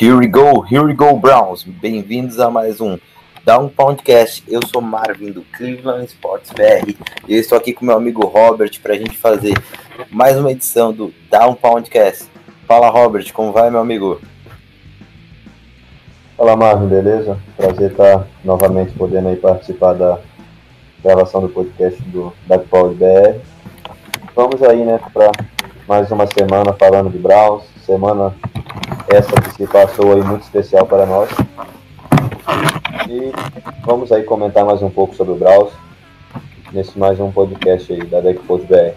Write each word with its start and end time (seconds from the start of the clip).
Here 0.00 0.16
we 0.16 0.28
go, 0.28 0.60
here 0.60 0.84
we 0.84 0.94
go, 0.94 1.16
Browns. 1.16 1.64
Bem-vindos 1.64 2.38
a 2.38 2.48
mais 2.48 2.80
um 2.80 2.96
Down 3.44 3.68
Podcast. 3.68 4.44
Eu 4.46 4.60
sou 4.64 4.80
Marvin 4.80 5.32
do 5.32 5.42
Cleveland 5.42 6.04
Sports 6.04 6.52
BR 6.52 6.94
e 7.26 7.34
eu 7.34 7.40
estou 7.40 7.58
aqui 7.58 7.72
com 7.72 7.84
meu 7.84 7.96
amigo 7.96 8.24
Robert 8.24 8.80
para 8.80 8.94
a 8.94 8.96
gente 8.96 9.18
fazer 9.18 9.54
mais 10.08 10.38
uma 10.38 10.52
edição 10.52 10.92
do 10.92 11.12
Down 11.28 11.56
Podcast. 11.56 12.30
Fala, 12.64 12.88
Robert, 12.90 13.32
como 13.32 13.50
vai, 13.50 13.72
meu 13.72 13.80
amigo? 13.80 14.20
Fala 16.36 16.54
Marvin, 16.54 16.86
beleza? 16.86 17.36
Prazer 17.56 17.90
estar 17.90 18.24
novamente 18.44 18.92
podendo 18.92 19.26
aí 19.26 19.36
participar 19.36 19.94
da 19.94 20.20
gravação 21.02 21.40
do 21.40 21.48
podcast 21.48 22.00
do 22.04 22.32
Dagpod 22.46 22.94
BR. 22.94 23.40
Vamos 24.36 24.62
aí, 24.62 24.84
né, 24.84 25.00
para 25.12 25.32
mais 25.88 26.08
uma 26.12 26.28
semana 26.28 26.72
falando 26.72 27.10
de 27.10 27.18
Browns, 27.18 27.64
semana 27.88 28.34
essa 29.08 29.32
que 29.40 29.54
se 29.54 29.66
passou 29.66 30.12
aí 30.12 30.22
muito 30.22 30.42
especial 30.42 30.84
para 30.84 31.06
nós. 31.06 31.30
E 33.08 33.32
vamos 33.82 34.12
aí 34.12 34.24
comentar 34.24 34.62
mais 34.62 34.82
um 34.82 34.90
pouco 34.90 35.14
sobre 35.14 35.32
o 35.32 35.36
Browns 35.36 35.72
nesse 36.70 36.98
mais 36.98 37.18
um 37.18 37.32
podcast 37.32 37.90
aí 37.90 38.04
da 38.04 38.20
Dagpod 38.20 38.66
BR. 38.66 38.92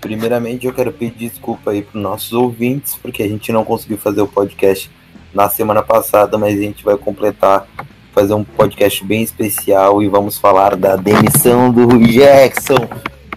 Primeiramente, 0.00 0.66
eu 0.66 0.74
quero 0.74 0.92
pedir 0.92 1.28
desculpa 1.28 1.70
aí 1.70 1.82
para 1.82 1.96
os 1.96 2.02
nossos 2.02 2.32
ouvintes, 2.32 2.98
porque 3.00 3.22
a 3.22 3.28
gente 3.28 3.52
não 3.52 3.64
conseguiu 3.64 3.96
fazer 3.96 4.22
o 4.22 4.26
podcast 4.26 4.90
na 5.32 5.48
semana 5.48 5.80
passada, 5.80 6.36
mas 6.36 6.58
a 6.58 6.62
gente 6.62 6.84
vai 6.84 6.96
completar, 6.96 7.64
fazer 8.12 8.34
um 8.34 8.42
podcast 8.42 9.04
bem 9.04 9.22
especial 9.22 10.02
e 10.02 10.08
vamos 10.08 10.36
falar 10.36 10.74
da 10.74 10.96
demissão 10.96 11.70
do 11.70 11.96
Jackson. 12.00 12.88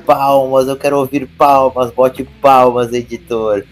Palmas, 0.03 0.67
eu 0.67 0.75
quero 0.75 0.97
ouvir 0.97 1.27
palmas, 1.27 1.91
bote 1.91 2.23
palmas, 2.41 2.91
editor. 2.91 3.63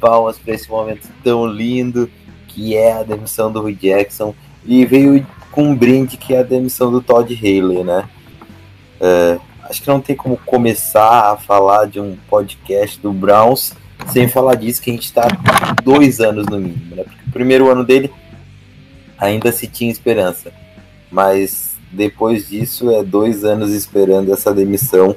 Palmas 0.00 0.38
para 0.38 0.54
esse 0.54 0.68
momento 0.68 1.08
tão 1.22 1.46
lindo 1.46 2.10
que 2.46 2.76
é 2.76 2.92
a 2.92 3.02
demissão 3.02 3.52
do 3.52 3.60
Rui 3.60 3.74
Jackson. 3.74 4.34
E 4.64 4.84
veio 4.84 5.26
com 5.50 5.64
um 5.64 5.76
brinde 5.76 6.16
que 6.16 6.34
é 6.34 6.40
a 6.40 6.42
demissão 6.42 6.90
do 6.90 7.00
Todd 7.00 7.32
Haley, 7.34 7.84
né? 7.84 8.08
É, 9.00 9.38
acho 9.62 9.82
que 9.82 9.88
não 9.88 10.00
tem 10.00 10.16
como 10.16 10.36
começar 10.36 11.32
a 11.32 11.36
falar 11.36 11.86
de 11.86 12.00
um 12.00 12.16
podcast 12.28 12.98
do 13.00 13.12
Browns 13.12 13.72
sem 14.06 14.28
falar 14.28 14.54
disso, 14.54 14.80
que 14.80 14.90
a 14.90 14.94
gente 14.94 15.04
está 15.04 15.26
dois 15.82 16.20
anos 16.20 16.46
no 16.46 16.58
mínimo, 16.58 16.96
né? 16.96 17.04
Porque 17.04 17.28
o 17.28 17.32
primeiro 17.32 17.70
ano 17.70 17.84
dele 17.84 18.10
ainda 19.18 19.50
se 19.52 19.66
tinha 19.66 19.90
esperança, 19.90 20.52
mas 21.10 21.76
depois 21.90 22.48
disso 22.48 22.90
é 22.90 23.02
dois 23.02 23.44
anos 23.44 23.70
esperando 23.70 24.32
essa 24.32 24.54
demissão 24.54 25.16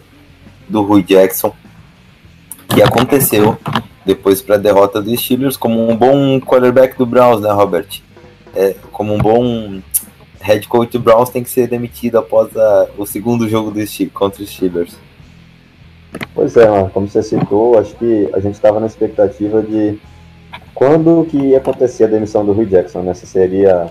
do 0.67 0.81
Rui 0.81 1.03
Jackson, 1.03 1.53
que 2.69 2.81
aconteceu 2.81 3.57
depois 4.05 4.41
para 4.41 4.55
a 4.55 4.57
derrota 4.57 5.01
dos 5.01 5.19
Steelers, 5.21 5.57
como 5.57 5.89
um 5.89 5.95
bom 5.95 6.39
quarterback 6.39 6.97
do 6.97 7.05
Browns, 7.05 7.41
né, 7.41 7.51
Robert? 7.51 7.87
É, 8.55 8.75
como 8.91 9.13
um 9.13 9.17
bom 9.17 9.79
head 10.41 10.67
coach 10.67 10.91
do 10.93 10.99
Browns 10.99 11.29
tem 11.29 11.43
que 11.43 11.49
ser 11.49 11.67
demitido 11.67 12.17
após 12.17 12.55
a- 12.57 12.87
o 12.97 13.05
segundo 13.05 13.47
jogo 13.47 13.71
do 13.71 13.85
Steelers, 13.85 14.13
contra 14.13 14.43
os 14.43 14.49
Steelers. 14.49 14.97
Pois 16.33 16.57
é, 16.57 16.69
mano, 16.69 16.89
como 16.89 17.07
você 17.07 17.23
citou, 17.23 17.77
acho 17.79 17.95
que 17.95 18.29
a 18.33 18.39
gente 18.39 18.55
estava 18.55 18.79
na 18.79 18.87
expectativa 18.87 19.61
de 19.61 19.97
quando 20.73 21.25
que 21.29 21.37
ia 21.37 21.57
acontecer 21.57 22.05
a 22.05 22.07
demissão 22.07 22.45
do 22.45 22.51
Rui 22.51 22.65
Jackson, 22.65 23.01
né? 23.01 23.13
Se 23.13 23.25
seria 23.25 23.87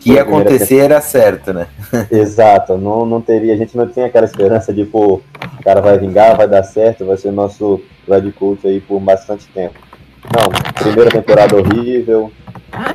que 0.00 0.12
ia 0.12 0.22
acontecer 0.22 0.78
era 0.78 1.00
certo, 1.00 1.52
né? 1.52 1.68
exato, 2.10 2.76
não, 2.78 3.04
não 3.04 3.20
teria, 3.20 3.52
a 3.52 3.56
gente 3.56 3.76
não 3.76 3.86
tinha 3.86 4.06
aquela 4.06 4.24
esperança 4.24 4.72
de, 4.72 4.84
pô, 4.84 5.20
o 5.58 5.62
cara 5.62 5.80
vai 5.80 5.98
vingar, 5.98 6.36
vai 6.36 6.48
dar 6.48 6.62
certo, 6.62 7.04
vai 7.04 7.16
ser 7.16 7.30
nosso 7.30 7.80
head 8.14 8.32
coach 8.32 8.66
aí 8.66 8.80
por 8.80 9.00
bastante 9.00 9.46
tempo. 9.48 9.78
Não, 10.24 10.50
primeira 10.74 11.10
temporada 11.10 11.56
horrível, 11.56 12.30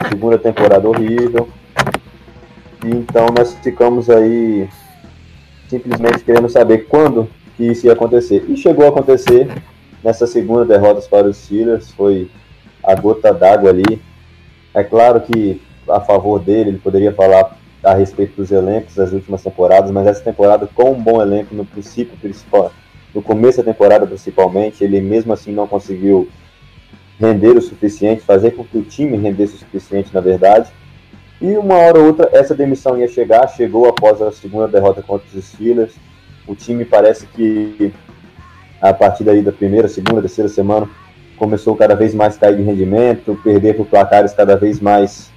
segunda 0.09 0.37
temporada 0.37 0.87
horrível, 0.87 1.49
e 2.83 2.89
então 2.89 3.27
nós 3.35 3.55
ficamos 3.63 4.09
aí 4.09 4.69
simplesmente 5.67 6.23
querendo 6.23 6.47
saber 6.49 6.85
quando 6.87 7.27
que 7.57 7.63
isso 7.63 7.87
ia 7.87 7.93
acontecer. 7.93 8.45
E 8.47 8.55
chegou 8.55 8.85
a 8.85 8.89
acontecer 8.89 9.47
nessa 10.03 10.27
segunda 10.27 10.65
derrota 10.65 11.01
para 11.09 11.27
os 11.27 11.37
Steelers, 11.37 11.91
foi 11.91 12.29
a 12.83 12.93
gota 12.95 13.33
d'água 13.33 13.71
ali. 13.71 14.01
É 14.73 14.83
claro 14.83 15.21
que 15.21 15.61
a 15.89 15.99
favor 15.99 16.39
dele, 16.39 16.71
ele 16.71 16.77
poderia 16.77 17.11
falar 17.11 17.57
a 17.83 17.93
respeito 17.93 18.35
dos 18.35 18.51
elencos 18.51 18.95
das 18.95 19.11
últimas 19.11 19.43
temporadas, 19.43 19.91
mas 19.91 20.07
essa 20.07 20.21
temporada 20.23 20.67
com 20.73 20.91
um 20.91 21.01
bom 21.01 21.21
elenco 21.21 21.53
no 21.53 21.65
princípio 21.65 22.17
principal, 22.17 22.71
no 23.15 23.21
começo 23.21 23.59
da 23.59 23.71
temporada 23.71 24.05
principalmente, 24.05 24.83
ele 24.83 24.99
mesmo 24.99 25.31
assim 25.31 25.53
não 25.53 25.65
conseguiu 25.65 26.27
render 27.17 27.57
o 27.57 27.61
suficiente, 27.61 28.21
fazer 28.21 28.51
com 28.51 28.65
que 28.65 28.77
o 28.77 28.83
time 28.83 29.15
rendesse 29.15 29.55
o 29.55 29.59
suficiente, 29.59 30.13
na 30.13 30.19
verdade. 30.19 30.69
E 31.41 31.55
uma 31.57 31.75
hora 31.75 31.99
ou 31.99 32.07
outra 32.07 32.29
essa 32.33 32.53
demissão 32.53 32.97
ia 32.97 33.07
chegar, 33.07 33.47
chegou 33.47 33.87
após 33.87 34.21
a 34.21 34.33
segunda 34.33 34.67
derrota 34.67 35.01
contra 35.01 35.25
os 35.27 35.45
Steelers. 35.45 35.95
O 36.45 36.55
time 36.55 36.83
parece 36.83 37.25
que 37.27 37.93
a 38.81 38.93
partir 38.93 39.23
daí 39.23 39.41
da 39.41 39.51
primeira, 39.51 39.87
segunda, 39.87 40.21
terceira 40.21 40.49
semana 40.49 40.89
começou 41.37 41.75
cada 41.75 41.95
vez 41.95 42.13
mais 42.13 42.37
cair 42.37 42.57
de 42.57 42.63
rendimento, 42.63 43.39
perder 43.43 43.75
por 43.75 43.85
placares 43.85 44.33
cada 44.33 44.57
vez 44.57 44.81
mais 44.81 45.31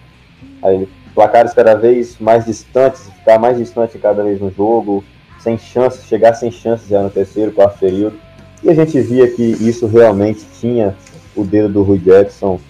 aí, 0.63 0.89
placares 1.15 1.53
cada 1.55 1.75
vez 1.77 2.19
mais 2.19 2.45
distantes, 2.45 3.09
ficar 3.19 3.39
mais 3.39 3.57
distante 3.57 3.99
cada 3.99 4.23
vez 4.25 4.41
no 4.41 4.51
jogo, 4.51 5.05
sem 5.39 5.59
chances, 5.59 6.05
chegar 6.07 6.35
sem 6.35 6.51
chances 6.51 6.89
já 6.89 7.03
no 7.03 7.11
terceiro, 7.11 7.53
quarto 7.53 7.79
período. 7.79 8.19
E 8.63 8.71
a 8.71 8.75
gente 8.75 9.01
via 9.01 9.31
que 9.31 9.43
isso 9.43 9.87
realmente 9.87 10.45
tinha 10.61 10.97
o 11.37 11.45
dedo 11.45 11.69
do 11.69 11.83
Rui 11.83 11.99
Jackson. 11.99 12.61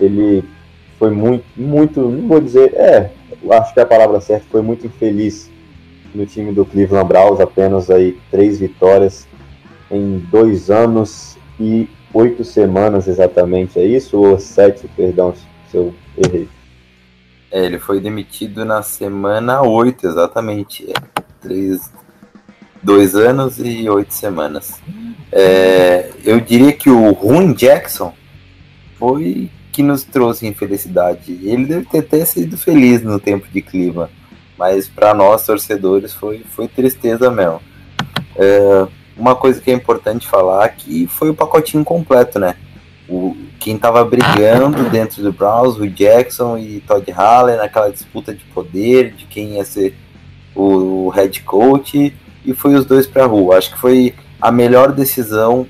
Ele 0.00 0.44
foi 0.98 1.10
muito, 1.10 1.44
muito, 1.56 2.00
não 2.00 2.28
vou 2.28 2.40
dizer, 2.40 2.72
é, 2.74 3.10
acho 3.50 3.74
que 3.74 3.80
a 3.80 3.86
palavra 3.86 4.20
certa 4.20 4.46
foi 4.50 4.62
muito 4.62 4.86
infeliz 4.86 5.50
no 6.14 6.24
time 6.24 6.52
do 6.52 6.64
Cleveland 6.64 7.06
Browns, 7.06 7.40
apenas 7.40 7.90
aí 7.90 8.18
três 8.30 8.58
vitórias 8.58 9.28
em 9.90 10.18
dois 10.30 10.70
anos 10.70 11.36
e 11.60 11.88
oito 12.14 12.44
semanas 12.44 13.06
exatamente, 13.06 13.78
é 13.78 13.84
isso? 13.84 14.18
Ou 14.18 14.38
sete, 14.38 14.88
perdão, 14.96 15.34
se 15.70 15.76
eu 15.76 15.94
errei. 16.16 16.48
É, 17.50 17.64
ele 17.64 17.78
foi 17.78 18.00
demitido 18.00 18.64
na 18.64 18.82
semana 18.82 19.62
8, 19.62 20.06
exatamente. 20.06 20.90
É, 20.90 20.94
três, 21.40 21.92
dois 22.86 23.16
anos 23.16 23.58
e 23.58 23.88
oito 23.90 24.14
semanas. 24.14 24.80
É, 25.32 26.12
eu 26.24 26.40
diria 26.40 26.72
que 26.72 26.88
o 26.88 27.10
Rui 27.10 27.52
Jackson 27.52 28.14
foi 28.96 29.50
que 29.72 29.82
nos 29.82 30.04
trouxe 30.04 30.46
infelicidade. 30.46 31.32
Ele 31.42 31.66
deve 31.66 31.86
ter 31.86 31.98
até 31.98 32.24
sido 32.24 32.56
feliz 32.56 33.02
no 33.02 33.18
tempo 33.18 33.48
de 33.52 33.60
clima, 33.60 34.08
mas 34.56 34.88
para 34.88 35.12
nós 35.12 35.44
torcedores 35.44 36.14
foi, 36.14 36.44
foi 36.48 36.68
tristeza 36.68 37.28
mesmo. 37.28 37.60
É, 38.36 38.86
uma 39.16 39.34
coisa 39.34 39.60
que 39.60 39.70
é 39.70 39.74
importante 39.74 40.28
falar 40.28 40.68
que 40.68 41.08
foi 41.08 41.28
o 41.28 41.34
pacotinho 41.34 41.84
completo, 41.84 42.38
né? 42.38 42.54
O, 43.08 43.36
quem 43.58 43.76
tava 43.76 44.04
brigando 44.04 44.88
dentro 44.90 45.24
do 45.24 45.32
Browns, 45.32 45.76
o 45.76 45.88
Jackson 45.88 46.56
e 46.56 46.80
Todd 46.86 47.10
Hallen, 47.10 47.56
naquela 47.56 47.90
disputa 47.90 48.32
de 48.32 48.44
poder, 48.44 49.12
de 49.12 49.24
quem 49.24 49.56
ia 49.56 49.64
ser 49.64 49.96
o, 50.54 51.06
o 51.06 51.08
head 51.08 51.42
coach, 51.42 52.14
e 52.46 52.54
foi 52.54 52.74
os 52.74 52.86
dois 52.86 53.06
pra 53.06 53.26
rua. 53.26 53.58
Acho 53.58 53.72
que 53.72 53.78
foi 53.78 54.14
a 54.40 54.52
melhor 54.52 54.92
decisão 54.92 55.66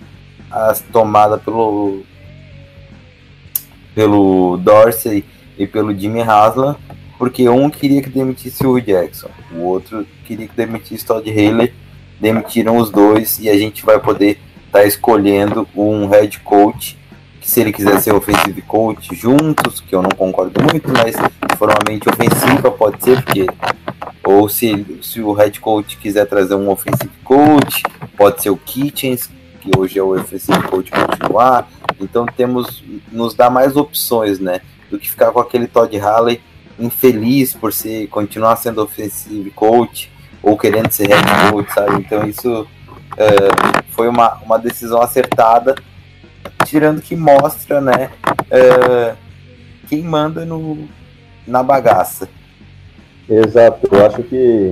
a, 0.50 0.74
tomada 0.92 1.38
pelo, 1.38 2.02
pelo 3.94 4.58
Dorsey 4.58 5.24
e 5.58 5.66
pelo 5.66 5.96
Jimmy 5.96 6.20
Haslam, 6.20 6.76
porque 7.18 7.48
um 7.48 7.70
queria 7.70 8.02
que 8.02 8.10
demitisse 8.10 8.66
o 8.66 8.78
Jackson, 8.78 9.30
o 9.54 9.62
outro 9.62 10.06
queria 10.24 10.46
que 10.46 10.54
demitisse 10.54 11.04
Todd 11.04 11.28
Haley, 11.28 11.72
demitiram 12.20 12.76
os 12.76 12.90
dois 12.90 13.38
e 13.38 13.48
a 13.48 13.56
gente 13.56 13.84
vai 13.84 13.98
poder 13.98 14.38
estar 14.66 14.80
tá 14.80 14.84
escolhendo 14.84 15.66
um 15.74 16.06
head 16.08 16.38
coach 16.40 16.98
que 17.40 17.50
se 17.50 17.60
ele 17.60 17.72
quiser 17.72 18.00
ser 18.00 18.12
offensive 18.12 18.60
coach 18.62 19.14
juntos, 19.14 19.80
que 19.80 19.94
eu 19.94 20.02
não 20.02 20.10
concordo 20.10 20.60
muito, 20.60 20.90
mas 20.90 21.14
se 21.14 21.56
for 21.56 21.68
uma 21.68 21.78
mente 21.88 22.08
ofensiva 22.08 22.70
pode 22.70 23.02
ser, 23.02 23.22
porque 23.22 23.46
Ou 24.26 24.48
se, 24.48 24.84
se 25.02 25.20
o 25.20 25.32
head 25.32 25.60
coach 25.60 25.96
quiser 25.98 26.26
trazer 26.26 26.56
um 26.56 26.68
offensive 26.68 27.12
coach, 27.22 27.84
pode 28.16 28.42
ser 28.42 28.50
o 28.50 28.56
Kitchens, 28.56 29.30
que 29.60 29.70
hoje 29.78 30.00
é 30.00 30.02
o 30.02 30.18
offensive 30.18 30.60
coach 30.64 30.90
continuar. 30.90 31.68
Então 32.00 32.26
temos, 32.26 32.82
nos 33.12 33.34
dá 33.34 33.48
mais 33.48 33.76
opções, 33.76 34.40
né? 34.40 34.60
Do 34.90 34.98
que 34.98 35.08
ficar 35.08 35.30
com 35.30 35.38
aquele 35.38 35.68
Todd 35.68 35.96
Halley 35.96 36.40
infeliz 36.76 37.54
por 37.54 37.72
ser, 37.72 38.08
continuar 38.08 38.56
sendo 38.56 38.82
offensive 38.82 39.50
coach 39.52 40.10
ou 40.42 40.58
querendo 40.58 40.90
ser 40.90 41.08
head 41.08 41.52
coach, 41.52 41.72
sabe? 41.72 41.96
Então 42.00 42.26
isso 42.26 42.66
é, 43.16 43.84
foi 43.90 44.08
uma, 44.08 44.34
uma 44.44 44.58
decisão 44.58 45.00
acertada, 45.00 45.76
tirando 46.64 47.00
que 47.00 47.14
mostra, 47.14 47.80
né, 47.80 48.10
é, 48.50 49.14
quem 49.88 50.02
manda 50.02 50.44
no, 50.44 50.88
na 51.46 51.62
bagaça. 51.62 52.28
Exato, 53.28 53.88
eu 53.90 54.06
acho 54.06 54.22
que 54.22 54.70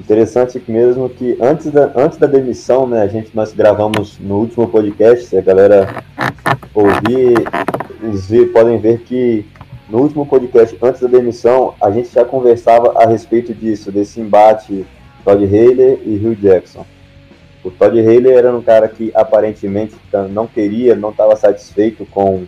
interessante 0.00 0.62
mesmo 0.66 1.08
que 1.08 1.36
antes 1.40 1.70
da, 1.70 1.92
antes 1.94 2.16
da 2.16 2.26
demissão, 2.26 2.86
né, 2.86 3.02
a 3.02 3.06
gente 3.06 3.30
nós 3.34 3.52
gravamos 3.52 4.18
no 4.18 4.36
último 4.36 4.68
podcast, 4.68 5.26
se 5.26 5.36
a 5.36 5.42
galera 5.42 6.02
ouvir, 6.74 7.34
eles 8.02 8.52
podem 8.52 8.78
ver 8.78 9.00
que 9.00 9.44
no 9.88 9.98
último 9.98 10.26
podcast, 10.26 10.76
antes 10.82 11.00
da 11.00 11.08
demissão, 11.08 11.74
a 11.80 11.90
gente 11.90 12.12
já 12.12 12.24
conversava 12.24 12.94
a 12.96 13.06
respeito 13.06 13.54
disso, 13.54 13.92
desse 13.92 14.20
embate 14.20 14.84
Todd 15.24 15.44
Haley 15.44 16.00
e 16.04 16.20
Hugh 16.24 16.34
Jackson. 16.34 16.84
O 17.62 17.70
Todd 17.70 17.98
Haley 17.98 18.32
era 18.32 18.56
um 18.56 18.62
cara 18.62 18.88
que 18.88 19.12
aparentemente 19.14 19.94
não 20.30 20.46
queria, 20.46 20.94
não 20.94 21.10
estava 21.10 21.36
satisfeito 21.36 22.06
com 22.06 22.46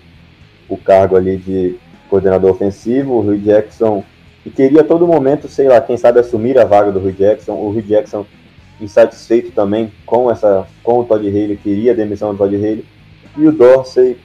o 0.68 0.76
cargo 0.76 1.16
ali 1.16 1.36
de 1.36 1.76
coordenador 2.08 2.50
ofensivo. 2.50 3.14
O 3.14 3.20
Hugh 3.20 3.38
Jackson 3.38 4.04
e 4.48 4.50
queria 4.50 4.80
a 4.80 4.84
todo 4.84 5.06
momento, 5.06 5.46
sei 5.46 5.68
lá, 5.68 5.78
quem 5.78 5.98
sabe 5.98 6.20
assumir 6.20 6.58
a 6.58 6.64
vaga 6.64 6.90
do 6.90 6.98
Hugh 6.98 7.12
Jackson. 7.12 7.52
O 7.52 7.68
Hugh 7.68 7.82
Jackson 7.82 8.24
insatisfeito 8.80 9.50
também 9.50 9.92
com 10.06 10.30
essa, 10.30 10.66
com 10.82 11.00
o 11.00 11.04
Todd 11.04 11.28
Haley, 11.28 11.58
queria 11.58 11.92
a 11.92 11.94
demissão 11.94 12.32
do 12.32 12.38
Todd 12.38 12.56
Haley. 12.56 12.82
E 13.36 13.46
o 13.46 13.52
Dorsey 13.52 14.16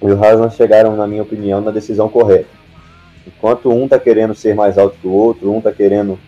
e 0.00 0.06
o 0.06 0.24
Haslam 0.24 0.48
chegaram, 0.48 0.96
na 0.96 1.06
minha 1.06 1.22
opinião, 1.22 1.60
na 1.60 1.70
decisão 1.70 2.08
correta. 2.08 2.48
Enquanto 3.26 3.70
um 3.70 3.84
está 3.84 3.98
querendo 3.98 4.34
ser 4.34 4.54
mais 4.54 4.78
alto 4.78 4.96
que 4.98 5.06
o 5.06 5.12
outro, 5.12 5.52
um 5.52 5.58
está 5.58 5.70
querendo 5.70 6.18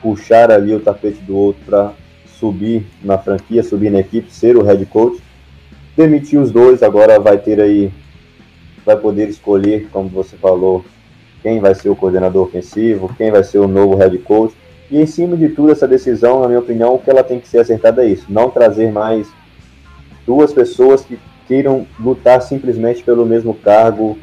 puxar 0.00 0.50
ali 0.50 0.74
o 0.74 0.80
tapete 0.80 1.20
do 1.20 1.36
outro 1.36 1.60
para 1.66 1.92
subir 2.38 2.86
na 3.02 3.18
franquia, 3.18 3.62
subir 3.62 3.90
na 3.90 4.00
equipe, 4.00 4.32
ser 4.32 4.56
o 4.56 4.62
head 4.62 4.86
coach. 4.86 5.20
Demitir 5.94 6.40
os 6.40 6.50
dois, 6.50 6.82
agora 6.82 7.20
vai 7.20 7.36
ter 7.36 7.60
aí, 7.60 7.92
vai 8.86 8.96
poder 8.96 9.28
escolher, 9.28 9.86
como 9.92 10.08
você 10.08 10.34
falou, 10.34 10.82
quem 11.44 11.60
vai 11.60 11.74
ser 11.74 11.90
o 11.90 11.94
coordenador 11.94 12.46
ofensivo, 12.46 13.14
quem 13.18 13.30
vai 13.30 13.44
ser 13.44 13.58
o 13.58 13.68
novo 13.68 13.94
head 13.96 14.16
coach. 14.20 14.54
E 14.90 14.98
em 14.98 15.04
cima 15.04 15.36
de 15.36 15.50
tudo, 15.50 15.70
essa 15.70 15.86
decisão, 15.86 16.40
na 16.40 16.48
minha 16.48 16.58
opinião, 16.58 16.94
o 16.94 16.98
que 16.98 17.10
ela 17.10 17.22
tem 17.22 17.38
que 17.38 17.46
ser 17.46 17.58
acertada 17.58 18.02
é 18.02 18.08
isso: 18.08 18.24
não 18.30 18.48
trazer 18.48 18.90
mais 18.90 19.28
duas 20.26 20.54
pessoas 20.54 21.02
que 21.02 21.18
queiram 21.46 21.86
lutar 22.00 22.40
simplesmente 22.40 23.02
pelo 23.02 23.26
mesmo 23.26 23.52
cargo, 23.52 24.18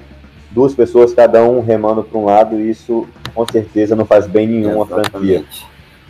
duas 0.50 0.73
pessoas, 0.73 1.13
cada 1.13 1.44
um 1.44 1.62
remando 1.62 2.03
para 2.03 2.19
um 2.19 2.25
lado, 2.25 2.59
isso 2.59 3.07
com 3.35 3.45
certeza 3.45 3.95
não 3.95 4.06
faz 4.06 4.25
bem 4.25 4.47
nenhum 4.47 4.81
à 4.81 4.88
franquia. 4.88 5.45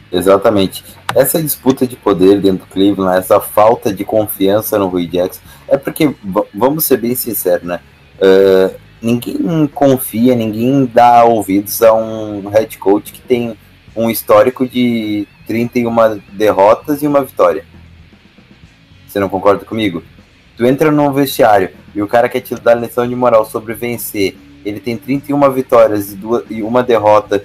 Exatamente. 0.09 0.83
Essa 1.13 1.41
disputa 1.41 1.85
de 1.85 1.97
poder 1.97 2.39
dentro 2.39 2.65
do 2.65 2.71
Cleveland, 2.71 3.17
essa 3.17 3.41
falta 3.41 3.93
de 3.93 4.05
confiança 4.05 4.79
no 4.79 4.87
Rui 4.87 5.07
Jackson, 5.07 5.41
é 5.67 5.75
porque, 5.75 6.15
vamos 6.53 6.85
ser 6.85 6.97
bem 6.97 7.15
sinceros, 7.15 7.67
né? 7.67 7.81
Uh, 8.17 8.73
ninguém 9.01 9.67
confia, 9.67 10.35
ninguém 10.35 10.85
dá 10.85 11.23
ouvidos 11.23 11.81
a 11.81 11.93
um 11.93 12.47
head 12.49 12.77
coach 12.77 13.11
que 13.11 13.21
tem 13.21 13.57
um 13.95 14.09
histórico 14.09 14.67
de 14.67 15.27
31 15.47 16.21
derrotas 16.33 17.01
e 17.01 17.07
uma 17.07 17.23
vitória. 17.23 17.65
Você 19.07 19.19
não 19.19 19.29
concorda 19.29 19.65
comigo? 19.65 20.03
Tu 20.55 20.65
entra 20.65 20.91
num 20.91 21.11
vestiário 21.11 21.71
e 21.93 22.01
o 22.01 22.07
cara 22.07 22.29
quer 22.29 22.41
te 22.41 22.55
dar 22.55 22.75
lição 22.75 23.07
de 23.07 23.15
moral 23.15 23.45
sobre 23.45 23.73
vencer. 23.73 24.37
Ele 24.63 24.79
tem 24.79 24.95
31 24.95 25.51
vitórias 25.51 26.13
e, 26.13 26.15
duas, 26.15 26.43
e 26.49 26.61
uma 26.61 26.83
derrota 26.83 27.43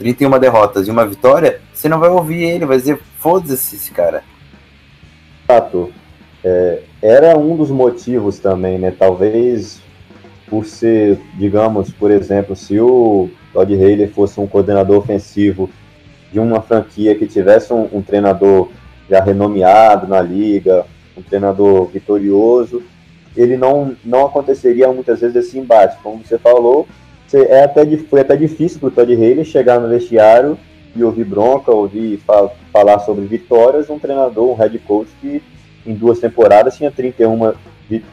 31 0.00 0.38
derrotas 0.38 0.88
e 0.88 0.90
uma 0.90 1.04
vitória, 1.04 1.60
você 1.74 1.86
não 1.86 2.00
vai 2.00 2.08
ouvir 2.08 2.42
ele, 2.42 2.64
vai 2.64 2.78
dizer, 2.78 2.98
foda-se 3.18 3.76
esse 3.76 3.90
cara. 3.90 4.24
Fato. 5.46 5.92
É, 6.42 6.82
era 7.02 7.36
um 7.36 7.54
dos 7.54 7.70
motivos 7.70 8.38
também, 8.38 8.78
né? 8.78 8.94
Talvez 8.98 9.82
por 10.50 10.66
ser, 10.66 11.18
digamos, 11.38 11.92
por 11.92 12.10
exemplo, 12.10 12.56
se 12.56 12.78
o 12.80 13.30
Todd 13.52 13.72
Haley 13.72 14.08
fosse 14.08 14.40
um 14.40 14.48
coordenador 14.48 14.98
ofensivo 14.98 15.70
de 16.32 16.40
uma 16.40 16.60
franquia 16.60 17.14
que 17.14 17.26
tivesse 17.26 17.72
um, 17.72 17.88
um 17.92 18.02
treinador 18.02 18.68
já 19.08 19.22
renomeado 19.22 20.08
na 20.08 20.20
liga, 20.20 20.84
um 21.16 21.22
treinador 21.22 21.86
vitorioso, 21.86 22.82
ele 23.36 23.56
não, 23.56 23.96
não 24.04 24.26
aconteceria 24.26 24.92
muitas 24.92 25.20
vezes 25.20 25.36
esse 25.36 25.58
embate. 25.58 25.96
Como 26.02 26.24
você 26.24 26.36
falou, 26.36 26.86
é 27.32 27.62
até, 27.62 27.86
foi 27.96 28.20
até 28.20 28.34
difícil 28.34 28.80
para 28.80 28.88
o 28.88 28.90
Todd 28.90 29.14
Haley 29.14 29.44
chegar 29.44 29.78
no 29.78 29.88
vestiário 29.88 30.58
e 30.96 31.04
ouvir 31.04 31.24
bronca, 31.24 31.70
ouvir 31.70 32.18
fa 32.18 32.50
falar 32.72 32.98
sobre 33.00 33.24
vitórias, 33.24 33.88
um 33.88 33.98
treinador, 33.98 34.50
um 34.50 34.54
head 34.54 34.76
coach 34.80 35.08
que 35.20 35.40
em 35.86 35.94
duas 35.94 36.18
temporadas 36.18 36.76
tinha 36.76 36.90
31, 36.90 37.52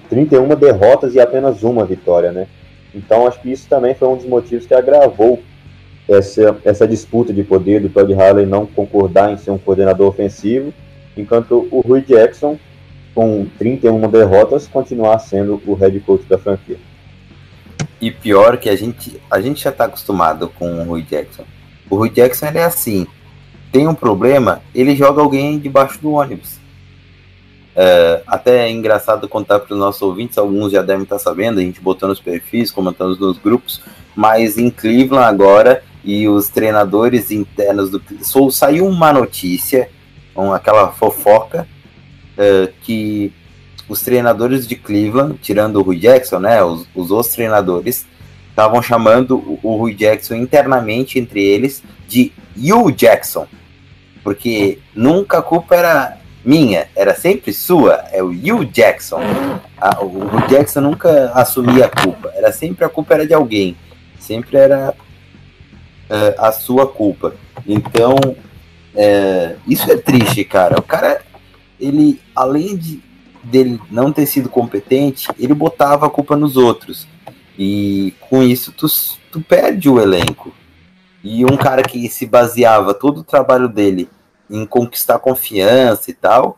31 0.09 0.47
derrotas 0.55 1.13
e 1.13 1.19
apenas 1.19 1.63
uma 1.63 1.85
vitória, 1.85 2.31
né? 2.31 2.47
Então 2.93 3.27
acho 3.27 3.39
que 3.41 3.51
isso 3.51 3.67
também 3.69 3.93
foi 3.93 4.07
um 4.07 4.17
dos 4.17 4.25
motivos 4.25 4.65
que 4.65 4.73
agravou 4.73 5.41
essa, 6.07 6.57
essa 6.63 6.87
disputa 6.87 7.33
de 7.33 7.43
poder 7.43 7.81
do 7.81 7.89
Todd 7.89 8.13
Haley 8.13 8.45
não 8.45 8.65
concordar 8.65 9.31
em 9.31 9.37
ser 9.37 9.51
um 9.51 9.57
coordenador 9.57 10.07
ofensivo, 10.07 10.73
enquanto 11.15 11.67
o 11.69 11.81
Rui 11.81 12.01
Jackson, 12.01 12.57
com 13.13 13.45
31 13.57 14.09
derrotas, 14.09 14.67
continuar 14.67 15.19
sendo 15.19 15.61
o 15.65 15.73
head 15.73 15.99
coach 16.01 16.23
da 16.25 16.37
franquia. 16.37 16.77
E 17.99 18.11
pior 18.11 18.57
que 18.57 18.69
a 18.69 18.75
gente, 18.75 19.19
a 19.29 19.41
gente 19.41 19.63
já 19.63 19.71
tá 19.71 19.85
acostumado 19.85 20.49
com 20.49 20.81
o 20.81 20.83
Rui 20.83 21.01
Jackson. 21.01 21.43
O 21.89 21.95
Rui 21.95 22.09
Jackson 22.09 22.45
é 22.47 22.63
assim. 22.63 23.07
Tem 23.71 23.87
um 23.87 23.95
problema, 23.95 24.61
ele 24.73 24.95
joga 24.95 25.21
alguém 25.21 25.59
debaixo 25.59 25.99
do 25.99 26.11
ônibus. 26.11 26.56
É, 27.79 28.23
até 28.25 28.65
é 28.65 28.71
engraçado 28.71 29.29
contar 29.29 29.59
para 29.59 29.71
os 29.71 29.79
nossos 29.79 30.01
ouvintes, 30.01 30.35
alguns 30.35 30.71
já 30.71 30.81
devem 30.81 31.03
estar 31.03 31.19
sabendo, 31.19 31.59
a 31.59 31.61
gente 31.61 31.79
botou 31.79 32.09
nos 32.09 32.19
perfis, 32.19 32.71
comentando 32.71 33.15
nos 33.15 33.37
grupos, 33.37 33.83
mas 34.15 34.57
em 34.57 34.71
Cleveland 34.71 35.27
agora, 35.27 35.83
e 36.03 36.27
os 36.27 36.49
treinadores 36.49 37.29
internos 37.29 37.91
do 37.91 38.01
Sul, 38.23 38.49
saiu 38.49 38.87
uma 38.87 39.13
notícia, 39.13 39.91
um, 40.35 40.51
aquela 40.51 40.91
fofoca, 40.91 41.67
é, 42.35 42.71
que 42.81 43.31
os 43.87 44.01
treinadores 44.01 44.67
de 44.67 44.75
Cleveland, 44.75 45.37
tirando 45.39 45.75
o 45.75 45.83
Rui 45.83 45.99
Jackson, 45.99 46.39
né, 46.39 46.63
os, 46.63 46.87
os 46.95 47.11
outros 47.11 47.35
treinadores, 47.35 48.07
estavam 48.49 48.81
chamando 48.81 49.37
o, 49.37 49.59
o 49.61 49.75
Rui 49.77 49.93
Jackson 49.93 50.33
internamente 50.33 51.19
entre 51.19 51.43
eles 51.43 51.83
de 52.07 52.31
Hugh 52.57 52.91
Jackson, 52.91 53.45
porque 54.23 54.79
nunca 54.95 55.37
a 55.37 55.43
culpa 55.43 55.75
era 55.75 56.17
minha, 56.47 56.87
era 56.95 57.13
sempre 57.13 57.51
sua, 57.51 58.05
é 58.09 58.23
o 58.23 58.29
Hugh 58.29 58.63
Jackson. 58.71 59.19
A, 59.77 60.01
o 60.01 60.47
Jackson 60.47 60.79
nunca 60.79 61.29
assumia 61.33 61.87
a 61.87 61.89
culpa, 61.89 62.31
era 62.33 62.53
sempre 62.53 62.85
a 62.85 62.89
culpa 62.89 63.15
era 63.15 63.27
de 63.27 63.33
alguém, 63.33 63.75
sempre 64.17 64.55
era 64.55 64.93
uh, 66.09 66.35
a 66.41 66.53
sua 66.53 66.87
culpa. 66.87 67.35
Então, 67.67 68.15
é, 68.95 69.57
isso 69.67 69.91
é 69.91 69.97
triste, 69.97 70.45
cara. 70.45 70.79
O 70.79 70.81
cara, 70.81 71.21
ele, 71.77 72.21
além 72.33 72.77
de, 72.77 73.03
dele 73.43 73.77
não 73.91 74.13
ter 74.13 74.25
sido 74.25 74.47
competente, 74.47 75.27
ele 75.37 75.53
botava 75.53 76.07
a 76.07 76.09
culpa 76.09 76.37
nos 76.37 76.55
outros. 76.55 77.05
E 77.59 78.13
com 78.21 78.41
isso 78.41 78.71
tu, 78.71 78.87
tu 79.33 79.41
perde 79.41 79.89
o 79.89 79.99
elenco. 79.99 80.53
E 81.21 81.43
um 81.43 81.57
cara 81.57 81.83
que 81.83 82.07
se 82.07 82.25
baseava 82.25 82.93
todo 82.93 83.17
o 83.17 83.23
trabalho 83.23 83.67
dele 83.67 84.07
em 84.49 84.65
conquistar 84.65 85.19
confiança 85.19 86.11
e 86.11 86.13
tal, 86.13 86.57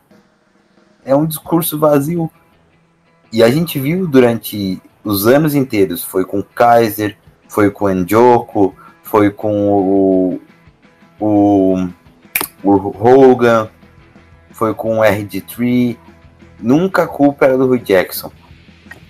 é 1.04 1.16
um 1.16 1.26
discurso 1.26 1.80
vazio. 1.80 2.30
E 3.32 3.44
a 3.44 3.50
gente 3.50 3.80
viu 3.80 4.08
durante 4.08 4.82
os 5.04 5.28
anos 5.28 5.56
inteiros, 5.56 6.04
foi 6.04 6.26
com 6.26 6.44
Kaiser, 6.44 7.18
foi 7.48 7.72
com 7.72 7.86
o 7.86 7.94
Njoku, 7.94 8.76
foi 9.04 9.32
com 9.32 9.72
o, 9.72 10.42
o, 11.20 11.90
o 12.64 12.72
Hogan, 12.72 13.70
foi 14.52 14.74
com 14.74 15.00
o 15.00 15.02
RG3, 15.02 15.98
Nunca 16.62 17.04
a 17.04 17.08
culpa 17.08 17.46
era 17.46 17.58
do 17.58 17.68
Rui 17.68 17.80
Jackson. 17.80 18.32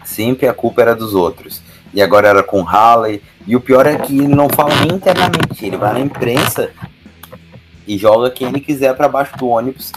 Sempre 0.05 0.47
a 0.47 0.53
culpa 0.53 0.81
era 0.81 0.95
dos 0.95 1.13
outros. 1.13 1.61
E 1.93 2.01
agora 2.01 2.27
era 2.27 2.43
com 2.43 2.61
Halley. 2.61 3.21
E 3.47 3.55
o 3.55 3.61
pior 3.61 3.87
é 3.87 3.97
que 3.97 4.17
ele 4.19 4.35
não 4.35 4.49
fala 4.49 4.75
nem 4.81 4.95
internamente. 4.95 5.65
Ele 5.65 5.77
vai 5.77 5.93
na 5.93 5.99
imprensa 5.99 6.71
e 7.89 7.97
joga 7.97 8.29
quem 8.29 8.47
ele 8.47 8.59
quiser 8.59 8.95
para 8.95 9.07
baixo 9.07 9.35
do 9.35 9.47
ônibus. 9.47 9.91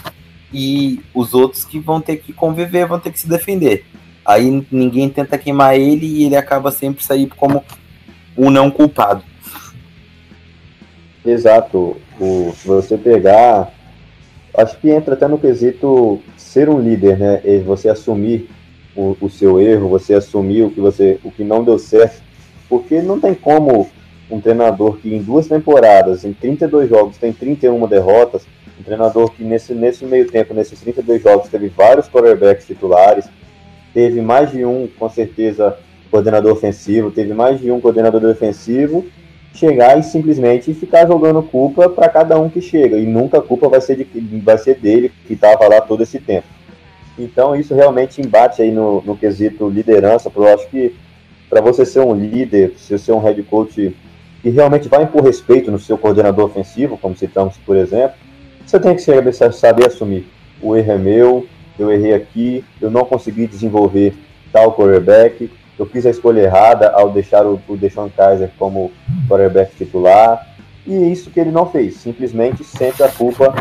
E 0.51 0.99
os 1.13 1.35
outros 1.35 1.63
que 1.63 1.79
vão 1.79 2.01
ter 2.01 2.17
que 2.17 2.33
conviver, 2.33 2.87
vão 2.87 2.99
ter 2.99 3.11
que 3.11 3.19
se 3.19 3.29
defender. 3.29 3.85
Aí 4.25 4.65
ninguém 4.71 5.09
tenta 5.09 5.37
queimar 5.37 5.75
ele 5.75 6.07
e 6.07 6.23
ele 6.23 6.35
acaba 6.35 6.71
sempre 6.71 7.03
saindo 7.03 7.35
como 7.35 7.63
o 8.35 8.49
não 8.49 8.71
culpado. 8.71 9.23
Exato. 11.23 11.97
O, 12.19 12.51
se 12.55 12.67
você 12.67 12.97
pegar. 12.97 13.71
Acho 14.57 14.77
que 14.79 14.89
entra 14.89 15.13
até 15.13 15.27
no 15.27 15.37
quesito 15.37 16.21
ser 16.35 16.69
um 16.69 16.79
líder, 16.79 17.17
né? 17.17 17.41
E 17.43 17.59
você 17.59 17.89
assumir 17.89 18.49
o, 18.95 19.15
o, 19.19 19.29
seu 19.29 19.59
erro, 19.59 19.89
você 19.89 20.13
assumir 20.13 20.63
o 20.63 20.69
que, 20.69 20.79
você, 20.79 21.19
o 21.23 21.31
que 21.31 21.43
não 21.43 21.63
deu 21.63 21.77
certo. 21.77 22.21
Porque 22.69 23.01
não 23.01 23.19
tem 23.19 23.33
como 23.35 23.89
um 24.29 24.39
treinador 24.39 24.97
que 24.97 25.13
em 25.13 25.21
duas 25.21 25.47
temporadas, 25.47 26.23
em 26.23 26.33
32 26.33 26.89
jogos, 26.89 27.17
tem 27.17 27.31
31 27.31 27.87
derrotas, 27.87 28.45
um 28.79 28.83
treinador 28.83 29.31
que 29.31 29.43
nesse, 29.43 29.73
nesse 29.73 30.05
meio 30.05 30.29
tempo, 30.29 30.53
nesses 30.53 30.79
32 30.79 31.21
jogos, 31.21 31.49
teve 31.49 31.69
vários 31.69 32.07
quarterbacks 32.07 32.65
titulares, 32.65 33.27
teve 33.93 34.21
mais 34.21 34.51
de 34.51 34.65
um, 34.65 34.87
com 34.97 35.09
certeza, 35.09 35.77
coordenador 36.09 36.51
ofensivo, 36.51 37.11
teve 37.11 37.33
mais 37.33 37.59
de 37.59 37.71
um 37.71 37.79
coordenador 37.79 38.21
defensivo, 38.21 39.05
chegar 39.53 39.99
e 39.99 40.03
simplesmente 40.03 40.73
ficar 40.73 41.05
jogando 41.07 41.43
culpa 41.43 41.87
para 41.89 42.09
cada 42.09 42.39
um 42.39 42.49
que 42.49 42.61
chega. 42.61 42.97
E 42.97 43.05
nunca 43.05 43.37
a 43.37 43.41
culpa 43.41 43.69
vai 43.69 43.81
ser, 43.81 43.97
de, 43.97 44.39
vai 44.39 44.57
ser 44.57 44.79
dele, 44.79 45.11
que 45.27 45.33
estava 45.33 45.67
lá 45.67 45.79
todo 45.81 46.01
esse 46.01 46.19
tempo. 46.19 46.47
Então 47.17 47.55
isso 47.55 47.75
realmente 47.75 48.21
embate 48.21 48.61
aí 48.61 48.71
no, 48.71 49.01
no 49.01 49.15
quesito 49.15 49.69
liderança, 49.69 50.29
porque 50.29 50.49
eu 50.49 50.53
acho 50.53 50.67
que 50.69 50.95
para 51.49 51.61
você 51.61 51.85
ser 51.85 51.99
um 51.99 52.15
líder, 52.15 52.73
você 52.75 52.97
ser 52.97 53.11
um 53.11 53.19
head 53.19 53.41
coach 53.43 53.95
que 54.43 54.49
realmente 54.49 54.89
vai 54.89 55.03
impor 55.03 55.23
respeito 55.23 55.71
no 55.71 55.79
seu 55.79 55.97
coordenador 55.97 56.45
ofensivo, 56.45 56.97
como 56.97 57.15
citamos, 57.15 57.55
por 57.65 57.77
exemplo, 57.77 58.17
você 58.65 58.77
tem 58.77 58.93
que 58.93 59.01
saber, 59.01 59.87
assumir. 59.87 60.27
O 60.61 60.75
erro 60.75 60.91
é 60.91 60.97
meu, 60.97 61.47
eu 61.79 61.89
errei 61.89 62.13
aqui, 62.13 62.63
eu 62.81 62.91
não 62.91 63.05
consegui 63.05 63.47
desenvolver 63.47 64.13
tal 64.51 64.73
quarterback, 64.73 65.49
eu 65.79 65.85
fiz 65.85 66.05
a 66.05 66.09
escolha 66.09 66.41
errada 66.41 66.91
ao 66.91 67.09
deixar 67.09 67.45
o, 67.45 67.59
o 67.67 67.77
Deshaun 67.77 68.09
Kaiser 68.09 68.51
como 68.59 68.91
quarterback 69.29 69.75
titular, 69.77 70.45
e 70.85 70.93
é 70.93 71.07
isso 71.07 71.31
que 71.31 71.39
ele 71.39 71.51
não 71.51 71.65
fez. 71.65 71.95
Simplesmente 71.95 72.65
sempre 72.65 73.03
a 73.03 73.09
culpa 73.09 73.55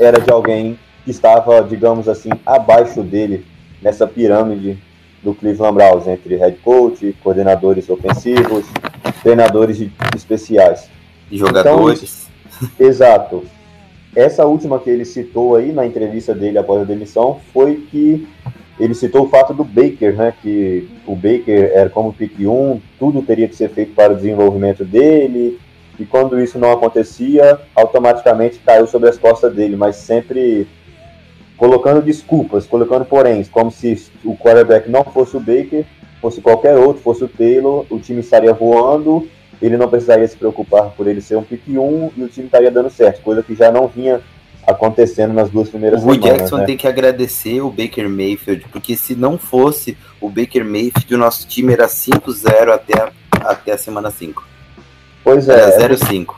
era 0.00 0.20
de 0.20 0.32
alguém 0.32 0.76
que 1.04 1.12
estava, 1.12 1.62
digamos 1.62 2.08
assim, 2.08 2.30
abaixo 2.44 3.02
dele 3.02 3.46
nessa 3.80 4.04
pirâmide 4.04 4.78
do 5.22 5.32
Cleveland 5.32 5.74
Browns, 5.74 6.08
entre 6.08 6.36
head 6.36 6.58
coach, 6.58 7.14
coordenadores 7.22 7.88
ofensivos, 7.88 8.66
treinadores 9.22 9.80
especiais. 10.14 10.88
E 11.30 11.38
jogadores. 11.38 12.28
Então, 12.62 12.86
exato. 12.86 13.44
Essa 14.14 14.46
última 14.46 14.78
que 14.78 14.90
ele 14.90 15.04
citou 15.04 15.56
aí 15.56 15.72
na 15.72 15.84
entrevista 15.86 16.34
dele 16.34 16.58
após 16.58 16.82
a 16.82 16.84
demissão 16.84 17.40
foi 17.52 17.84
que 17.90 18.28
ele 18.78 18.94
citou 18.94 19.24
o 19.24 19.28
fato 19.28 19.52
do 19.52 19.64
Baker, 19.64 20.14
né? 20.14 20.32
Que 20.40 20.88
o 21.06 21.14
Baker 21.14 21.72
era 21.74 21.90
como 21.90 22.12
pick 22.12 22.38
1, 22.38 22.80
tudo 22.98 23.22
teria 23.22 23.48
que 23.48 23.56
ser 23.56 23.70
feito 23.70 23.94
para 23.94 24.12
o 24.12 24.16
desenvolvimento 24.16 24.84
dele, 24.84 25.58
e 25.98 26.04
quando 26.04 26.40
isso 26.40 26.58
não 26.58 26.72
acontecia, 26.72 27.58
automaticamente 27.74 28.58
caiu 28.64 28.86
sobre 28.86 29.08
as 29.08 29.18
costas 29.18 29.54
dele, 29.54 29.76
mas 29.76 29.96
sempre 29.96 30.66
colocando 31.56 32.02
desculpas, 32.02 32.66
colocando 32.66 33.04
porém, 33.04 33.44
como 33.44 33.70
se 33.70 34.10
o 34.24 34.36
quarterback 34.36 34.90
não 34.90 35.04
fosse 35.04 35.36
o 35.36 35.40
Baker, 35.40 35.84
fosse 36.24 36.40
qualquer 36.40 36.74
outro, 36.74 37.02
fosse 37.02 37.22
o 37.22 37.28
Taylor, 37.28 37.84
o 37.90 37.98
time 37.98 38.20
estaria 38.20 38.54
voando, 38.54 39.28
ele 39.60 39.76
não 39.76 39.88
precisaria 39.88 40.26
se 40.26 40.34
preocupar 40.34 40.84
por 40.92 41.06
ele 41.06 41.20
ser 41.20 41.36
um 41.36 41.42
pick 41.42 41.68
1 41.68 42.12
e 42.16 42.22
o 42.22 42.28
time 42.28 42.46
estaria 42.46 42.70
dando 42.70 42.88
certo, 42.88 43.20
coisa 43.20 43.42
que 43.42 43.54
já 43.54 43.70
não 43.70 43.86
vinha 43.86 44.22
acontecendo 44.66 45.34
nas 45.34 45.50
duas 45.50 45.68
primeiras 45.68 46.00
o 46.00 46.04
semanas. 46.04 46.24
O 46.24 46.26
Jackson 46.26 46.56
né? 46.56 46.64
tem 46.64 46.78
que 46.78 46.88
agradecer 46.88 47.60
o 47.60 47.68
Baker 47.68 48.08
Mayfield, 48.08 48.64
porque 48.72 48.96
se 48.96 49.14
não 49.14 49.36
fosse 49.36 49.98
o 50.18 50.30
Baker 50.30 50.64
Mayfield, 50.64 51.14
o 51.14 51.18
nosso 51.18 51.46
time 51.46 51.74
era 51.74 51.86
5-0 51.86 52.70
até, 52.72 53.02
a, 53.02 53.12
até 53.50 53.72
a 53.72 53.78
semana 53.78 54.10
5. 54.10 54.42
Pois 55.22 55.46
é. 55.46 55.60
Era 55.78 55.94
0-5. 55.94 56.36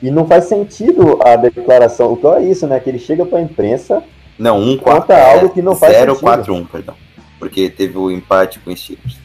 E 0.00 0.08
não 0.08 0.24
faz 0.24 0.44
sentido 0.44 1.18
a 1.24 1.34
declaração. 1.34 2.12
O 2.12 2.16
que 2.16 2.26
é 2.28 2.42
isso, 2.44 2.64
né? 2.68 2.78
Que 2.78 2.90
ele 2.90 2.98
chega 3.00 3.26
para 3.26 3.40
a 3.40 3.42
imprensa. 3.42 4.04
Não, 4.38 4.58
um 4.58 4.76
conta 4.76 5.14
é, 5.14 5.34
algo 5.34 5.50
que 5.50 5.60
não 5.60 5.74
faz 5.74 5.94
0, 5.94 6.14
sentido. 6.14 6.30
0-4-1, 6.30 6.68
perdão. 6.68 6.94
Porque 7.40 7.68
teve 7.68 7.98
o 7.98 8.10
empate 8.10 8.60
com 8.60 8.70
os 8.70 8.80
Steelers. 8.80 9.18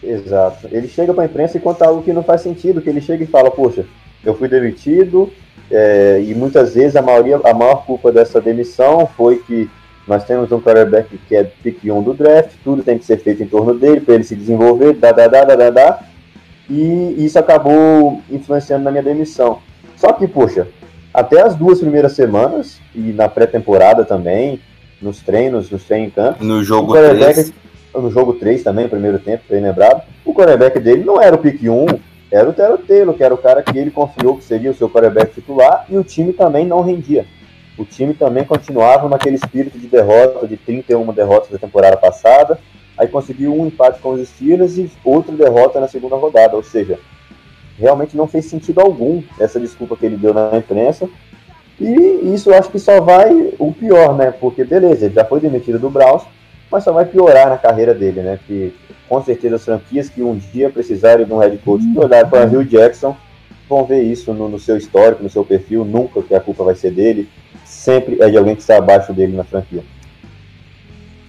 Exato. 0.00 0.68
Ele 0.70 0.86
chega 0.86 1.12
para 1.12 1.24
a 1.24 1.26
imprensa 1.26 1.56
e 1.56 1.60
conta 1.60 1.86
algo 1.86 2.02
que 2.02 2.12
não 2.12 2.22
faz 2.22 2.42
sentido. 2.42 2.80
Que 2.80 2.90
ele 2.90 3.00
chega 3.00 3.24
e 3.24 3.26
fala: 3.26 3.50
Poxa, 3.50 3.84
eu 4.24 4.34
fui 4.34 4.48
demitido, 4.48 5.32
é, 5.70 6.22
e 6.24 6.34
muitas 6.34 6.74
vezes 6.74 6.94
a 6.94 7.02
maioria, 7.02 7.40
a 7.42 7.54
maior 7.54 7.84
culpa 7.84 8.12
dessa 8.12 8.40
demissão 8.40 9.06
foi 9.16 9.38
que 9.38 9.68
nós 10.06 10.24
temos 10.24 10.52
um 10.52 10.60
quarterback 10.60 11.18
que 11.26 11.34
é 11.34 11.44
pick 11.44 11.82
1 11.84 12.02
do 12.02 12.12
draft, 12.12 12.50
tudo 12.62 12.82
tem 12.82 12.98
que 12.98 13.04
ser 13.04 13.18
feito 13.18 13.42
em 13.42 13.46
torno 13.46 13.74
dele 13.74 14.00
para 14.00 14.14
ele 14.14 14.24
se 14.24 14.36
desenvolver, 14.36 14.92
da, 14.94 15.12
da, 15.12 15.26
da, 15.26 15.44
da, 15.44 15.70
da, 15.70 16.00
e 16.68 17.14
isso 17.24 17.38
acabou 17.38 18.20
influenciando 18.30 18.84
na 18.84 18.90
minha 18.90 19.02
demissão. 19.02 19.60
Só 19.96 20.12
que, 20.12 20.28
poxa, 20.28 20.68
até 21.12 21.40
as 21.40 21.54
duas 21.54 21.80
primeiras 21.80 22.12
semanas, 22.12 22.80
e 22.94 23.12
na 23.12 23.28
pré-temporada 23.28 24.04
também, 24.04 24.60
nos 25.04 25.20
treinos, 25.20 25.70
nos 25.70 25.84
training 25.84 26.10
camp, 26.10 26.40
no 26.40 26.64
jogo 26.64 26.92
3. 26.92 27.52
No 27.94 28.10
jogo 28.10 28.32
3 28.32 28.62
também, 28.64 28.88
primeiro 28.88 29.20
tempo, 29.20 29.44
bem 29.48 29.62
lembrado, 29.62 30.02
o 30.24 30.34
quarterback 30.34 30.80
dele 30.80 31.04
não 31.04 31.20
era 31.20 31.36
o 31.36 31.38
pick 31.38 31.62
1, 31.62 31.86
era 32.28 32.48
o 32.48 32.52
Tero 32.52 32.78
Taylor, 32.78 33.14
que 33.14 33.22
era 33.22 33.32
o 33.32 33.38
cara 33.38 33.62
que 33.62 33.78
ele 33.78 33.92
confiou 33.92 34.36
que 34.36 34.42
seria 34.42 34.72
o 34.72 34.74
seu 34.74 34.90
quarterback 34.90 35.32
titular, 35.32 35.86
e 35.88 35.96
o 35.96 36.02
time 36.02 36.32
também 36.32 36.66
não 36.66 36.80
rendia. 36.80 37.24
O 37.78 37.84
time 37.84 38.14
também 38.14 38.44
continuava 38.44 39.08
naquele 39.08 39.36
espírito 39.36 39.78
de 39.78 39.86
derrota, 39.86 40.48
de 40.48 40.56
31 40.56 41.12
derrotas 41.12 41.50
da 41.50 41.58
temporada 41.58 41.96
passada, 41.96 42.58
aí 42.98 43.06
conseguiu 43.06 43.54
um 43.54 43.66
empate 43.66 44.00
com 44.00 44.10
os 44.10 44.28
Steelers 44.28 44.76
e 44.76 44.90
outra 45.04 45.32
derrota 45.32 45.78
na 45.78 45.86
segunda 45.86 46.16
rodada, 46.16 46.56
ou 46.56 46.62
seja, 46.64 46.98
realmente 47.78 48.16
não 48.16 48.26
fez 48.26 48.46
sentido 48.46 48.80
algum 48.80 49.22
essa 49.38 49.60
desculpa 49.60 49.96
que 49.96 50.06
ele 50.06 50.16
deu 50.16 50.34
na 50.34 50.56
imprensa, 50.56 51.08
e 51.80 52.34
isso 52.34 52.50
eu 52.50 52.58
acho 52.58 52.70
que 52.70 52.78
só 52.78 53.00
vai 53.00 53.52
o 53.58 53.72
pior, 53.72 54.16
né? 54.16 54.32
Porque 54.32 54.64
beleza, 54.64 55.06
ele 55.06 55.14
já 55.14 55.24
foi 55.24 55.40
demitido 55.40 55.78
do 55.78 55.90
Browns, 55.90 56.22
mas 56.70 56.84
só 56.84 56.92
vai 56.92 57.04
piorar 57.04 57.48
na 57.48 57.58
carreira 57.58 57.92
dele, 57.92 58.22
né? 58.22 58.38
Que 58.46 58.72
com 59.08 59.22
certeza 59.22 59.56
as 59.56 59.64
franquias 59.64 60.08
que 60.08 60.22
um 60.22 60.36
dia 60.36 60.70
precisarem 60.70 61.26
de 61.26 61.32
um 61.32 61.38
head 61.38 61.58
coach 61.58 61.84
que 61.84 61.98
olhar 61.98 62.28
para 62.28 62.46
Rio 62.46 62.64
Jackson 62.64 63.16
vão 63.68 63.84
ver 63.84 64.02
isso 64.02 64.32
no, 64.32 64.48
no, 64.48 64.58
seu 64.58 64.76
histórico, 64.76 65.22
no 65.22 65.30
seu 65.30 65.44
perfil, 65.44 65.84
nunca 65.84 66.22
que 66.22 66.34
a 66.34 66.40
culpa 66.40 66.64
vai 66.64 66.74
ser 66.74 66.90
dele, 66.90 67.28
sempre 67.64 68.20
é 68.20 68.30
de 68.30 68.36
alguém 68.36 68.54
que 68.54 68.60
está 68.60 68.76
abaixo 68.76 69.12
dele 69.12 69.36
na 69.36 69.44
franquia. 69.44 69.82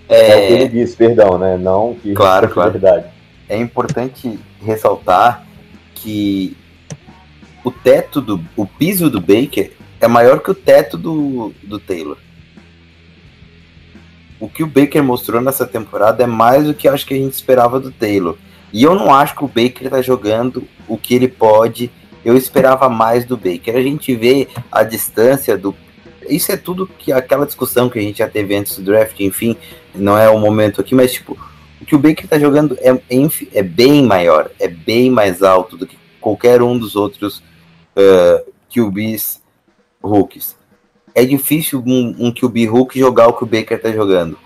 É, 0.07 0.31
é 0.31 0.35
o 0.35 0.47
que 0.47 0.53
ele 0.53 0.67
diz, 0.67 0.95
perdão, 0.95 1.37
né? 1.37 1.57
Não 1.57 1.95
que 1.95 2.13
claro, 2.13 2.49
claro. 2.49 2.71
verdade. 2.71 3.05
É 3.49 3.57
importante 3.57 4.39
ressaltar 4.63 5.45
que 5.95 6.55
o 7.63 7.71
teto 7.71 8.21
do 8.21 8.39
o 8.55 8.65
piso 8.65 9.09
do 9.09 9.19
Baker 9.19 9.71
é 10.05 10.07
maior 10.07 10.39
que 10.39 10.51
o 10.51 10.55
teto 10.55 10.97
do, 10.97 11.53
do 11.63 11.79
Taylor 11.79 12.17
o 14.39 14.49
que 14.49 14.63
o 14.63 14.67
Baker 14.67 15.03
mostrou 15.03 15.41
nessa 15.41 15.65
temporada 15.65 16.23
é 16.23 16.27
mais 16.27 16.65
do 16.65 16.73
que 16.73 16.87
acho 16.87 17.05
que 17.05 17.13
a 17.13 17.17
gente 17.17 17.33
esperava 17.33 17.79
do 17.79 17.91
Taylor. 17.91 18.35
E 18.71 18.83
eu 18.83 18.93
não 18.93 19.13
acho 19.13 19.35
que 19.35 19.43
o 19.43 19.47
Baker 19.47 19.89
tá 19.89 20.01
jogando 20.01 20.67
o 20.87 20.97
que 20.97 21.15
ele 21.15 21.27
pode. 21.27 21.89
Eu 22.23 22.35
esperava 22.35 22.89
mais 22.89 23.25
do 23.25 23.37
Baker. 23.37 23.75
A 23.75 23.81
gente 23.81 24.13
vê 24.15 24.47
a 24.71 24.83
distância 24.83 25.57
do. 25.57 25.75
Isso 26.27 26.51
é 26.51 26.57
tudo 26.57 26.87
que 26.87 27.11
aquela 27.11 27.45
discussão 27.45 27.89
que 27.89 27.99
a 27.99 28.01
gente 28.01 28.17
já 28.19 28.27
teve 28.27 28.55
antes 28.55 28.77
do 28.77 28.83
draft, 28.83 29.19
enfim, 29.19 29.55
não 29.93 30.17
é 30.17 30.27
o 30.29 30.39
momento 30.39 30.81
aqui, 30.81 30.95
mas 30.95 31.13
tipo, 31.13 31.37
o 31.79 31.85
que 31.85 31.95
o 31.95 31.99
Baker 31.99 32.27
tá 32.27 32.39
jogando 32.39 32.75
é, 32.81 32.99
é 33.53 33.63
bem 33.63 34.03
maior, 34.03 34.49
é 34.59 34.67
bem 34.67 35.11
mais 35.11 35.43
alto 35.43 35.77
do 35.77 35.85
que 35.85 35.97
qualquer 36.19 36.63
um 36.63 36.77
dos 36.77 36.95
outros 36.95 37.43
uh, 37.95 38.51
QBs 38.73 39.44
rookies 40.07 40.55
é 41.15 41.23
difícil 41.23 41.81
um, 41.87 42.13
um 42.19 42.31
QB 42.31 42.65
Hulk 42.65 42.99
jogar 42.99 43.29
o 43.29 43.33
que 43.33 43.43
o 43.43 43.47
Baker 43.47 43.81
tá 43.81 43.89
jogando. 43.89 44.37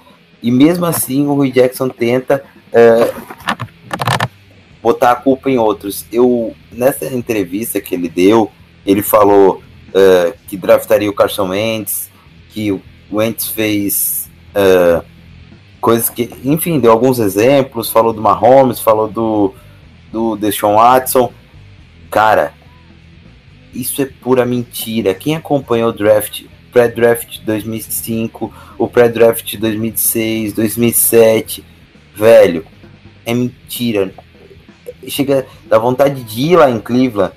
E 0.42 0.52
mesmo 0.52 0.86
assim 0.86 1.26
o 1.26 1.34
Rui 1.34 1.52
Jackson 1.52 1.90
tenta 1.90 2.44
é, 2.72 3.12
botar 4.82 5.12
a 5.12 5.16
culpa 5.16 5.50
em 5.50 5.58
outros. 5.58 6.06
Eu 6.14 6.56
nessa 6.72 7.06
entrevista 7.08 7.82
que 7.82 7.96
ele 7.96 8.08
deu, 8.08 8.52
ele 8.86 9.02
falou 9.02 9.64
é, 9.94 10.36
que 10.48 10.56
draftaria 10.56 11.10
o 11.10 11.14
Carson 11.14 11.50
Wentz, 11.50 12.08
que 12.50 12.72
o 12.72 12.80
Wentz 13.12 13.48
fez 13.48 14.30
é, 14.54 15.02
coisas 15.82 16.08
que, 16.08 16.30
enfim, 16.46 16.80
deu 16.80 16.92
alguns 16.92 17.18
exemplos, 17.18 17.90
falou 17.90 18.14
do 18.14 18.22
Mahomes, 18.22 18.80
falou 18.80 19.08
do 19.08 19.56
do 20.12 20.36
Deshaun 20.36 20.76
Watson. 20.76 21.34
Cara, 22.12 22.54
isso 23.74 24.02
é 24.02 24.06
pura 24.06 24.46
mentira. 24.46 25.14
Quem 25.14 25.36
acompanhou 25.36 25.90
o 25.90 25.94
draft 25.94 26.44
pré-draft 26.72 27.40
2005, 27.44 28.54
o 28.78 28.88
pré-draft 28.88 29.58
2006, 29.58 30.54
2007. 30.54 31.64
Velho, 32.16 32.66
é 33.26 33.34
mentira. 33.34 34.14
Chega 35.08 35.46
da 35.66 35.78
vontade 35.78 36.24
de 36.24 36.42
ir 36.42 36.56
lá 36.58 36.70
em 36.70 36.80
Cleveland 36.80 37.34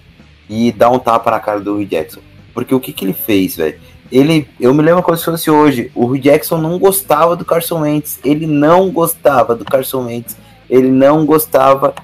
e 0.48 0.72
dar 0.72 0.90
um 0.90 0.98
tapa 0.98 1.30
na 1.30 1.40
cara 1.40 1.60
do 1.60 1.74
Rui 1.74 1.86
Jackson. 1.86 2.20
Porque 2.52 2.74
o 2.74 2.80
que, 2.80 2.92
que 2.92 3.04
ele 3.04 3.12
fez, 3.12 3.56
velho? 3.56 3.78
Ele, 4.10 4.46
eu 4.60 4.74
me 4.74 4.82
lembro 4.82 5.02
como 5.02 5.16
se 5.16 5.24
fosse 5.24 5.50
hoje. 5.50 5.90
O 5.94 6.04
Rui 6.04 6.18
Jackson 6.20 6.58
não 6.58 6.78
gostava 6.78 7.34
do 7.34 7.44
Carson 7.44 7.80
Wentz. 7.80 8.20
Ele 8.22 8.46
não 8.46 8.90
gostava 8.90 9.54
do 9.54 9.64
Carson 9.64 10.04
Wentz. 10.04 10.36
Ele 10.68 10.90
não 10.90 11.24
gostava. 11.24 11.94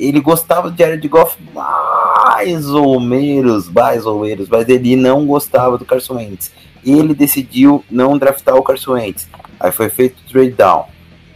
Ele 0.00 0.18
gostava 0.18 0.70
do 0.70 0.78
Jared 0.78 1.06
Goff 1.08 1.36
mais 1.54 2.66
ou 2.70 2.98
menos, 2.98 3.68
mais 3.68 4.06
ou 4.06 4.20
menos, 4.20 4.48
mas 4.48 4.66
ele 4.66 4.96
não 4.96 5.26
gostava 5.26 5.76
do 5.76 5.84
Carson 5.84 6.14
Wentz. 6.14 6.50
Ele 6.82 7.14
decidiu 7.14 7.84
não 7.90 8.16
draftar 8.16 8.56
o 8.56 8.62
Carson 8.62 8.92
Wentz. 8.92 9.28
Aí 9.60 9.70
foi 9.70 9.90
feito 9.90 10.22
trade 10.26 10.52
down. 10.52 10.86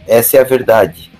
Essa 0.07 0.37
é 0.37 0.41
a 0.41 0.43
verdade. 0.43 1.11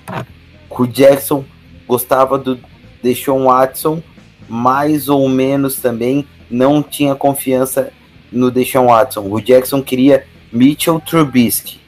O 0.71 0.87
Jackson 0.87 1.45
gostava 1.87 2.39
do 2.39 2.59
Deshaun 3.03 3.45
Watson, 3.45 4.01
mais 4.49 5.07
ou 5.07 5.29
menos 5.29 5.75
também 5.75 6.27
não 6.49 6.81
tinha 6.81 7.13
confiança 7.13 7.91
no 8.31 8.49
Deshaun 8.49 8.87
Watson. 8.87 9.21
O 9.29 9.39
Jackson 9.39 9.83
queria 9.83 10.25
Mitchell 10.51 10.99
Trubisky. 10.99 11.79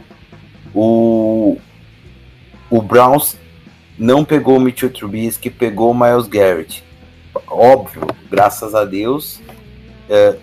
O, 0.71 1.57
o 2.69 2.79
Browns 2.79 3.35
não 3.97 4.23
pegou 4.23 4.57
o 4.57 4.59
Mitchell 4.59 4.89
Trubisky, 4.89 5.49
pegou 5.49 5.91
o 5.91 5.93
Miles 5.93 6.27
Garrett. 6.27 6.83
Óbvio, 7.47 8.07
graças 8.29 8.75
a 8.75 8.85
Deus. 8.85 9.41
É, 10.09 10.35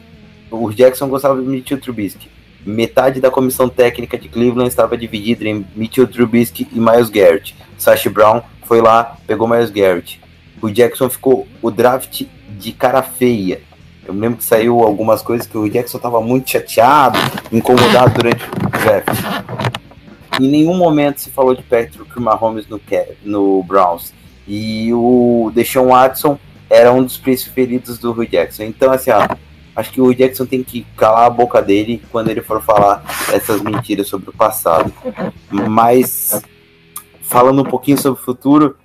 o 0.51 0.71
Jackson 0.71 1.09
gostava 1.09 1.41
de 1.41 1.47
Mitchell 1.47 1.81
Trubisky. 1.81 2.29
Metade 2.67 3.21
da 3.21 3.31
comissão 3.31 3.69
técnica 3.69 4.19
de 4.19 4.29
Cleveland 4.29 4.69
estava 4.69 4.97
dividida 4.97 5.45
em 5.45 5.67
Mitchell 5.77 6.07
Trubisky 6.07 6.67
e 6.73 6.81
Miles 6.81 7.11
Garrett. 7.11 7.55
Sash 7.79 8.07
Brown 8.07 8.43
foi 8.65 8.81
lá, 8.81 9.17
pegou 9.27 9.47
Miles 9.47 9.71
Garrett. 9.71 10.21
O 10.61 10.71
Jackson 10.71 11.11
ficou 11.11 11.47
o 11.61 11.71
draft 11.71 12.23
de 12.59 12.73
cara 12.73 13.03
feia. 13.03 13.61
Eu 14.07 14.15
lembro 14.15 14.39
que 14.39 14.45
saiu 14.45 14.81
algumas 14.81 15.23
coisas 15.23 15.47
que 15.47 15.57
o 15.57 15.69
Jackson 15.69 15.97
estava 15.97 16.21
muito 16.21 16.51
chateado, 16.51 17.19
incomodado 17.53 18.15
durante 18.15 18.45
o 18.45 18.71
draft. 18.71 19.74
Em 20.41 20.49
nenhum 20.49 20.75
momento 20.75 21.21
se 21.21 21.31
falou 21.31 21.55
de 21.55 21.63
Patrick 21.63 22.21
Mahomes 22.21 22.67
no, 22.69 22.81
no 23.25 23.63
Browns. 23.63 24.13
E 24.47 24.93
o 24.93 25.51
Deshaun 25.55 25.89
Watson 25.89 26.39
era 26.69 26.93
um 26.93 27.03
dos 27.03 27.17
preferidos 27.17 27.99
do 27.99 28.11
Hugh 28.11 28.27
Jackson. 28.27 28.65
Então, 28.65 28.93
assim, 28.93 29.11
ó, 29.11 29.29
acho 29.77 29.93
que 29.93 30.01
o 30.01 30.13
Jackson 30.13 30.45
tem 30.45 30.63
que 30.63 30.87
calar 30.97 31.27
a 31.27 31.31
boca 31.31 31.63
dele 31.63 32.03
quando 32.11 32.31
ele 32.31 32.43
for 32.43 32.61
falar 32.61 33.03
essas 33.33 33.63
mentiras 33.63 34.09
sobre 34.09 34.31
o 34.31 34.33
passado. 34.33 34.93
Mas, 35.51 36.43
falando 37.23 37.63
um 37.63 37.67
pouquinho 37.67 37.99
sobre 37.99 38.21
o 38.21 38.25
futuro, 38.25 38.77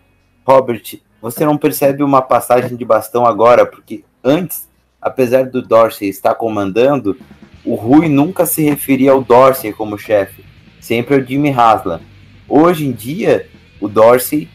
Robert, 0.45 0.99
você 1.21 1.45
não 1.45 1.57
percebe 1.57 2.03
uma 2.03 2.21
passagem 2.21 2.77
de 2.77 2.85
bastão 2.85 3.25
agora, 3.25 3.65
porque 3.65 4.03
antes, 4.23 4.69
apesar 5.01 5.45
do 5.45 5.61
Dorsey 5.61 6.09
estar 6.09 6.35
comandando, 6.35 7.17
o 7.65 7.75
Rui 7.75 8.07
nunca 8.07 8.45
se 8.45 8.63
referia 8.63 9.11
ao 9.11 9.21
Dorsey 9.21 9.73
como 9.73 9.97
chefe 9.97 10.48
sempre 10.79 11.15
é 11.15 11.17
o 11.19 11.25
Jimmy 11.25 11.49
Haslam. 11.49 12.01
Hoje 12.47 12.85
em 12.87 12.91
dia, 12.91 13.47
o 13.79 13.87
Dorsey, 13.87 14.49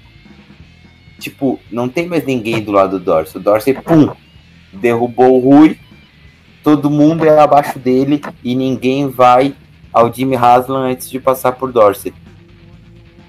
tipo, 1.19 1.59
não 1.71 1.89
tem 1.89 2.09
mais 2.09 2.25
ninguém 2.25 2.63
do 2.63 2.73
lado 2.73 2.99
do 2.99 3.05
Dorsey. 3.05 3.41
O 3.41 3.45
Dorsey, 3.45 3.75
pum, 3.75 4.11
derrubou 4.73 5.37
o 5.37 5.41
Rui, 5.41 5.79
todo 6.63 6.91
mundo 6.91 7.25
é 7.25 7.39
abaixo 7.39 7.79
dele 7.79 8.21
e 8.43 8.55
ninguém 8.55 9.09
vai 9.09 9.55
ao 9.93 10.13
Jimmy 10.13 10.35
Haslam 10.35 10.91
antes 10.91 11.09
de 11.09 11.21
passar 11.21 11.53
por 11.53 11.71
Dorsey. 11.71 12.13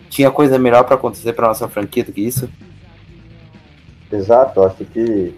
Tinha 0.09 0.31
coisa 0.31 0.57
melhor 0.57 0.83
para 0.83 0.95
acontecer 0.95 1.33
para 1.33 1.47
nossa 1.47 1.67
franquia 1.67 2.03
do 2.03 2.11
que 2.11 2.21
isso? 2.21 2.49
Exato, 4.11 4.63
acho 4.63 4.85
que 4.85 5.33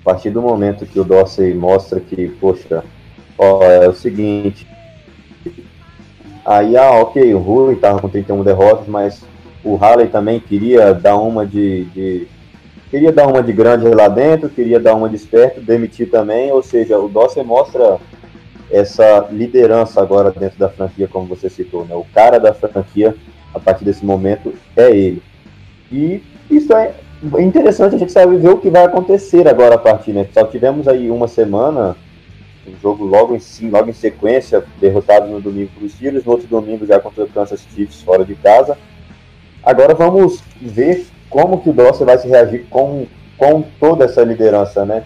a 0.00 0.04
partir 0.04 0.30
do 0.30 0.42
momento 0.42 0.86
que 0.86 0.98
o 0.98 1.04
Dorsey 1.04 1.54
mostra 1.54 2.00
que, 2.00 2.28
poxa, 2.40 2.82
ó, 3.38 3.62
é 3.62 3.88
o 3.88 3.94
seguinte, 3.94 4.66
Aí, 6.44 6.76
ah, 6.76 6.90
ok, 7.00 7.34
o 7.34 7.38
Rui 7.38 7.74
estava 7.74 8.00
com 8.00 8.08
31 8.08 8.42
derrotas, 8.42 8.86
mas 8.88 9.22
o 9.64 9.76
Halley 9.76 10.08
também 10.08 10.40
queria 10.40 10.92
dar 10.92 11.16
uma 11.16 11.46
de, 11.46 11.84
de, 11.86 12.28
queria 12.90 13.12
dar 13.12 13.28
uma 13.28 13.42
de 13.42 13.52
grande 13.52 13.88
lá 13.88 14.08
dentro, 14.08 14.48
queria 14.48 14.80
dar 14.80 14.94
uma 14.94 15.08
de 15.08 15.16
esperto, 15.16 15.60
demitir 15.60 16.10
também, 16.10 16.50
ou 16.50 16.62
seja, 16.62 16.98
o 16.98 17.08
Dawson 17.08 17.44
mostra 17.44 17.98
essa 18.70 19.28
liderança 19.30 20.00
agora 20.00 20.32
dentro 20.32 20.58
da 20.58 20.68
franquia, 20.68 21.06
como 21.06 21.26
você 21.26 21.48
citou, 21.48 21.84
né? 21.84 21.94
O 21.94 22.06
cara 22.12 22.40
da 22.40 22.52
franquia, 22.52 23.14
a 23.54 23.60
partir 23.60 23.84
desse 23.84 24.04
momento, 24.04 24.52
é 24.76 24.90
ele. 24.90 25.22
E 25.92 26.22
isso 26.50 26.74
é 26.74 26.92
interessante, 27.38 27.94
a 27.94 27.98
gente 27.98 28.10
sabe 28.10 28.36
ver 28.36 28.48
o 28.48 28.58
que 28.58 28.70
vai 28.70 28.84
acontecer 28.84 29.46
agora 29.46 29.76
a 29.76 29.78
partir, 29.78 30.12
né? 30.12 30.26
Só 30.32 30.44
tivemos 30.44 30.88
aí 30.88 31.10
uma 31.10 31.28
semana 31.28 31.96
um 32.66 32.76
jogo 32.80 33.04
logo 33.04 33.36
em, 33.36 33.70
logo 33.70 33.90
em 33.90 33.92
sequência, 33.92 34.64
derrotado 34.80 35.26
no 35.28 35.40
domingo 35.40 35.70
para 35.74 35.84
os 35.84 35.92
Steelers, 35.92 36.24
no 36.24 36.32
outro 36.32 36.46
domingo 36.46 36.86
já 36.86 37.00
contra 37.00 37.24
o 37.24 37.28
Kansas 37.28 37.66
Chiefs 37.74 38.02
fora 38.02 38.24
de 38.24 38.34
casa. 38.34 38.78
Agora 39.62 39.94
vamos 39.94 40.42
ver 40.60 41.06
como 41.28 41.60
que 41.60 41.70
o 41.70 41.72
Dawson 41.72 42.04
vai 42.04 42.18
se 42.18 42.28
reagir 42.28 42.66
com, 42.68 43.06
com 43.36 43.62
toda 43.80 44.04
essa 44.04 44.22
liderança, 44.22 44.84
né? 44.84 45.04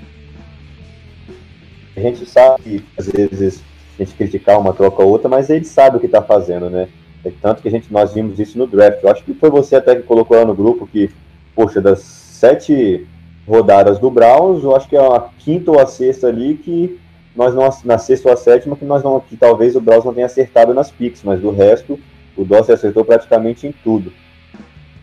A 1.97 2.01
gente 2.01 2.27
sabe 2.27 2.63
que 2.63 2.85
às 2.99 3.07
vezes 3.07 3.63
a 3.99 4.03
gente 4.03 4.15
criticar 4.15 4.61
uma 4.61 4.75
troca 4.75 5.03
ou 5.03 5.11
outra, 5.11 5.29
mas 5.29 5.49
ele 5.49 5.65
sabe 5.65 5.97
o 5.97 6.01
que 6.01 6.07
está 6.07 6.21
fazendo, 6.21 6.69
né? 6.69 6.89
É 7.25 7.33
tanto 7.41 7.63
que 7.63 7.69
a 7.69 7.71
gente, 7.71 7.93
nós 7.93 8.13
vimos 8.13 8.39
isso 8.39 8.59
no 8.59 8.67
draft. 8.67 9.03
Eu 9.03 9.11
acho 9.11 9.25
que 9.25 9.35
foi 9.35 9.51
você 9.51 9.77
até 9.77 9.97
que 9.97 10.03
colocou 10.03 10.37
lá 10.37 10.45
no 10.45 10.55
grupo 10.55 10.87
que, 10.87 11.11
poxa, 11.55 11.81
das 11.81 12.01
sete 12.01 13.07
rodadas 13.49 13.99
do 13.99 14.11
Browns, 14.11 14.63
eu 14.63 14.77
acho 14.77 14.89
que 14.89 14.97
é 14.97 15.01
a 15.01 15.25
quinta 15.39 15.71
ou 15.71 15.81
a 15.81 15.87
sexta 15.87 16.29
ali 16.29 16.55
que 16.55 16.99
nós 17.37 17.55
não, 17.55 17.69
na 17.85 17.99
sexta 17.99 18.29
ou 18.29 18.35
a 18.35 18.37
sétima, 18.37 18.77
que 18.77 18.85
nós 18.85 19.03
não, 19.03 19.21
que 19.21 19.37
talvez 19.37 19.77
o 19.77 19.81
Bros 19.81 20.05
não 20.05 20.15
tenha 20.15 20.27
acertado 20.27 20.73
nas 20.73 20.91
picks, 20.91 21.23
mas 21.23 21.41
do 21.41 21.51
resto, 21.51 22.01
o 22.37 22.45
Dossi 22.45 22.73
acertou 22.73 23.05
praticamente 23.05 23.67
em 23.67 23.73
tudo. 23.73 24.13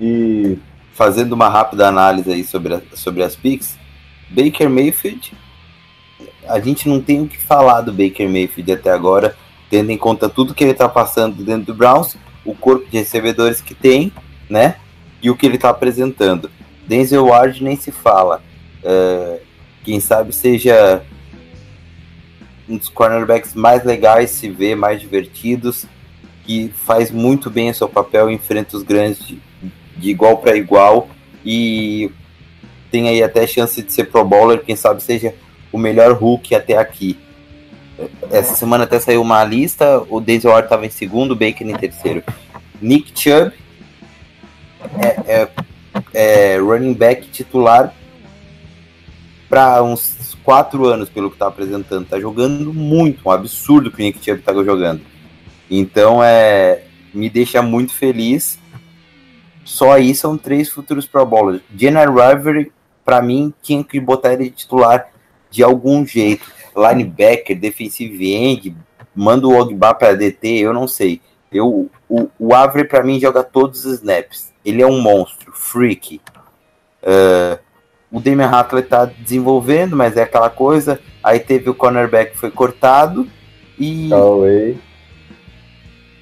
E 0.02 0.58
fazendo 0.93 1.34
uma 1.34 1.48
rápida 1.48 1.88
análise 1.88 2.32
aí 2.32 2.43
sobre, 2.43 2.74
a, 2.74 2.82
sobre 2.93 3.24
as 3.24 3.36
picks, 3.36 3.78
Baker 4.30 4.69
Mayfield, 4.69 5.34
a 6.48 6.60
gente 6.60 6.89
não 6.89 7.00
tem 7.00 7.22
o 7.22 7.28
que 7.28 7.38
falar 7.38 7.82
do 7.82 7.93
Baker 7.93 8.28
Mayfield 8.28 8.72
até 8.72 8.91
agora, 8.91 9.36
tendo 9.69 9.91
em 9.91 9.98
conta 9.98 10.28
tudo 10.28 10.54
que 10.54 10.63
ele 10.63 10.72
está 10.72 10.89
passando 10.89 11.43
dentro 11.43 11.67
do 11.67 11.76
Browns, 11.76 12.17
o 12.43 12.56
corpo 12.56 12.89
de 12.89 12.98
recebedores 12.98 13.62
que 13.62 13.74
tem, 13.74 14.12
né? 14.50 14.76
E 15.22 15.30
o 15.30 15.36
que 15.36 15.46
ele 15.46 15.56
está 15.56 15.69
apresentando. 15.69 16.52
Denzel 16.88 17.28
Ward 17.28 17.63
nem 17.63 17.76
se 17.76 17.91
fala. 17.91 18.41
Uh, 18.84 19.39
quem 19.84 20.00
sabe 20.00 20.34
seja 20.34 21.02
um 22.67 22.78
dos 22.78 22.89
cornerbacks 22.89 23.54
mais 23.54 23.84
legais 23.84 24.32
se 24.32 24.49
vê, 24.49 24.76
mais 24.76 25.02
divertidos, 25.02 25.86
que 26.45 26.71
faz 26.86 27.12
muito 27.12 27.49
bem 27.49 27.69
o 27.69 27.76
seu 27.76 27.89
papel, 27.89 28.30
enfrenta 28.30 28.78
os 28.78 28.84
grandes 28.84 29.26
de, 29.26 29.41
de 29.97 30.10
igual 30.10 30.38
para 30.38 30.56
igual 30.56 31.08
e 31.45 32.12
tem 32.91 33.10
aí 33.10 33.23
até 33.23 33.47
chance 33.47 33.82
de 33.82 33.91
ser 33.91 34.06
pro 34.06 34.23
bowler, 34.23 34.63
quem 34.63 34.76
sabe 34.76 35.02
seja 35.02 35.34
o 35.71 35.78
melhor 35.78 36.13
Hulk 36.13 36.54
até 36.54 36.78
aqui. 36.78 37.17
Essa 38.32 38.56
semana 38.56 38.84
até 38.84 38.99
saiu 38.99 39.21
uma 39.21 39.43
lista, 39.43 40.04
o 40.10 40.19
Denzel 40.19 40.52
Ward 40.52 40.65
estava 40.65 40.86
em 40.86 40.89
segundo, 40.89 41.36
Baker 41.36 41.67
em 41.67 41.76
terceiro. 41.76 42.23
Nick 42.82 43.12
Chubb 43.19 43.54
é, 44.99 45.34
é, 45.34 45.49
é 46.13 46.58
running 46.58 46.93
back 46.93 47.28
titular 47.30 47.93
para 49.49 49.82
uns 49.84 49.99
quatro 50.43 50.86
anos 50.86 51.10
pelo 51.10 51.32
que 51.32 51.38
tá 51.38 51.47
apresentando. 51.47 52.08
Tá 52.08 52.19
jogando 52.19 52.73
muito, 52.73 53.27
um 53.27 53.32
absurdo 53.32 53.91
que 53.91 54.01
o 54.01 54.06
Nick 54.06 54.23
Chubb 54.23 54.41
tá 54.41 54.53
jogando. 54.53 55.01
Então 55.69 56.23
é 56.23 56.84
me 57.13 57.29
deixa 57.29 57.62
muito 57.62 57.93
feliz. 57.93 58.60
Só 59.63 59.93
aí 59.93 60.13
são 60.13 60.38
três 60.38 60.69
futuros 60.69 61.06
Pro 61.06 61.25
Bowlers. 61.25 61.62
Jenner 61.75 62.10
Rivalry, 62.10 62.71
para 63.06 63.21
mim, 63.21 63.53
tinha 63.62 63.84
que 63.84 63.99
botar 63.99 64.34
ele 64.34 64.45
de 64.45 64.51
titular 64.51 65.08
de 65.49 65.63
algum 65.63 66.06
jeito. 66.06 66.51
Linebacker, 66.75 67.58
defensive 67.58 68.34
end, 68.34 68.75
manda 69.15 69.47
o 69.47 69.56
Ogba 69.56 69.93
para 69.93 70.15
DT, 70.15 70.47
eu 70.47 70.73
não 70.73 70.88
sei. 70.88 71.21
Eu, 71.51 71.89
o, 72.10 72.29
o 72.39 72.53
Avery, 72.53 72.88
para 72.88 73.03
mim, 73.03 73.19
joga 73.19 73.43
todos 73.43 73.86
os 73.86 73.99
snaps. 73.99 74.51
Ele 74.65 74.82
é 74.82 74.88
um 74.88 74.99
monstro, 74.99 75.51
freak. 75.53 76.19
Uh, 77.03 77.60
o 78.13 78.19
Damian 78.19 78.47
Hatley 78.47 78.84
tá 78.84 79.06
desenvolvendo, 79.06 79.95
mas 79.95 80.15
é 80.15 80.21
aquela 80.21 80.47
coisa. 80.47 80.99
Aí 81.23 81.39
teve 81.39 81.67
o 81.67 81.73
cornerback 81.73 82.34
que 82.34 82.38
foi 82.38 82.52
cortado. 82.52 83.28
E 83.80 84.10
Callaway. 84.10 84.78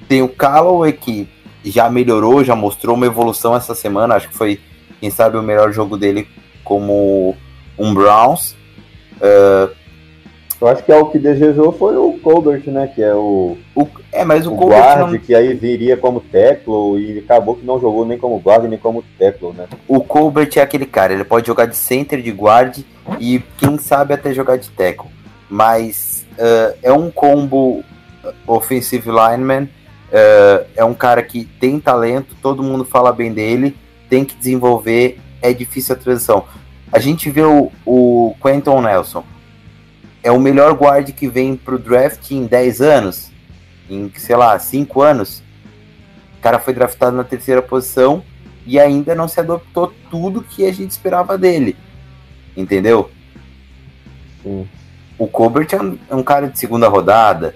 tem 0.08 0.21
o 0.21 0.30
Callaway 0.30 0.93
que 0.93 1.27
já 1.65 1.89
melhorou, 1.89 2.45
já 2.45 2.56
mostrou 2.56 2.95
uma 2.95 3.06
evolução 3.06 3.54
essa 3.54 3.75
semana. 3.75 4.15
Acho 4.15 4.30
que 4.30 4.38
foi, 4.38 4.58
quem 5.01 5.10
sabe, 5.10 5.36
o 5.36 5.43
melhor 5.43 5.73
jogo 5.73 5.97
dele 5.97 6.30
como 6.63 7.36
um 7.77 7.93
Browns. 7.93 8.56
Uh, 9.17 9.75
eu 10.62 10.67
acho 10.67 10.84
que 10.84 10.91
é 10.91 10.95
o 10.95 11.08
que 11.08 11.17
desejou 11.17 11.71
foi 11.71 11.97
o 11.97 12.13
Colbert, 12.19 12.62
né? 12.67 12.88
Que 12.93 13.02
é 13.02 13.13
o. 13.15 13.58
o 13.76 13.88
é, 14.12 14.24
mas 14.24 14.45
o, 14.45 14.54
o 14.54 14.56
Colbert. 14.56 14.80
Guard, 14.80 15.12
não... 15.12 15.19
que 15.19 15.34
aí 15.34 15.56
viria 15.56 15.97
como 15.97 16.19
tackle 16.21 17.00
e 17.00 17.19
acabou 17.19 17.56
que 17.56 17.65
não 17.65 17.80
jogou 17.80 18.06
nem 18.06 18.17
como 18.17 18.38
guard 18.38 18.65
nem 18.65 18.78
como 18.78 19.04
tackle, 19.17 19.54
né? 19.54 19.67
O 19.88 20.02
Colbert 20.02 20.52
é 20.56 20.62
aquele 20.62 20.86
cara, 20.86 21.13
ele 21.13 21.24
pode 21.24 21.47
jogar 21.47 21.65
de 21.65 21.76
center, 21.76 22.21
de 22.21 22.32
guard 22.32 22.78
e 23.19 23.41
quem 23.58 23.78
sabe 23.80 24.13
até 24.13 24.34
jogar 24.34 24.58
de 24.58 24.69
tackle. 24.69 25.10
Mas 25.50 26.28
uh, 26.34 26.78
é 26.84 26.93
um 26.93 27.10
combo 27.10 27.84
offensive 28.45 29.10
lineman. 29.10 29.63
Uh, 29.63 30.65
é 30.76 30.86
um 30.86 30.93
cara 30.93 31.24
que 31.24 31.45
tem 31.60 31.80
talento, 31.80 32.36
todo 32.41 32.62
mundo 32.62 32.84
fala 32.84 33.12
bem 33.12 33.34
dele, 33.34 33.76
tem 34.10 34.26
que 34.26 34.36
desenvolver, 34.36 35.17
é 35.41 35.54
difícil 35.54 35.95
a 35.95 35.97
transição. 35.97 36.43
A 36.91 37.00
gente 37.00 37.30
vê 37.32 37.41
o, 37.43 37.71
o 37.86 38.36
Quentin 38.43 38.82
Nelson. 38.82 39.24
É 40.23 40.31
o 40.31 40.39
melhor 40.39 40.73
guard 40.73 41.12
que 41.12 41.27
vem 41.27 41.55
pro 41.55 41.79
draft 41.79 42.31
em 42.31 42.45
10 42.45 42.81
anos, 42.81 43.31
em, 43.89 44.12
sei 44.15 44.36
lá, 44.36 44.57
5 44.57 45.01
anos. 45.01 45.41
O 46.38 46.41
cara 46.41 46.60
foi 46.60 46.73
draftado 46.73 47.15
na 47.15 47.23
terceira 47.23 47.62
posição 47.62 48.23
e 48.65 48.79
ainda 48.79 49.15
não 49.15 49.27
se 49.27 49.39
adoptou 49.39 49.93
tudo 50.10 50.43
que 50.43 50.65
a 50.65 50.73
gente 50.73 50.91
esperava 50.91 51.38
dele. 51.38 51.75
Entendeu? 52.55 53.10
Sim. 54.43 54.67
O 55.17 55.27
Colbert 55.27 55.67
é 55.71 55.81
um, 55.81 55.97
é 56.10 56.15
um 56.15 56.23
cara 56.23 56.47
de 56.47 56.57
segunda 56.57 56.88
rodada. 56.88 57.53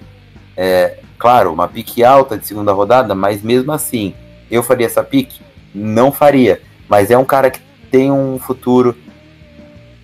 É, 0.55 0.99
claro, 1.17 1.51
uma 1.51 1.67
pique 1.67 2.03
alta 2.03 2.37
de 2.37 2.45
segunda 2.45 2.71
rodada, 2.71 3.15
mas 3.15 3.41
mesmo 3.41 3.71
assim, 3.71 4.13
eu 4.51 4.61
faria 4.61 4.85
essa 4.85 5.03
pique? 5.03 5.41
Não 5.73 6.11
faria. 6.11 6.61
Mas 6.87 7.09
é 7.09 7.17
um 7.17 7.25
cara 7.25 7.49
que 7.49 7.59
tem 7.89 8.11
um 8.11 8.37
futuro, 8.37 8.95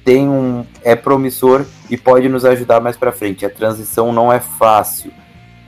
tem 0.03 0.27
um 0.27 0.65
é 0.83 0.95
promissor 0.95 1.65
e 1.89 1.97
pode 1.97 2.27
nos 2.27 2.45
ajudar 2.45 2.79
mais 2.79 2.97
para 2.97 3.11
frente. 3.11 3.45
A 3.45 3.49
transição 3.49 4.11
não 4.11 4.31
é 4.31 4.39
fácil. 4.39 5.11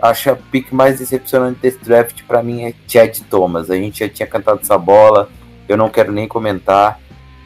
Acho 0.01 0.31
a 0.31 0.35
pick 0.35 0.71
mais 0.71 0.99
decepcionante 0.99 1.59
desse 1.61 1.79
draft 1.79 2.23
para 2.27 2.43
mim 2.43 2.63
é 2.63 2.73
Chad 2.87 3.19
Thomas. 3.29 3.69
A 3.69 3.75
gente 3.75 3.99
já 3.99 4.09
tinha 4.09 4.27
cantado 4.27 4.59
essa 4.61 4.77
bola, 4.77 5.29
eu 5.67 5.77
não 5.77 5.89
quero 5.89 6.11
nem 6.11 6.27
comentar. 6.27 6.99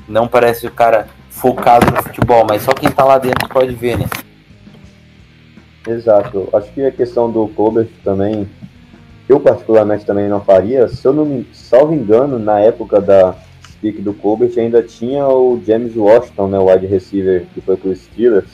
Não 0.07 0.27
parece 0.27 0.65
o 0.65 0.71
cara 0.71 1.07
focado 1.29 1.91
no 1.91 2.01
futebol, 2.01 2.45
mas 2.49 2.63
só 2.63 2.73
quem 2.73 2.89
tá 2.89 3.03
lá 3.03 3.17
dentro 3.17 3.47
pode 3.49 3.75
ver, 3.75 3.97
né? 3.99 4.05
Exato. 5.87 6.49
Acho 6.53 6.71
que 6.71 6.83
a 6.83 6.91
questão 6.91 7.31
do 7.31 7.47
Colbert 7.49 7.89
também, 8.03 8.49
eu 9.29 9.39
particularmente 9.39 10.05
também 10.05 10.27
não 10.27 10.41
faria. 10.41 10.87
Se 10.87 11.05
eu 11.07 11.13
não 11.13 11.25
me 11.25 11.47
salvo 11.53 11.93
engano, 11.93 12.39
na 12.39 12.59
época 12.59 12.99
da 12.99 13.35
pick 13.91 14.01
do 14.01 14.13
Colbert 14.13 14.51
ainda 14.57 14.83
tinha 14.83 15.25
o 15.27 15.61
James 15.65 15.95
Washington, 15.95 16.47
né, 16.47 16.59
o 16.59 16.69
wide 16.69 16.85
receiver 16.85 17.45
que 17.53 17.61
foi 17.61 17.77
pro 17.77 17.95
Steelers, 17.95 18.49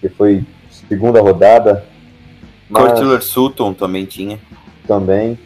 que 0.00 0.08
foi 0.08 0.44
segunda 0.88 1.20
rodada. 1.20 1.84
Mas 2.68 2.92
Curtler 2.92 3.22
Sutton 3.22 3.72
também 3.72 4.04
tinha. 4.04 4.38
também. 4.86 5.38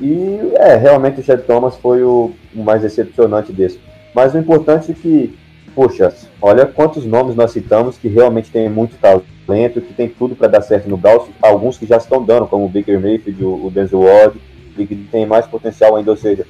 E 0.00 0.38
é, 0.56 0.76
realmente 0.76 1.20
o 1.20 1.24
Chad 1.24 1.40
Thomas 1.40 1.76
foi 1.76 2.02
o, 2.02 2.32
mais 2.54 2.82
decepcionante 2.82 3.52
desse. 3.52 3.80
Mas 4.14 4.32
o 4.34 4.38
importante 4.38 4.92
é 4.92 4.94
que, 4.94 5.36
poxa, 5.74 6.14
olha 6.40 6.64
quantos 6.64 7.04
nomes 7.04 7.34
nós 7.34 7.50
citamos 7.50 7.98
que 7.98 8.08
realmente 8.08 8.50
tem 8.50 8.68
muito 8.68 8.96
talento, 8.96 9.80
que 9.80 9.92
tem 9.92 10.08
tudo 10.08 10.36
para 10.36 10.48
dar 10.48 10.62
certo 10.62 10.88
no 10.88 10.96
Browns, 10.96 11.28
alguns 11.42 11.76
que 11.76 11.84
já 11.84 11.96
estão 11.96 12.24
dando, 12.24 12.46
como 12.46 12.64
o 12.64 12.68
Baker 12.68 13.00
Mayfield, 13.00 13.44
o, 13.44 13.66
o 13.66 13.70
Denzel 13.70 14.00
Ward, 14.00 14.40
e 14.78 14.86
que 14.86 14.94
tem 14.94 15.26
mais 15.26 15.46
potencial 15.46 15.96
ainda, 15.96 16.12
ou 16.12 16.16
seja, 16.16 16.46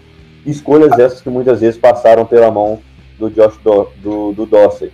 escolhas 0.51 0.99
essas 0.99 1.21
que 1.21 1.31
muitas 1.31 1.61
vezes 1.61 1.79
passaram 1.79 2.25
pela 2.25 2.51
mão 2.51 2.81
do 3.19 3.29
Josh 3.31 3.59
Do, 3.63 3.89
do, 3.97 4.47
do. 4.47 4.91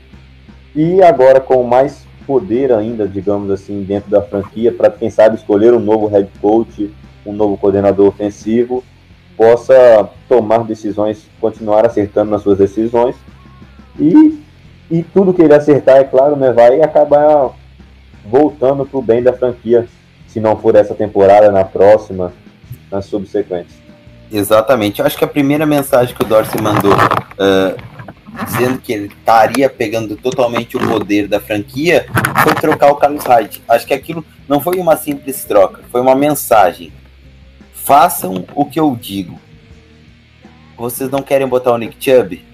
E 0.75 1.03
agora 1.03 1.41
com 1.41 1.63
mais 1.63 2.05
poder 2.27 2.73
ainda, 2.73 3.07
digamos 3.07 3.51
assim, 3.51 3.83
dentro 3.83 4.11
da 4.11 4.23
franquia, 4.23 4.73
para 4.73 4.91
quem 4.91 5.11
sabe 5.11 5.37
escolher 5.37 5.73
um 5.73 5.79
novo 5.79 6.07
head 6.07 6.29
coach, 6.41 6.91
um 7.25 7.33
novo 7.33 7.57
coordenador 7.57 8.09
ofensivo, 8.09 8.83
possa 9.37 10.09
tomar 10.29 10.65
decisões, 10.65 11.27
continuar 11.41 11.87
acertando 11.87 12.31
nas 12.31 12.43
suas 12.43 12.59
decisões 12.59 13.15
e, 13.99 14.43
e 14.91 15.03
tudo 15.03 15.35
que 15.35 15.43
ele 15.43 15.55
acertar, 15.55 15.99
é 15.99 16.05
claro, 16.05 16.37
né, 16.37 16.53
vai 16.53 16.81
acabar 16.81 17.51
voltando 18.25 18.87
para 18.87 18.99
o 18.99 19.03
bem 19.03 19.23
da 19.23 19.33
franquia, 19.33 19.87
se 20.27 20.41
não 20.41 20.57
for 20.57 20.75
essa 20.75 20.95
temporada, 20.95 21.51
na 21.53 21.65
próxima, 21.65 22.33
nas 22.91 23.05
subsequentes. 23.07 23.84
Exatamente. 24.35 24.99
Eu 24.99 25.07
acho 25.07 25.17
que 25.17 25.25
a 25.25 25.29
primeira 25.29 25.65
mensagem 25.65 26.13
que 26.13 26.23
o 26.23 26.27
Dorsey 26.27 26.61
mandou, 26.61 26.93
ah, 27.39 27.77
dizendo 28.45 28.79
que 28.81 28.93
ele 28.93 29.07
estaria 29.07 29.71
pegando 29.71 30.17
totalmente 30.17 30.77
o 30.77 30.81
poder 30.81 31.29
da 31.29 31.39
franquia, 31.39 32.07
foi 32.43 32.53
trocar 32.55 32.91
o 32.91 32.97
Carlos 32.97 33.25
Hyde. 33.25 33.63
Acho 33.69 33.87
que 33.87 33.95
aquilo 33.95 34.25
não 34.49 34.61
foi 34.61 34.79
uma 34.79 34.97
simples 34.97 35.45
troca, 35.45 35.83
foi 35.89 36.01
uma 36.01 36.17
mensagem. 36.17 36.93
Façam 37.73 38.45
o 38.57 38.65
que 38.65 38.81
eu 38.81 38.97
digo. 39.01 39.39
Vocês 40.77 41.09
não 41.11 41.23
querem 41.23 41.47
botar 41.47 41.73
o 41.73 41.79
Nick 41.79 41.97
Chubb? 42.03 42.45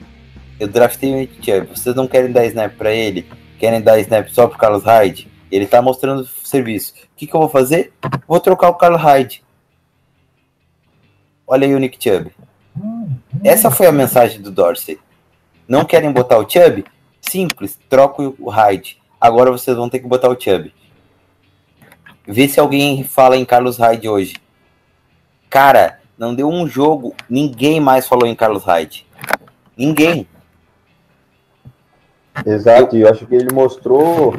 Eu 0.59 0.69
draftei 0.69 1.11
o 1.11 1.16
Nick 1.16 1.37
Chubb. 1.37 1.69
Vocês 1.75 1.97
não 1.97 2.07
querem 2.07 2.31
dar 2.31 2.45
snap 2.45 2.75
pra 2.77 2.93
ele? 2.93 3.27
Querem 3.59 3.81
dar 3.81 3.99
snap 4.01 4.29
só 4.29 4.47
pro 4.47 4.59
Carlos 4.59 4.85
Hyde? 4.85 5.29
Ele 5.51 5.66
tá 5.66 5.81
mostrando 5.81 6.29
serviço. 6.45 6.93
O 6.93 7.16
que, 7.16 7.27
que 7.27 7.35
eu 7.35 7.40
vou 7.40 7.49
fazer? 7.49 7.90
Vou 8.29 8.38
trocar 8.38 8.69
o 8.69 8.75
Carlos 8.75 9.01
Hyde. 9.01 9.43
Olha 11.53 11.67
aí 11.67 11.75
o 11.75 11.81
Nick 11.81 11.99
Chubb. 12.01 12.31
Essa 13.43 13.73
foi 13.73 13.89
a 13.89 13.93
mensagem 13.93 14.41
do 14.41 14.53
Dorsey. 14.53 15.01
Não 15.67 15.85
querem 15.85 16.13
botar 16.13 16.39
o 16.39 16.49
Chubb? 16.49 16.85
Simples, 17.21 17.77
troca 17.89 18.23
o 18.23 18.49
Hyde. 18.49 19.03
Agora 19.21 19.51
vocês 19.51 19.77
vão 19.77 19.91
ter 19.91 19.99
que 19.99 20.07
botar 20.07 20.29
o 20.29 20.41
Chubb. 20.41 20.73
Vê 22.25 22.47
se 22.47 22.61
alguém 22.61 23.03
fala 23.03 23.37
em 23.37 23.45
Carlos 23.45 23.79
Hyde 23.79 24.09
hoje. 24.09 24.35
Cara, 25.49 25.99
não 26.17 26.37
deu 26.37 26.49
um 26.49 26.69
jogo, 26.69 27.17
ninguém 27.29 27.81
mais 27.81 28.07
falou 28.07 28.29
em 28.29 28.37
Carlos 28.37 28.63
Hyde. 28.63 29.05
Ninguém. 29.77 30.29
Exato, 32.47 32.97
e 32.97 33.01
eu 33.01 33.11
acho 33.11 33.27
que 33.27 33.35
ele 33.35 33.53
mostrou, 33.53 34.37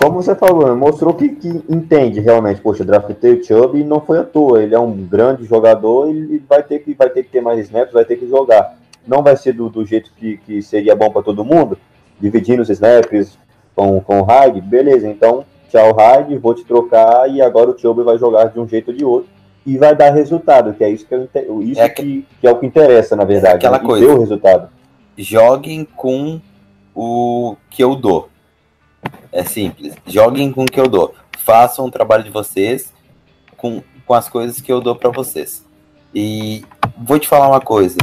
como 0.00 0.22
você 0.22 0.34
falou, 0.34 0.66
né, 0.66 0.72
mostrou 0.74 1.12
que, 1.12 1.28
que 1.28 1.48
entende 1.68 2.20
realmente, 2.20 2.62
poxa, 2.62 2.82
draftei 2.82 3.34
o 3.34 3.44
Chubb 3.44 3.78
e 3.78 3.84
não 3.84 4.00
foi 4.00 4.18
à 4.18 4.24
toa, 4.24 4.62
ele 4.62 4.74
é 4.74 4.78
um 4.78 4.96
grande 4.96 5.44
jogador, 5.44 6.08
ele 6.08 6.42
vai 6.48 6.62
ter 6.62 6.78
que, 6.78 6.94
vai 6.94 7.10
ter 7.10 7.22
que 7.22 7.28
ter 7.28 7.42
mais 7.42 7.58
snaps, 7.60 7.92
vai 7.92 8.04
ter 8.06 8.16
que 8.16 8.26
jogar. 8.26 8.78
Não 9.06 9.22
vai 9.22 9.36
ser 9.36 9.52
do, 9.52 9.68
do 9.68 9.84
jeito 9.84 10.10
que, 10.16 10.38
que 10.38 10.62
seria 10.62 10.96
bom 10.96 11.10
para 11.10 11.22
todo 11.22 11.44
mundo, 11.44 11.76
dividindo 12.18 12.62
os 12.62 12.70
snaps 12.70 13.36
com, 13.76 14.00
com 14.00 14.20
o 14.20 14.24
Hyde, 14.24 14.62
beleza, 14.62 15.06
então 15.06 15.44
tchau 15.68 15.94
Hyde, 15.94 16.38
vou 16.38 16.54
te 16.54 16.64
trocar 16.64 17.30
e 17.30 17.42
agora 17.42 17.70
o 17.70 17.78
Chubb 17.78 18.02
vai 18.02 18.16
jogar 18.16 18.46
de 18.46 18.58
um 18.58 18.66
jeito 18.66 18.90
ou 18.90 18.96
de 18.96 19.04
outro 19.04 19.28
e 19.66 19.76
vai 19.76 19.94
dar 19.94 20.14
resultado, 20.14 20.72
que 20.72 20.82
é 20.82 20.88
isso 20.88 21.06
que, 21.06 21.14
eu, 21.14 21.62
isso 21.62 21.78
É 21.78 21.90
que, 21.90 22.26
que 22.40 22.46
é 22.46 22.50
o 22.50 22.56
que 22.56 22.64
interessa, 22.64 23.14
na 23.14 23.24
verdade, 23.24 23.56
aquela 23.56 23.76
né, 23.76 23.84
e 23.84 23.86
coisa. 23.86 24.06
deu 24.06 24.18
resultado. 24.18 24.70
Joguem 25.18 25.86
com 25.94 26.40
o 26.94 27.54
que 27.68 27.84
eu 27.84 27.94
dou. 27.94 28.30
É 29.32 29.44
simples. 29.44 29.94
Joguem 30.06 30.52
com 30.52 30.64
o 30.64 30.66
que 30.66 30.80
eu 30.80 30.88
dou. 30.88 31.14
Façam 31.38 31.86
o 31.86 31.90
trabalho 31.90 32.24
de 32.24 32.30
vocês 32.30 32.92
com, 33.56 33.82
com 34.06 34.14
as 34.14 34.28
coisas 34.28 34.60
que 34.60 34.72
eu 34.72 34.80
dou 34.80 34.96
para 34.96 35.10
vocês. 35.10 35.64
E 36.14 36.64
vou 36.96 37.18
te 37.18 37.28
falar 37.28 37.48
uma 37.48 37.60
coisa. 37.60 37.98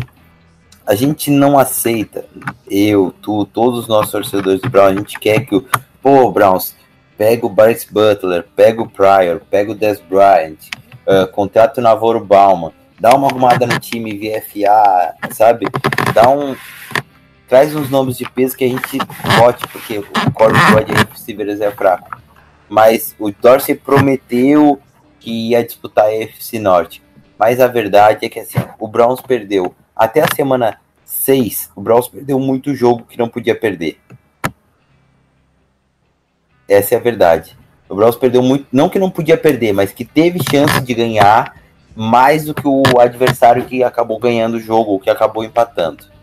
A 0.86 0.96
gente 0.96 1.30
não 1.30 1.60
aceita, 1.60 2.24
eu, 2.66 3.14
tu, 3.22 3.46
todos 3.46 3.80
os 3.80 3.88
nossos 3.90 4.12
torcedores 4.12 4.62
do 4.62 4.70
Brown, 4.70 4.86
a 4.86 4.94
gente 4.94 5.20
quer 5.20 5.46
que 5.46 5.54
o. 5.54 5.66
Pô, 6.02 6.32
Browns, 6.32 6.74
pega 7.18 7.46
o 7.46 7.50
Bryce 7.50 7.92
Butler, 7.92 8.48
pega 8.56 8.82
o 8.82 8.90
Pryor, 8.90 9.42
pega 9.50 9.74
o 9.74 9.76
Des 9.76 10.00
Bryant, 10.00 10.56
ah, 11.06 11.26
contrata 11.26 11.80
o 11.80 11.84
Navarro 11.84 12.24
Bauman, 12.24 12.72
dá 13.00 13.16
uma 13.16 13.28
arrumada 13.28 13.66
no 13.66 13.80
time 13.80 14.12
VFA, 14.14 15.16
sabe? 15.32 15.66
Dá 16.14 16.30
um. 16.30 16.56
Traz 17.48 17.74
uns 17.74 17.90
nomes 17.90 18.18
de 18.18 18.30
peso 18.30 18.58
que 18.58 18.66
a 18.66 18.68
gente 18.68 18.98
bote, 19.40 19.66
porque 19.70 20.00
o 20.00 20.32
corpo 20.34 20.58
de 20.86 20.94
receivers 21.12 21.62
é 21.62 21.72
fraco. 21.72 22.22
Mas 22.68 23.16
o 23.18 23.32
Dorsey 23.32 23.76
prometeu 23.76 24.82
que 25.20 25.50
ia 25.50 25.64
disputar 25.64 26.06
a 26.06 26.14
FC 26.14 26.60
Norte. 26.60 27.02
Mas 27.40 27.62
a 27.62 27.68
verdade 27.68 28.26
é 28.26 28.30
que 28.30 28.40
assim, 28.40 28.60
o 28.78 28.88
Browns 28.88 29.22
perdeu. 29.22 29.74
Até 29.96 30.22
a 30.22 30.36
semana 30.36 30.80
6, 31.06 31.72
o 31.76 31.82
Browns 31.82 32.10
perdeu 32.10 32.38
muito 32.38 32.76
jogo 32.76 33.06
que 33.08 33.18
não 33.18 33.30
podia 33.30 33.56
perder. 33.56 33.98
Essa 36.68 36.96
é 36.96 36.98
a 36.98 37.02
verdade. 37.02 37.58
O 37.88 37.96
Browns 37.96 38.18
perdeu 38.18 38.44
muito, 38.44 38.68
não 38.74 38.90
que 38.90 39.00
não 39.00 39.10
podia 39.10 39.38
perder, 39.38 39.72
mas 39.72 39.94
que 39.94 40.04
teve 40.04 40.40
chance 40.52 40.82
de 40.82 40.94
ganhar 40.94 41.56
mais 41.96 42.44
do 42.44 42.54
que 42.54 42.68
o 42.68 43.00
adversário 43.00 43.66
que 43.66 43.84
acabou 43.84 44.20
ganhando 44.20 44.56
o 44.56 44.60
jogo, 44.60 45.00
que 45.00 45.10
acabou 45.10 45.46
empatando. 45.46 46.17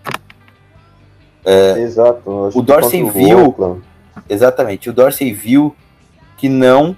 Exato. 1.79 2.23
eu 2.27 2.47
acho 2.47 2.59
o 2.59 2.63
Dorsey 2.63 3.03
viu- 3.11 3.47
Oakland, 3.47 3.83
Exatamente. 4.29 4.89
O 4.89 4.93
Dorsey 4.93 5.33
viu 5.33 5.75
que 6.39 6.49
não 6.49 6.97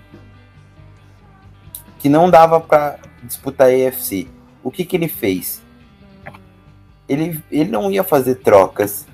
que 1.98 2.09
não 2.09 2.30
dava 2.30 2.61
para 2.61 2.98
disputar 3.22 3.68
a 3.68 3.70
AFC. 3.70 4.28
O 4.62 4.70
que 4.70 4.85
que 4.85 4.96
ele 4.96 5.09
fez? 5.09 5.61
Ele, 7.09 7.42
ele 7.50 7.70
não 7.70 7.90
ia 7.90 8.04
fazer 8.04 8.37
trocas. 8.37 9.06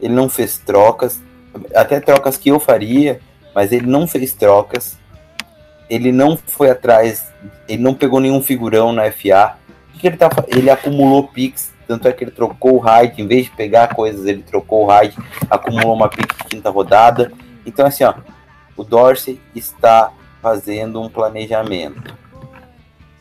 Ele 0.00 0.14
não 0.14 0.28
fez 0.28 0.56
trocas, 0.56 1.20
até 1.74 2.00
trocas 2.00 2.36
que 2.38 2.48
eu 2.50 2.58
faria, 2.58 3.20
mas 3.54 3.70
ele 3.70 3.86
não 3.86 4.06
fez 4.06 4.32
trocas. 4.32 4.98
Ele 5.88 6.10
não 6.10 6.36
foi 6.36 6.70
atrás, 6.70 7.30
ele 7.68 7.82
não 7.82 7.92
pegou 7.94 8.18
nenhum 8.20 8.40
figurão 8.42 8.92
na 8.92 9.10
FA. 9.12 9.56
O 9.88 9.92
que, 9.92 9.98
que 10.00 10.06
ele 10.06 10.16
tá 10.16 10.30
Ele 10.48 10.70
acumulou 10.70 11.28
picks, 11.28 11.69
tanto 11.90 12.06
é 12.06 12.12
que 12.12 12.22
ele 12.22 12.30
trocou 12.30 12.76
o 12.76 12.78
Hyde, 12.78 13.20
em 13.20 13.26
vez 13.26 13.46
de 13.46 13.50
pegar 13.50 13.96
coisas, 13.96 14.24
ele 14.24 14.44
trocou 14.44 14.84
o 14.84 14.86
Hyde, 14.86 15.18
acumulou 15.50 15.92
uma 15.92 16.08
pick 16.08 16.32
de 16.36 16.44
quinta 16.44 16.70
rodada. 16.70 17.32
Então, 17.66 17.84
assim, 17.84 18.04
ó, 18.04 18.14
o 18.76 18.84
Dorsey 18.84 19.40
está 19.56 20.12
fazendo 20.40 21.02
um 21.02 21.08
planejamento. 21.08 22.16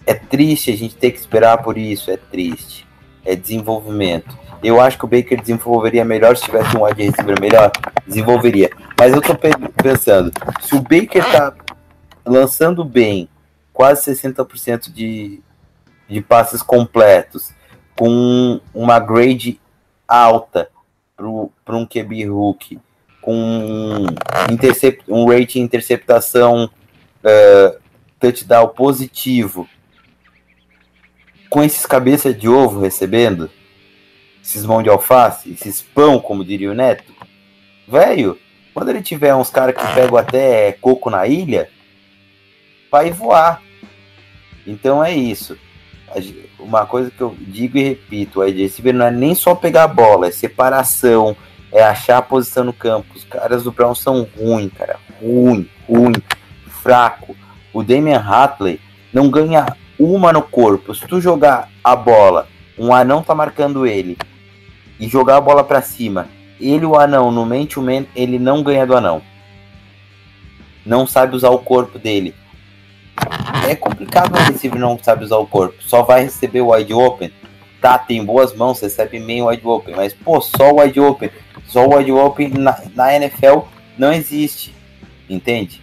É 0.06 0.14
triste 0.14 0.72
a 0.72 0.78
gente 0.78 0.96
ter 0.96 1.10
que 1.10 1.18
esperar 1.18 1.64
por 1.64 1.80
isso, 1.80 2.12
é 2.12 2.18
triste. 2.18 2.88
É 3.26 3.36
desenvolvimento. 3.36 4.38
Eu 4.62 4.80
acho 4.80 5.00
que 5.00 5.06
o 5.06 5.08
Baker 5.08 5.42
desenvolveria 5.42 6.06
melhor 6.06 6.38
se 6.38 6.44
tivesse 6.44 6.78
um 6.78 6.84
wide 6.84 7.02
receiver 7.02 7.42
melhor. 7.42 7.72
Desenvolveria. 8.06 8.70
Mas 9.00 9.16
eu 9.16 9.22
tô 9.22 9.34
pe- 9.34 9.50
pensando, 9.82 10.32
se 10.62 10.76
o 10.76 10.82
Baker 10.82 11.26
tá 11.32 11.54
lançando 12.24 12.86
bem, 12.86 13.28
quase 13.74 14.12
60% 14.12 14.94
de, 14.94 15.42
de 16.08 16.22
passes 16.22 16.62
completos, 16.62 17.52
com 18.00 18.62
uma 18.74 18.98
grade 18.98 19.60
alta 20.08 20.72
para 21.66 21.76
um 21.76 21.86
QB 21.86 22.28
Hulk, 22.28 22.80
com 23.22 23.36
um, 23.36 24.06
intercept, 24.50 25.04
um 25.06 25.30
rate 25.30 25.60
interceptação 25.60 26.70
eh, 27.22 27.78
touchdown 28.18 28.70
positivo, 28.70 29.68
com 31.50 31.62
esses 31.62 31.86
cabeças 31.86 32.40
de 32.40 32.48
ovo 32.48 32.80
recebendo, 32.80 33.52
esses 34.42 34.66
mão 34.66 34.82
de 34.82 34.88
alface, 34.88 35.52
esses 35.52 35.82
pão, 35.82 36.22
como 36.22 36.46
diria 36.46 36.72
o 36.72 36.74
Neto, 36.74 37.14
velho, 37.86 38.40
quando 38.74 38.92
ele 38.92 39.02
tiver 39.02 39.36
uns 39.36 39.50
caras 39.50 39.76
que 39.76 39.94
pegam 39.94 40.18
até 40.18 40.72
coco 40.72 41.10
na 41.10 41.28
ilha, 41.28 41.70
vai 42.90 43.12
voar. 43.12 43.62
Então 44.66 45.04
é 45.04 45.14
isso. 45.14 45.58
A 46.60 46.64
Uma 46.64 46.86
coisa 46.86 47.12
que 47.12 47.22
eu 47.22 47.36
digo 47.40 47.78
e 47.78 47.84
repito, 47.84 48.40
o 48.40 48.44
wide 48.44 48.62
receiver 48.62 48.94
não 48.94 49.06
é 49.06 49.12
nem 49.12 49.34
só 49.34 49.56
pegar 49.56 49.84
a 49.84 49.88
bola, 49.88 50.28
é 50.28 50.32
separação, 50.32 51.36
é 51.72 51.84
achar 51.84 52.18
a 52.18 52.22
posição 52.22 52.64
no 52.64 52.74
campo. 52.74 53.08
Os 53.16 53.24
caras 53.24 53.64
do 53.64 53.72
Brown 53.72 53.96
são 53.96 54.28
ruins, 54.38 54.72
cara. 54.74 54.98
Ruim, 55.22 55.70
ruim, 55.88 56.14
fraco. 56.82 57.36
O 57.74 57.84
Damian 57.84 58.20
Hatley 58.20 58.80
não 59.14 59.30
ganha 59.30 59.66
uma 59.98 60.34
no 60.34 60.42
corpo. 60.42 60.94
Se 60.96 61.08
tu 61.08 61.22
jogar 61.22 61.70
a 61.84 61.96
bola, 61.96 62.48
um 62.78 62.94
anão 62.94 63.22
tá 63.22 63.36
marcando 63.36 63.86
ele, 63.86 64.18
e 65.00 65.08
jogar 65.08 65.38
a 65.38 65.42
bola 65.42 65.64
pra 65.64 65.82
cima, 65.82 66.28
ele 66.60 66.86
o 66.86 66.98
anão 66.98 67.32
no 67.32 67.66
to 67.66 67.82
man, 67.82 68.06
ele 68.16 68.38
não 68.38 68.62
ganha 68.62 68.86
do 68.86 68.96
anão. 68.96 69.22
Não 70.86 71.08
sabe 71.08 71.36
usar 71.36 71.50
o 71.50 71.60
corpo 71.60 71.98
dele. 71.98 72.36
É 73.70 73.76
complicado 73.76 74.34
o 74.34 74.52
receiver 74.52 74.80
não 74.80 74.98
sabe 74.98 75.24
usar 75.24 75.38
o 75.38 75.46
corpo. 75.46 75.76
Só 75.82 76.02
vai 76.02 76.24
receber 76.24 76.62
o 76.62 76.74
wide 76.74 76.92
open. 76.94 77.32
Tá, 77.80 78.00
tem 78.00 78.26
boas 78.26 78.54
mãos, 78.54 78.80
recebe 78.82 79.20
meio 79.20 79.48
wide 79.48 79.66
open. 79.66 79.96
Mas, 79.96 80.12
pô, 80.12 80.42
só 80.42 80.72
o 80.72 80.82
wide 80.82 81.00
open. 81.00 81.30
Só 81.68 81.86
o 81.86 81.96
wide 81.96 82.12
open 82.12 82.50
na, 82.50 82.82
na 82.96 83.16
NFL 83.16 83.60
não 83.96 84.12
existe. 84.12 84.74
Entende? 85.30 85.82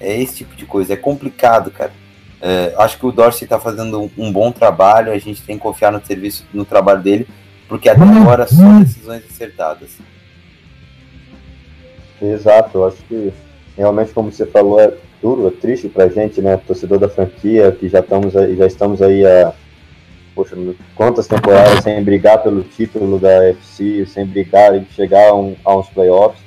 É 0.00 0.18
esse 0.18 0.36
tipo 0.36 0.56
de 0.56 0.64
coisa. 0.64 0.94
É 0.94 0.96
complicado, 0.96 1.70
cara. 1.70 1.92
É, 2.40 2.74
acho 2.78 2.98
que 2.98 3.04
o 3.04 3.12
Dorsey 3.12 3.46
tá 3.46 3.60
fazendo 3.60 4.00
um, 4.00 4.10
um 4.16 4.32
bom 4.32 4.50
trabalho. 4.50 5.12
A 5.12 5.18
gente 5.18 5.42
tem 5.42 5.56
que 5.56 5.62
confiar 5.62 5.92
no 5.92 6.04
serviço, 6.04 6.46
no 6.54 6.64
trabalho 6.64 7.02
dele. 7.02 7.28
Porque 7.68 7.88
até 7.88 8.02
agora 8.02 8.46
só 8.46 8.78
decisões 8.80 9.24
acertadas. 9.26 9.98
Exato, 12.22 12.78
eu 12.78 12.88
acho 12.88 12.96
que 13.08 13.32
realmente, 13.76 14.12
como 14.12 14.32
você 14.32 14.46
falou, 14.46 14.80
é 14.80 14.92
duro, 15.24 15.48
é 15.48 15.50
triste 15.50 15.88
pra 15.88 16.06
gente, 16.06 16.42
né? 16.42 16.58
Torcedor 16.58 16.98
da 16.98 17.08
franquia, 17.08 17.72
que 17.72 17.88
já 17.88 18.00
estamos 18.00 18.36
aí, 18.36 18.54
já 18.56 18.66
estamos 18.66 19.00
aí 19.00 19.24
há 19.24 19.54
poxa, 20.34 20.54
quantas 20.94 21.26
temporadas 21.26 21.82
sem 21.82 22.04
brigar 22.04 22.42
pelo 22.42 22.62
título 22.62 23.18
da 23.18 23.38
UFC, 23.38 24.04
sem 24.04 24.26
brigar 24.26 24.76
e 24.76 24.84
chegar 24.94 25.30
a, 25.30 25.34
um, 25.34 25.56
a 25.64 25.74
uns 25.74 25.88
playoffs. 25.88 26.44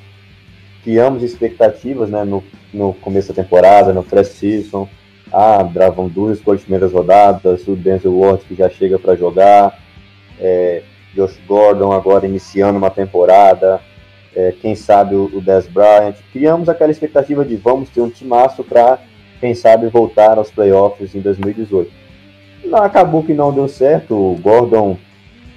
Criamos 0.84 1.24
expectativas 1.24 2.08
né, 2.08 2.24
no, 2.24 2.44
no 2.72 2.94
começo 2.94 3.34
da 3.34 3.42
temporada, 3.42 3.92
no 3.92 4.04
pré-season. 4.04 4.88
Ah, 5.34 5.64
dravam 5.64 6.08
duas 6.08 6.38
de 6.38 6.44
primeiras 6.44 6.94
rodadas, 6.94 7.68
o 7.68 7.76
Denzel 7.76 8.16
Ward 8.16 8.46
que 8.46 8.54
já 8.54 8.70
chega 8.70 9.00
para 9.00 9.16
jogar, 9.16 9.78
é, 10.40 10.84
Josh 11.16 11.38
Gordon 11.48 11.92
agora 11.92 12.28
iniciando 12.28 12.78
uma 12.78 12.92
temporada, 12.92 13.82
é, 14.38 14.54
quem 14.62 14.76
sabe 14.76 15.16
o, 15.16 15.26
o 15.34 15.42
Dez 15.42 15.68
Bryant. 15.68 16.14
Criamos 16.32 16.70
aquela 16.70 16.92
expectativa 16.92 17.44
de 17.44 17.56
vamos 17.56 17.90
ter 17.90 18.02
um 18.02 18.10
timaço 18.10 18.64
para, 18.64 19.00
quem 19.40 19.56
sabe, 19.56 19.88
voltar 19.88 20.38
aos 20.38 20.52
playoffs 20.52 21.16
em 21.16 21.22
2018. 21.22 21.92
Não, 22.66 22.84
acabou 22.84 23.24
que 23.24 23.34
não 23.34 23.52
deu 23.52 23.68
certo, 23.68 24.14
o 24.14 24.36
Gordon 24.40 24.96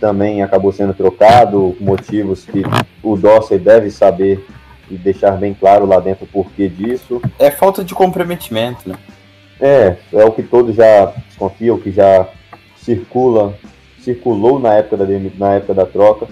também 0.00 0.42
acabou 0.42 0.72
sendo 0.72 0.94
trocado, 0.94 1.76
motivos 1.78 2.46
que 2.46 2.62
o 3.02 3.16
Dorsey 3.18 3.58
deve 3.58 3.90
saber 3.90 4.42
e 4.90 4.96
deixar 4.96 5.32
bem 5.32 5.52
claro 5.52 5.84
lá 5.84 6.00
dentro 6.00 6.24
o 6.24 6.28
porquê 6.28 6.66
disso. 6.66 7.20
É 7.38 7.50
falta 7.50 7.84
de 7.84 7.94
comprometimento, 7.94 8.88
né? 8.88 8.94
É, 9.60 9.96
é 10.14 10.24
o 10.24 10.32
que 10.32 10.42
todos 10.42 10.74
já 10.74 11.12
desconfiam, 11.28 11.78
que 11.78 11.90
já 11.90 12.26
circula, 12.76 13.54
circulou 13.98 14.58
na 14.58 14.72
época 14.76 14.96
da, 14.96 15.04
na 15.36 15.54
época 15.56 15.74
da 15.74 15.84
troca. 15.84 16.26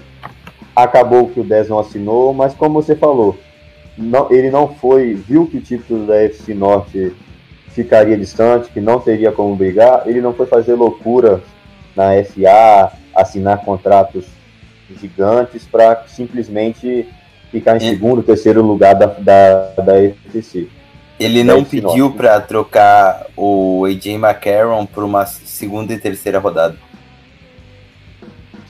Acabou 0.83 1.29
que 1.29 1.41
o 1.41 1.45
10 1.45 1.69
não 1.71 1.81
assinou, 1.81 2.33
mas 2.33 2.55
como 2.55 2.81
você 2.81 2.95
falou, 2.95 3.37
não, 3.97 4.31
ele 4.31 4.49
não 4.49 4.69
foi, 4.69 5.15
viu 5.15 5.47
que 5.47 5.57
o 5.57 5.61
título 5.61 6.07
da 6.07 6.15
FC 6.23 6.55
Norte 6.55 7.13
ficaria 7.71 8.17
distante, 8.17 8.71
que 8.71 8.81
não 8.81 9.01
teria 9.01 9.33
como 9.33 9.57
brigar, 9.57 10.03
ele 10.07 10.21
não 10.21 10.33
foi 10.33 10.47
fazer 10.47 10.75
loucura 10.75 11.43
na 11.97 12.11
FA, 12.23 12.93
assinar 13.13 13.59
contratos 13.65 14.25
gigantes 15.01 15.67
para 15.67 16.05
simplesmente 16.07 17.09
ficar 17.51 17.73
em 17.75 17.85
É. 17.85 17.91
segundo, 17.91 18.23
terceiro 18.23 18.63
lugar 18.63 18.95
da, 18.95 19.07
da, 19.07 19.73
da 19.83 20.01
FC. 20.05 20.69
Ele 21.19 21.43
não 21.43 21.65
pediu 21.65 22.13
pra 22.13 22.41
trocar 22.41 23.27
o 23.37 23.85
AJ 23.85 24.07
McCarron 24.15 24.87
por 24.87 25.03
uma 25.03 25.27
segunda 25.27 25.93
e 25.93 25.99
terceira 25.99 26.39
rodada. 26.39 26.77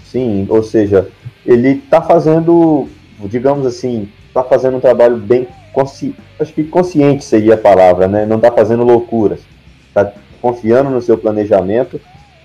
Sim, 0.07 0.47
ou 0.49 0.63
seja, 0.63 1.07
ele 1.49 1.71
está 1.71 2.03
fazendo, 2.03 2.87
digamos 3.25 3.67
assim, 3.67 4.11
está 4.27 4.45
fazendo 4.45 4.77
um 4.77 4.81
trabalho 4.81 5.17
bem 5.17 5.49
consci... 5.73 6.15
acho 6.39 6.53
que 6.53 6.63
consciente 6.63 7.25
seria 7.25 7.55
a 7.55 7.59
palavra, 7.59 8.07
né? 8.07 8.27
Não 8.27 8.37
está 8.37 8.53
fazendo 8.53 8.85
loucuras. 8.85 9.41
Está 9.89 10.13
confiando 10.43 10.91
no 10.91 11.01
seu 11.01 11.17
planejamento 11.17 11.99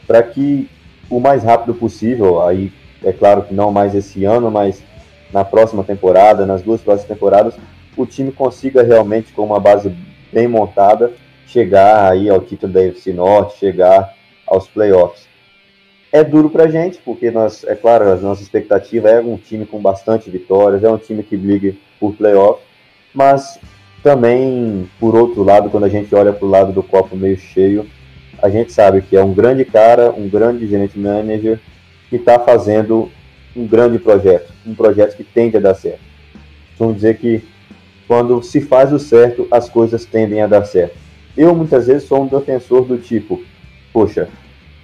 para 0.07 0.23
que 0.23 0.69
o 1.09 1.19
mais 1.19 1.43
rápido 1.43 1.73
possível, 1.73 2.41
aí 2.41 2.71
é 3.03 3.11
claro 3.11 3.43
que 3.43 3.53
não 3.53 3.73
mais 3.73 3.93
esse 3.93 4.23
ano, 4.23 4.49
mas 4.49 4.81
na 5.33 5.43
próxima 5.43 5.83
temporada, 5.83 6.45
nas 6.45 6.61
duas 6.61 6.79
próximas 6.79 7.09
temporadas, 7.09 7.55
o 7.97 8.05
time 8.05 8.31
consiga 8.31 8.83
realmente 8.83 9.33
com 9.33 9.43
uma 9.43 9.59
base 9.59 9.93
bem 10.31 10.47
montada 10.47 11.11
chegar 11.45 12.09
aí 12.09 12.29
ao 12.29 12.39
título 12.39 12.71
da 12.71 12.79
UFC 12.79 13.11
Norte, 13.11 13.59
chegar 13.59 14.13
aos 14.47 14.67
playoffs 14.67 15.27
é 16.13 16.23
duro 16.23 16.47
pra 16.47 16.67
gente, 16.67 16.99
porque 17.03 17.31
nós, 17.31 17.63
é 17.63 17.73
claro, 17.73 18.07
a 18.07 18.15
nossa 18.15 18.43
expectativa 18.43 19.09
é 19.09 19.19
um 19.19 19.35
time 19.35 19.65
com 19.65 19.81
bastante 19.81 20.29
vitórias, 20.29 20.83
é 20.83 20.89
um 20.89 20.97
time 20.97 21.23
que 21.23 21.35
brigue 21.35 21.81
por 21.99 22.13
playoff, 22.13 22.61
mas 23.11 23.59
também, 24.03 24.87
por 24.99 25.15
outro 25.15 25.41
lado, 25.43 25.71
quando 25.71 25.85
a 25.85 25.89
gente 25.89 26.13
olha 26.13 26.31
pro 26.31 26.47
lado 26.47 26.71
do 26.71 26.83
copo 26.83 27.17
meio 27.17 27.35
cheio, 27.37 27.87
a 28.39 28.47
gente 28.47 28.71
sabe 28.71 29.01
que 29.01 29.17
é 29.17 29.23
um 29.23 29.33
grande 29.33 29.65
cara, 29.65 30.11
um 30.11 30.29
grande 30.29 30.67
gerente 30.67 30.99
manager, 30.99 31.59
que 32.11 32.17
está 32.17 32.37
fazendo 32.37 33.09
um 33.55 33.65
grande 33.65 33.97
projeto, 33.97 34.53
um 34.67 34.75
projeto 34.75 35.17
que 35.17 35.23
tende 35.23 35.57
a 35.57 35.59
dar 35.59 35.73
certo. 35.73 36.01
Vamos 36.77 36.95
dizer 36.95 37.17
que 37.17 37.41
quando 38.07 38.43
se 38.43 38.61
faz 38.61 38.93
o 38.93 38.99
certo, 38.99 39.47
as 39.49 39.67
coisas 39.67 40.05
tendem 40.05 40.43
a 40.43 40.47
dar 40.47 40.65
certo. 40.65 40.95
Eu, 41.35 41.55
muitas 41.55 41.87
vezes, 41.87 42.07
sou 42.07 42.21
um 42.21 42.27
defensor 42.27 42.85
do 42.85 42.99
tipo, 42.99 43.41
poxa, 43.91 44.29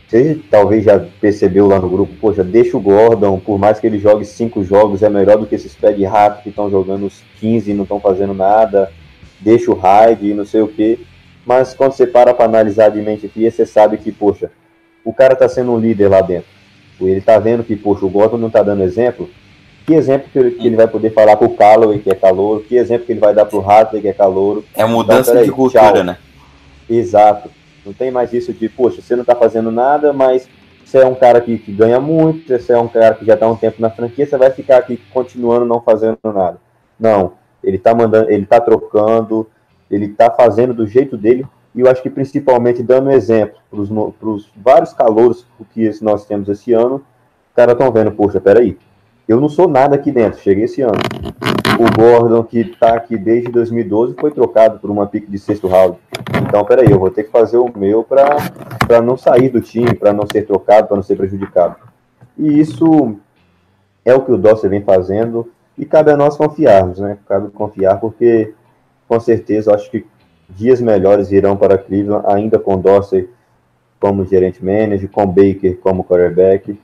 você 0.10 0.40
talvez 0.50 0.84
já 0.84 1.00
percebeu 1.22 1.68
lá 1.68 1.80
no 1.80 1.88
grupo, 1.88 2.12
poxa, 2.20 2.44
deixa 2.44 2.76
o 2.76 2.82
Gordon, 2.82 3.40
por 3.40 3.60
mais 3.60 3.80
que 3.80 3.86
ele 3.86 4.00
jogue 4.00 4.26
cinco 4.26 4.64
jogos, 4.64 5.04
é 5.04 5.10
melhor 5.10 5.38
do 5.38 5.46
que 5.46 5.54
esses 5.54 5.76
pé 5.76 5.92
de 5.92 6.04
rato 6.04 6.42
que 6.42 6.50
estão 6.50 6.68
jogando 6.68 7.06
os 7.06 7.22
15 7.40 7.70
e 7.70 7.74
não 7.76 7.84
estão 7.84 8.00
fazendo 8.00 8.34
nada, 8.34 8.92
deixa 9.40 9.70
o 9.70 9.76
Hyde 9.76 10.32
e 10.32 10.34
não 10.34 10.46
sei 10.46 10.62
o 10.62 10.68
que. 10.68 11.06
Mas 11.46 11.76
quando 11.76 11.92
você 11.92 12.08
para 12.08 12.34
para 12.34 12.46
analisar 12.46 12.90
de 12.90 13.00
mente 13.02 13.28
fria, 13.28 13.52
você 13.52 13.68
sabe 13.68 13.98
que, 13.98 14.12
poxa, 14.12 14.50
o 15.06 15.14
cara 15.14 15.36
tá 15.36 15.48
sendo 15.48 15.74
um 15.74 15.80
líder 15.80 16.08
lá 16.08 16.22
dentro. 16.22 16.48
Ele 17.00 17.22
tá 17.22 17.38
vendo 17.38 17.64
que, 17.64 17.76
poxa, 17.76 18.04
o 18.04 18.10
Gordon 18.10 18.38
não 18.38 18.50
tá 18.50 18.64
dando 18.64 18.82
exemplo. 18.82 19.30
Que 19.86 19.94
exemplo 19.94 20.28
que 20.34 20.40
ele, 20.40 20.52
que 20.52 20.68
ele 20.68 20.76
vai 20.76 20.88
poder 20.88 21.12
falar 21.12 21.38
com 21.38 21.46
o 21.46 21.56
Calloway, 21.56 22.00
que 22.00 22.10
é 22.10 22.16
calouro? 22.16 22.64
Que 22.68 22.76
exemplo 22.76 23.06
que 23.06 23.12
ele 23.14 23.20
vai 23.20 23.34
dar 23.34 23.46
pro 23.46 23.62
Hartley, 23.62 24.02
que 24.02 24.08
é 24.08 24.14
calouro? 24.14 24.66
É 24.76 24.86
mudança 24.86 25.22
Então, 25.22 25.34
peraí, 25.34 25.46
de 25.46 25.52
cultura, 25.52 25.94
tchau. 25.94 26.04
né? 26.04 26.18
Exato. 26.90 27.50
Não 27.86 27.94
tem 27.94 28.12
mais 28.12 28.34
isso 28.34 28.54
de, 28.54 28.68
poxa, 28.70 29.02
você 29.02 29.16
não 29.16 29.24
tá 29.24 29.36
fazendo 29.36 29.72
nada, 29.72 30.14
mas 30.14 30.48
você 30.84 31.00
é 31.00 31.06
um 31.06 31.16
cara 31.16 31.40
que, 31.40 31.58
que 31.58 31.72
ganha 31.72 32.00
muito, 32.00 32.48
você 32.48 32.74
é 32.74 32.78
um 32.78 32.88
cara 32.88 33.16
que 33.16 33.26
já 33.26 33.38
tá 33.38 33.46
há 33.46 33.50
um 33.50 33.56
tempo 33.56 33.82
na 33.82 33.90
franquia, 33.90 34.26
você 34.26 34.38
vai 34.38 34.50
ficar 34.50 34.78
aqui 34.78 34.98
continuando 35.14 35.66
não 35.66 35.82
fazendo 35.82 36.18
nada. 36.24 36.58
Não, 37.00 37.34
ele 37.64 37.78
tá 37.78 37.94
mandando, 37.94 38.32
ele 38.32 38.46
tá 38.46 38.60
trocando, 38.60 39.48
ele 39.90 40.10
tá 40.10 40.32
fazendo 40.32 40.74
do 40.74 40.88
jeito 40.88 41.16
dele, 41.16 41.46
e 41.76 41.82
eu 41.82 41.90
acho 41.90 42.02
que 42.02 42.10
principalmente 42.10 42.82
dando 42.82 43.12
exemplo 43.12 43.60
para 43.70 44.30
os 44.30 44.52
vários 44.56 44.94
calouros 44.94 45.46
que 45.72 45.92
nós 46.02 46.26
temos 46.26 46.50
esse 46.50 46.74
ano, 46.74 46.96
os 46.96 47.56
caras 47.56 47.74
estão 47.74 47.92
vendo, 47.92 48.12
poxa, 48.12 48.42
peraí, 48.42 48.78
eu 49.30 49.40
não 49.40 49.48
sou 49.48 49.68
nada 49.68 49.96
aqui 49.96 50.12
dentro, 50.12 50.42
cheguei 50.42 50.64
esse 50.64 50.82
ano. 50.82 50.98
O 51.80 51.96
Gordon, 51.96 52.44
que 52.44 52.66
tá 52.66 52.96
aqui 52.96 53.16
desde 53.16 53.52
2012, 53.52 54.16
foi 54.20 54.32
trocado 54.32 54.80
por 54.80 54.90
uma 54.90 55.06
pique 55.06 55.30
de 55.30 55.38
sexto 55.38 55.68
round. 55.68 56.00
Então, 56.42 56.66
peraí, 56.66 56.90
eu 56.90 56.98
vou 56.98 57.12
ter 57.12 57.26
que 57.26 57.32
fazer 57.32 57.58
o 57.58 57.72
meu 57.78 58.04
para 58.04 59.02
não 59.04 59.16
sair 59.16 59.50
do 59.50 59.62
time, 59.62 59.94
para 59.94 60.12
não 60.12 60.26
ser 60.26 60.48
trocado, 60.48 60.88
para 60.88 60.98
não 60.98 61.04
ser 61.04 61.16
prejudicado. 61.16 61.76
E 62.36 62.60
isso 62.60 63.16
é 64.04 64.16
o 64.16 64.22
que 64.22 64.32
o 64.32 64.38
Dorsey 64.38 64.68
vem 64.68 64.82
fazendo 64.82 65.52
E 65.78 65.86
cabe 65.86 66.10
a 66.12 66.18
nós 66.18 66.36
confiarmos, 66.36 66.98
né? 67.00 67.20
Cabe 67.28 67.52
confiar 67.52 68.00
porque, 68.00 68.54
com 69.08 69.20
certeza, 69.20 69.76
acho 69.76 69.92
que 69.92 70.08
dias 70.50 70.82
melhores 70.82 71.30
virão 71.30 71.56
para 71.56 71.78
Cleveland, 71.78 72.26
ainda 72.28 72.58
com 72.58 72.80
Dorsey 72.80 73.30
como 74.00 74.26
gerente 74.26 74.66
manager, 74.66 75.08
com 75.10 75.26
Baker 75.28 75.78
como 75.78 76.04
quarterback 76.04 76.80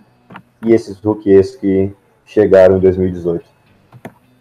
e 0.64 0.74
esses 0.74 1.00
rookies 1.00 1.56
que 1.56 1.92
chegaram 2.26 2.78
em 2.78 2.80
2018. 2.80 3.46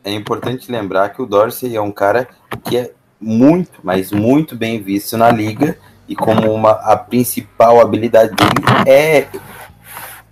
É 0.05 0.13
importante 0.13 0.71
lembrar 0.71 1.11
que 1.11 1.23
o 1.23 1.27
Dorsey 1.27 1.77
é 1.77 1.81
um 1.81 1.93
cara 1.93 2.29
que 2.65 2.77
é 2.77 2.93
muito, 3.21 3.81
mas 3.83 4.13
muito 4.13 4.55
bem 4.55 4.83
visto 4.83 5.17
na 5.17 5.31
liga 5.31 5.79
e 6.07 6.15
como 6.15 6.53
uma, 6.53 6.73
a 6.73 6.97
principal 6.97 7.81
habilidade 7.81 8.35
dele 8.35 8.91
é 8.91 9.29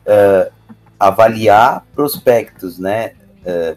uh, 0.06 0.52
avaliar 1.00 1.86
prospectos, 1.94 2.78
né? 2.78 3.12
Uh, 3.46 3.76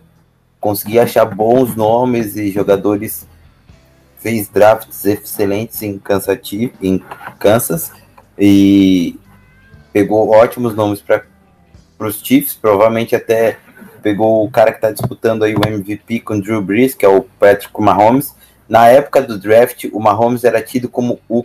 conseguir 0.60 1.00
achar 1.00 1.26
bons 1.26 1.76
nomes 1.76 2.36
e 2.36 2.52
jogadores 2.52 3.28
fez 4.18 4.50
drafts 4.50 5.06
excelentes 5.06 5.82
em 5.84 6.00
Kansas, 6.00 6.40
em 6.82 7.04
Kansas 7.38 7.92
e 8.38 9.20
pegou 9.94 10.32
ótimos 10.32 10.76
nomes 10.76 11.00
para 11.02 11.24
os 12.00 12.20
Chiefs, 12.20 12.56
provavelmente 12.56 13.16
até 13.16 13.60
pegou 14.06 14.46
o 14.46 14.52
cara 14.52 14.70
que 14.70 14.78
está 14.78 14.92
disputando 14.92 15.42
aí 15.42 15.56
o 15.56 15.68
MVP 15.68 16.20
com 16.20 16.36
o 16.36 16.40
Drew 16.40 16.62
Brees, 16.62 16.94
que 16.94 17.04
é 17.04 17.10
o 17.10 17.24
Patrick 17.24 17.74
Mahomes. 17.82 18.36
Na 18.70 18.88
época 18.88 19.20
do 19.20 19.36
draft, 19.36 19.86
o 19.92 20.00
Mahomes 20.00 20.44
era 20.44 20.62
tido 20.62 20.88
como 20.88 21.20
o 21.28 21.44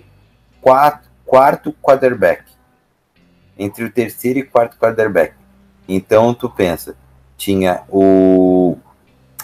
quarto, 0.61 1.09
quarto 1.25 1.75
quarterback, 1.81 2.43
entre 3.59 3.83
o 3.83 3.91
terceiro 3.91 4.41
e 4.41 4.43
quarto 4.43 4.77
quarterback. 4.77 5.33
Então 5.89 6.35
tu 6.35 6.51
pensa, 6.51 6.95
tinha 7.35 7.81
o 7.89 8.77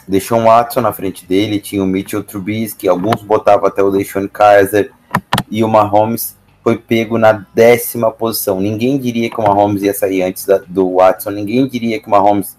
Deshaun 0.06 0.44
Watson 0.44 0.82
na 0.82 0.92
frente 0.92 1.24
dele, 1.24 1.58
tinha 1.58 1.82
o 1.82 1.86
Mitchell 1.86 2.22
Trubisky, 2.22 2.86
alguns 2.86 3.22
botavam 3.22 3.66
até 3.66 3.82
o 3.82 3.90
Deshaun 3.90 4.28
Kaiser, 4.28 4.92
e 5.50 5.64
o 5.64 5.68
Mahomes 5.68 6.36
foi 6.62 6.76
pego 6.76 7.16
na 7.16 7.46
décima 7.54 8.10
posição. 8.10 8.60
Ninguém 8.60 8.98
diria 8.98 9.30
que 9.30 9.40
o 9.40 9.42
Mahomes 9.42 9.82
ia 9.82 9.94
sair 9.94 10.22
antes 10.22 10.44
da, 10.44 10.58
do 10.58 10.96
Watson, 10.96 11.30
ninguém 11.30 11.66
diria 11.66 11.98
que 11.98 12.08
o 12.08 12.10
Mahomes 12.10 12.54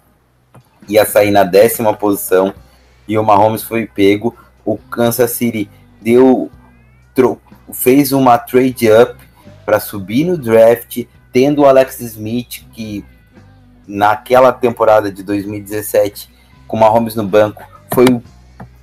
ia 0.87 1.05
sair 1.05 1.31
na 1.31 1.43
décima 1.43 1.93
posição, 1.93 2.53
e 3.07 3.17
o 3.17 3.23
Mahomes 3.23 3.63
foi 3.63 3.85
pego. 3.85 4.35
O 4.65 4.77
Kansas 4.77 5.31
City 5.31 5.69
deu 6.01 6.51
fez 7.73 8.11
uma 8.11 8.37
trade 8.37 8.91
up 8.91 9.15
para 9.65 9.79
subir 9.79 10.23
no 10.23 10.37
draft, 10.37 11.03
tendo 11.33 11.63
o 11.63 11.65
Alex 11.65 11.99
Smith, 11.99 12.63
que 12.71 13.03
naquela 13.87 14.53
temporada 14.53 15.11
de 15.11 15.23
2017 15.23 16.29
com 16.67 16.77
o 16.77 16.79
Mahomes 16.79 17.15
no 17.15 17.23
banco, 17.23 17.63
foi 17.93 18.05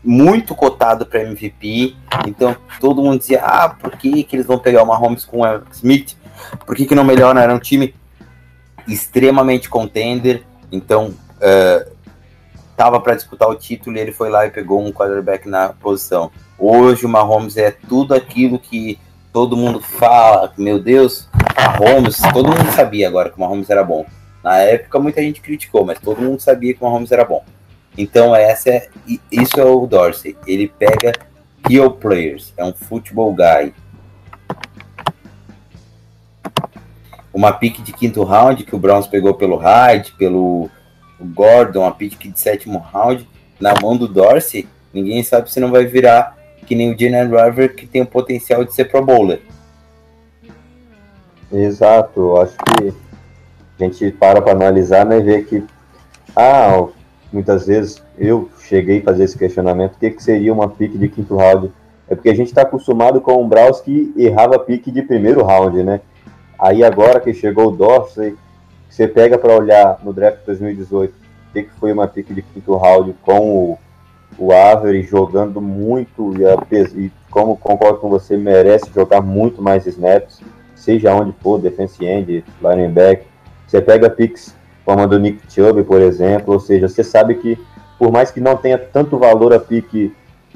muito 0.02 0.54
cotado 0.54 1.06
para 1.06 1.22
MVP. 1.22 1.94
Então 2.26 2.56
todo 2.80 3.02
mundo 3.02 3.18
dizia: 3.18 3.42
ah, 3.44 3.68
por 3.68 3.92
que, 3.92 4.24
que 4.24 4.36
eles 4.36 4.46
vão 4.46 4.58
pegar 4.58 4.82
o 4.82 4.86
Mahomes 4.86 5.24
com 5.24 5.42
o 5.42 5.62
Smith? 5.72 6.16
Por 6.66 6.74
que, 6.74 6.86
que 6.86 6.94
não 6.94 7.04
melhora? 7.04 7.40
Era 7.40 7.54
um 7.54 7.58
time 7.58 7.94
extremamente 8.88 9.68
contender. 9.68 10.42
Então 10.72 11.14
uh, 11.36 11.93
tava 12.76 13.00
para 13.00 13.14
disputar 13.14 13.48
o 13.48 13.54
título 13.54 13.96
e 13.96 14.00
ele 14.00 14.12
foi 14.12 14.30
lá 14.30 14.46
e 14.46 14.50
pegou 14.50 14.84
um 14.84 14.92
quarterback 14.92 15.48
na 15.48 15.70
posição. 15.70 16.30
Hoje 16.58 17.06
o 17.06 17.08
Mahomes 17.08 17.56
é 17.56 17.70
tudo 17.70 18.14
aquilo 18.14 18.58
que 18.58 18.98
todo 19.32 19.56
mundo 19.56 19.80
fala. 19.80 20.52
Meu 20.56 20.78
Deus, 20.78 21.28
Mahomes, 21.56 22.20
todo 22.32 22.48
mundo 22.48 22.70
sabia 22.72 23.08
agora 23.08 23.30
que 23.30 23.37
o 23.37 23.40
Mahomes 23.40 23.70
era 23.70 23.84
bom. 23.84 24.04
Na 24.42 24.58
época 24.58 24.98
muita 24.98 25.22
gente 25.22 25.40
criticou, 25.40 25.84
mas 25.84 25.98
todo 25.98 26.20
mundo 26.20 26.40
sabia 26.40 26.74
que 26.74 26.82
o 26.82 26.84
Mahomes 26.84 27.12
era 27.12 27.24
bom. 27.24 27.44
Então 27.96 28.34
essa 28.34 28.70
é, 28.70 28.88
isso 29.30 29.60
é 29.60 29.64
o 29.64 29.87
Dorsey. 29.87 30.37
Ele 30.46 30.68
pega 30.68 31.12
real 31.68 31.90
players, 31.90 32.52
é 32.56 32.64
um 32.64 32.72
football 32.72 33.34
guy. 33.34 33.74
Uma 37.32 37.52
pique 37.52 37.82
de 37.82 37.92
quinto 37.92 38.22
round 38.22 38.64
que 38.64 38.76
o 38.76 38.78
Browns 38.78 39.06
pegou 39.08 39.34
pelo 39.34 39.56
Hyde, 39.56 40.12
pelo 40.12 40.70
Gordon, 41.20 41.81
uma 41.81 41.92
pique 41.92 42.29
de 42.29 42.38
sétimo 42.38 42.79
round 42.79 43.29
na 43.61 43.74
mão 43.81 43.96
do 43.96 44.09
Dorsey. 44.09 44.68
Ninguém 44.92 45.22
sabe 45.22 45.50
se 45.50 45.61
não 45.61 45.70
vai 45.70 45.87
virar 45.87 46.37
que 46.66 46.74
nem 46.74 46.92
o 46.92 46.98
Jalen 46.98 47.29
River 47.29 47.74
que 47.74 47.87
tem 47.87 48.03
o 48.03 48.07
potencial 48.07 48.64
de 48.64 48.74
ser 48.74 48.87
pro 48.87 49.05
bowler. 49.05 49.40
Exato, 51.53 52.37
acho 52.38 52.57
que 52.57 52.92
a 53.79 53.85
gente 53.85 54.11
para 54.12 54.40
para 54.40 54.53
analisar, 54.53 55.05
né, 55.05 55.20
ver 55.20 55.44
que 55.44 55.62
ah, 56.35 56.87
muitas 57.33 57.66
vezes 57.66 58.03
eu 58.18 58.48
cheguei 58.61 59.00
a 59.00 59.03
fazer 59.03 59.24
esse 59.24 59.38
questionamento, 59.38 59.94
o 59.94 59.98
que, 59.98 60.11
que 60.11 60.22
seria 60.22 60.53
uma 60.53 60.68
pique 60.68 60.98
de 60.98 61.09
quinto 61.09 61.37
round? 61.37 61.72
É 62.09 62.14
porque 62.14 62.29
a 62.29 62.35
gente 62.35 62.48
está 62.48 62.62
acostumado 62.62 63.20
com 63.20 63.42
o 63.42 63.46
Braus 63.46 63.81
que 63.81 64.12
errava 64.16 64.59
pique 64.59 64.90
de 64.90 65.03
primeiro 65.03 65.44
round, 65.44 65.83
né? 65.83 66.00
Aí 66.59 66.85
agora 66.85 67.20
que 67.20 67.33
chegou 67.33 67.68
o 67.68 67.77
Dorsey, 67.77 68.37
você 68.94 69.09
pega 69.09 69.37
para 69.37 69.57
olhar 69.57 69.98
no 70.04 70.12
draft 70.12 70.38
2018, 70.46 71.12
o 71.12 71.52
que, 71.52 71.68
foi 71.80 71.92
uma 71.92 72.07
pique 72.07 72.33
de 72.33 72.42
quinto 72.42 72.76
round 72.76 73.12
com 73.22 73.40
o, 73.40 73.78
o 74.38 74.52
Avery 74.52 75.02
jogando 75.02 75.61
muito 75.61 76.33
e, 76.38 76.46
a, 76.46 76.57
e 76.94 77.11
como 77.28 77.57
concordo 77.57 77.98
com 77.98 78.09
você, 78.09 78.37
merece 78.37 78.92
jogar 78.94 79.20
muito 79.20 79.61
mais 79.61 79.85
snaps, 79.85 80.40
seja 80.76 81.12
onde 81.12 81.33
for, 81.42 81.61
defense 81.61 82.04
end, 82.04 82.44
linebacker. 82.62 83.26
Você 83.66 83.83
pega 83.83 84.09
picks 84.09 84.54
como 84.85 85.00
a 85.00 85.07
do 85.07 85.18
Nick 85.18 85.40
Chubb, 85.52 85.83
por 85.83 86.00
exemplo, 86.00 86.54
ou 86.54 86.61
seja, 86.61 86.88
você 86.88 87.02
sabe 87.02 87.35
que 87.35 87.59
por 87.98 88.12
mais 88.12 88.30
que 88.30 88.40
não 88.40 88.57
tenha 88.57 88.78
tanto 88.78 89.18
valor 89.18 89.52
a 89.52 89.59
pique 89.59 90.14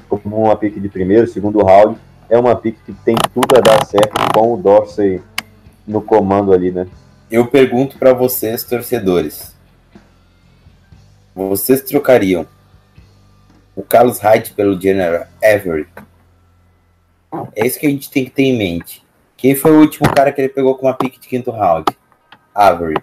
como 0.08 0.44
uma 0.44 0.54
pique 0.54 0.78
de 0.78 0.88
primeiro, 0.88 1.26
segundo 1.26 1.58
round, 1.64 1.98
é 2.30 2.38
uma 2.38 2.54
pique 2.54 2.78
que 2.86 2.92
tem 2.92 3.16
tudo 3.34 3.56
a 3.56 3.60
dar 3.60 3.84
certo 3.84 4.14
com 4.32 4.54
o 4.54 4.56
Dorsey 4.56 5.20
no 5.84 6.00
comando 6.00 6.52
ali, 6.52 6.70
né? 6.70 6.86
Eu 7.30 7.46
pergunto 7.46 7.98
para 7.98 8.14
vocês, 8.14 8.64
torcedores, 8.64 9.54
vocês 11.34 11.82
trocariam 11.82 12.46
o 13.76 13.82
Carlos 13.82 14.18
Hyde 14.18 14.52
pelo 14.52 14.80
General 14.80 15.26
Avery? 15.44 15.86
É 17.54 17.66
isso 17.66 17.78
que 17.78 17.86
a 17.86 17.90
gente 17.90 18.10
tem 18.10 18.24
que 18.24 18.30
ter 18.30 18.44
em 18.44 18.56
mente. 18.56 19.04
Quem 19.36 19.54
foi 19.54 19.72
o 19.72 19.80
último 19.80 20.08
cara 20.14 20.32
que 20.32 20.40
ele 20.40 20.48
pegou 20.48 20.74
com 20.74 20.86
uma 20.86 20.94
pique 20.94 21.20
de 21.20 21.28
quinto 21.28 21.50
round? 21.50 21.84
Avery. 22.54 22.96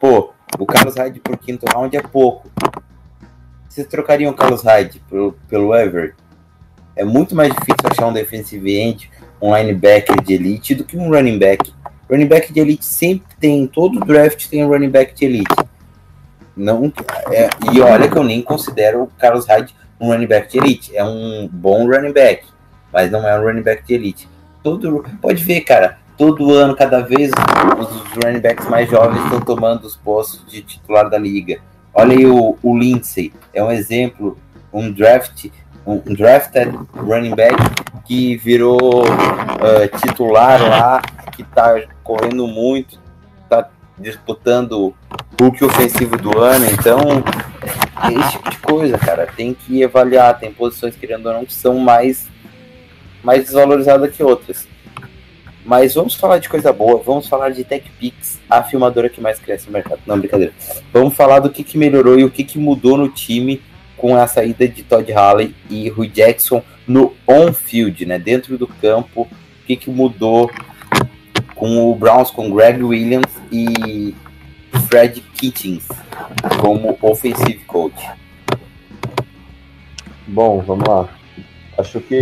Pô, 0.00 0.32
o 0.58 0.66
Carlos 0.66 0.96
Hyde 0.96 1.20
por 1.20 1.38
quinto 1.38 1.64
round 1.72 1.96
é 1.96 2.02
pouco. 2.02 2.50
Vocês 3.68 3.86
trocariam 3.86 4.32
o 4.32 4.34
Carlos 4.34 4.62
Hyde 4.62 5.00
pelo, 5.08 5.32
pelo 5.48 5.72
Ever? 5.72 6.16
É 6.96 7.04
muito 7.04 7.36
mais 7.36 7.54
difícil 7.54 7.88
achar 7.88 8.08
um 8.08 8.12
defensive 8.12 8.76
end, 8.76 9.08
um 9.40 9.56
linebacker 9.56 10.20
de 10.20 10.34
elite 10.34 10.74
do 10.74 10.84
que 10.84 10.96
um 10.96 11.08
running 11.08 11.38
back. 11.38 11.72
Running 12.10 12.26
back 12.26 12.52
de 12.52 12.60
elite 12.60 12.84
sempre 12.84 13.36
tem, 13.38 13.66
todo 13.66 14.00
draft 14.00 14.48
tem 14.48 14.64
um 14.64 14.68
running 14.68 14.90
back 14.90 15.14
de 15.14 15.24
elite. 15.24 15.54
Não, 16.56 16.92
é, 17.30 17.50
e 17.72 17.80
olha 17.80 18.08
que 18.08 18.16
eu 18.16 18.24
nem 18.24 18.42
considero 18.42 19.02
o 19.02 19.06
Carlos 19.18 19.46
Hyde 19.46 19.74
um 20.00 20.08
running 20.08 20.26
back 20.26 20.50
de 20.50 20.58
elite. 20.58 20.96
É 20.96 21.04
um 21.04 21.48
bom 21.50 21.86
running 21.86 22.12
back, 22.12 22.44
mas 22.92 23.10
não 23.10 23.26
é 23.26 23.38
um 23.38 23.42
running 23.42 23.62
back 23.62 23.86
de 23.86 23.94
elite. 23.94 24.28
Todo, 24.62 25.04
pode 25.20 25.42
ver, 25.44 25.60
cara 25.60 25.98
todo 26.18 26.52
ano, 26.52 26.74
cada 26.74 27.00
vez 27.00 27.30
os 27.78 28.24
running 28.24 28.40
backs 28.40 28.68
mais 28.68 28.90
jovens 28.90 29.22
estão 29.22 29.40
tomando 29.40 29.84
os 29.84 29.96
postos 29.96 30.44
de 30.50 30.60
titular 30.62 31.08
da 31.08 31.16
liga. 31.16 31.60
Olha 31.94 32.12
aí 32.12 32.26
o, 32.26 32.58
o 32.60 32.76
Lindsay, 32.76 33.32
é 33.54 33.62
um 33.62 33.70
exemplo, 33.70 34.36
um 34.72 34.90
draft, 34.90 35.46
um 35.86 35.98
drafted 36.12 36.76
running 36.94 37.34
back 37.34 37.56
que 38.04 38.36
virou 38.36 39.04
uh, 39.04 39.98
titular 40.00 40.60
lá, 40.60 41.02
que 41.38 41.42
está 41.42 41.80
correndo 42.02 42.48
muito, 42.48 42.98
está 43.44 43.70
disputando 43.96 44.72
o 44.72 44.94
Hulk 45.40 45.64
ofensivo 45.64 46.16
do 46.16 46.36
ano, 46.36 46.66
então 46.66 46.98
é 48.02 48.12
esse 48.12 48.32
tipo 48.32 48.50
de 48.50 48.58
coisa, 48.58 48.98
cara, 48.98 49.24
tem 49.24 49.54
que 49.54 49.84
avaliar, 49.84 50.36
tem 50.36 50.52
posições, 50.52 50.96
querendo 50.96 51.26
ou 51.26 51.32
não, 51.32 51.44
que 51.44 51.52
são 51.54 51.78
mais, 51.78 52.28
mais 53.22 53.44
desvalorizadas 53.44 54.14
que 54.16 54.22
outras. 54.22 54.66
Mas 55.64 55.94
vamos 55.94 56.14
falar 56.14 56.38
de 56.38 56.48
coisa 56.48 56.72
boa, 56.72 57.00
vamos 57.04 57.28
falar 57.28 57.50
de 57.50 57.62
TechPix, 57.62 58.40
a 58.50 58.64
filmadora 58.64 59.08
que 59.08 59.20
mais 59.20 59.38
cresce 59.38 59.66
no 59.66 59.72
mercado. 59.72 60.00
Não, 60.06 60.18
brincadeira. 60.18 60.52
Vamos 60.92 61.14
falar 61.14 61.38
do 61.38 61.50
que, 61.50 61.62
que 61.62 61.78
melhorou 61.78 62.18
e 62.18 62.24
o 62.24 62.30
que, 62.30 62.42
que 62.42 62.58
mudou 62.58 62.96
no 62.96 63.08
time 63.08 63.62
com 63.96 64.16
a 64.16 64.26
saída 64.26 64.66
de 64.66 64.82
Todd 64.82 65.12
Haley 65.12 65.54
e 65.68 65.88
Rui 65.88 66.08
Jackson 66.08 66.62
no 66.86 67.14
on-field, 67.26 68.06
né? 68.06 68.18
Dentro 68.18 68.56
do 68.56 68.66
campo, 68.66 69.22
o 69.22 69.66
que, 69.66 69.76
que 69.76 69.90
mudou 69.90 70.50
com 71.58 71.90
o 71.90 71.94
Browns, 71.94 72.30
com 72.30 72.50
Greg 72.50 72.82
Williams 72.82 73.32
e 73.50 74.14
Fred 74.88 75.20
Kittings 75.34 75.88
como 76.60 76.96
offensive 77.02 77.64
coach. 77.66 78.08
Bom, 80.26 80.60
vamos 80.60 80.86
lá. 80.88 81.08
Acho 81.76 82.00
que, 82.00 82.20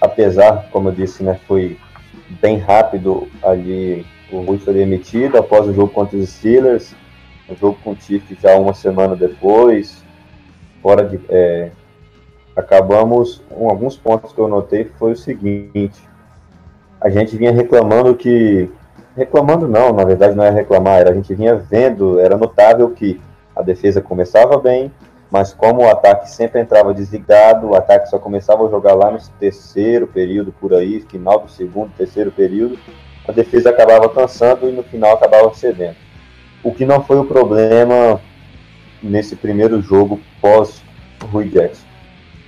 apesar, 0.00 0.68
como 0.70 0.88
eu 0.88 0.92
disse, 0.92 1.22
né, 1.22 1.38
foi 1.46 1.76
bem 2.40 2.58
rápido 2.58 3.28
ali. 3.42 4.06
O 4.30 4.40
Rui 4.40 4.58
foi 4.58 4.74
demitido 4.74 5.38
após 5.38 5.66
o 5.66 5.74
jogo 5.74 5.92
contra 5.92 6.16
os 6.16 6.28
Steelers. 6.28 6.94
O 7.48 7.54
jogo 7.54 7.78
com 7.82 7.92
o 7.92 7.96
Chiefs 7.96 8.38
já 8.40 8.56
uma 8.56 8.74
semana 8.74 9.14
depois. 9.14 10.04
fora 10.82 11.04
de. 11.08 11.20
É, 11.28 11.70
acabamos. 12.56 13.42
Um, 13.50 13.68
alguns 13.68 13.96
pontos 13.96 14.32
que 14.32 14.38
eu 14.38 14.48
notei 14.48 14.90
foi 14.98 15.12
o 15.12 15.16
seguinte. 15.16 16.00
A 17.00 17.08
gente 17.08 17.36
vinha 17.36 17.52
reclamando 17.52 18.14
que. 18.14 18.70
Reclamando 19.16 19.66
não, 19.66 19.92
na 19.92 20.04
verdade 20.04 20.34
não 20.34 20.44
é 20.44 20.50
reclamar, 20.50 21.00
era, 21.00 21.10
a 21.10 21.14
gente 21.14 21.34
vinha 21.34 21.56
vendo, 21.56 22.20
era 22.20 22.36
notável 22.36 22.90
que 22.90 23.18
a 23.54 23.62
defesa 23.62 24.02
começava 24.02 24.58
bem, 24.58 24.92
mas 25.30 25.54
como 25.54 25.80
o 25.80 25.88
ataque 25.88 26.30
sempre 26.30 26.60
entrava 26.60 26.92
desligado, 26.92 27.68
o 27.68 27.74
ataque 27.74 28.10
só 28.10 28.18
começava 28.18 28.66
a 28.66 28.70
jogar 28.70 28.92
lá 28.92 29.10
no 29.10 29.18
terceiro 29.40 30.06
período 30.06 30.52
por 30.52 30.74
aí, 30.74 31.00
final 31.00 31.40
do 31.40 31.50
segundo, 31.50 31.90
terceiro 31.96 32.30
período, 32.30 32.78
a 33.26 33.32
defesa 33.32 33.70
acabava 33.70 34.06
cansando 34.10 34.68
e 34.68 34.72
no 34.72 34.82
final 34.82 35.14
acabava 35.14 35.52
cedendo. 35.54 35.96
O 36.62 36.74
que 36.74 36.84
não 36.84 37.02
foi 37.02 37.18
o 37.18 37.24
problema 37.24 38.20
nesse 39.02 39.34
primeiro 39.34 39.80
jogo 39.80 40.20
pós 40.40 40.82
Rui 41.30 41.48
Jackson. 41.48 41.86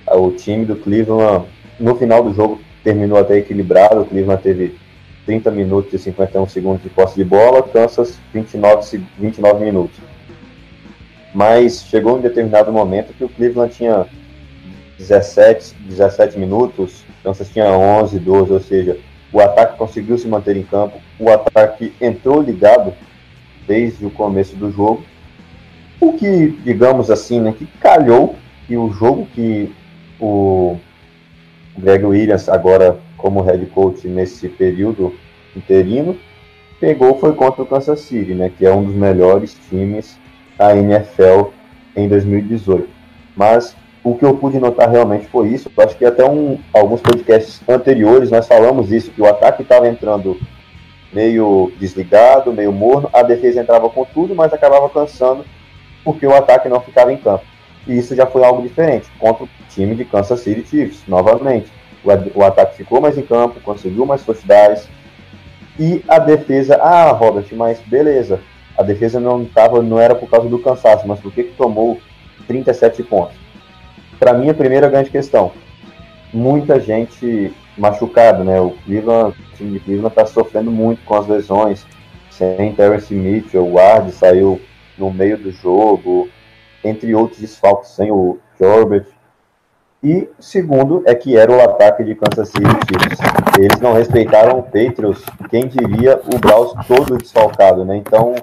O 0.07 0.31
time 0.31 0.65
do 0.65 0.75
Cleveland, 0.75 1.45
no 1.79 1.95
final 1.95 2.23
do 2.23 2.33
jogo, 2.33 2.59
terminou 2.89 3.19
até 3.19 3.37
equilibrado. 3.37 4.01
O 4.01 4.05
Cleveland 4.05 4.41
teve 4.41 4.75
30 5.27 5.51
minutos 5.51 5.93
e 5.93 5.99
51 5.99 6.47
segundos 6.47 6.81
de 6.81 6.89
posse 6.89 7.15
de 7.15 7.23
bola, 7.23 7.61
Kansas 7.61 8.17
29, 8.33 9.03
29 9.19 9.63
minutos. 9.63 9.99
Mas 11.33 11.83
chegou 11.83 12.17
um 12.17 12.21
determinado 12.21 12.71
momento 12.71 13.13
que 13.13 13.23
o 13.23 13.29
Cleveland 13.29 13.75
tinha 13.75 14.07
17, 14.97 15.75
17 15.81 16.39
minutos, 16.39 17.05
Kansas 17.23 17.49
tinha 17.49 17.65
11, 17.65 18.17
12, 18.17 18.53
ou 18.53 18.59
seja, 18.59 18.97
o 19.31 19.39
ataque 19.39 19.77
conseguiu 19.77 20.17
se 20.17 20.27
manter 20.27 20.57
em 20.57 20.63
campo, 20.63 20.97
o 21.19 21.29
ataque 21.29 21.93
entrou 22.01 22.41
ligado 22.41 22.91
desde 23.67 24.03
o 24.03 24.09
começo 24.09 24.55
do 24.55 24.71
jogo, 24.71 25.03
o 26.01 26.13
que, 26.13 26.57
digamos 26.63 27.11
assim, 27.11 27.39
né, 27.39 27.53
que 27.55 27.67
calhou 27.79 28.35
que 28.65 28.75
o 28.75 28.91
jogo 28.91 29.27
que 29.35 29.71
o 30.19 30.79
Greg 31.77 32.05
Williams, 32.05 32.49
agora 32.49 32.99
como 33.17 33.41
head 33.41 33.65
coach 33.67 34.07
nesse 34.07 34.47
período 34.49 35.13
interino, 35.55 36.17
pegou 36.79 37.19
foi 37.19 37.33
contra 37.33 37.61
o 37.61 37.65
Kansas 37.65 38.01
City, 38.01 38.33
né, 38.33 38.51
que 38.55 38.65
é 38.65 38.73
um 38.73 38.83
dos 38.83 38.95
melhores 38.95 39.57
times 39.69 40.17
da 40.57 40.75
NFL 40.75 41.49
em 41.95 42.07
2018. 42.07 42.87
Mas 43.35 43.75
o 44.03 44.15
que 44.15 44.23
eu 44.23 44.35
pude 44.35 44.59
notar 44.59 44.89
realmente 44.89 45.27
foi 45.27 45.49
isso. 45.49 45.71
Eu 45.75 45.83
acho 45.83 45.97
que 45.97 46.05
até 46.05 46.29
um, 46.29 46.57
alguns 46.73 47.01
podcasts 47.01 47.61
anteriores 47.67 48.31
nós 48.31 48.47
falamos 48.47 48.91
isso, 48.91 49.11
que 49.11 49.21
o 49.21 49.27
ataque 49.27 49.61
estava 49.61 49.87
entrando 49.87 50.39
meio 51.11 51.71
desligado, 51.79 52.53
meio 52.53 52.71
morno, 52.71 53.09
a 53.13 53.23
defesa 53.23 53.61
entrava 53.61 53.89
com 53.89 54.05
tudo, 54.05 54.35
mas 54.35 54.53
acabava 54.53 54.89
cansando 54.89 55.43
porque 56.03 56.25
o 56.25 56.33
ataque 56.33 56.69
não 56.69 56.79
ficava 56.79 57.11
em 57.11 57.17
campo. 57.17 57.43
E 57.89 57.97
isso 57.97 58.15
já 58.15 58.25
foi 58.25 58.45
algo 58.45 58.61
diferente 58.61 59.09
contra 59.17 59.43
o 59.43 59.49
time 59.69 59.95
de 59.95 60.05
Kansas 60.05 60.39
City 60.41 60.65
Chiefs, 60.65 61.03
novamente. 61.07 61.71
O, 62.03 62.39
o 62.39 62.43
ataque 62.45 62.77
ficou 62.77 63.01
mais 63.01 63.17
em 63.17 63.23
campo, 63.23 63.59
conseguiu 63.59 64.05
mais 64.05 64.23
touchdowns, 64.23 64.87
e 65.77 66.03
a 66.07 66.19
defesa, 66.19 66.75
ah, 66.75 67.11
Robert, 67.11 67.47
mas 67.53 67.79
beleza, 67.79 68.39
a 68.77 68.83
defesa 68.83 69.19
não 69.19 69.43
tava, 69.43 69.81
não 69.81 69.99
era 69.99 70.13
por 70.13 70.29
causa 70.29 70.47
do 70.47 70.59
cansaço, 70.59 71.07
mas 71.07 71.19
por 71.19 71.31
que, 71.33 71.43
que 71.43 71.55
tomou 71.55 71.99
37 72.47 73.03
pontos? 73.03 73.49
para 74.19 74.33
mim, 74.33 74.49
a 74.49 74.53
primeira 74.53 74.89
grande 74.89 75.09
questão, 75.09 75.53
muita 76.33 76.79
gente 76.79 77.53
machucada, 77.77 78.43
né? 78.43 78.59
O 78.59 78.71
Cleveland, 78.85 79.33
o 79.39 79.55
time 79.55 79.71
de 79.71 79.79
Cleveland 79.79 80.09
está 80.09 80.25
sofrendo 80.25 80.69
muito 80.69 81.01
com 81.05 81.15
as 81.15 81.25
lesões. 81.25 81.87
Sem 82.29 82.73
Terence 82.73 83.13
Mitchell, 83.13 83.65
o 83.65 83.73
Ward 83.73 84.11
saiu 84.11 84.61
no 84.97 85.11
meio 85.11 85.37
do 85.37 85.51
jogo, 85.51 86.29
entre 86.83 87.13
outros 87.13 87.39
desfalques, 87.39 87.91
sem 87.91 88.11
o 88.11 88.37
Jorbert. 88.59 89.07
E 90.01 90.29
segundo 90.39 91.03
é 91.05 91.13
que 91.13 91.35
era 91.35 91.51
o 91.51 91.61
ataque 91.61 92.03
de 92.03 92.15
Kansas 92.15 92.49
City 92.49 92.63
Chiefs. 92.63 93.19
Eles 93.57 93.79
não 93.81 93.93
respeitaram 93.93 94.59
o 94.59 94.63
Patriots, 94.63 95.23
quem 95.49 95.67
diria 95.67 96.21
o 96.33 96.39
Browns 96.39 96.73
todo 96.87 97.17
desfalcado, 97.17 97.83
né? 97.83 97.97
Então, 97.97 98.35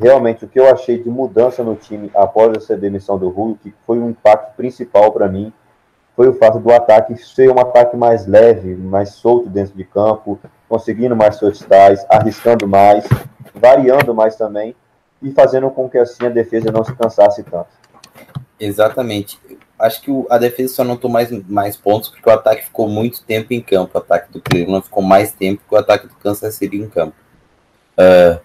realmente 0.00 0.44
o 0.44 0.48
que 0.48 0.58
eu 0.58 0.68
achei 0.68 1.00
de 1.00 1.08
mudança 1.08 1.62
no 1.62 1.76
time 1.76 2.10
após 2.12 2.56
essa 2.56 2.76
demissão 2.76 3.16
do 3.16 3.28
Hulk, 3.28 3.72
foi 3.86 4.00
um 4.00 4.10
impacto 4.10 4.56
principal 4.56 5.12
para 5.12 5.28
mim, 5.28 5.52
foi 6.16 6.28
o 6.28 6.34
fato 6.34 6.58
do 6.58 6.72
ataque 6.72 7.16
ser 7.16 7.48
um 7.48 7.60
ataque 7.60 7.96
mais 7.96 8.26
leve, 8.26 8.74
mais 8.74 9.10
solto 9.10 9.48
dentro 9.48 9.76
de 9.76 9.84
campo, 9.84 10.40
conseguindo 10.68 11.14
mais 11.14 11.38
touchdowns, 11.38 12.04
arriscando 12.08 12.66
mais, 12.66 13.08
variando 13.54 14.12
mais 14.12 14.34
também 14.34 14.74
e 15.22 15.30
fazendo 15.32 15.70
com 15.70 15.88
que 15.88 15.98
assim 15.98 16.26
a 16.26 16.30
defesa 16.30 16.70
não 16.70 16.84
se 16.84 16.94
cansasse 16.94 17.42
tanto. 17.42 17.68
Exatamente. 18.58 19.38
Acho 19.78 20.02
que 20.02 20.10
a 20.28 20.38
defesa 20.38 20.74
só 20.74 20.84
não 20.84 20.96
tomou 20.96 21.14
mais, 21.14 21.30
mais 21.48 21.76
pontos 21.76 22.08
porque 22.08 22.28
o 22.28 22.32
ataque 22.32 22.64
ficou 22.64 22.88
muito 22.88 23.22
tempo 23.22 23.52
em 23.52 23.60
campo. 23.60 23.92
O 23.94 23.98
ataque 23.98 24.32
do 24.32 24.40
Cleveland 24.40 24.84
ficou 24.84 25.02
mais 25.02 25.32
tempo 25.32 25.62
que 25.68 25.74
o 25.74 25.78
ataque 25.78 26.08
do 26.08 26.14
Kansas 26.16 26.54
City 26.54 26.76
em 26.76 26.88
campo. 26.88 27.14
Uh, 27.96 28.40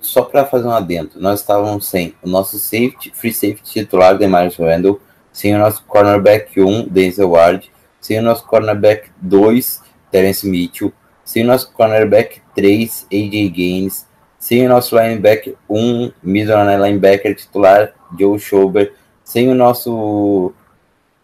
só 0.00 0.22
para 0.22 0.44
fazer 0.44 0.66
um 0.66 0.72
adendo, 0.72 1.12
nós 1.16 1.40
estávamos 1.40 1.86
sem 1.86 2.14
o 2.22 2.28
nosso 2.28 2.58
safety, 2.58 3.10
free 3.14 3.32
safety 3.32 3.62
titular, 3.62 4.16
Demarius 4.16 4.56
Randall, 4.56 5.00
sem 5.32 5.54
o 5.54 5.58
nosso 5.58 5.82
cornerback 5.84 6.60
1, 6.60 6.88
Denzel 6.88 7.30
Ward, 7.30 7.72
sem 7.98 8.18
o 8.18 8.22
nosso 8.22 8.46
cornerback 8.46 9.10
2, 9.22 9.82
Terence 10.10 10.46
Mitchell, 10.46 10.92
sem 11.24 11.44
o 11.44 11.46
nosso 11.46 11.72
cornerback 11.72 12.42
3, 12.54 13.06
AJ 13.10 13.48
Gaines, 13.50 14.06
sem 14.40 14.66
o 14.66 14.68
nosso 14.68 14.98
linebacker 14.98 15.54
1, 15.68 16.12
middle 16.22 16.64
linebacker 16.82 17.36
titular, 17.36 17.92
Joe 18.18 18.38
Schober, 18.40 18.94
sem 19.22 19.48
o 19.48 19.54
nosso 19.54 20.52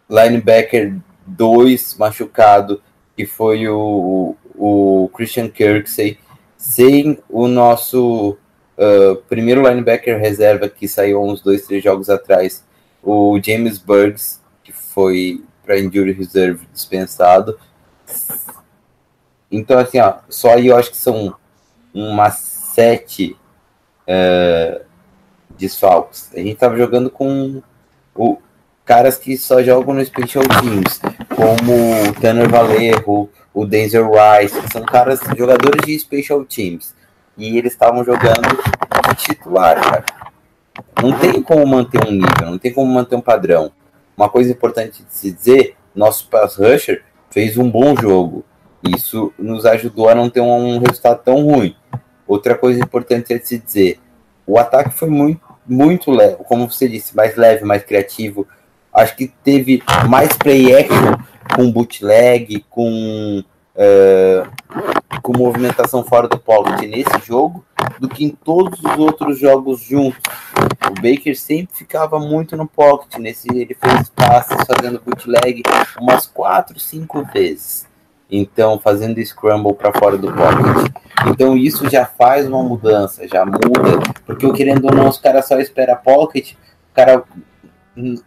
linebacker 0.09 0.95
2 1.25 1.97
machucado, 1.97 2.81
que 3.15 3.25
foi 3.25 3.67
o, 3.67 4.35
o 4.55 5.09
Christian 5.13 5.49
Kirksey, 5.49 6.17
sem 6.55 7.17
o 7.27 7.47
nosso 7.47 8.37
Uh, 8.79 9.15
primeiro 9.27 9.67
linebacker 9.67 10.19
reserva 10.19 10.69
que 10.69 10.87
saiu 10.87 11.19
uns 11.23 11.41
dois, 11.41 11.65
três 11.65 11.83
jogos 11.83 12.11
atrás, 12.11 12.63
o 13.01 13.39
James 13.43 13.79
Burks, 13.79 14.39
que 14.63 14.71
foi 14.71 15.43
para 15.65 15.79
injury 15.79 16.11
reserve 16.11 16.67
dispensado. 16.71 17.57
Então, 19.51 19.79
assim, 19.79 19.99
ó, 19.99 20.17
só 20.29 20.53
aí 20.53 20.67
eu 20.67 20.77
acho 20.77 20.91
que 20.91 20.97
são 20.97 21.35
umas 21.91 22.56
sete 22.77 23.35
uh, 24.07 24.79
desfalques. 25.57 26.29
A 26.35 26.37
gente 26.37 26.57
tava 26.57 26.77
jogando 26.77 27.09
com 27.09 27.59
o, 28.15 28.37
caras 28.85 29.17
que 29.17 29.35
só 29.35 29.63
jogam 29.63 29.95
no 29.95 30.05
Special 30.05 30.43
Teams, 30.43 31.01
como 31.35 31.73
o 31.73 32.13
Tanner 32.21 32.47
Vallejo, 32.47 33.29
o 33.51 33.65
Denzel 33.65 34.11
Rice, 34.11 34.61
que 34.61 34.71
são 34.71 34.83
caras, 34.83 35.21
jogadores 35.35 35.83
de 35.83 35.97
Special 35.97 36.45
Teams 36.45 36.95
e 37.35 37.57
eles 37.57 37.73
estavam 37.73 38.03
jogando 38.03 38.47
titular, 39.15 39.81
cara. 39.81 40.05
Não 41.01 41.17
tem 41.17 41.41
como 41.41 41.65
manter 41.65 42.05
um 42.05 42.11
nível, 42.11 42.51
não 42.51 42.59
tem 42.59 42.71
como 42.71 42.93
manter 42.93 43.15
um 43.15 43.21
padrão. 43.21 43.71
Uma 44.15 44.29
coisa 44.29 44.51
importante 44.51 45.03
de 45.03 45.11
se 45.11 45.31
dizer, 45.31 45.75
nosso 45.95 46.27
pass 46.27 46.57
rusher 46.57 47.03
fez 47.31 47.57
um 47.57 47.69
bom 47.69 47.95
jogo. 47.95 48.45
Isso 48.95 49.33
nos 49.37 49.65
ajudou 49.65 50.09
a 50.09 50.15
não 50.15 50.29
ter 50.29 50.41
um 50.41 50.77
resultado 50.77 51.23
tão 51.23 51.43
ruim. 51.43 51.75
Outra 52.27 52.55
coisa 52.55 52.79
importante 52.79 53.33
é 53.33 53.39
se 53.39 53.57
dizer, 53.57 53.99
o 54.45 54.57
ataque 54.57 54.91
foi 54.91 55.09
muito, 55.09 55.41
muito 55.65 56.11
leve, 56.11 56.37
como 56.47 56.69
você 56.69 56.87
disse, 56.87 57.15
mais 57.15 57.35
leve, 57.35 57.63
mais 57.63 57.83
criativo. 57.83 58.47
Acho 58.93 59.15
que 59.15 59.27
teve 59.43 59.83
mais 60.09 60.35
play 60.37 60.75
action 60.75 61.15
com 61.55 61.71
bootleg, 61.71 62.65
com 62.69 63.43
uh, 63.75 65.17
com 65.21 65.37
movimentação 65.37 66.03
fora 66.03 66.27
do 66.27 66.37
pocket 66.37 66.89
nesse 66.89 67.25
jogo 67.25 67.65
do 67.99 68.07
que 68.07 68.23
em 68.23 68.29
todos 68.29 68.79
os 68.79 68.97
outros 68.97 69.39
jogos 69.39 69.81
juntos. 69.81 70.19
O 70.89 70.93
Baker 71.01 71.37
sempre 71.37 71.75
ficava 71.75 72.19
muito 72.19 72.55
no 72.55 72.67
pocket, 72.67 73.17
nesse 73.19 73.47
ele 73.49 73.75
fez 73.75 74.09
passes 74.09 74.57
fazendo 74.65 75.01
bootleg 75.03 75.63
umas 75.99 76.25
4, 76.25 76.79
5 76.79 77.23
vezes. 77.33 77.86
Então, 78.29 78.79
fazendo 78.79 79.23
scramble 79.23 79.73
para 79.73 79.97
fora 79.97 80.17
do 80.17 80.31
pocket. 80.33 80.91
Então, 81.27 81.55
isso 81.57 81.89
já 81.89 82.05
faz 82.05 82.47
uma 82.47 82.61
mudança, 82.61 83.27
já 83.27 83.45
muda, 83.45 83.99
porque 84.25 84.51
querendo 84.53 84.85
ou 84.85 84.93
não, 84.93 85.07
os 85.07 85.17
caras 85.17 85.47
só 85.47 85.59
esperam 85.59 85.95
pocket, 85.97 86.53
cara 86.97 87.23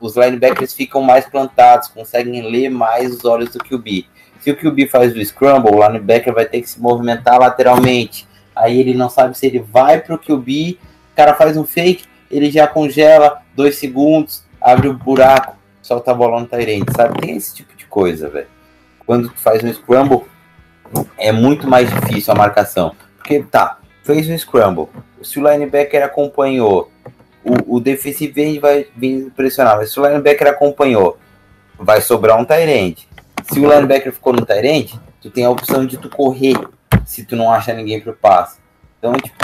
os 0.01 0.17
linebackers 0.17 0.75
ficam 0.75 1.03
mais 1.03 1.27
plantados, 1.27 1.89
conseguem 1.89 2.43
ler 2.43 2.71
mais 2.71 3.15
os 3.15 3.25
olhos 3.25 3.51
do 3.51 3.59
QB. 3.59 4.07
Se 4.41 4.51
o 4.51 4.57
QB 4.57 4.89
faz 4.89 5.15
o 5.15 5.25
scramble, 5.25 5.75
o 5.75 5.87
linebacker 5.87 6.33
vai 6.33 6.45
ter 6.45 6.61
que 6.61 6.69
se 6.69 6.81
movimentar 6.81 7.39
lateralmente. 7.39 8.27
Aí 8.55 8.81
ele 8.81 8.95
não 8.95 9.09
sabe 9.09 9.37
se 9.37 9.47
ele 9.47 9.61
vai 9.61 10.01
para 10.01 10.15
o 10.15 10.19
QB, 10.19 10.79
o 11.13 11.17
cara 11.17 11.35
faz 11.35 11.57
um 11.57 11.65
fake, 11.65 12.05
ele 12.31 12.51
já 12.51 12.67
congela 12.67 13.43
dois 13.55 13.77
segundos, 13.77 14.45
abre 14.61 14.89
o 14.89 14.93
um 14.93 14.97
buraco, 14.97 15.57
solta 15.83 16.11
a 16.11 16.15
bola 16.15 16.41
no 16.41 16.47
Tyrande, 16.47 16.93
sabe? 16.97 17.21
Tem 17.21 17.37
esse 17.37 17.55
tipo 17.55 17.77
de 17.77 17.87
coisa, 17.87 18.29
velho. 18.29 18.49
Quando 19.11 19.29
tu 19.29 19.41
faz 19.41 19.65
um 19.65 19.73
scramble, 19.73 20.23
é 21.19 21.33
muito 21.33 21.67
mais 21.67 21.91
difícil 21.91 22.33
a 22.33 22.37
marcação. 22.37 22.95
Porque, 23.17 23.43
tá, 23.43 23.81
fez 24.05 24.31
um 24.31 24.39
scramble. 24.39 24.87
Se 25.21 25.41
o 25.41 25.51
linebacker 25.51 26.05
acompanhou 26.05 26.93
o, 27.43 27.79
o 27.79 27.81
defensive 27.81 28.41
end 28.41 28.61
vai 28.61 28.87
vir 28.97 29.33
pressionar, 29.33 29.79
mas 29.79 29.91
se 29.91 29.99
o 29.99 30.07
linebacker 30.07 30.47
acompanhou, 30.47 31.19
vai 31.77 32.01
sobrar 32.01 32.39
um 32.39 32.45
Tyrande. 32.45 33.09
Se 33.51 33.59
o 33.59 33.69
linebacker 33.69 34.13
ficou 34.13 34.33
no 34.33 34.47
Tyrande, 34.47 35.01
tu 35.21 35.29
tem 35.29 35.45
a 35.45 35.51
opção 35.51 35.85
de 35.85 35.97
tu 35.97 36.09
correr, 36.09 36.55
se 37.05 37.25
tu 37.25 37.35
não 37.35 37.51
acha 37.51 37.75
ninguém 37.75 38.01
pro 38.01 38.13
passe. 38.13 38.61
Então, 39.01 39.13
tipo, 39.15 39.35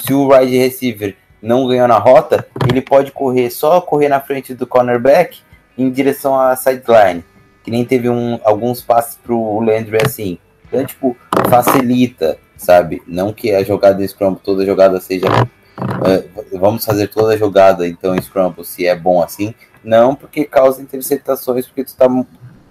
se 0.00 0.14
o 0.14 0.28
wide 0.28 0.56
receiver 0.56 1.16
não 1.42 1.66
ganhou 1.66 1.88
na 1.88 1.98
rota, 1.98 2.46
ele 2.70 2.80
pode 2.80 3.10
correr, 3.10 3.50
só 3.50 3.80
correr 3.80 4.08
na 4.08 4.20
frente 4.20 4.54
do 4.54 4.64
cornerback 4.64 5.42
em 5.76 5.90
direção 5.90 6.38
à 6.38 6.54
sideline. 6.54 7.24
Que 7.64 7.70
nem 7.70 7.84
teve 7.84 8.08
um, 8.08 8.38
alguns 8.44 8.80
passes 8.82 9.16
pro 9.16 9.58
Landry 9.60 9.98
assim. 10.04 10.38
Então, 10.68 10.84
tipo, 10.84 11.16
facilita, 11.48 12.38
sabe? 12.56 13.02
Não 13.06 13.32
que 13.32 13.52
a 13.52 13.64
jogada 13.64 14.06
Scrum, 14.06 14.34
toda 14.34 14.64
jogada 14.66 15.00
seja. 15.00 15.26
Uh, 15.26 16.58
vamos 16.58 16.84
fazer 16.84 17.08
toda 17.08 17.34
a 17.34 17.36
jogada, 17.36 17.86
então, 17.88 18.16
Scrum, 18.20 18.52
se 18.62 18.86
é 18.86 18.94
bom 18.94 19.22
assim. 19.22 19.54
Não, 19.82 20.14
porque 20.14 20.44
causa 20.44 20.80
interceptações, 20.80 21.66
porque 21.66 21.84
tu 21.84 21.94
tá 21.96 22.06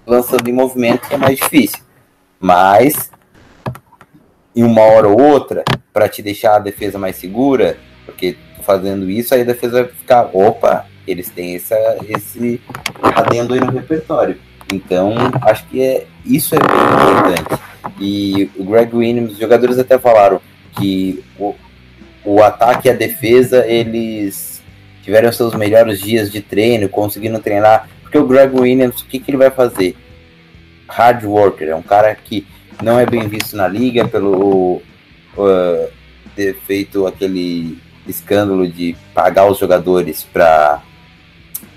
lançando 0.06 0.48
em 0.48 0.54
movimento, 0.54 1.08
que 1.08 1.14
é 1.14 1.18
mais 1.18 1.38
difícil. 1.38 1.80
Mas, 2.40 3.12
em 4.56 4.64
uma 4.64 4.82
hora 4.82 5.08
ou 5.08 5.22
outra, 5.22 5.64
para 5.92 6.10
te 6.10 6.22
deixar 6.22 6.56
a 6.56 6.60
defesa 6.60 6.98
mais 6.98 7.16
segura, 7.16 7.78
porque 8.06 8.38
fazendo 8.64 9.10
isso, 9.10 9.34
aí 9.34 9.42
a 9.42 9.46
defesa 9.46 9.84
vai 9.84 9.92
ficar, 9.92 10.30
opa, 10.34 10.86
eles 11.08 11.30
têm 11.30 11.56
essa, 11.56 11.76
esse 12.08 12.62
adendo 13.02 13.54
aí 13.54 13.60
no 13.60 13.72
repertório. 13.72 14.40
Então, 14.74 15.14
acho 15.42 15.66
que 15.68 15.82
é, 15.82 16.06
isso 16.26 16.56
é 16.56 16.60
bem 16.60 17.10
importante. 17.12 17.62
E 18.00 18.50
o 18.58 18.64
Greg 18.64 18.96
Williams, 18.96 19.34
os 19.34 19.38
jogadores 19.38 19.78
até 19.78 19.98
falaram 19.98 20.42
que 20.78 21.24
o, 21.38 21.54
o 22.24 22.42
ataque 22.42 22.88
e 22.88 22.92
a 22.92 22.96
defesa, 22.96 23.66
eles 23.68 24.64
tiveram 25.04 25.32
seus 25.32 25.54
melhores 25.54 26.00
dias 26.00 26.32
de 26.32 26.42
treino, 26.42 26.90
conseguindo 26.90 27.40
treinar. 27.40 27.88
Porque 28.02 28.18
o 28.18 28.26
Greg 28.26 28.58
Williams, 28.58 29.02
o 29.02 29.06
que, 29.06 29.20
que 29.20 29.32
ele 29.32 29.38
vai 29.38 29.52
fazer? 29.52 29.96
Hard 30.88 31.24
worker, 31.24 31.70
é 31.70 31.76
um 31.76 31.82
cara 31.82 32.14
que 32.16 32.46
não 32.82 33.00
é 33.00 33.06
bem 33.06 33.28
visto 33.28 33.56
na 33.56 33.68
liga 33.68 34.08
pelo 34.08 34.82
uh, 35.38 35.90
ter 36.36 36.56
feito 36.66 37.06
aquele 37.06 37.78
escândalo 38.08 38.68
de 38.68 38.96
pagar 39.14 39.50
os 39.50 39.58
jogadores 39.58 40.24
para 40.24 40.82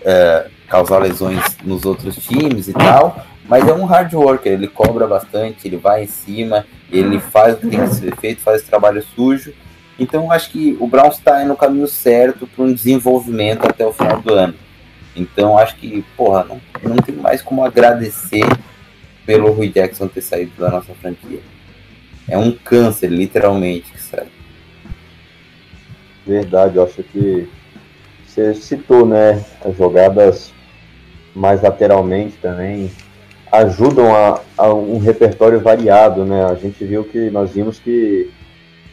uh, 0.03 0.56
causar 0.69 0.99
lesões 0.99 1.57
nos 1.64 1.85
outros 1.85 2.17
times 2.17 2.69
e 2.69 2.73
tal, 2.73 3.25
mas 3.49 3.67
é 3.67 3.73
um 3.73 3.85
hard 3.85 4.12
worker, 4.14 4.53
ele 4.53 4.67
cobra 4.67 5.07
bastante, 5.07 5.67
ele 5.67 5.77
vai 5.77 6.05
em 6.05 6.07
cima, 6.07 6.67
ele 6.91 7.21
faz 7.21 7.55
o 7.55 7.59
que 7.59 7.69
tem 7.69 7.81
que 7.81 7.95
ser 7.95 8.17
feito, 8.17 8.41
faz 8.41 8.61
esse 8.61 8.71
trabalho 8.71 9.03
sujo. 9.14 9.53
Então 9.99 10.31
acho 10.31 10.51
que 10.51 10.77
o 10.81 10.87
Browns 10.87 11.17
está 11.17 11.45
no 11.45 11.57
caminho 11.57 11.87
certo 11.87 12.47
para 12.47 12.64
um 12.64 12.73
desenvolvimento 12.73 13.64
até 13.67 13.87
o 13.87 13.93
final 13.93 14.21
do 14.21 14.35
ano. 14.35 14.55
Então 15.14 15.57
acho 15.57 15.77
que, 15.77 16.05
porra, 16.17 16.45
não, 16.45 16.61
não 16.83 16.97
tem 16.97 17.14
mais 17.14 17.41
como 17.41 17.64
agradecer 17.64 18.45
pelo 19.25 19.53
Rui 19.53 19.69
Jackson 19.69 20.09
ter 20.09 20.21
saído 20.21 20.53
da 20.59 20.71
nossa 20.71 20.93
franquia. 20.95 21.41
É 22.29 22.37
um 22.37 22.53
câncer, 22.53 23.09
literalmente, 23.09 23.93
que 23.93 24.03
sai. 24.03 24.27
Verdade, 26.27 26.77
eu 26.77 26.85
acho 26.85 27.03
que 27.05 27.49
você 28.27 28.53
citou, 28.55 29.07
né, 29.07 29.45
as 29.64 29.77
jogadas 29.77 30.53
mais 31.37 31.61
lateralmente 31.61 32.39
também 32.41 32.91
ajudam 33.53 34.14
a, 34.14 34.41
a, 34.57 34.72
um 34.72 34.99
repertório 34.99 35.61
variado, 35.61 36.24
né? 36.24 36.47
A 36.47 36.55
gente 36.55 36.82
viu 36.84 37.05
que 37.05 37.30
nós 37.30 37.53
vimos 37.53 37.78
que 37.78 38.30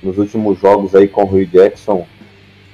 nos 0.04 0.18
últimos 0.18 0.60
jogos 0.60 0.94
aí 0.94 1.08
com 1.08 1.24
o 1.24 1.26
Rui 1.26 1.46
Jackson, 1.46 2.06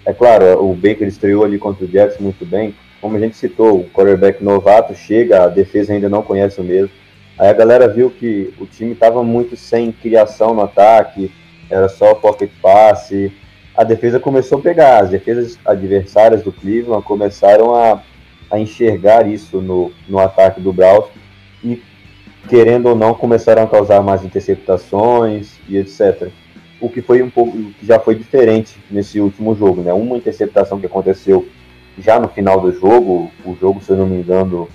é 0.04 0.12
claro, 0.12 0.64
o 0.64 0.74
Baker 0.74 1.08
estreou 1.08 1.44
ali 1.44 1.60
contra 1.60 1.86
o 1.86 1.88
Jackson 1.88 2.24
muito 2.24 2.44
bem, 2.44 2.74
como 3.00 3.16
a 3.16 3.20
gente 3.20 3.38
citou, 3.38 3.82
o 3.82 3.90
quarterback 3.92 4.44
novato 4.44 4.96
chega, 4.96 5.44
a 5.44 5.48
defesa 5.48 5.94
ainda 5.94 6.10
não 6.10 6.24
conhece 6.24 6.60
o 6.60 6.64
mesmo. 6.64 6.90
Aí 7.38 7.48
a 7.48 7.54
galera 7.54 7.88
viu 7.88 8.10
que 8.10 8.52
o 8.60 8.66
time 8.66 8.94
estava 8.94 9.24
muito 9.24 9.56
sem 9.56 9.92
criação 9.92 10.54
no 10.54 10.64
ataque, 10.64 11.32
era 11.70 11.88
só 11.88 12.16
pocket 12.16 12.50
passe. 12.62 13.32
A 13.78 13.84
defesa 13.84 14.20
começou 14.20 14.58
a 14.58 14.62
pegar, 14.62 15.04
as 15.04 15.12
defesas 15.12 15.58
adversárias 15.64 16.42
do 16.42 16.52
Cleveland 16.52 17.06
começaram 17.06 17.76
a, 17.76 18.02
a 18.52 18.60
enxergar 18.60 19.28
isso 19.28 19.62
no, 19.62 19.92
no 20.08 20.20
ataque 20.20 20.60
do 20.60 20.74
Browns 20.74 21.06
e, 21.64 21.82
querendo 22.48 22.88
ou 22.88 22.96
não, 22.96 23.14
começaram 23.14 23.64
a 23.64 23.68
causar 23.68 24.02
mais 24.02 24.24
interceptações 24.24 25.60
e 25.68 25.78
etc. 25.78 26.30
O 26.82 26.90
que 26.90 27.02
foi 27.02 27.22
um 27.22 27.30
pouco, 27.30 27.58
já 27.84 28.00
foi 28.00 28.16
diferente 28.16 28.82
nesse 28.90 29.20
último 29.20 29.56
jogo, 29.56 29.82
né? 29.82 29.94
Uma 29.94 30.18
interceptação 30.18 30.80
que 30.80 30.86
aconteceu 30.86 31.48
já 31.98 32.20
no 32.20 32.30
final 32.30 32.62
do 32.62 32.72
jogo, 32.72 33.30
o 33.46 33.56
jogo, 33.56 33.82
se 33.84 33.92
eu 33.92 33.98
não 33.98 34.08
me 34.08 34.18
engano, 34.18 34.70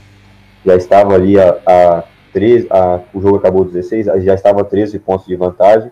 já 0.64 0.77
estava 0.77 1.14
ali 1.14 1.39
a, 1.41 1.59
a 1.66 2.05
13, 2.33 2.66
a, 2.70 3.01
o 3.12 3.20
jogo 3.20 3.37
acabou 3.37 3.64
16, 3.64 4.07
já 4.25 4.35
estava 4.35 4.61
a 4.61 4.64
13 4.64 4.99
pontos 4.99 5.27
de 5.27 5.35
vantagem, 5.35 5.91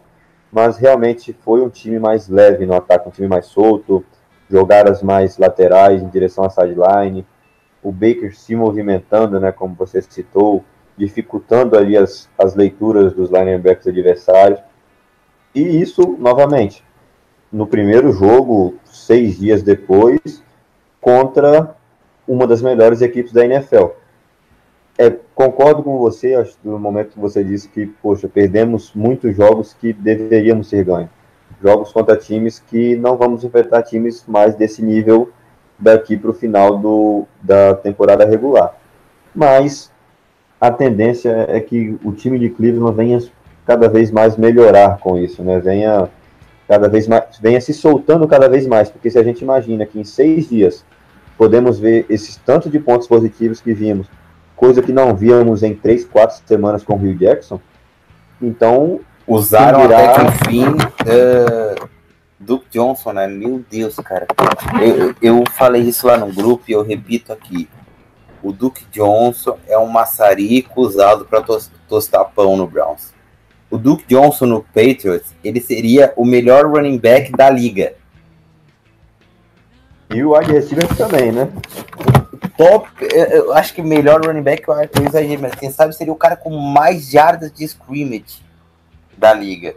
mas 0.50 0.76
realmente 0.76 1.34
foi 1.44 1.62
um 1.62 1.70
time 1.70 1.98
mais 1.98 2.28
leve 2.28 2.66
no 2.66 2.74
ataque, 2.74 3.08
um 3.08 3.12
time 3.12 3.28
mais 3.28 3.46
solto, 3.46 4.04
jogadas 4.50 5.02
mais 5.02 5.38
laterais 5.38 6.02
em 6.02 6.08
direção 6.08 6.44
à 6.44 6.50
sideline, 6.50 7.24
o 7.82 7.90
Baker 7.90 8.34
se 8.36 8.54
movimentando, 8.54 9.40
né, 9.40 9.50
como 9.50 9.74
você 9.74 10.00
citou, 10.00 10.64
dificultando 10.96 11.76
ali 11.76 11.96
as, 11.96 12.28
as 12.38 12.54
leituras 12.54 13.12
dos 13.12 13.30
linebackers 13.30 13.86
adversários. 13.86 14.60
E 15.54 15.80
isso, 15.80 16.16
novamente, 16.18 16.84
no 17.50 17.66
primeiro 17.66 18.12
jogo, 18.12 18.76
seis 18.84 19.38
dias 19.38 19.62
depois, 19.62 20.42
contra 21.00 21.74
uma 22.26 22.46
das 22.46 22.62
melhores 22.62 23.02
equipes 23.02 23.32
da 23.32 23.44
NFL. 23.44 23.88
É, 24.96 25.10
concordo 25.34 25.82
com 25.82 25.98
você, 25.98 26.34
acho, 26.34 26.56
no 26.62 26.78
momento 26.78 27.14
que 27.14 27.18
você 27.18 27.42
disse 27.42 27.68
que, 27.68 27.86
poxa, 27.86 28.28
perdemos 28.28 28.92
muitos 28.94 29.34
jogos 29.34 29.74
que 29.74 29.92
deveríamos 29.92 30.68
ser 30.68 30.84
ganhos. 30.84 31.10
Jogos 31.60 31.92
contra 31.92 32.16
times 32.16 32.58
que 32.60 32.96
não 32.96 33.16
vamos 33.16 33.42
enfrentar 33.42 33.82
times 33.82 34.24
mais 34.26 34.54
desse 34.54 34.82
nível 34.82 35.32
daqui 35.82 36.16
para 36.16 36.30
o 36.30 36.34
final 36.34 36.78
do, 36.78 37.26
da 37.42 37.74
temporada 37.74 38.24
regular. 38.24 38.74
Mas 39.34 39.90
a 40.60 40.70
tendência 40.70 41.46
é 41.48 41.60
que 41.60 41.98
o 42.04 42.12
time 42.12 42.38
de 42.38 42.48
Cleveland 42.48 42.96
venha 42.96 43.18
cada 43.66 43.88
vez 43.88 44.10
mais 44.10 44.36
melhorar 44.36 44.98
com 44.98 45.18
isso, 45.18 45.42
né? 45.42 45.58
Venha 45.58 46.08
cada 46.68 46.88
vez 46.88 47.08
mais, 47.08 47.24
venha 47.40 47.60
se 47.60 47.74
soltando 47.74 48.26
cada 48.28 48.48
vez 48.48 48.66
mais, 48.66 48.88
porque 48.88 49.10
se 49.10 49.18
a 49.18 49.22
gente 49.22 49.42
imagina 49.42 49.84
que 49.84 49.98
em 49.98 50.04
seis 50.04 50.48
dias 50.48 50.84
podemos 51.36 51.78
ver 51.78 52.06
esses 52.08 52.36
tanto 52.36 52.70
de 52.70 52.78
pontos 52.78 53.08
positivos 53.08 53.60
que 53.60 53.74
vimos 53.74 54.06
coisa 54.62 54.80
que 54.80 54.92
não 54.92 55.12
víamos 55.12 55.64
em 55.64 55.74
três, 55.74 56.04
quatro 56.04 56.40
semanas 56.46 56.84
com 56.84 56.94
o 56.94 56.96
Rio 56.96 57.16
Jackson. 57.16 57.58
Então. 58.40 59.00
Usaram 59.26 59.82
dirá... 59.82 59.98
até 59.98 60.14
que 60.14 60.26
enfim 60.26 60.68
uh, 60.68 61.88
Duke 62.42 62.66
Johnson, 62.70 63.12
né? 63.12 63.26
Meu 63.26 63.64
Deus, 63.70 63.96
cara. 63.96 64.26
Eu, 64.80 65.14
eu 65.22 65.44
falei 65.52 65.82
isso 65.82 66.06
lá 66.06 66.16
no 66.16 66.32
grupo 66.32 66.64
e 66.68 66.72
eu 66.72 66.82
repito 66.82 67.32
aqui. 67.32 67.68
O 68.42 68.52
Duke 68.52 68.84
Johnson 68.90 69.58
é 69.68 69.78
um 69.78 69.86
maçarico 69.86 70.80
usado 70.80 71.24
para 71.24 71.42
tostar 71.88 72.24
pão 72.26 72.56
no 72.56 72.66
Browns. 72.66 73.12
O 73.70 73.78
Duke 73.78 74.04
Johnson 74.08 74.46
no 74.46 74.62
Patriots, 74.62 75.34
ele 75.42 75.60
seria 75.60 76.12
o 76.16 76.24
melhor 76.24 76.66
running 76.66 76.98
back 76.98 77.32
da 77.32 77.48
liga. 77.48 77.94
E 80.10 80.22
o 80.22 80.36
wide 80.36 80.52
receiver 80.52 80.88
também, 80.96 81.32
né? 81.32 81.48
top, 82.56 82.88
eu 83.00 83.52
acho 83.54 83.74
que 83.74 83.82
melhor 83.82 84.24
running 84.24 84.42
back, 84.42 84.64
eu 84.68 85.06
exagero, 85.06 85.42
mas 85.42 85.54
quem 85.54 85.70
sabe 85.70 85.94
seria 85.94 86.12
o 86.12 86.16
cara 86.16 86.36
com 86.36 86.50
mais 86.56 87.10
jardas 87.10 87.52
de 87.52 87.64
scrimmage 87.64 88.42
da 89.16 89.32
liga. 89.32 89.74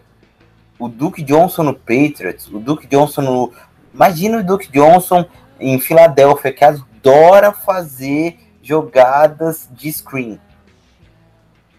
O 0.77 0.89
Duke 0.89 1.23
Johnson 1.23 1.63
no 1.63 1.73
Patriots, 1.73 2.47
o 2.47 2.59
Duke 2.59 2.87
Johnson 2.87 3.21
no. 3.21 3.53
Imagina 3.93 4.39
o 4.39 4.43
Duke 4.43 4.69
Johnson 4.71 5.25
em 5.59 5.79
Filadélfia, 5.79 6.51
que 6.51 6.65
adora 6.65 7.53
fazer 7.53 8.37
jogadas 8.61 9.69
de 9.71 9.91
screen. 9.91 10.39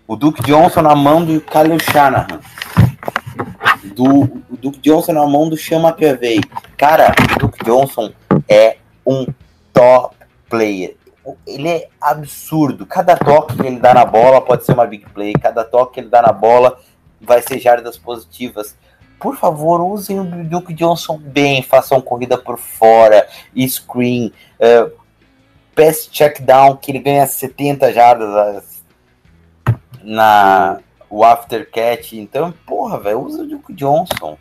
O 0.06 0.16
Duke 0.16 0.42
Johnson 0.42 0.82
na 0.82 0.94
mão 0.94 1.24
do 1.24 1.40
Kyle 1.40 1.78
Shanahan. 1.80 2.40
Do, 3.94 4.22
o 4.48 4.56
Duke 4.56 4.78
Johnson 4.78 5.12
na 5.12 5.26
mão 5.26 5.48
do 5.48 5.56
Chama 5.56 5.90
McAvey. 5.90 6.40
Cara, 6.76 7.12
o 7.34 7.38
Duke 7.40 7.64
Johnson 7.64 8.12
é 8.48 8.76
um 9.04 9.26
top 9.72 10.16
player. 10.48 10.96
Ele 11.44 11.68
é 11.68 11.88
absurdo. 12.00 12.86
Cada 12.86 13.16
toque 13.16 13.56
que 13.56 13.66
ele 13.66 13.80
dá 13.80 13.92
na 13.92 14.04
bola 14.04 14.40
pode 14.40 14.64
ser 14.64 14.72
uma 14.72 14.86
big 14.86 15.04
play. 15.10 15.32
Cada 15.32 15.64
toque 15.64 15.94
que 15.94 16.00
ele 16.00 16.08
dá 16.08 16.22
na 16.22 16.32
bola 16.32 16.78
vai 17.20 17.42
ser 17.42 17.58
jardas 17.58 17.96
positivas. 17.96 18.76
Por 19.18 19.36
favor, 19.36 19.80
usem 19.80 20.20
o 20.20 20.44
Duke 20.44 20.74
Johnson 20.74 21.18
bem. 21.18 21.62
Façam 21.62 22.00
corrida 22.00 22.36
por 22.36 22.58
fora, 22.58 23.26
screen, 23.66 24.32
uh, 24.60 24.90
pass 25.74 26.08
check 26.10 26.40
down, 26.40 26.76
que 26.76 26.90
ele 26.90 26.98
ganha 26.98 27.26
70 27.26 27.92
jardas 27.92 28.82
na 30.02 30.80
o 31.08 31.24
after 31.24 31.68
catch. 31.70 32.12
Então, 32.12 32.52
porra, 32.66 32.98
velho, 32.98 33.20
usa 33.20 33.42
o 33.42 33.46
Duke 33.46 33.72
Johnson. 33.72 34.36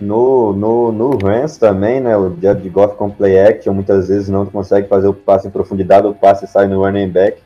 No, 0.00 0.52
no, 0.52 0.90
no 0.90 1.16
Rams 1.16 1.56
também, 1.56 2.00
né? 2.00 2.16
O 2.16 2.36
Jared 2.40 2.68
Goff 2.68 2.96
com 2.96 3.08
play 3.08 3.40
action 3.40 3.72
muitas 3.72 4.08
vezes 4.08 4.28
não 4.28 4.44
consegue 4.44 4.88
fazer 4.88 5.06
o 5.06 5.14
passe 5.14 5.46
em 5.46 5.50
profundidade, 5.50 6.06
o 6.06 6.14
passe 6.14 6.46
sai 6.46 6.66
no 6.66 6.82
running 6.82 7.08
back. 7.08 7.40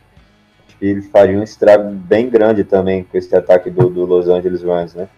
Ele 0.81 1.03
faria 1.03 1.39
um 1.39 1.43
estrago 1.43 1.91
bem 1.91 2.29
grande 2.31 2.62
também 2.64 3.03
com 3.05 3.16
esse 3.18 3.35
ataque 3.35 3.68
do, 3.70 3.89
do 3.91 4.05
Los 4.05 4.29
Angeles 4.29 4.62
Rams, 4.62 4.95
né? 4.95 5.09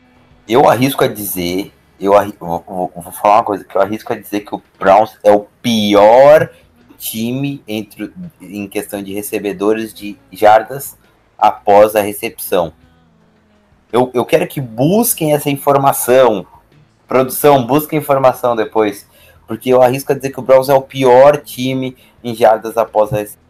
Eu 0.48 0.68
arrisco 0.68 1.04
a 1.04 1.08
dizer, 1.08 1.72
eu 2.00 2.12
vou, 2.38 2.64
vou- 2.66 2.92
vou 2.94 3.12
falar 3.12 3.36
uma 3.38 3.44
coisa, 3.44 3.64
que 3.64 3.76
eu 3.76 3.80
arrisco 3.80 4.12
a 4.12 4.16
dizer 4.16 4.40
que 4.40 4.54
o 4.54 4.62
Browns 4.78 5.18
é 5.22 5.30
o 5.30 5.46
pior 5.62 6.50
time 6.98 7.62
entre, 7.68 8.12
em 8.40 8.66
questão 8.66 9.02
de 9.02 9.12
recebedores 9.12 9.92
de 9.92 10.18
jardas 10.32 10.96
após 11.38 11.94
a 11.94 12.00
recepção. 12.00 12.72
Eu, 13.92 14.10
eu 14.14 14.24
quero 14.24 14.46
que 14.46 14.60
busquem 14.60 15.34
essa 15.34 15.50
informação. 15.50 16.46
Produção, 17.08 17.66
busquem 17.66 17.98
informação 17.98 18.54
depois. 18.54 19.06
Porque 19.46 19.68
eu 19.70 19.82
arrisco 19.82 20.12
a 20.12 20.14
dizer 20.14 20.30
que 20.30 20.38
o 20.38 20.42
Browns 20.42 20.68
é 20.68 20.74
o 20.74 20.82
pior 20.82 21.38
time 21.38 21.96
em 22.22 22.34
jardas 22.34 22.76
após 22.78 23.12
a 23.12 23.16
recepção. 23.16 23.40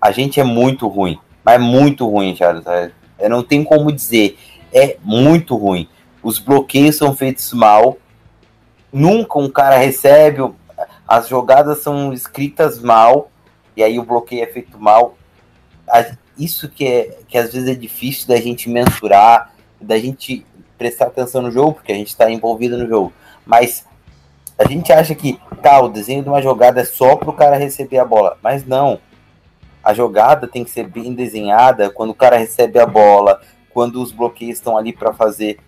A 0.00 0.10
gente 0.10 0.40
é 0.40 0.44
muito 0.44 0.88
ruim, 0.88 1.18
mas 1.44 1.56
é 1.56 1.58
muito 1.58 2.08
ruim 2.08 2.34
jardas. 2.34 2.92
Eu 3.18 3.28
não 3.28 3.42
tenho 3.42 3.64
como 3.64 3.92
dizer 3.92 4.38
é 4.72 4.96
muito 5.02 5.56
ruim. 5.56 5.88
Os 6.22 6.38
bloqueios 6.38 6.96
são 6.96 7.14
feitos 7.14 7.52
mal. 7.52 7.96
Nunca 8.92 9.38
um 9.38 9.50
cara 9.50 9.76
recebe. 9.76 10.38
As 11.06 11.28
jogadas 11.28 11.82
são 11.82 12.12
escritas 12.12 12.80
mal. 12.80 13.30
E 13.76 13.82
aí 13.82 13.98
o 13.98 14.04
bloqueio 14.04 14.42
é 14.42 14.46
feito 14.46 14.78
mal. 14.78 15.16
Isso 16.38 16.68
que, 16.68 16.86
é, 16.86 17.18
que 17.28 17.36
às 17.36 17.52
vezes 17.52 17.68
é 17.68 17.74
difícil 17.74 18.28
da 18.28 18.36
gente 18.36 18.70
mensurar, 18.70 19.52
da 19.80 19.98
gente 19.98 20.46
prestar 20.78 21.06
atenção 21.06 21.42
no 21.42 21.50
jogo, 21.50 21.74
porque 21.74 21.92
a 21.92 21.96
gente 21.96 22.08
está 22.08 22.30
envolvido 22.30 22.78
no 22.78 22.88
jogo. 22.88 23.12
Mas 23.44 23.84
a 24.58 24.66
gente 24.66 24.92
acha 24.92 25.14
que 25.14 25.38
tá, 25.62 25.80
o 25.80 25.88
desenho 25.88 26.22
de 26.22 26.28
uma 26.28 26.40
jogada 26.40 26.80
é 26.80 26.84
só 26.84 27.16
para 27.16 27.30
o 27.30 27.34
cara 27.34 27.56
receber 27.56 27.98
a 27.98 28.04
bola. 28.04 28.38
Mas 28.42 28.64
não. 28.66 29.00
A 29.82 29.94
jogada 29.94 30.46
tem 30.46 30.64
que 30.64 30.70
ser 30.70 30.86
bem 30.86 31.14
desenhada 31.14 31.90
quando 31.90 32.10
o 32.10 32.14
cara 32.14 32.36
recebe 32.36 32.78
a 32.78 32.86
bola, 32.86 33.40
quando 33.72 34.02
os 34.02 34.12
bloqueios 34.12 34.58
estão 34.58 34.76
ali 34.76 34.92
para 34.92 35.12
fazer, 35.12 35.58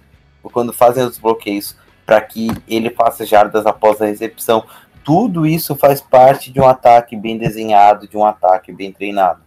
quando 0.43 0.73
fazem 0.73 1.05
os 1.05 1.19
bloqueios 1.19 1.77
para 2.05 2.21
que 2.21 2.51
ele 2.69 2.91
faça 2.91 3.25
jardas 3.25 3.65
após 3.65 4.01
a 4.01 4.07
recepção. 4.07 4.65
Tudo 5.05 5.47
isso 5.47 5.75
faz 5.75 6.01
parte 6.01 6.53
de 6.53 6.61
um 6.61 6.67
ataque 6.67 7.17
bem 7.17 7.39
desenhado, 7.39 8.07
de 8.07 8.17
um 8.17 8.25
ataque 8.25 8.73
bem 8.73 8.93
treinado. 8.93 9.41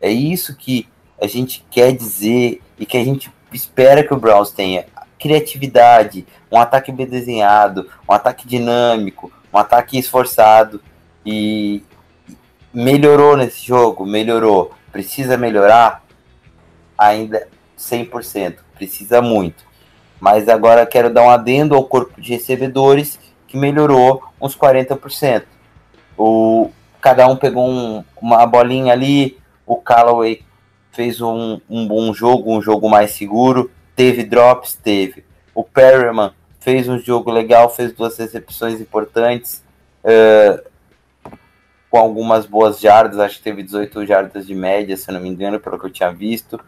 É 0.00 0.10
isso 0.10 0.56
que 0.56 0.88
a 1.20 1.26
gente 1.26 1.64
quer 1.70 1.92
dizer 1.92 2.60
e 2.78 2.84
que 2.84 2.96
a 2.96 3.04
gente 3.04 3.30
espera 3.52 4.02
que 4.02 4.12
o 4.12 4.18
Browns 4.18 4.50
tenha. 4.50 4.86
Criatividade, 5.18 6.26
um 6.50 6.58
ataque 6.58 6.90
bem 6.90 7.06
desenhado, 7.06 7.88
um 8.08 8.12
ataque 8.12 8.46
dinâmico, 8.46 9.30
um 9.52 9.58
ataque 9.58 9.96
esforçado. 9.96 10.82
E 11.24 11.84
melhorou 12.72 13.36
nesse 13.36 13.64
jogo, 13.66 14.04
melhorou. 14.06 14.72
Precisa 14.90 15.36
melhorar? 15.36 16.02
Ainda 16.96 17.48
100%, 17.78 18.56
precisa 18.74 19.20
muito. 19.20 19.64
Mas 20.20 20.48
agora 20.48 20.86
quero 20.86 21.12
dar 21.12 21.22
um 21.22 21.30
adendo 21.30 21.74
ao 21.74 21.84
corpo 21.84 22.20
de 22.20 22.32
recebedores 22.32 23.18
que 23.48 23.56
melhorou 23.56 24.22
uns 24.40 24.54
40%. 24.56 25.44
O, 26.16 26.70
cada 27.00 27.26
um 27.26 27.36
pegou 27.36 27.68
um- 27.68 28.04
uma 28.20 28.46
bolinha 28.46 28.92
ali, 28.92 29.38
o 29.66 29.76
Callaway 29.76 30.42
fez 30.92 31.20
um, 31.20 31.60
um 31.68 31.88
bom 31.88 32.12
jogo, 32.12 32.52
um 32.56 32.62
jogo 32.62 32.88
mais 32.88 33.12
seguro, 33.12 33.70
teve 33.96 34.22
drops, 34.22 34.74
teve. 34.74 35.24
O 35.54 35.64
Perryman 35.64 36.30
fez 36.60 36.88
um 36.88 36.98
jogo 36.98 37.30
legal, 37.30 37.68
fez 37.68 37.92
duas 37.92 38.16
recepções 38.16 38.80
importantes, 38.80 39.62
eh, 40.04 40.62
com 41.92 41.98
algumas 41.98 42.46
boas 42.46 42.80
jardas, 42.80 43.18
acho 43.18 43.36
que 43.36 43.44
teve 43.44 43.62
18 43.62 44.06
jardas 44.06 44.46
de 44.46 44.54
média, 44.54 44.96
se 44.96 45.12
não 45.12 45.20
me 45.20 45.28
engano, 45.28 45.60
pelo 45.60 45.78
que 45.78 45.84
eu 45.84 45.90
tinha 45.90 46.10
visto. 46.10 46.58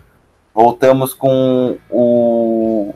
Voltamos 0.52 1.14
com 1.14 1.78
o, 1.88 2.94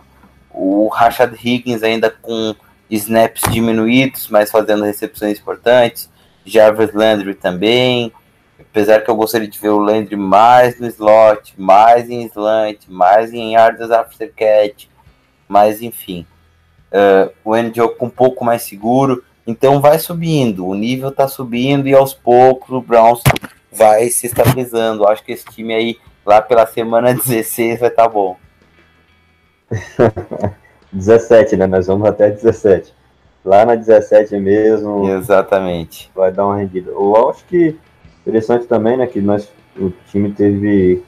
o 0.53 0.89
Rashad 0.89 1.33
Higgins 1.43 1.83
ainda 1.83 2.11
com 2.11 2.55
snaps 2.91 3.51
diminuídos, 3.51 4.29
mas 4.29 4.51
fazendo 4.51 4.85
recepções 4.85 5.39
importantes. 5.39 6.11
Jarvis 6.45 6.93
Landry 6.93 7.35
também. 7.35 8.13
Apesar 8.61 9.01
que 9.01 9.11
eu 9.11 9.17
gostaria 9.17 9.49
de 9.49 9.59
ver 9.59 9.71
o 9.71 9.79
Landry 9.79 10.15
mais 10.15 10.79
no 10.79 10.87
slot, 10.87 11.55
mais 11.57 12.11
em 12.11 12.27
slant, 12.27 12.81
mais 12.89 13.33
em 13.33 13.55
yardas 13.55 13.91
after 13.91 14.31
catch, 14.37 14.85
mas 15.49 15.81
enfim. 15.81 16.27
Uh, 16.93 17.33
o 17.43 17.55
Angel 17.55 17.97
um 18.03 18.11
pouco 18.11 18.45
mais 18.45 18.61
seguro. 18.61 19.25
Então 19.49 19.81
vai 19.81 19.99
subindo, 19.99 20.67
o 20.67 20.75
nível 20.75 21.11
tá 21.11 21.27
subindo 21.27 21.89
e 21.89 21.95
aos 21.95 22.13
poucos 22.13 22.69
o 22.69 22.83
Browns 22.83 23.23
vai 23.73 24.11
se 24.11 24.27
estabilizando. 24.27 25.09
Acho 25.09 25.25
que 25.25 25.33
esse 25.33 25.47
time 25.47 25.73
aí, 25.73 25.97
lá 26.27 26.43
pela 26.43 26.67
semana 26.67 27.15
16, 27.17 27.81
vai 27.81 27.89
estar 27.89 28.03
tá 28.03 28.09
bom. 28.11 28.37
17, 30.93 31.57
né? 31.57 31.67
Nós 31.67 31.87
vamos 31.87 32.07
até 32.07 32.31
17. 32.31 32.93
Lá 33.43 33.65
na 33.65 33.75
17 33.75 34.37
mesmo, 34.37 35.09
Exatamente. 35.09 36.11
vai 36.15 36.31
dar 36.31 36.45
uma 36.45 36.59
rendida. 36.59 36.91
Eu 36.91 37.31
acho 37.31 37.43
que 37.47 37.75
interessante 38.27 38.67
também, 38.67 38.99
né, 38.99 39.07
que 39.07 39.23
nós, 39.23 39.51
o 39.79 39.89
time 40.11 40.31
teve 40.31 41.03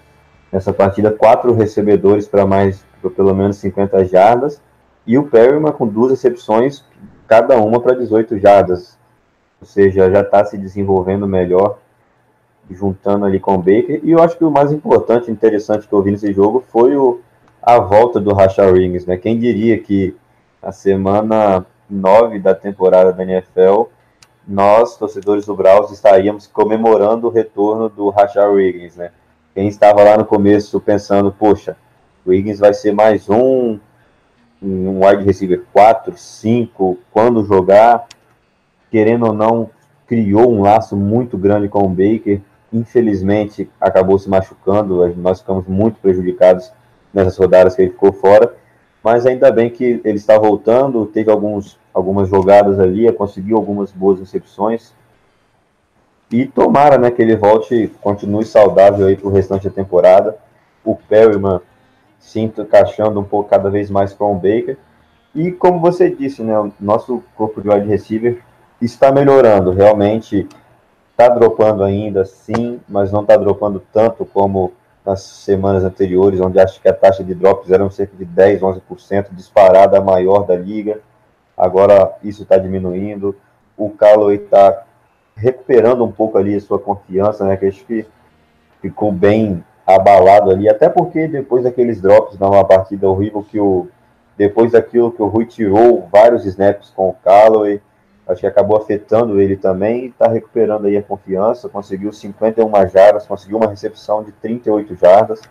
nessa 0.51 0.73
partida 0.73 1.11
quatro 1.11 1.53
recebedores 1.53 2.27
para 2.27 2.47
mais, 2.47 2.83
pra 3.03 3.11
pelo 3.11 3.35
menos 3.35 3.59
50 3.59 4.03
jardas, 4.07 4.63
e 5.07 5.19
o 5.19 5.25
Perryman 5.25 5.73
com 5.73 5.87
duas 5.87 6.13
recepções, 6.13 6.83
cada 7.31 7.57
uma 7.59 7.79
para 7.79 7.95
18 7.95 8.41
jardas. 8.41 8.99
Ou 9.61 9.67
seja, 9.67 10.11
já 10.11 10.23
está 10.23 10.45
se 10.45 10.59
desenvolvendo 10.59 11.29
melhor, 11.29 11.79
juntando 12.69 13.25
ali 13.25 13.39
com 13.39 13.55
o 13.55 13.59
Baker. 13.59 14.01
E 14.03 14.11
eu 14.11 14.21
acho 14.21 14.37
que 14.37 14.45
o 14.45 14.51
mais 14.51 14.73
importante, 14.73 15.31
interessante 15.31 15.87
que 15.87 15.93
eu 15.93 16.03
vi 16.03 16.11
nesse 16.11 16.33
jogo 16.33 16.65
foi 16.73 16.97
o, 16.97 17.21
a 17.63 17.79
volta 17.79 18.19
do 18.19 18.35
Rashad 18.35 18.73
Rings, 18.73 19.07
né? 19.07 19.17
Quem 19.17 19.39
diria 19.39 19.79
que 19.79 20.17
na 20.61 20.73
semana 20.73 21.65
9 21.89 22.41
da 22.41 22.53
temporada 22.53 23.13
da 23.13 23.23
NFL 23.23 23.85
nós, 24.49 24.97
torcedores 24.97 25.47
do 25.47 25.55
Browns, 25.55 25.93
estaríamos 25.93 26.49
comemorando 26.49 27.29
o 27.29 27.31
retorno 27.31 27.89
do 27.89 28.11
Rashad 28.11 28.51
Wiggins, 28.51 28.97
né? 28.97 29.13
Quem 29.55 29.69
estava 29.69 30.03
lá 30.03 30.17
no 30.17 30.25
começo 30.25 30.81
pensando, 30.81 31.31
poxa, 31.31 31.77
o 32.27 32.31
Wiggins 32.31 32.59
vai 32.59 32.75
ser 32.75 32.93
mais 32.93 33.29
um, 33.29 33.79
um 34.63 35.05
wide 35.05 35.25
receiver 35.25 35.63
4, 35.73 36.17
5, 36.17 36.99
quando 37.11 37.45
jogar, 37.45 38.07
querendo 38.91 39.27
ou 39.27 39.33
não, 39.33 39.71
criou 40.07 40.53
um 40.53 40.63
laço 40.63 40.97
muito 40.97 41.39
grande 41.39 41.69
com 41.69 41.85
o 41.85 41.89
Baker, 41.89 42.41
infelizmente 42.73 43.71
acabou 43.81 44.19
se 44.19 44.29
machucando, 44.29 45.07
nós 45.17 45.41
ficamos 45.41 45.67
muito 45.67 46.01
prejudicados 46.01 46.73
nessas 47.13 47.37
rodadas 47.37 47.75
que 47.75 47.83
ele 47.83 47.91
ficou 47.91 48.13
fora, 48.13 48.55
mas 49.03 49.27
ainda 49.27 49.51
bem 49.51 49.71
que 49.71 50.01
ele 50.05 50.19
está 50.19 50.39
voltando, 50.39 51.07
teve 51.07 51.31
alguns, 51.31 51.79
algumas 51.93 52.29
jogadas 52.29 52.79
ali, 52.79 53.11
conseguiu 53.13 53.57
algumas 53.57 53.91
boas 53.91 54.21
recepções. 54.21 54.93
E 56.31 56.47
tomara 56.47 56.97
né, 56.97 57.11
que 57.11 57.21
ele 57.21 57.35
volte, 57.35 57.91
continue 58.01 58.45
saudável 58.45 59.07
aí 59.07 59.17
para 59.17 59.27
o 59.27 59.33
restante 59.33 59.69
da 59.69 59.75
temporada. 59.75 60.37
O 60.85 60.95
Perryman 60.95 61.61
se 62.21 62.39
encaixando 62.39 63.19
um 63.19 63.25
pouco 63.25 63.49
cada 63.49 63.71
vez 63.71 63.91
mais 63.91 64.13
com 64.13 64.33
o 64.33 64.37
Baker. 64.37 64.77
E 65.35 65.51
como 65.51 65.81
você 65.81 66.11
disse, 66.11 66.43
né, 66.43 66.57
o 66.57 66.73
nosso 66.79 67.25
corpo 67.35 67.61
de 67.61 67.69
wide 67.69 67.89
receiver 67.89 68.43
está 68.81 69.11
melhorando. 69.11 69.73
Realmente 69.73 70.47
está 71.11 71.29
dropando 71.29 71.83
ainda, 71.83 72.25
sim, 72.25 72.81
mas 72.89 73.11
não 73.11 73.23
está 73.23 73.37
dropando 73.37 73.83
tanto 73.93 74.25
como 74.25 74.73
nas 75.05 75.23
semanas 75.23 75.83
anteriores, 75.83 76.41
onde 76.41 76.61
acho 76.61 76.81
que 76.81 76.89
a 76.89 76.93
taxa 76.93 77.25
de 77.25 77.35
drops 77.35 77.71
era 77.71 77.89
cerca 77.91 78.17
de 78.17 78.25
10, 78.25 78.61
11%, 78.61 79.29
disparada 79.33 79.99
a 79.99 80.01
maior 80.01 80.45
da 80.45 80.55
liga. 80.55 81.01
Agora 81.57 82.17
isso 82.23 82.43
está 82.43 82.59
diminuindo. 82.59 83.35
O 83.77 83.91
Callaway 83.91 84.37
está 84.37 84.85
recuperando 85.35 86.05
um 86.05 86.13
pouco 86.13 86.37
ali 86.37 86.55
a 86.55 86.61
sua 86.61 86.79
confiança, 86.79 87.45
né? 87.47 87.57
Que 87.57 87.67
acho 87.67 87.85
que 87.85 88.07
ficou 88.83 89.11
bem 89.11 89.65
abalado 89.95 90.51
ali, 90.51 90.69
até 90.69 90.89
porque 90.89 91.27
depois 91.29 91.65
daqueles 91.65 92.01
drops 92.01 92.39
numa 92.39 92.65
partida 92.65 93.09
horrível 93.09 93.43
que 93.43 93.59
o 93.59 93.89
depois 94.37 94.73
daquilo 94.73 95.13
que 95.13 95.21
o 95.21 95.27
Rui 95.27 95.45
tirou 95.45 96.09
vários 96.11 96.47
snaps 96.47 96.91
com 96.97 97.11
o 97.11 97.13
Callaway, 97.23 97.79
acho 98.27 98.41
que 98.41 98.47
acabou 98.47 98.79
afetando 98.79 99.39
ele 99.39 99.55
também, 99.55 100.07
está 100.07 100.29
recuperando 100.29 100.87
aí 100.87 100.97
a 100.97 101.03
confiança, 101.03 101.69
conseguiu 101.69 102.11
51 102.11 102.89
jardas, 102.89 103.27
conseguiu 103.27 103.59
uma 103.59 103.69
recepção 103.69 104.25
de 104.25 104.33
38 104.33 104.95
jardas, 104.95 105.43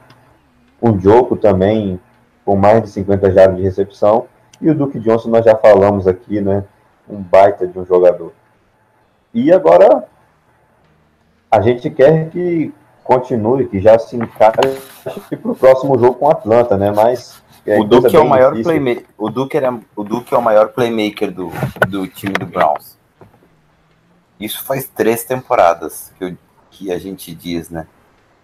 um 0.82 1.00
Joko 1.00 1.38
também 1.38 2.00
com 2.44 2.56
mais 2.56 2.82
de 2.82 2.90
50 2.90 3.32
jardas 3.32 3.58
de 3.58 3.62
recepção, 3.62 4.26
e 4.60 4.72
o 4.72 4.74
Duke 4.74 5.00
Johnson 5.00 5.30
nós 5.30 5.46
já 5.46 5.56
falamos 5.56 6.08
aqui, 6.08 6.42
né, 6.42 6.64
um 7.08 7.22
baita 7.22 7.68
de 7.68 7.78
um 7.78 7.86
jogador. 7.86 8.34
E 9.32 9.52
agora 9.52 10.06
a 11.52 11.62
gente 11.62 11.92
quer 11.92 12.30
que 12.30 12.74
continue, 13.10 13.68
que 13.68 13.80
já 13.80 13.98
se 13.98 14.16
encaixe 14.16 14.78
para 15.42 15.52
o 15.52 15.56
próximo 15.56 15.98
jogo 15.98 16.14
com 16.14 16.28
o 16.28 16.30
Atlanta, 16.30 16.78
né, 16.78 16.92
mas 16.92 17.42
o 17.66 17.84
Duke 17.84 18.16
é 18.16 18.20
o 18.20 18.30
maior 18.30 18.54
playmaker. 18.62 19.06
O 19.18 19.32
Duke, 19.32 19.58
era, 19.58 19.80
o 19.96 20.04
Duke 20.04 20.32
é 20.32 20.38
o 20.38 20.42
maior 20.42 20.68
playmaker 20.68 21.32
do, 21.32 21.50
do 21.88 22.08
time 22.08 22.34
do 22.34 22.46
Browns. 22.46 23.00
Isso 24.40 24.64
faz 24.64 24.88
três 24.88 25.24
temporadas 25.24 26.14
que, 26.20 26.24
eu, 26.24 26.38
que 26.70 26.92
a 26.92 27.00
gente 27.00 27.34
diz, 27.34 27.72
né? 27.72 27.88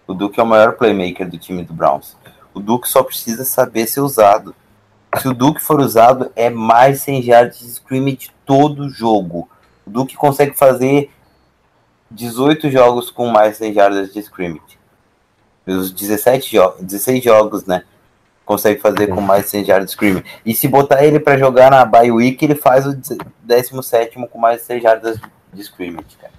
O 0.04 0.12
Duke 0.12 0.40
é 0.40 0.42
o 0.42 0.46
maior 0.46 0.72
playmaker 0.72 1.30
do 1.30 1.38
time 1.38 1.62
do 1.62 1.72
Browns. 1.72 2.16
O 2.52 2.58
Duke 2.58 2.88
só 2.88 3.04
precisa 3.04 3.44
saber 3.44 3.86
ser 3.86 4.00
usado. 4.00 4.52
Se 5.18 5.28
o 5.28 5.32
Duke 5.32 5.62
for 5.62 5.78
usado, 5.78 6.32
é 6.34 6.50
mais 6.50 7.02
100 7.02 7.24
yards 7.24 7.60
de 7.60 7.66
scrimmage 7.68 8.30
todo 8.44 8.88
jogo. 8.88 9.48
O 9.86 9.90
Duke 9.90 10.16
consegue 10.16 10.58
fazer 10.58 11.08
18 12.16 12.70
jogos 12.70 13.10
com 13.10 13.26
mais 13.26 13.58
100 13.58 13.74
jardas 13.74 14.12
de 14.12 14.18
scrimmage. 14.20 14.78
Os 15.66 15.92
17 15.92 16.56
jogos, 16.56 16.82
16 16.82 17.22
jogos, 17.22 17.66
né? 17.66 17.82
Consegue 18.44 18.80
fazer 18.80 19.08
com 19.08 19.20
mais 19.20 19.46
100 19.46 19.64
jardas 19.64 19.86
de 19.86 19.90
scrimmage. 19.92 20.24
E 20.44 20.54
se 20.54 20.66
botar 20.66 21.04
ele 21.04 21.20
para 21.20 21.36
jogar 21.36 21.70
na 21.70 21.84
bye 21.84 22.10
week, 22.10 22.42
ele 22.44 22.54
faz 22.54 22.86
o 22.86 22.96
17 23.42 24.26
com 24.28 24.38
mais 24.38 24.62
100 24.62 24.80
jardas 24.80 25.20
de 25.52 25.60
scrimmage, 25.60 26.16
cara. 26.20 26.32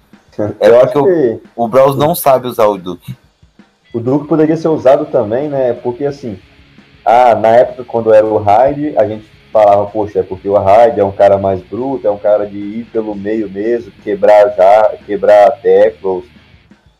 É 0.60 0.68
Eu 0.68 0.80
porque 0.80 0.92
que... 0.92 1.40
o, 1.56 1.64
o 1.64 1.68
Browns 1.68 1.96
não 1.96 2.14
sabe 2.14 2.46
usar 2.46 2.66
o 2.66 2.78
Duke. 2.78 3.14
O 3.92 4.00
Duke 4.00 4.28
poderia 4.28 4.56
ser 4.56 4.68
usado 4.68 5.06
também, 5.06 5.48
né? 5.48 5.72
Porque 5.74 6.04
assim, 6.04 6.38
ah, 7.04 7.34
na 7.34 7.48
época 7.48 7.84
quando 7.84 8.12
era 8.12 8.26
o 8.26 8.38
Hyde, 8.38 8.96
a 8.96 9.06
gente 9.06 9.37
falava, 9.52 9.86
poxa, 9.86 10.20
é 10.20 10.22
porque 10.22 10.48
o 10.48 10.58
Hyde 10.58 11.00
é 11.00 11.04
um 11.04 11.12
cara 11.12 11.38
mais 11.38 11.60
bruto, 11.62 12.06
é 12.06 12.10
um 12.10 12.18
cara 12.18 12.46
de 12.46 12.58
ir 12.58 12.86
pelo 12.92 13.14
meio 13.14 13.48
mesmo, 13.48 13.92
quebrar 14.02 14.54
já, 14.56 14.94
quebrar 15.06 15.50
tackles. 15.62 16.24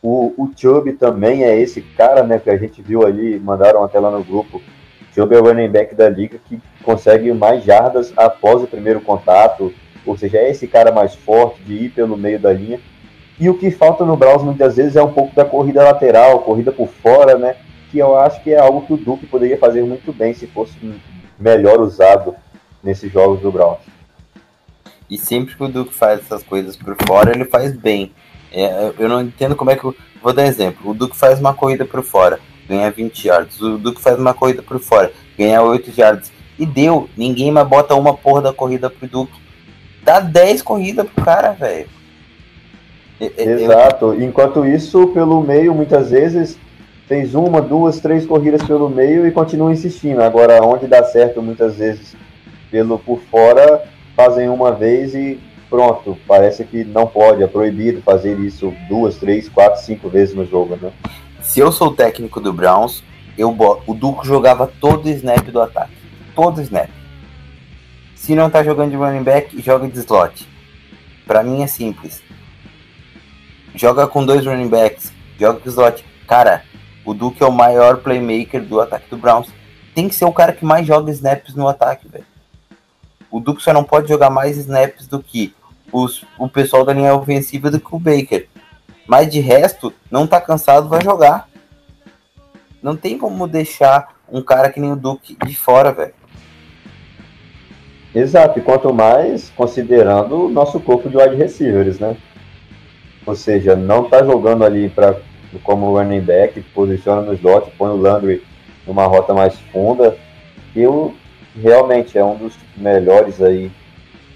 O, 0.01 0.33
o 0.37 0.49
Chubb 0.55 0.93
também 0.93 1.43
é 1.43 1.59
esse 1.59 1.81
cara, 1.81 2.23
né, 2.23 2.39
que 2.39 2.49
a 2.49 2.57
gente 2.57 2.81
viu 2.81 3.05
ali, 3.05 3.39
mandaram 3.39 3.83
até 3.83 3.99
lá 3.99 4.09
no 4.09 4.23
grupo. 4.23 4.61
Chubb 5.13 5.35
é 5.35 5.39
o 5.39 5.43
running 5.43 5.69
back 5.69 5.93
da 5.95 6.07
liga 6.07 6.39
que 6.47 6.59
consegue 6.83 7.31
mais 7.33 7.63
jardas 7.63 8.13
após 8.15 8.63
o 8.63 8.67
primeiro 8.67 9.01
contato, 9.01 9.73
ou 10.05 10.17
seja, 10.17 10.37
é 10.37 10.49
esse 10.49 10.67
cara 10.67 10.91
mais 10.91 11.13
forte 11.13 11.61
de 11.63 11.73
ir 11.85 11.89
pelo 11.89 12.17
meio 12.17 12.39
da 12.39 12.53
linha. 12.53 12.79
E 13.39 13.49
o 13.49 13.57
que 13.57 13.71
falta 13.71 14.03
no 14.03 14.17
Browns 14.17 14.43
muitas 14.43 14.75
vezes 14.75 14.95
é 14.95 15.03
um 15.03 15.13
pouco 15.13 15.35
da 15.35 15.45
corrida 15.45 15.83
lateral, 15.83 16.39
corrida 16.39 16.71
por 16.71 16.87
fora, 16.87 17.37
né? 17.37 17.55
Que 17.89 17.99
eu 17.99 18.17
acho 18.17 18.41
que 18.43 18.51
é 18.51 18.59
algo 18.59 18.81
que 18.81 18.93
o 18.93 18.97
Duke 18.97 19.25
poderia 19.25 19.57
fazer 19.57 19.83
muito 19.83 20.11
bem 20.11 20.33
se 20.33 20.45
fosse 20.47 20.73
melhor 21.39 21.79
usado 21.79 22.35
nesses 22.83 23.11
jogos 23.11 23.41
do 23.41 23.51
Browns. 23.51 23.79
E 25.09 25.17
sempre 25.17 25.55
que 25.55 25.63
o 25.63 25.67
Duke 25.67 25.93
faz 25.93 26.19
essas 26.19 26.43
coisas 26.43 26.75
por 26.75 26.95
fora, 27.07 27.31
ele 27.31 27.45
faz 27.45 27.75
bem. 27.75 28.11
É, 28.51 28.93
eu 28.97 29.09
não 29.09 29.21
entendo 29.21 29.55
como 29.55 29.71
é 29.71 29.75
que. 29.75 29.83
Eu... 29.83 29.95
Vou 30.21 30.33
dar 30.33 30.43
um 30.43 30.45
exemplo. 30.45 30.91
O 30.91 30.93
Duke 30.93 31.15
faz 31.15 31.39
uma 31.39 31.53
corrida 31.53 31.85
por 31.85 32.03
fora, 32.03 32.39
ganha 32.67 32.91
20 32.91 33.27
yards. 33.27 33.61
O 33.61 33.77
Duke 33.77 34.01
faz 34.01 34.19
uma 34.19 34.33
corrida 34.33 34.61
por 34.61 34.79
fora, 34.79 35.11
ganha 35.37 35.61
8 35.61 35.91
yards. 35.97 36.31
E 36.57 36.65
deu. 36.65 37.09
Ninguém 37.15 37.51
mais 37.51 37.67
bota 37.67 37.95
uma 37.95 38.13
porra 38.13 38.41
da 38.41 38.53
corrida 38.53 38.89
pro 38.89 39.07
Duke. 39.07 39.33
Dá 40.03 40.19
10 40.19 40.61
corridas 40.61 41.07
pro 41.09 41.23
cara, 41.23 41.53
velho. 41.53 41.87
Exato. 43.19 44.13
Enquanto 44.21 44.65
isso, 44.65 45.07
pelo 45.07 45.41
meio, 45.41 45.73
muitas 45.73 46.11
vezes 46.11 46.57
fez 47.09 47.33
uma, 47.33 47.59
duas, 47.59 47.99
três 47.99 48.23
corridas 48.23 48.61
pelo 48.61 48.87
meio 48.87 49.25
e 49.25 49.31
continua 49.31 49.73
insistindo. 49.73 50.21
Agora, 50.21 50.63
onde 50.63 50.85
dá 50.85 51.03
certo 51.03 51.41
muitas 51.41 51.77
vezes 51.77 52.15
pelo 52.69 52.99
por 52.99 53.19
fora, 53.31 53.83
fazem 54.15 54.47
uma 54.47 54.71
vez 54.71 55.15
e 55.15 55.39
pronto. 55.71 56.15
Parece 56.27 56.63
que 56.63 56.83
não 56.83 57.07
pode, 57.07 57.41
é 57.41 57.47
proibido 57.47 57.99
fazer 58.03 58.39
isso 58.39 58.71
duas, 58.87 59.17
três, 59.17 59.49
quatro, 59.49 59.81
cinco 59.81 60.07
vezes 60.07 60.35
no 60.35 60.45
jogo, 60.45 60.77
né? 60.79 60.91
Se 61.41 61.59
eu 61.59 61.71
sou 61.71 61.87
o 61.87 61.95
técnico 61.95 62.39
do 62.39 62.53
Browns, 62.53 63.03
eu 63.35 63.55
o 63.87 63.93
Duco 63.95 64.23
jogava 64.23 64.71
todo 64.79 65.07
o 65.07 65.09
snap 65.09 65.47
do 65.49 65.61
ataque. 65.63 65.93
Todo 66.35 66.59
o 66.59 66.61
snap. 66.61 66.91
Se 68.13 68.35
não 68.35 68.51
tá 68.51 68.61
jogando 68.61 68.91
de 68.91 68.97
running 68.97 69.23
back, 69.23 69.59
joga 69.59 69.87
de 69.87 69.97
slot. 69.97 70.47
Para 71.25 71.41
mim 71.41 71.63
é 71.63 71.67
simples. 71.67 72.21
Joga 73.73 74.05
com 74.05 74.23
dois 74.23 74.45
running 74.45 74.67
backs, 74.67 75.11
joga 75.39 75.59
de 75.59 75.69
slot. 75.69 76.05
Cara, 76.27 76.68
o 77.05 77.13
Duke 77.13 77.41
é 77.41 77.45
o 77.45 77.51
maior 77.51 77.97
playmaker 77.97 78.63
do 78.63 78.79
ataque 78.79 79.09
do 79.09 79.17
Browns. 79.17 79.49
Tem 79.95 80.07
que 80.07 80.15
ser 80.15 80.25
o 80.25 80.33
cara 80.33 80.53
que 80.53 80.65
mais 80.65 80.85
joga 80.85 81.11
snaps 81.11 81.55
no 81.55 81.67
ataque, 81.67 82.07
velho. 82.07 82.25
O 83.31 83.39
Duke 83.39 83.61
só 83.61 83.73
não 83.73 83.83
pode 83.83 84.07
jogar 84.07 84.29
mais 84.29 84.57
snaps 84.57 85.07
do 85.07 85.21
que 85.21 85.53
os, 85.91 86.25
o 86.37 86.47
pessoal 86.47 86.85
da 86.85 86.93
linha 86.93 87.15
ofensiva 87.15 87.69
do 87.69 87.79
que 87.79 87.95
o 87.95 87.99
Baker. 87.99 88.47
Mas 89.07 89.31
de 89.31 89.39
resto, 89.39 89.93
não 90.09 90.27
tá 90.27 90.39
cansado, 90.39 90.87
vai 90.87 91.01
jogar. 91.01 91.49
Não 92.81 92.95
tem 92.95 93.17
como 93.17 93.47
deixar 93.47 94.15
um 94.31 94.41
cara 94.41 94.71
que 94.71 94.79
nem 94.79 94.91
o 94.91 94.95
Duke 94.95 95.35
de 95.45 95.55
fora, 95.55 95.91
velho. 95.91 96.13
Exato, 98.13 98.57
e 98.57 98.61
quanto 98.61 98.93
mais 98.93 99.49
considerando 99.51 100.45
o 100.45 100.49
nosso 100.49 100.79
corpo 100.79 101.09
de 101.09 101.17
wide 101.17 101.35
receivers, 101.35 101.99
né? 101.99 102.17
Ou 103.25 103.35
seja, 103.35 103.75
não 103.75 104.09
tá 104.09 104.23
jogando 104.23 104.63
ali 104.63 104.89
para 104.89 105.19
como 105.63 105.97
running 105.97 106.21
back, 106.21 106.59
posiciona 106.73 107.21
no 107.21 107.33
slot, 107.33 107.71
põe 107.77 107.89
o 107.89 107.97
Landry 107.97 108.43
numa 108.85 109.05
rota 109.05 109.33
mais 109.33 109.57
funda. 109.71 110.15
Eu 110.75 111.13
realmente 111.55 112.17
é 112.17 112.23
um 112.23 112.35
dos 112.35 112.55
melhores 112.77 113.41
aí. 113.41 113.71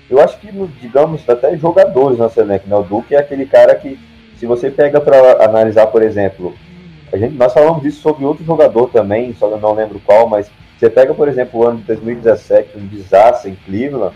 Eu 0.10 0.20
acho 0.20 0.38
que, 0.40 0.52
digamos, 0.80 1.28
até 1.28 1.56
jogadores 1.58 2.20
na 2.20 2.30
elenco, 2.38 2.68
né? 2.68 2.76
O 2.76 2.84
Duque 2.84 3.16
é 3.16 3.20
aquele 3.20 3.46
cara 3.46 3.76
que, 3.76 4.00
se 4.38 4.46
você 4.46 4.70
pega 4.70 5.00
para 5.00 5.44
analisar, 5.44 5.88
por 5.88 6.02
exemplo, 6.02 6.54
a 7.12 7.18
gente, 7.18 7.36
nós 7.36 7.54
falamos 7.54 7.82
disso 7.82 8.02
sobre 8.02 8.26
outro 8.26 8.44
jogador 8.44 8.90
também, 8.90 9.34
só 9.34 9.56
não 9.58 9.74
lembro 9.74 10.02
qual, 10.06 10.28
mas 10.28 10.52
você 10.78 10.90
pega, 10.90 11.14
por 11.14 11.28
exemplo, 11.28 11.60
o 11.60 11.68
ano 11.68 11.78
de 11.78 11.84
2017, 11.86 12.78
um 12.78 12.88
desastre 12.88 13.52
em 13.52 13.56
Cleveland. 13.56 14.16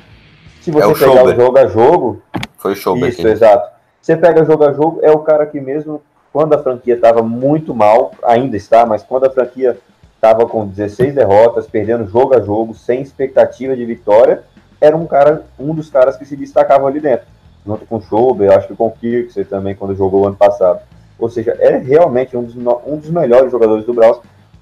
Se 0.61 0.71
você 0.71 0.83
é 0.83 0.87
o 0.87 0.93
pegar 0.93 1.23
o 1.23 1.35
jogo 1.35 1.57
a 1.57 1.67
jogo. 1.67 2.21
Foi 2.57 2.73
o 2.73 2.75
show 2.75 2.97
Isso, 2.97 3.21
aqui. 3.21 3.29
exato. 3.29 3.71
Você 4.01 4.17
pega 4.17 4.43
jogo 4.43 4.65
a 4.65 4.73
jogo, 4.73 4.99
é 5.01 5.11
o 5.11 5.19
cara 5.19 5.45
que 5.45 5.61
mesmo 5.61 6.01
quando 6.37 6.53
a 6.53 6.61
franquia 6.61 6.93
estava 6.93 7.23
muito 7.23 7.73
mal, 7.73 8.11
ainda 8.23 8.55
está, 8.55 8.85
mas 8.85 9.01
quando 9.01 9.25
a 9.25 9.29
franquia 9.31 9.75
estava 10.13 10.45
com 10.45 10.67
16 10.67 11.15
derrotas, 11.15 11.65
perdendo 11.65 12.07
jogo 12.07 12.35
a 12.35 12.39
jogo, 12.39 12.75
sem 12.75 13.01
expectativa 13.01 13.75
de 13.75 13.83
vitória, 13.83 14.43
era 14.79 14.95
um 14.95 15.07
cara, 15.07 15.45
um 15.57 15.73
dos 15.73 15.89
caras 15.89 16.15
que 16.15 16.25
se 16.25 16.35
destacavam 16.35 16.85
ali 16.85 16.99
dentro, 16.99 17.25
junto 17.65 17.87
com 17.87 17.95
o 17.95 18.01
Schauber, 18.03 18.51
acho 18.51 18.67
que 18.67 18.75
com 18.75 18.85
o 18.85 18.91
Kirksey 18.91 19.45
também, 19.45 19.73
quando 19.73 19.95
jogou 19.95 20.27
ano 20.27 20.35
passado. 20.35 20.79
Ou 21.17 21.27
seja, 21.27 21.57
é 21.57 21.75
realmente 21.77 22.37
um 22.37 22.43
dos, 22.43 22.55
um 22.55 22.97
dos 22.97 23.09
melhores 23.09 23.51
jogadores 23.51 23.83
do 23.83 23.95
Browns, 23.95 24.19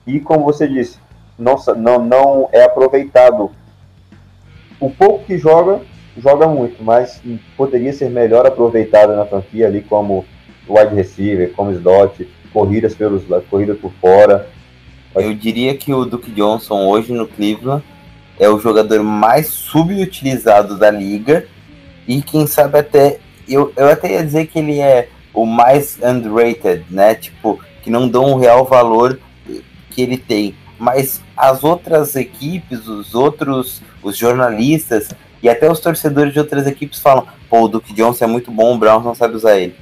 e 0.07 0.21
como 0.21 0.45
você 0.45 0.69
disse, 0.69 0.97
não, 1.37 1.57
não, 1.75 1.99
não 1.99 2.49
é 2.53 2.63
aproveitado. 2.63 3.51
O 4.79 4.89
pouco 4.89 5.25
que 5.25 5.37
joga, 5.37 5.81
joga 6.17 6.47
muito, 6.47 6.81
mas 6.81 7.21
poderia 7.57 7.91
ser 7.91 8.09
melhor 8.09 8.45
aproveitado 8.45 9.13
na 9.13 9.25
franquia 9.25 9.67
ali 9.67 9.81
como 9.81 10.23
wide 10.67 10.95
receiver, 10.95 11.51
como 11.53 11.71
slot, 11.71 12.27
corridas 12.51 12.95
pelos 12.95 13.23
corridas 13.49 13.77
por 13.77 13.91
fora. 14.01 14.49
Eu 15.15 15.33
diria 15.33 15.75
que 15.75 15.93
o 15.93 16.05
Duke 16.05 16.31
Johnson 16.31 16.87
hoje 16.87 17.13
no 17.13 17.27
Cleveland 17.27 17.83
é 18.39 18.49
o 18.49 18.59
jogador 18.59 19.01
mais 19.01 19.47
subutilizado 19.47 20.77
da 20.77 20.91
liga 20.91 21.47
e 22.07 22.21
quem 22.21 22.45
sabe 22.45 22.79
até 22.79 23.19
eu, 23.47 23.71
eu 23.75 23.87
até 23.87 24.13
ia 24.13 24.23
dizer 24.23 24.47
que 24.47 24.59
ele 24.59 24.79
é 24.79 25.07
o 25.33 25.45
mais 25.45 25.99
underrated, 26.01 26.85
né? 26.89 27.15
Tipo, 27.15 27.59
que 27.83 27.89
não 27.89 28.07
dão 28.07 28.33
o 28.33 28.37
real 28.37 28.65
valor 28.65 29.19
que 29.91 30.01
ele 30.01 30.17
tem. 30.17 30.55
Mas 30.77 31.21
as 31.37 31.63
outras 31.63 32.15
equipes, 32.15 32.87
os 32.87 33.13
outros, 33.15 33.81
os 34.03 34.17
jornalistas 34.17 35.09
e 35.41 35.47
até 35.47 35.71
os 35.71 35.79
torcedores 35.79 36.33
de 36.33 36.39
outras 36.39 36.67
equipes 36.67 36.99
falam: 36.99 37.27
pô, 37.49 37.61
o 37.63 37.67
Duke 37.67 37.93
Johnson 37.93 38.25
é 38.25 38.27
muito 38.27 38.51
bom, 38.51 38.75
o 38.75 38.77
Browns 38.77 39.05
não 39.05 39.15
sabe 39.15 39.35
usar 39.35 39.57
ele. 39.57 39.75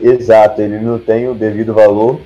Exato, 0.00 0.62
ele 0.62 0.78
não 0.78 0.98
tem 0.98 1.28
o 1.28 1.34
devido 1.34 1.74
valor 1.74 2.20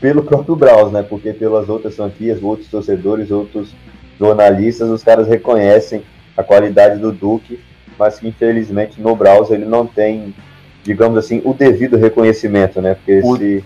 pelo 0.00 0.22
próprio 0.22 0.56
Browns, 0.56 0.92
né? 0.92 1.02
Porque 1.02 1.32
pelas 1.32 1.68
outras 1.68 1.96
franquias, 1.96 2.42
outros 2.42 2.68
torcedores, 2.68 3.30
outros 3.30 3.74
jornalistas, 4.18 4.88
os 4.88 5.02
caras 5.02 5.28
reconhecem 5.28 6.02
a 6.36 6.42
qualidade 6.42 7.00
do 7.00 7.12
Duke, 7.12 7.60
mas 7.98 8.18
que 8.18 8.28
infelizmente 8.28 9.00
no 9.00 9.14
Browns 9.14 9.50
ele 9.50 9.64
não 9.64 9.86
tem, 9.86 10.34
digamos 10.84 11.18
assim, 11.18 11.42
o 11.44 11.52
devido 11.52 11.96
reconhecimento, 11.96 12.80
né? 12.80 12.94
Porque 12.94 13.20
o, 13.22 13.36
esse... 13.36 13.64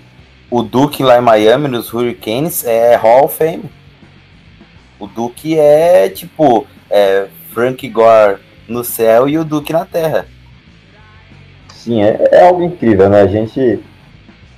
o 0.50 0.62
Duke 0.62 1.02
lá 1.02 1.18
em 1.18 1.22
Miami, 1.22 1.68
nos 1.68 1.92
Hurricanes, 1.92 2.64
é 2.64 2.96
Hall 2.96 3.26
of 3.26 3.36
Fame. 3.36 3.64
O 4.98 5.06
Duke 5.06 5.58
é 5.58 6.08
tipo 6.08 6.66
é, 6.90 7.26
Frank 7.52 7.86
Gore 7.88 8.38
no 8.68 8.82
céu 8.82 9.28
e 9.28 9.38
o 9.38 9.44
Duke 9.44 9.72
na 9.72 9.84
terra. 9.84 10.26
Sim, 11.82 12.00
é, 12.00 12.28
é, 12.30 12.46
algo 12.46 12.62
incrível, 12.62 13.08
né? 13.10 13.22
A 13.22 13.26
gente, 13.26 13.80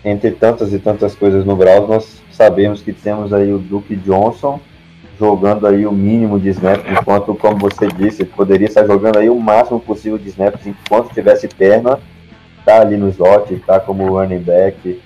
entre 0.04 0.30
tantas 0.30 0.74
e 0.74 0.78
tantas 0.78 1.14
coisas 1.14 1.42
no 1.42 1.56
Browns, 1.56 1.88
nós 1.88 2.22
sabemos 2.30 2.82
que 2.82 2.92
temos 2.92 3.32
aí 3.32 3.50
o 3.50 3.58
Duke 3.58 3.96
Johnson 3.96 4.60
jogando 5.18 5.66
aí 5.66 5.86
o 5.86 5.92
mínimo 5.92 6.38
de 6.38 6.50
snaps, 6.50 6.84
enquanto, 6.90 7.34
como 7.34 7.56
você 7.56 7.86
disse, 7.86 8.26
poderia 8.26 8.66
estar 8.66 8.84
jogando 8.84 9.18
aí 9.18 9.30
o 9.30 9.40
máximo 9.40 9.80
possível 9.80 10.18
de 10.18 10.28
snaps 10.28 10.66
enquanto 10.66 11.14
tivesse 11.14 11.48
perna, 11.48 11.98
tá 12.62 12.80
ali 12.80 12.98
no 12.98 13.08
slot, 13.08 13.56
tá 13.66 13.80
como 13.80 14.12
running 14.12 14.40
back. 14.40 15.00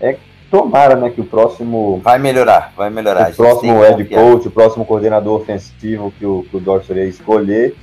É 0.00 0.16
tomara, 0.50 0.96
né, 0.96 1.08
que 1.08 1.20
o 1.20 1.24
próximo 1.24 2.00
Vai 2.02 2.18
melhorar, 2.18 2.72
vai 2.76 2.90
melhorar. 2.90 3.30
O 3.30 3.34
próximo 3.36 3.80
head 3.80 4.02
confiar. 4.02 4.20
coach, 4.20 4.48
o 4.48 4.50
próximo 4.50 4.84
coordenador 4.84 5.40
ofensivo 5.40 6.12
que 6.18 6.26
o, 6.26 6.44
que 6.50 6.56
o 6.56 6.60
Dorsey 6.60 7.08
escolher, 7.08 7.76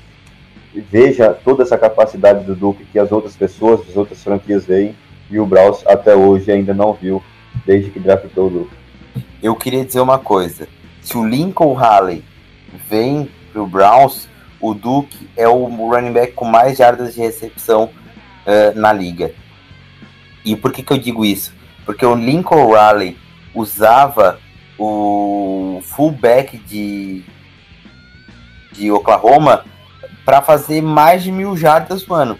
veja 0.73 1.33
toda 1.33 1.63
essa 1.63 1.77
capacidade 1.77 2.45
do 2.45 2.55
Duke 2.55 2.85
que 2.85 2.99
as 2.99 3.11
outras 3.11 3.35
pessoas, 3.35 3.81
as 3.87 3.95
outras 3.95 4.23
franquias 4.23 4.65
veem, 4.65 4.95
e 5.29 5.39
o 5.39 5.45
Browns 5.45 5.85
até 5.85 6.15
hoje 6.15 6.51
ainda 6.51 6.73
não 6.73 6.93
viu, 6.93 7.21
desde 7.65 7.91
que 7.91 7.99
draftou 7.99 8.47
o 8.47 8.49
Duke. 8.49 8.75
Eu 9.41 9.55
queria 9.55 9.85
dizer 9.85 9.99
uma 9.99 10.19
coisa. 10.19 10.67
Se 11.01 11.17
o 11.17 11.25
Lincoln 11.25 11.73
Halley 11.73 12.23
vem 12.89 13.29
pro 13.51 13.65
Browns, 13.65 14.27
o 14.59 14.73
Duke 14.73 15.29
é 15.37 15.47
o 15.47 15.65
running 15.65 16.11
back 16.11 16.33
com 16.33 16.45
mais 16.45 16.77
jardas 16.77 17.13
de 17.13 17.21
recepção 17.21 17.89
eh, 18.45 18.73
na 18.75 18.91
liga. 18.91 19.33
E 20.43 20.55
por 20.55 20.71
que, 20.71 20.83
que 20.83 20.91
eu 20.91 20.97
digo 20.97 21.25
isso? 21.25 21.53
Porque 21.85 22.05
o 22.05 22.15
Lincoln 22.15 22.73
Riley 22.73 23.17
usava 23.53 24.39
o 24.77 25.81
fullback 25.83 26.57
de, 26.57 27.23
de 28.71 28.91
Oklahoma 28.91 29.65
para 30.29 30.43
fazer 30.43 30.79
mais 30.79 31.23
de 31.23 31.31
mil 31.31 31.57
jardas 31.57 32.05
no 32.05 32.13
ano. 32.13 32.39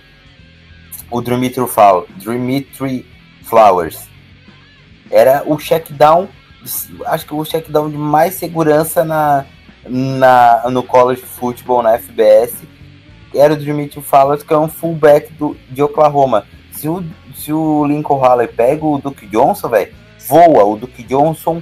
O 1.10 1.22
Dimitri 1.24 1.66
Flau- 1.66 2.06
Dimitri 2.18 3.04
Flowers. 3.42 4.08
Era 5.10 5.42
o 5.44 5.58
check 5.58 5.90
down, 5.94 6.28
acho 7.08 7.26
que 7.26 7.34
o 7.34 7.44
check 7.44 7.68
down 7.68 7.90
de 7.90 7.98
mais 7.98 8.36
segurança 8.36 9.04
na, 9.04 9.44
na, 9.88 10.70
no 10.70 10.84
college 10.84 11.24
football, 11.24 11.82
na 11.82 11.98
FBS. 11.98 12.62
Era 13.34 13.56
o 13.56 13.58
Dimitri 13.58 14.04
Flowers, 14.04 14.44
que 14.44 14.54
é 14.54 14.58
um 14.60 14.70
fullback 14.70 15.34
do, 15.34 15.58
de 15.72 15.82
Oklahoma. 15.82 16.46
Se 16.72 16.88
o, 16.88 17.04
se 17.34 17.52
o 17.52 17.84
Lincoln 17.88 18.20
Halley 18.20 18.48
pega 18.50 18.86
o 18.86 19.00
Duke 19.00 19.26
Johnson, 19.26 19.68
velho, 19.68 19.92
voa. 20.28 20.64
O 20.64 20.78
Duke 20.78 21.02
Johnson 21.02 21.60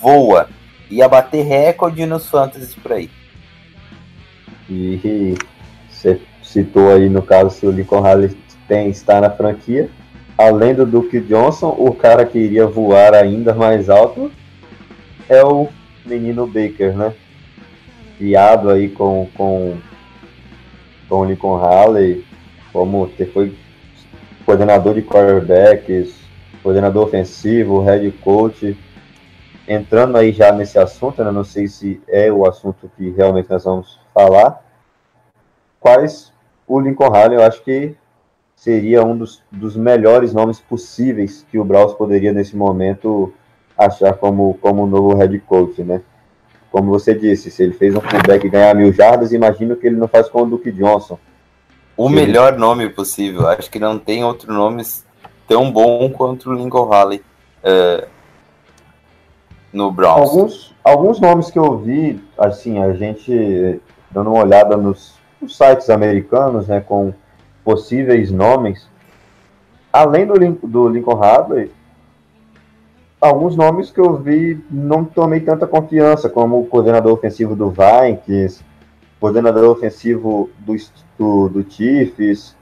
voa. 0.00 0.48
Ia 0.88 1.06
bater 1.06 1.42
recorde 1.44 2.06
nos 2.06 2.30
fantasies 2.30 2.74
por 2.74 2.92
aí. 2.92 3.10
E 4.70 5.36
você 5.88 6.20
citou 6.42 6.92
aí, 6.92 7.08
no 7.08 7.22
caso, 7.22 7.50
se 7.50 7.66
o 7.66 7.72
Lincoln 7.72 8.02
Riley 8.02 8.36
tem, 8.68 8.88
está 8.88 9.20
na 9.20 9.28
franquia. 9.28 9.90
Além 10.38 10.74
do 10.74 10.86
Duke 10.86 11.20
Johnson, 11.20 11.74
o 11.76 11.92
cara 11.92 12.24
que 12.24 12.38
iria 12.38 12.66
voar 12.66 13.12
ainda 13.12 13.52
mais 13.52 13.90
alto 13.90 14.30
é 15.28 15.44
o 15.44 15.68
menino 16.06 16.46
Baker, 16.46 16.96
né? 16.96 17.12
Criado 18.16 18.70
aí 18.70 18.88
com, 18.88 19.28
com, 19.34 19.76
com 21.08 21.16
o 21.16 21.24
Lincoln 21.24 21.60
Riley, 21.60 22.24
como 22.72 23.10
foi 23.32 23.54
coordenador 24.46 24.94
de 24.94 25.02
quarterbacks, 25.02 26.14
coordenador 26.62 27.06
ofensivo, 27.06 27.82
head 27.82 28.10
coach. 28.22 28.76
Entrando 29.68 30.16
aí 30.16 30.32
já 30.32 30.52
nesse 30.52 30.78
assunto, 30.78 31.22
né? 31.22 31.30
não 31.30 31.44
sei 31.44 31.68
se 31.68 32.00
é 32.08 32.32
o 32.32 32.46
assunto 32.46 32.90
que 32.96 33.10
realmente 33.10 33.48
nós 33.50 33.62
vamos 33.62 33.99
falar, 34.14 34.64
quais 35.78 36.32
o 36.66 36.78
Lincoln 36.78 37.10
Riley, 37.10 37.36
eu 37.36 37.42
acho 37.42 37.62
que 37.62 37.96
seria 38.54 39.02
um 39.02 39.16
dos, 39.16 39.42
dos 39.50 39.76
melhores 39.76 40.32
nomes 40.32 40.60
possíveis 40.60 41.44
que 41.50 41.58
o 41.58 41.64
Browns 41.64 41.94
poderia 41.94 42.32
nesse 42.32 42.54
momento 42.54 43.32
achar 43.76 44.12
como, 44.14 44.54
como 44.60 44.86
novo 44.86 45.14
head 45.14 45.38
coach, 45.40 45.82
né? 45.82 46.02
Como 46.70 46.90
você 46.90 47.14
disse, 47.14 47.50
se 47.50 47.62
ele 47.62 47.72
fez 47.72 47.94
um 47.96 48.00
fullback 48.00 48.48
ganhar 48.48 48.74
mil 48.74 48.92
jardas, 48.92 49.32
imagino 49.32 49.74
que 49.74 49.86
ele 49.86 49.96
não 49.96 50.06
faz 50.06 50.28
com 50.28 50.42
o 50.42 50.46
Duke 50.46 50.70
Johnson. 50.70 51.18
O 51.96 52.08
melhor 52.08 52.56
nome 52.56 52.88
possível. 52.90 53.48
Acho 53.48 53.70
que 53.70 53.78
não 53.78 53.98
tem 53.98 54.22
outro 54.24 54.52
nome 54.52 54.82
tão 55.48 55.72
bom 55.72 56.10
quanto 56.10 56.50
o 56.50 56.54
Lincoln 56.54 56.88
Halley 56.88 57.22
eh, 57.64 58.06
no 59.72 59.90
Browns. 59.90 60.30
Alguns, 60.30 60.74
alguns 60.84 61.20
nomes 61.20 61.50
que 61.50 61.58
eu 61.58 61.78
vi, 61.78 62.22
assim, 62.38 62.78
a 62.78 62.92
gente 62.92 63.80
dando 64.10 64.30
uma 64.30 64.42
olhada 64.42 64.76
nos, 64.76 65.18
nos 65.40 65.56
sites 65.56 65.88
americanos, 65.90 66.68
né, 66.68 66.80
com 66.80 67.12
possíveis 67.64 68.30
nomes, 68.30 68.88
além 69.92 70.26
do, 70.26 70.34
do 70.66 70.88
Lincoln 70.88 71.22
Hadley, 71.22 71.70
alguns 73.20 73.54
nomes 73.56 73.90
que 73.90 74.00
eu 74.00 74.16
vi 74.16 74.62
não 74.70 75.04
tomei 75.04 75.40
tanta 75.40 75.66
confiança, 75.66 76.28
como 76.28 76.60
o 76.60 76.66
coordenador 76.66 77.12
ofensivo 77.12 77.54
do 77.54 77.70
Vikings, 77.70 78.64
coordenador 79.20 79.70
ofensivo 79.70 80.50
do, 80.58 80.74
do, 81.18 81.48
do 81.48 81.70
Chiefs 81.70 82.56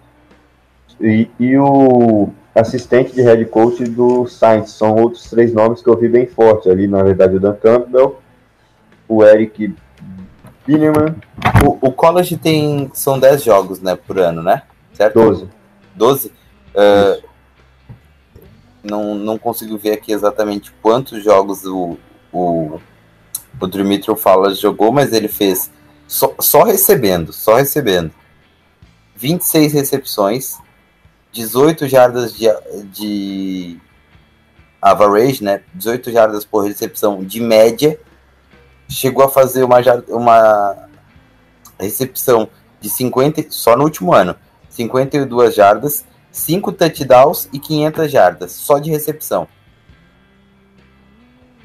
e, 1.01 1.31
e 1.39 1.57
o 1.57 2.31
assistente 2.55 3.15
de 3.15 3.23
head 3.23 3.45
coach 3.47 3.85
do 3.85 4.27
Saints. 4.27 4.73
São 4.73 4.97
outros 4.97 5.31
três 5.31 5.53
nomes 5.55 5.81
que 5.81 5.89
eu 5.89 5.97
vi 5.97 6.09
bem 6.09 6.27
forte 6.27 6.69
ali, 6.69 6.89
na 6.89 7.03
verdade, 7.03 7.37
o 7.37 7.41
Dan 7.41 7.55
Campbell, 7.55 8.19
o 9.09 9.25
Eric 9.25 9.75
Bineman, 10.69 11.17
O, 11.65 11.89
o 11.89 11.93
college 11.93 12.37
tem. 12.37 12.91
São 12.93 13.19
10 13.19 13.43
jogos, 13.43 13.81
né, 13.81 13.97
por 13.97 14.19
ano, 14.19 14.43
né? 14.43 14.65
Certo? 14.93 15.15
12. 15.15 15.49
12? 15.95 16.33
Eh, 16.75 17.23
não, 18.83 19.15
não 19.15 19.39
consigo 19.39 19.79
ver 19.79 19.93
aqui 19.93 20.13
exatamente 20.13 20.71
quantos 20.83 21.25
jogos 21.25 21.65
o, 21.65 21.97
o, 22.31 22.79
o 23.59 23.67
Dimitri 23.67 24.15
Falas 24.15 24.61
jogou, 24.61 24.93
mas 24.93 25.15
ele 25.15 25.27
fez 25.27 25.71
só, 26.07 26.35
só 26.39 26.65
recebendo, 26.65 27.33
só 27.33 27.57
recebendo. 27.57 28.13
26 29.17 29.73
recepções, 29.73 30.59
18 31.33 31.89
jardas 31.89 32.35
de, 32.35 32.47
de 32.93 33.79
average, 34.83 35.43
né? 35.43 35.63
18 35.73 36.13
jardas 36.13 36.45
por 36.45 36.67
recepção 36.67 37.25
de 37.25 37.41
média. 37.41 37.99
Chegou 38.89 39.25
a 39.25 39.29
fazer 39.29 39.63
uma, 39.65 39.79
uma 40.09 40.77
recepção 41.79 42.49
de 42.81 42.89
50, 42.89 43.47
só 43.51 43.77
no 43.77 43.85
último 43.85 44.15
ano, 44.15 44.35
52 44.71 45.55
jardas, 45.55 46.05
5 46.31 46.73
touchdowns 46.73 47.49
e 47.53 47.59
500 47.59 48.11
jardas, 48.11 48.53
só 48.53 48.79
de 48.79 48.91
recepção. 48.91 49.47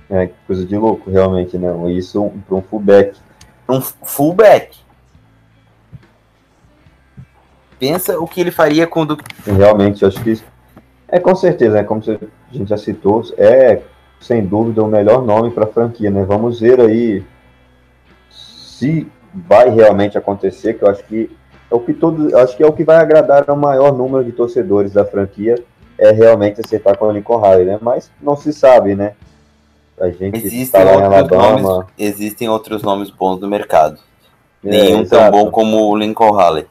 É, 0.10 0.30
coisa 0.46 0.66
de 0.66 0.78
louco, 0.78 1.10
realmente, 1.10 1.58
né? 1.58 1.70
Isso 1.92 2.32
para 2.48 2.56
um 2.56 2.62
fullback. 2.62 3.18
Um 3.68 3.82
fullback. 3.82 4.78
Pensa 7.80 8.20
o 8.20 8.28
que 8.28 8.40
ele 8.40 8.52
faria 8.52 8.86
com 8.86 9.02
o 9.02 9.06
Duke. 9.06 9.24
Realmente, 9.46 10.06
acho 10.06 10.22
que 10.24 10.42
é 11.08 11.20
com 11.20 11.36
certeza, 11.36 11.76
né? 11.76 11.84
Como 11.84 12.02
a 12.02 12.54
gente 12.56 12.70
já 12.70 12.78
citou, 12.78 13.24
é 13.38 13.82
sem 14.24 14.46
dúvida 14.46 14.82
o 14.82 14.88
melhor 14.88 15.22
nome 15.24 15.52
para 15.52 15.66
a 15.66 15.68
franquia, 15.68 16.10
né? 16.10 16.24
Vamos 16.24 16.60
ver 16.60 16.80
aí 16.80 17.24
se 18.30 19.08
vai 19.34 19.70
realmente 19.70 20.18
acontecer, 20.18 20.76
que 20.76 20.84
eu 20.84 20.90
acho 20.90 21.04
que 21.04 21.30
é 21.70 21.76
o 21.76 21.80
que 21.80 21.94
todo, 21.94 22.36
acho 22.38 22.56
que 22.56 22.64
é 22.64 22.68
o 22.68 22.74
que 22.74 22.84
vai 22.84 22.98
agradar 22.98 23.44
ao 23.48 23.56
maior 23.58 23.92
número 23.92 24.24
de 24.24 24.32
torcedores 24.32 24.94
da 24.94 25.04
franquia 25.04 25.56
é 25.98 26.12
realmente 26.12 26.62
acertar 26.64 26.98
com 26.98 27.06
o 27.06 27.12
Lincoln 27.12 27.40
Riley, 27.42 27.66
né? 27.66 27.80
Mas 27.82 28.12
não 28.22 28.36
se 28.36 28.54
sabe, 28.54 28.96
né? 28.96 29.14
A 30.00 30.10
gente 30.10 30.38
Existem 30.38 30.62
está 30.62 30.84
lá 30.84 30.96
em 30.96 31.22
outros, 31.22 31.40
nomes, 31.40 31.86
existem 31.98 32.50
outros 32.50 32.82
nomes 32.84 33.10
bons 33.10 33.40
no 33.40 33.48
mercado. 33.48 34.00
é, 34.66 34.70
Nenhum 34.70 35.06
tão 35.06 35.20
exato. 35.20 35.32
bom 35.32 35.52
como 35.52 35.78
o 35.90 35.96
Lincoln 35.96 36.32
Halley. 36.32 36.66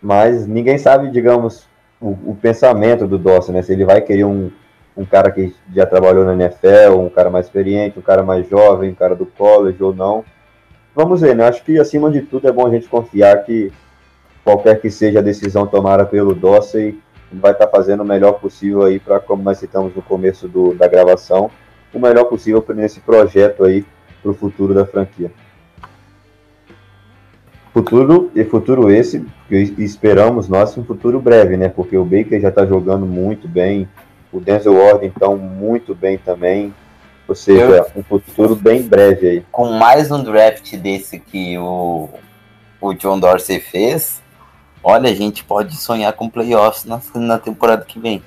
Mas 0.00 0.46
ninguém 0.46 0.78
sabe, 0.78 1.10
digamos, 1.10 1.66
o, 2.00 2.10
o 2.10 2.38
pensamento 2.40 3.06
do 3.06 3.18
Dawson, 3.18 3.52
né? 3.52 3.62
Se 3.62 3.72
ele 3.72 3.84
vai 3.84 4.00
querer 4.00 4.24
um, 4.24 4.50
um 4.96 5.04
cara 5.04 5.30
que 5.30 5.54
já 5.74 5.84
trabalhou 5.84 6.24
na 6.24 6.34
NFL, 6.34 6.98
um 6.98 7.08
cara 7.08 7.30
mais 7.30 7.46
experiente, 7.46 7.98
um 7.98 8.02
cara 8.02 8.22
mais 8.22 8.48
jovem, 8.48 8.90
um 8.90 8.94
cara 8.94 9.14
do 9.14 9.26
college 9.26 9.82
ou 9.82 9.94
não. 9.94 10.24
Vamos 10.94 11.20
ver, 11.20 11.34
né? 11.34 11.48
Acho 11.48 11.64
que 11.64 11.78
acima 11.78 12.10
de 12.10 12.22
tudo 12.22 12.48
é 12.48 12.52
bom 12.52 12.66
a 12.66 12.70
gente 12.70 12.88
confiar 12.88 13.44
que 13.44 13.72
qualquer 14.44 14.80
que 14.80 14.90
seja 14.90 15.18
a 15.18 15.22
decisão 15.22 15.66
tomada 15.66 16.04
pelo 16.04 16.34
Dorsey 16.34 17.00
vai 17.32 17.52
estar 17.52 17.66
fazendo 17.66 18.02
o 18.02 18.06
melhor 18.06 18.34
possível 18.34 18.82
aí 18.82 19.00
para, 19.00 19.18
como 19.18 19.42
nós 19.42 19.58
citamos 19.58 19.94
no 19.94 20.02
começo 20.02 20.46
do, 20.46 20.74
da 20.74 20.86
gravação, 20.86 21.50
o 21.92 21.98
melhor 21.98 22.24
possível 22.24 22.64
nesse 22.74 23.00
projeto 23.00 23.64
aí 23.64 23.84
para 24.22 24.30
o 24.30 24.34
futuro 24.34 24.72
da 24.72 24.86
franquia. 24.86 25.32
Futuro 27.72 28.30
e 28.36 28.44
futuro 28.44 28.88
esse 28.88 29.26
que 29.48 29.56
esperamos 29.78 30.48
nós 30.48 30.78
um 30.78 30.84
futuro 30.84 31.20
breve, 31.20 31.56
né? 31.56 31.68
Porque 31.68 31.96
o 31.96 32.04
Baker 32.04 32.40
já 32.40 32.48
está 32.48 32.64
jogando 32.64 33.04
muito 33.04 33.48
bem, 33.48 33.88
o 34.34 34.40
Denzel 34.40 34.74
Ward 34.76 35.06
então 35.06 35.36
muito 35.36 35.94
bem 35.94 36.18
também. 36.18 36.74
Ou 37.26 37.34
seja, 37.34 37.86
um 37.96 38.02
futuro 38.02 38.54
bem 38.54 38.82
breve 38.82 39.26
aí. 39.28 39.46
Com 39.50 39.72
mais 39.78 40.10
um 40.10 40.22
draft 40.22 40.76
desse 40.76 41.18
que 41.18 41.56
o, 41.56 42.10
o 42.80 42.92
John 42.92 43.18
Dorsey 43.18 43.60
fez, 43.60 44.20
olha, 44.82 45.08
a 45.10 45.14
gente 45.14 45.42
pode 45.42 45.74
sonhar 45.76 46.12
com 46.12 46.28
playoffs 46.28 46.84
na, 46.84 47.00
na 47.14 47.38
temporada 47.38 47.82
que 47.84 47.98
vem. 47.98 48.22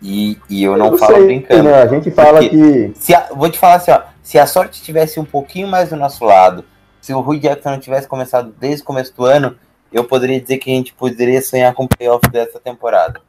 E, 0.00 0.38
e 0.48 0.62
eu 0.62 0.76
não, 0.76 0.96
falo 0.96 1.16
sei, 1.16 1.26
brincando. 1.26 1.64
né? 1.64 1.82
A 1.82 1.86
gente 1.86 2.10
fala 2.12 2.40
que 2.40 2.92
Se 2.94 3.12
a- 3.14 3.28
vou 3.34 3.50
te 3.50 3.58
falar 3.58 3.74
assim, 3.74 3.90
ó, 3.90 4.00
se 4.22 4.38
a 4.38 4.46
sorte 4.46 4.80
tivesse 4.80 5.18
um 5.18 5.24
pouquinho 5.24 5.66
mais 5.68 5.90
do 5.90 5.96
nosso 5.96 6.24
lado, 6.24 6.64
se 7.00 7.12
o 7.12 7.20
Rui 7.20 7.38
Jackson 7.38 7.70
não 7.72 7.80
tivesse 7.80 8.06
começado 8.06 8.54
desde 8.58 8.82
o 8.82 8.86
começo 8.86 9.14
do 9.14 9.24
ano, 9.24 9.56
eu 9.92 10.04
poderia 10.04 10.40
dizer 10.40 10.58
que 10.58 10.70
a 10.70 10.74
gente 10.74 10.94
poderia 10.94 11.42
sonhar 11.42 11.74
com 11.74 11.84
o 11.84 11.88
playoff 11.88 12.26
dessa 12.30 12.60
temporada. 12.60 13.20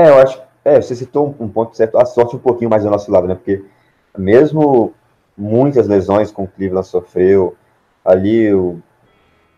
É, 0.00 0.08
eu 0.08 0.18
acho. 0.18 0.40
É, 0.64 0.80
você 0.80 0.96
citou 0.96 1.36
um, 1.38 1.44
um 1.44 1.48
ponto 1.48 1.76
certo. 1.76 1.98
A 1.98 2.06
sorte 2.06 2.34
um 2.34 2.38
pouquinho 2.38 2.70
mais 2.70 2.82
do 2.82 2.90
nosso 2.90 3.12
lado, 3.12 3.26
né? 3.26 3.34
Porque 3.34 3.62
mesmo 4.16 4.94
muitas 5.36 5.86
lesões 5.86 6.32
com 6.32 6.44
o 6.44 6.48
Cleveland 6.48 6.86
sofreu, 6.86 7.54
ali, 8.02 8.52
o, 8.54 8.80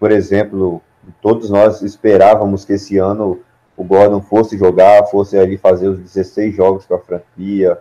por 0.00 0.10
exemplo, 0.10 0.82
todos 1.20 1.48
nós 1.48 1.80
esperávamos 1.82 2.64
que 2.64 2.72
esse 2.72 2.98
ano 2.98 3.40
o 3.76 3.84
Gordon 3.84 4.20
fosse 4.20 4.58
jogar, 4.58 5.06
fosse 5.06 5.38
ali 5.38 5.56
fazer 5.56 5.88
os 5.88 6.00
16 6.00 6.56
jogos 6.56 6.86
com 6.86 6.94
a 6.94 6.98
franquia, 6.98 7.78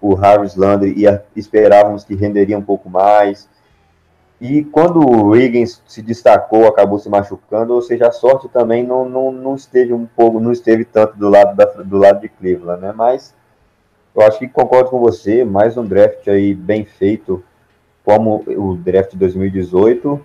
o 0.00 0.14
Harris 0.14 0.56
Landry 0.56 0.92
ia, 0.98 1.24
esperávamos 1.36 2.02
que 2.02 2.16
renderia 2.16 2.58
um 2.58 2.62
pouco 2.62 2.90
mais. 2.90 3.48
E 4.40 4.64
quando 4.64 5.06
o 5.06 5.36
Higgins 5.36 5.82
se 5.86 6.00
destacou, 6.00 6.66
acabou 6.66 6.98
se 6.98 7.10
machucando, 7.10 7.74
ou 7.74 7.82
seja, 7.82 8.08
a 8.08 8.12
sorte 8.12 8.48
também 8.48 8.82
não, 8.82 9.06
não, 9.06 9.30
não 9.30 9.54
esteve 9.54 9.92
um 9.92 10.06
pouco, 10.06 10.40
não 10.40 10.50
esteve 10.50 10.82
tanto 10.82 11.18
do 11.18 11.28
lado, 11.28 11.54
da, 11.54 11.66
do 11.66 11.98
lado 11.98 12.20
de 12.22 12.28
Cleveland, 12.30 12.80
né? 12.80 12.92
Mas 12.96 13.34
eu 14.14 14.22
acho 14.22 14.38
que 14.38 14.48
concordo 14.48 14.88
com 14.88 14.98
você, 14.98 15.44
mais 15.44 15.76
um 15.76 15.84
draft 15.84 16.26
aí 16.26 16.54
bem 16.54 16.86
feito, 16.86 17.44
como 18.02 18.42
o 18.46 18.76
draft 18.76 19.10
de 19.10 19.18
2018. 19.18 20.18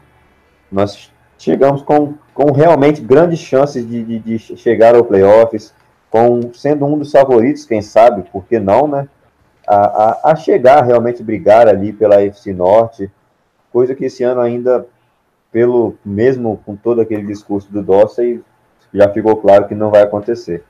Nós 0.72 1.11
chegamos 1.38 1.82
com, 1.82 2.13
com 2.34 2.53
realmente 2.53 3.01
grandes 3.01 3.39
chances 3.39 3.86
de, 3.86 4.01
de, 4.01 4.20
de 4.20 4.39
chegar 4.39 4.95
ao 4.95 5.03
playoffs, 5.03 5.74
com 6.09 6.53
sendo 6.53 6.86
um 6.86 6.97
dos 6.97 7.11
favoritos, 7.11 7.66
quem 7.66 7.82
sabe, 7.82 8.24
por 8.32 8.45
que 8.45 8.59
não, 8.59 8.88
né? 8.88 9.09
A, 9.68 9.76
a, 9.76 10.32
a 10.32 10.36
chegar 10.38 10.84
realmente 10.84 11.22
brigar 11.22 11.68
ali 11.68 11.91
pela 11.91 12.22
FC 12.22 12.53
Norte 12.53 13.11
coisa 13.76 13.93
que 13.93 14.05
esse 14.05 14.23
ano 14.23 14.39
ainda, 14.39 14.88
pelo 15.51 15.95
mesmo 16.05 16.61
com 16.65 16.78
todo 16.78 17.01
aquele 17.01 17.23
discurso 17.23 17.69
do 17.69 17.84
Dorsey, 17.84 18.41
já 18.93 19.09
ficou 19.09 19.36
claro 19.36 19.67
que 19.67 19.76
não 19.76 19.91
vai 19.91 20.01
acontecer. 20.01 20.63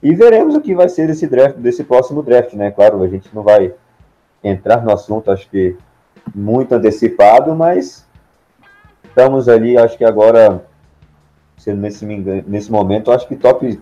E 0.00 0.14
veremos 0.14 0.54
o 0.54 0.60
que 0.60 0.72
vai 0.72 0.88
ser 0.88 1.08
desse 1.08 1.26
draft, 1.26 1.56
desse 1.56 1.82
próximo 1.82 2.22
draft, 2.22 2.54
né? 2.54 2.70
Claro, 2.70 3.02
a 3.02 3.08
gente 3.08 3.28
não 3.34 3.42
vai 3.42 3.74
entrar 4.44 4.84
no 4.84 4.92
assunto, 4.92 5.32
acho 5.32 5.50
que 5.50 5.76
muito 6.32 6.72
antecipado, 6.76 7.56
mas 7.56 8.06
estamos 9.02 9.48
ali, 9.48 9.76
acho 9.76 9.98
que 9.98 10.04
agora, 10.04 10.64
se 11.56 11.74
nesse, 11.74 12.06
nesse 12.06 12.70
momento, 12.70 13.10
acho 13.10 13.26
que 13.26 13.34
top, 13.34 13.80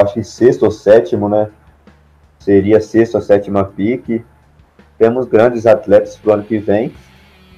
acho 0.00 0.14
que 0.14 0.22
sexto 0.22 0.62
ou 0.62 0.70
sétimo, 0.70 1.28
né? 1.28 1.50
Seria 2.38 2.80
sexto 2.80 3.16
ou 3.16 3.20
sétima 3.20 3.64
pique. 3.64 4.24
Temos 4.96 5.26
grandes 5.26 5.66
atletas 5.66 6.16
para 6.16 6.30
o 6.30 6.34
ano 6.34 6.44
que 6.44 6.58
vem. 6.58 6.94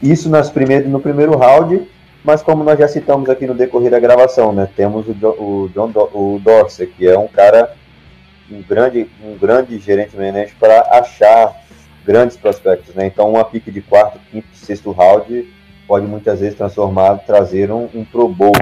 Isso 0.02 0.28
nas 0.28 0.50
primeiras, 0.50 0.90
no 0.90 1.00
primeiro 1.00 1.36
round, 1.36 1.86
mas 2.24 2.42
como 2.42 2.64
nós 2.64 2.78
já 2.78 2.88
citamos 2.88 3.28
aqui 3.28 3.46
no 3.46 3.54
decorrer 3.54 3.90
da 3.90 4.00
gravação, 4.00 4.52
né, 4.52 4.68
temos 4.76 5.06
o, 5.06 5.12
o 5.12 5.70
John 5.72 5.90
Do, 5.90 6.00
o 6.12 6.40
Dorsey, 6.42 6.86
que 6.86 7.06
é 7.06 7.16
um 7.18 7.28
cara, 7.28 7.74
um 8.50 8.62
grande, 8.62 9.08
um 9.24 9.36
grande 9.36 9.78
gerente 9.78 10.16
manager 10.16 10.54
para 10.58 10.80
achar 10.98 11.54
grandes 12.04 12.36
prospectos, 12.36 12.94
né? 12.94 13.06
Então 13.06 13.30
uma 13.30 13.44
pique 13.44 13.70
de 13.70 13.80
quarto, 13.80 14.18
quinto, 14.30 14.48
sexto 14.54 14.90
round 14.90 15.48
pode 15.86 16.06
muitas 16.06 16.40
vezes 16.40 16.56
transformar, 16.56 17.18
trazer 17.18 17.70
um, 17.70 17.88
um 17.94 18.04
Pro 18.04 18.28
Bowl 18.28 18.52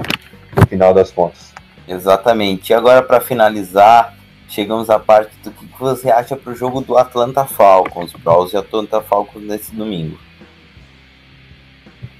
no 0.55 0.67
final 0.67 0.93
das 0.93 1.11
contas. 1.11 1.53
Exatamente. 1.87 2.71
E 2.71 2.73
agora 2.73 3.01
para 3.01 3.19
finalizar, 3.19 4.15
chegamos 4.47 4.89
à 4.89 4.99
parte 4.99 5.31
do 5.43 5.51
que 5.51 5.65
você 5.79 6.11
acha 6.11 6.35
para 6.35 6.51
o 6.51 6.55
jogo 6.55 6.81
do 6.81 6.97
Atlanta 6.97 7.45
Falcons, 7.45 8.13
Browns 8.13 8.53
e 8.53 8.57
Atlanta 8.57 9.01
Falcons 9.01 9.43
nesse 9.43 9.73
domingo. 9.73 10.19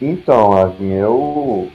Então, 0.02 0.54
Avin, 0.54 0.94
eu 0.94 1.70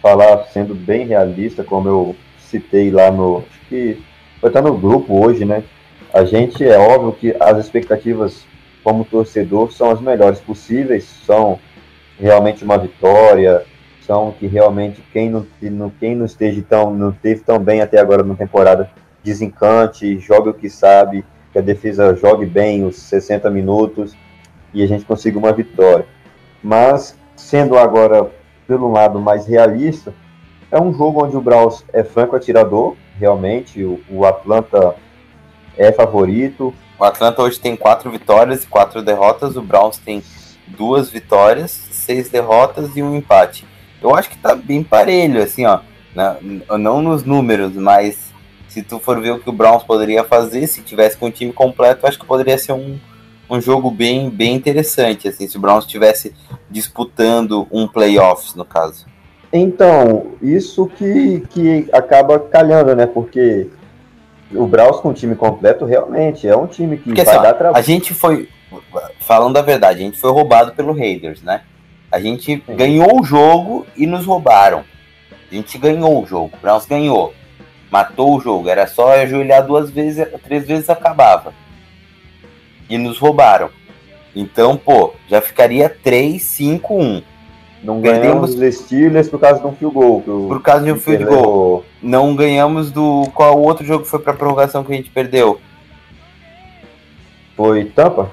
falar 0.00 0.44
sendo 0.44 0.74
bem 0.74 1.06
realista, 1.06 1.62
como 1.62 1.88
eu 1.88 2.16
citei 2.38 2.90
lá 2.90 3.10
no. 3.10 3.38
Acho 3.38 3.60
que 3.68 4.02
vai 4.40 4.48
estar 4.48 4.62
no 4.62 4.76
grupo 4.76 5.22
hoje, 5.24 5.44
né? 5.44 5.62
A 6.14 6.24
gente 6.24 6.64
é 6.64 6.78
óbvio 6.78 7.12
que 7.12 7.36
as 7.38 7.58
expectativas 7.58 8.46
como 8.82 9.04
torcedor 9.04 9.70
são 9.70 9.90
as 9.90 10.00
melhores 10.00 10.40
possíveis, 10.40 11.04
são 11.26 11.58
realmente 12.18 12.64
uma 12.64 12.78
vitória, 12.78 13.62
são 14.00 14.32
que 14.32 14.46
realmente 14.46 15.02
quem 15.12 15.28
não, 15.28 15.46
quem 16.00 16.16
não 16.16 16.24
esteja 16.24 16.64
tão, 16.66 16.94
não 16.94 17.12
teve 17.12 17.42
tão 17.42 17.58
bem 17.58 17.82
até 17.82 18.00
agora 18.00 18.22
na 18.22 18.34
temporada 18.34 18.90
desencante, 19.22 20.18
jogue 20.18 20.48
o 20.48 20.54
que 20.54 20.70
sabe, 20.70 21.22
que 21.52 21.58
a 21.58 21.62
defesa 21.62 22.16
jogue 22.16 22.46
bem 22.46 22.86
os 22.86 22.96
60 22.96 23.50
minutos 23.50 24.16
e 24.72 24.82
a 24.82 24.86
gente 24.86 25.04
consiga 25.04 25.38
uma 25.38 25.52
vitória. 25.52 26.06
Mas 26.62 27.17
sendo 27.38 27.78
agora 27.78 28.30
pelo 28.66 28.92
lado 28.92 29.18
mais 29.18 29.46
realista, 29.46 30.12
é 30.70 30.78
um 30.78 30.92
jogo 30.92 31.24
onde 31.24 31.36
o 31.36 31.40
Braus 31.40 31.84
é 31.92 32.04
franco 32.04 32.36
atirador, 32.36 32.94
realmente, 33.18 33.82
o, 33.82 34.00
o 34.10 34.26
Atlanta 34.26 34.94
é 35.76 35.90
favorito. 35.90 36.74
O 36.98 37.04
Atlanta 37.04 37.40
hoje 37.40 37.58
tem 37.58 37.76
quatro 37.76 38.10
vitórias 38.10 38.64
e 38.64 38.66
quatro 38.66 39.00
derrotas, 39.00 39.56
o 39.56 39.62
Browns 39.62 39.96
tem 39.98 40.22
duas 40.66 41.08
vitórias, 41.08 41.70
seis 41.70 42.28
derrotas 42.28 42.94
e 42.96 43.02
um 43.02 43.16
empate. 43.16 43.64
Eu 44.02 44.14
acho 44.14 44.28
que 44.28 44.36
tá 44.36 44.54
bem 44.54 44.82
parelho, 44.82 45.42
assim, 45.42 45.64
ó. 45.64 45.80
Não 46.78 47.00
nos 47.00 47.24
números, 47.24 47.74
mas 47.74 48.32
se 48.68 48.82
tu 48.82 48.98
for 48.98 49.20
ver 49.20 49.30
o 49.30 49.38
que 49.38 49.48
o 49.48 49.52
Browns 49.52 49.84
poderia 49.84 50.24
fazer, 50.24 50.66
se 50.66 50.82
tivesse 50.82 51.16
com 51.16 51.26
o 51.26 51.30
time 51.30 51.52
completo, 51.52 52.06
acho 52.06 52.18
que 52.18 52.26
poderia 52.26 52.58
ser 52.58 52.72
um, 52.72 52.98
um 53.50 53.60
jogo 53.60 53.90
bem, 53.90 54.28
bem 54.28 54.54
interessante, 54.54 55.28
assim, 55.28 55.48
se 55.48 55.56
o 55.56 55.60
Browns 55.60 55.84
estivesse 55.84 56.34
disputando 56.70 57.66
um 57.70 57.88
playoffs, 57.88 58.54
no 58.54 58.64
caso. 58.64 59.06
Então, 59.52 60.32
isso 60.42 60.86
que, 60.86 61.40
que 61.48 61.88
acaba 61.92 62.38
calhando, 62.38 62.94
né? 62.94 63.06
Porque 63.06 63.68
o 64.52 64.66
Browns 64.66 65.00
com 65.00 65.08
o 65.08 65.14
time 65.14 65.34
completo 65.34 65.86
realmente 65.86 66.46
é 66.46 66.54
um 66.54 66.66
time 66.66 66.98
que 66.98 67.04
Porque, 67.04 67.24
vai 67.24 67.34
assim, 67.34 67.42
dar 67.42 67.54
trabalho. 67.54 67.78
A 67.78 67.80
gente 67.80 68.12
foi, 68.12 68.48
falando 69.20 69.56
a 69.56 69.62
verdade, 69.62 70.00
a 70.00 70.04
gente 70.04 70.18
foi 70.18 70.30
roubado 70.30 70.72
pelo 70.72 70.92
Raiders, 70.92 71.42
né? 71.42 71.62
A 72.12 72.20
gente 72.20 72.62
Sim. 72.66 72.76
ganhou 72.76 73.20
o 73.20 73.24
jogo 73.24 73.86
e 73.96 74.06
nos 74.06 74.26
roubaram. 74.26 74.84
A 75.50 75.54
gente 75.54 75.78
ganhou 75.78 76.22
o 76.22 76.26
jogo, 76.26 76.50
o 76.54 76.60
Browns 76.60 76.84
ganhou. 76.84 77.32
Matou 77.90 78.36
o 78.36 78.40
jogo, 78.40 78.68
era 78.68 78.86
só 78.86 79.14
ajoelhar 79.14 79.66
duas 79.66 79.88
vezes, 79.88 80.26
três 80.44 80.66
vezes 80.66 80.90
acabava 80.90 81.54
e 82.88 82.96
nos 82.98 83.18
roubaram. 83.18 83.70
Então, 84.34 84.76
pô, 84.76 85.14
já 85.28 85.40
ficaria 85.40 85.88
3, 85.88 86.40
5, 86.42 86.94
1. 86.94 87.22
Não 87.82 88.00
ganhamos 88.00 88.54
dos 88.54 88.74
Steelers 88.74 89.28
por 89.28 89.38
causa 89.38 89.60
de 89.60 89.66
um 89.66 89.72
field 89.72 89.94
goal. 89.94 90.20
Por 90.22 90.60
causa 90.62 90.84
de 90.84 90.92
um 90.92 90.96
field 90.96 91.24
goal. 91.24 91.84
Não 92.02 92.34
ganhamos 92.34 92.90
do. 92.90 93.28
Qual 93.34 93.56
o 93.56 93.62
outro 93.62 93.86
jogo 93.86 94.04
foi 94.04 94.18
pra 94.18 94.32
prorrogação 94.32 94.82
que 94.82 94.92
a 94.92 94.96
gente 94.96 95.10
perdeu? 95.10 95.60
Foi 97.56 97.84
Tampa? 97.84 98.30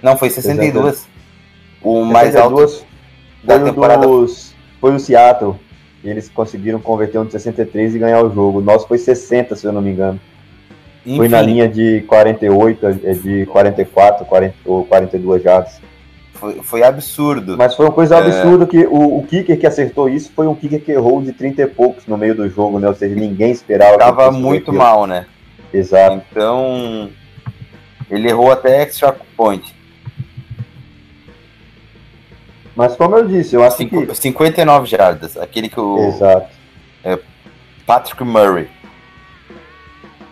Não, 0.03 0.16
foi 0.16 0.30
62. 0.30 0.72
62. 0.72 1.13
O 1.85 2.05
mais 2.05 2.35
alto 2.35 2.85
da 3.43 3.59
temporada. 3.59 4.07
Dos, 4.07 4.55
foi 4.80 4.95
o 4.95 4.99
Seattle. 4.99 5.57
Eles 6.03 6.28
conseguiram 6.28 6.80
converter 6.80 7.18
um 7.18 7.24
de 7.24 7.32
63 7.32 7.95
e 7.95 7.99
ganhar 7.99 8.22
o 8.22 8.32
jogo. 8.32 8.59
O 8.59 8.62
nosso 8.62 8.87
foi 8.87 8.99
60, 8.99 9.55
se 9.57 9.66
eu 9.66 9.72
não 9.72 9.80
me 9.80 9.91
engano. 9.91 10.20
Enfim. 11.07 11.16
Foi 11.16 11.28
na 11.28 11.41
linha 11.43 11.68
de 11.68 12.03
48, 12.03 12.87
é, 12.87 13.12
de 13.12 13.47
44 13.47 14.24
40, 14.24 14.55
ou 14.64 14.85
42 14.85 15.43
jardas. 15.43 15.80
Foi, 16.32 16.55
foi 16.62 16.82
absurdo. 16.82 17.57
Mas 17.57 17.74
foi 17.74 17.87
uma 17.87 17.93
coisa 17.93 18.16
é... 18.16 18.18
absurda 18.18 18.66
que 18.66 18.87
o, 18.87 19.18
o 19.18 19.22
kicker 19.26 19.59
que 19.59 19.66
acertou 19.66 20.09
isso 20.09 20.30
foi 20.35 20.47
um 20.47 20.55
kicker 20.55 20.82
que 20.82 20.93
errou 20.93 21.22
de 21.22 21.32
30 21.32 21.62
e 21.62 21.66
poucos 21.66 22.07
no 22.07 22.16
meio 22.16 22.35
do 22.35 22.49
jogo, 22.49 22.78
né? 22.78 22.89
Ou 22.89 22.95
seja, 22.95 23.14
ninguém 23.14 23.51
esperava. 23.51 23.99
Tava 23.99 24.30
muito 24.30 24.72
mal, 24.72 25.07
né? 25.07 25.26
Exato. 25.72 26.22
Então, 26.30 27.11
ele 28.11 28.28
errou 28.28 28.51
até 28.51 28.82
extra 28.82 29.14
point. 29.37 29.74
Mas 32.75 32.97
como 32.97 33.16
eu 33.16 33.27
disse, 33.27 33.55
eu 33.55 33.62
acho 33.62 33.77
Cinco, 33.77 34.07
que. 34.07 34.14
59 34.14 34.87
jardas, 34.87 35.37
aquele 35.37 35.68
que 35.68 35.79
o. 35.79 35.99
Exato. 35.99 36.49
É, 37.05 37.18
Patrick 37.87 38.22
Murray. 38.25 38.68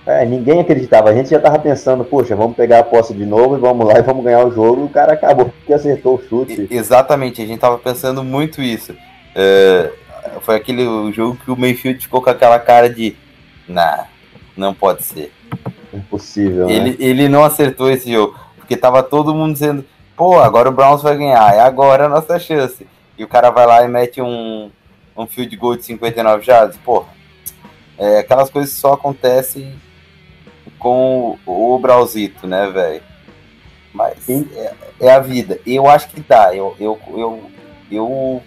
É, 0.05 0.24
ninguém 0.24 0.61
acreditava. 0.61 1.11
A 1.11 1.14
gente 1.14 1.30
já 1.30 1.38
tava 1.38 1.59
pensando, 1.61 2.05
poxa, 2.05 2.34
vamos 2.34 2.57
pegar 2.57 2.80
a 2.80 2.84
posse 2.84 3.14
de 3.14 3.24
novo 3.24 3.57
e 3.57 3.61
vamos 3.61 3.86
lá 3.86 3.99
e 3.99 4.03
vamos 4.03 4.24
ganhar 4.24 4.45
o 4.45 4.51
jogo. 4.51 4.82
E 4.82 4.84
o 4.84 4.88
cara 4.88 5.12
acabou 5.12 5.53
que 5.64 5.72
acertou 5.72 6.16
o 6.16 6.22
chute. 6.28 6.66
exatamente, 6.70 7.40
a 7.40 7.47
gente 7.47 7.61
tava 7.61 7.78
pensando 7.78 8.24
muito 8.24 8.61
isso. 8.61 8.95
É, 9.34 9.93
foi 10.40 10.57
aquele 10.57 10.84
jogo 11.12 11.36
que 11.36 11.51
o 11.51 11.57
Mayfield 11.57 12.01
ficou 12.01 12.20
com 12.20 12.30
aquela 12.30 12.59
cara 12.59 12.90
de. 12.90 13.14
Nah, 13.68 14.07
não 14.57 14.74
pode 14.74 15.05
ser. 15.05 15.32
Impossível. 15.95 16.68
Ele, 16.68 16.90
né? 16.90 16.97
ele 16.99 17.28
não 17.28 17.45
acertou 17.45 17.90
esse 17.90 18.11
jogo. 18.11 18.34
Porque 18.57 18.76
tava 18.76 19.03
todo 19.03 19.34
mundo 19.34 19.53
dizendo 19.53 19.84
pô, 20.16 20.38
agora 20.38 20.68
o 20.68 20.72
Browns 20.72 21.02
vai 21.02 21.16
ganhar, 21.16 21.54
é 21.54 21.60
agora 21.60 22.06
a 22.06 22.08
nossa 22.08 22.38
chance. 22.38 22.86
E 23.16 23.24
o 23.24 23.28
cara 23.28 23.50
vai 23.50 23.66
lá 23.66 23.84
e 23.84 23.88
mete 23.88 24.20
um, 24.20 24.70
um 25.16 25.26
field 25.26 25.54
goal 25.56 25.76
de 25.76 25.84
59 25.84 26.44
jardas, 26.44 26.76
pô. 26.78 27.04
É, 27.98 28.18
aquelas 28.18 28.50
coisas 28.50 28.72
só 28.72 28.94
acontecem 28.94 29.78
com 30.78 31.38
o, 31.46 31.74
o 31.74 31.78
Brauzito, 31.78 32.46
né, 32.46 32.68
velho? 32.70 33.02
Mas 33.92 34.28
é, 34.28 34.74
é 35.00 35.10
a 35.10 35.20
vida. 35.20 35.60
Eu 35.66 35.88
acho 35.88 36.08
que 36.08 36.20
dá. 36.20 36.54
Eu, 36.54 36.74
eu, 36.80 36.98
eu, 37.08 37.50
eu. 37.90 38.42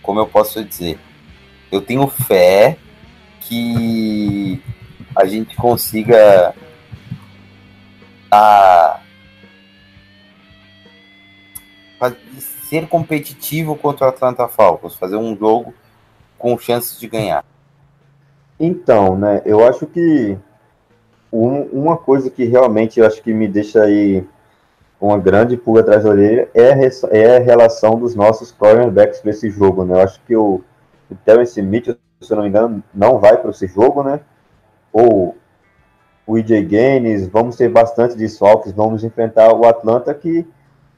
Como 0.00 0.20
eu 0.20 0.26
posso 0.26 0.64
dizer? 0.64 0.98
Eu 1.70 1.80
tenho 1.80 2.06
fé 2.06 2.78
que 3.40 4.62
a 5.16 5.26
gente 5.26 5.56
consiga 5.56 6.54
a, 8.30 9.00
ser 12.72 12.88
competitivo 12.88 13.76
contra 13.76 14.06
o 14.06 14.08
Atlanta 14.08 14.48
Falcons, 14.48 14.94
fazer 14.94 15.16
um 15.16 15.36
jogo 15.36 15.74
com 16.38 16.56
chances 16.56 16.98
de 16.98 17.06
ganhar. 17.06 17.44
Então, 18.58 19.14
né, 19.14 19.42
eu 19.44 19.62
acho 19.68 19.86
que 19.86 20.38
um, 21.30 21.64
uma 21.64 21.98
coisa 21.98 22.30
que 22.30 22.46
realmente 22.46 22.98
eu 22.98 23.06
acho 23.06 23.20
que 23.22 23.34
me 23.34 23.46
deixa 23.46 23.82
aí 23.82 24.26
uma 24.98 25.18
grande 25.18 25.54
pulga 25.54 25.82
atrás 25.82 26.04
da 26.04 26.08
orelha 26.08 26.48
é 26.54 26.72
a, 26.72 26.78
é 27.10 27.36
a 27.36 27.40
relação 27.40 27.98
dos 27.98 28.14
nossos 28.14 28.50
cornerbacks 28.50 29.20
para 29.20 29.32
esse 29.32 29.50
jogo, 29.50 29.84
né? 29.84 29.94
Eu 29.94 30.00
acho 30.00 30.18
que 30.26 30.34
o, 30.34 30.62
o 31.10 31.14
Terence 31.26 31.60
Mitchell, 31.60 31.98
se 32.22 32.32
eu 32.32 32.36
não 32.36 32.44
me 32.44 32.48
engano, 32.48 32.82
não 32.94 33.18
vai 33.18 33.36
para 33.36 33.50
esse 33.50 33.66
jogo, 33.66 34.02
né? 34.02 34.20
Ou 34.90 35.36
o 36.26 36.38
EJ 36.38 36.64
Gaines, 36.64 37.28
vamos 37.28 37.56
ter 37.56 37.68
bastante 37.68 38.16
desfalques, 38.16 38.72
vamos 38.72 39.04
enfrentar 39.04 39.52
o 39.52 39.66
Atlanta 39.66 40.14
que 40.14 40.46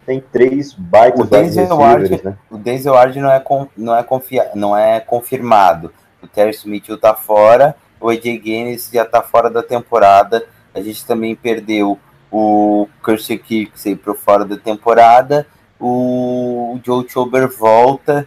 tem 0.07 0.21
três 0.21 0.73
baitas 0.73 1.21
o 1.21 1.25
Denzel 1.25 1.77
Ward, 1.77 2.23
né? 2.23 2.37
O 2.51 2.57
Denzel 2.57 2.93
Ward 2.93 3.19
não 3.19 3.31
é, 3.31 3.41
com, 3.41 3.67
não, 3.77 3.97
é 3.97 4.03
confia, 4.03 4.51
não 4.55 4.77
é 4.77 5.01
confirmado. 5.01 5.93
O 6.23 6.27
Terence 6.27 6.69
Mitchell 6.69 6.99
tá 6.99 7.15
fora, 7.15 7.77
o 8.01 8.09
AJ 8.09 8.39
Gaines 8.39 8.91
já 8.93 9.05
tá 9.05 9.23
fora 9.23 9.51
da 9.51 9.63
temporada. 9.63 10.47
A 10.75 10.81
gente 10.81 11.07
também 11.07 11.35
perdeu 11.35 11.99
o 12.31 12.89
Kirsten 13.05 13.39
Kirksey 13.39 13.95
pro 13.95 14.15
fora 14.15 14.45
da 14.45 14.57
temporada. 14.57 15.47
O 15.79 16.79
Joe 16.85 17.09
Chober 17.09 17.49
volta, 17.49 18.27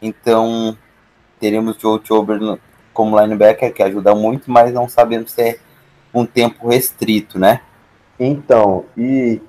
então 0.00 0.76
teremos 1.38 1.76
Joe 1.78 2.00
Chober 2.02 2.38
como 2.92 3.18
linebacker, 3.18 3.72
que 3.72 3.82
ajuda 3.82 4.14
muito, 4.14 4.50
mas 4.50 4.72
não 4.72 4.88
sabemos 4.88 5.32
se 5.32 5.42
é 5.42 5.58
um 6.12 6.26
tempo 6.26 6.68
restrito, 6.68 7.38
né? 7.38 7.60
Então, 8.18 8.84
e 8.96 9.40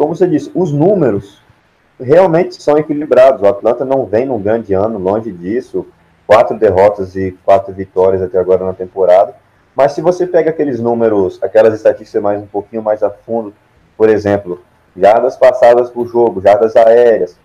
como 0.00 0.16
você 0.16 0.26
disse, 0.26 0.50
os 0.54 0.72
números 0.72 1.42
realmente 2.00 2.62
são 2.62 2.78
equilibrados. 2.78 3.42
O 3.42 3.46
Atlanta 3.46 3.84
não 3.84 4.06
vem 4.06 4.24
num 4.24 4.40
grande 4.40 4.72
ano, 4.72 4.98
longe 4.98 5.30
disso. 5.30 5.86
Quatro 6.26 6.58
derrotas 6.58 7.14
e 7.16 7.32
quatro 7.44 7.70
vitórias 7.74 8.22
até 8.22 8.38
agora 8.38 8.64
na 8.64 8.72
temporada. 8.72 9.34
Mas 9.76 9.92
se 9.92 10.00
você 10.00 10.26
pega 10.26 10.48
aqueles 10.48 10.80
números, 10.80 11.38
aquelas 11.42 11.74
estatísticas 11.74 12.22
mais 12.22 12.42
um 12.42 12.46
pouquinho 12.46 12.82
mais 12.82 13.02
a 13.02 13.10
fundo, 13.10 13.52
por 13.94 14.08
exemplo, 14.08 14.62
jardas 14.96 15.36
passadas 15.36 15.90
por 15.90 16.08
jogo, 16.08 16.40
jardas 16.40 16.74
aéreas. 16.76 17.36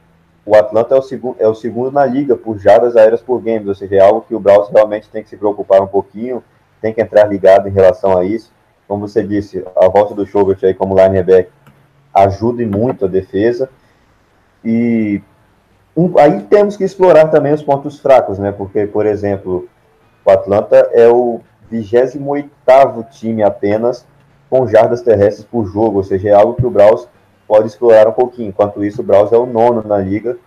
O 0.45 0.55
Atlanta 0.55 0.95
é 0.95 0.97
o, 0.97 1.01
segundo, 1.01 1.35
é 1.37 1.47
o 1.49 1.55
segundo 1.55 1.91
na 1.91 2.05
liga 2.05 2.37
por 2.37 2.57
jardas 2.57 2.95
aéreas 2.95 3.21
por 3.21 3.41
game, 3.41 3.67
ou 3.67 3.75
seja, 3.75 3.97
é 3.97 3.99
algo 3.99 4.21
que 4.21 4.33
o 4.33 4.39
Browns 4.39 4.69
realmente 4.69 5.09
tem 5.09 5.21
que 5.21 5.29
se 5.29 5.35
preocupar 5.35 5.81
um 5.81 5.87
pouquinho, 5.87 6.41
tem 6.81 6.93
que 6.93 7.01
entrar 7.01 7.25
ligado 7.25 7.67
em 7.67 7.71
relação 7.73 8.17
a 8.17 8.23
isso. 8.23 8.49
Como 8.87 9.05
você 9.05 9.21
disse, 9.21 9.61
a 9.75 9.89
volta 9.89 10.15
do 10.15 10.25
Schobert 10.25 10.59
aí 10.63 10.73
como 10.73 10.95
linebacker 10.95 11.51
ajude 12.15 12.65
muito 12.65 13.05
a 13.05 13.07
defesa. 13.07 13.69
E 14.63 15.21
um, 15.95 16.17
aí 16.17 16.41
temos 16.43 16.77
que 16.77 16.83
explorar 16.83 17.27
também 17.27 17.53
os 17.53 17.61
pontos 17.61 17.99
fracos, 17.99 18.39
né? 18.39 18.51
Porque, 18.51 18.87
por 18.87 19.05
exemplo, 19.05 19.67
o 20.25 20.31
Atlanta 20.31 20.89
é 20.93 21.07
o 21.07 21.41
28 21.69 22.49
time 23.11 23.43
apenas 23.43 24.05
com 24.49 24.67
jardas 24.67 25.01
terrestres 25.01 25.45
por 25.45 25.65
jogo, 25.65 25.97
ou 25.97 26.03
seja, 26.03 26.29
é 26.29 26.33
algo 26.33 26.53
que 26.53 26.65
o 26.65 26.69
Braus 26.69 27.07
pode 27.47 27.67
explorar 27.67 28.07
um 28.07 28.13
pouquinho. 28.13 28.49
Enquanto 28.49 28.83
isso, 28.83 29.01
o 29.01 29.03
Braus 29.03 29.31
é 29.31 29.37
o 29.37 29.45
nono 29.45 29.83
na 29.85 29.97
liga 29.97 30.37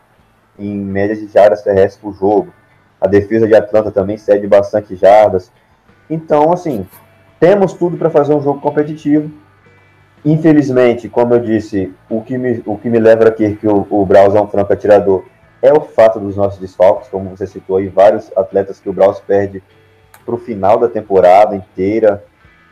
em 0.59 0.77
média 0.77 1.15
de 1.15 1.29
jardas 1.29 1.63
terrestres 1.63 1.97
por 1.97 2.15
jogo. 2.15 2.53
A 3.01 3.07
defesa 3.07 3.47
de 3.47 3.55
Atlanta 3.55 3.91
também 3.93 4.17
cede 4.17 4.47
bastante 4.47 4.97
jardas. 4.97 5.53
Então, 6.11 6.53
assim, 6.53 6.87
temos 7.39 7.73
tudo 7.73 7.97
para 7.97 8.11
fazer 8.11 8.35
um 8.35 8.43
jogo 8.43 8.61
competitivo. 8.61 9.31
Infelizmente, 10.29 11.09
como 11.09 11.33
eu 11.33 11.41
disse, 11.41 11.91
o 12.07 12.21
que 12.21 12.37
me, 12.37 12.63
o 12.67 12.77
que 12.77 12.91
me 12.91 12.99
leva 12.99 13.27
aqui 13.27 13.57
que 13.57 13.67
o, 13.67 13.87
o 13.89 14.05
Braus 14.05 14.35
é 14.35 14.41
um 14.41 14.47
franco 14.47 14.75
atirador 14.75 15.25
é 15.63 15.73
o 15.73 15.81
fato 15.81 16.21
dos 16.21 16.37
nossos 16.37 16.61
desfalques, 16.61 17.09
como 17.09 17.31
você 17.31 17.47
citou 17.47 17.79
aí, 17.79 17.89
vários 17.89 18.31
atletas 18.37 18.79
que 18.79 18.91
o 18.91 18.93
Braus 18.93 19.21
perde 19.21 19.63
para 20.27 20.35
o 20.35 20.39
final 20.39 20.79
da 20.79 20.87
temporada 20.87 21.57
inteira. 21.57 22.23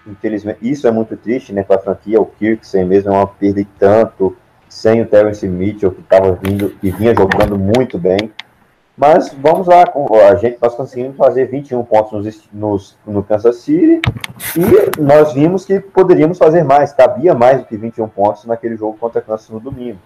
Infelizmente, 0.06 0.58
isso 0.60 0.86
é 0.86 0.90
muito 0.90 1.16
triste, 1.16 1.50
né, 1.50 1.62
para 1.62 1.76
a 1.76 1.78
franquia. 1.78 2.20
O 2.20 2.26
Kirksey 2.26 2.84
mesmo 2.84 3.10
é 3.10 3.14
uma 3.14 3.26
perda 3.26 3.58
e 3.58 3.64
tanto, 3.64 4.36
sem 4.68 5.00
o 5.00 5.06
Terence 5.06 5.48
Mitchell, 5.48 5.92
que 5.92 6.02
estava 6.02 6.32
vindo, 6.32 6.68
que 6.78 6.90
vinha 6.90 7.14
jogando 7.14 7.58
muito 7.58 7.98
bem. 7.98 8.30
Mas 8.96 9.30
vamos 9.34 9.66
lá, 9.66 9.84
a 10.30 10.34
gente, 10.36 10.56
nós 10.60 10.74
conseguimos 10.74 11.16
fazer 11.18 11.44
21 11.46 11.84
pontos 11.84 12.12
nos, 12.12 12.48
nos, 12.50 12.96
no 13.06 13.22
Kansas 13.22 13.56
City 13.56 14.00
e 14.56 15.00
nós 15.00 15.34
vimos 15.34 15.66
que 15.66 15.80
poderíamos 15.80 16.38
fazer 16.38 16.64
mais, 16.64 16.94
cabia 16.94 17.34
mais 17.34 17.58
do 17.58 17.66
que 17.66 17.76
21 17.76 18.08
pontos 18.08 18.46
naquele 18.46 18.74
jogo 18.74 18.96
contra 18.98 19.20
a 19.20 19.22
Kansas 19.22 19.50
no 19.50 19.60
domingo. 19.60 19.98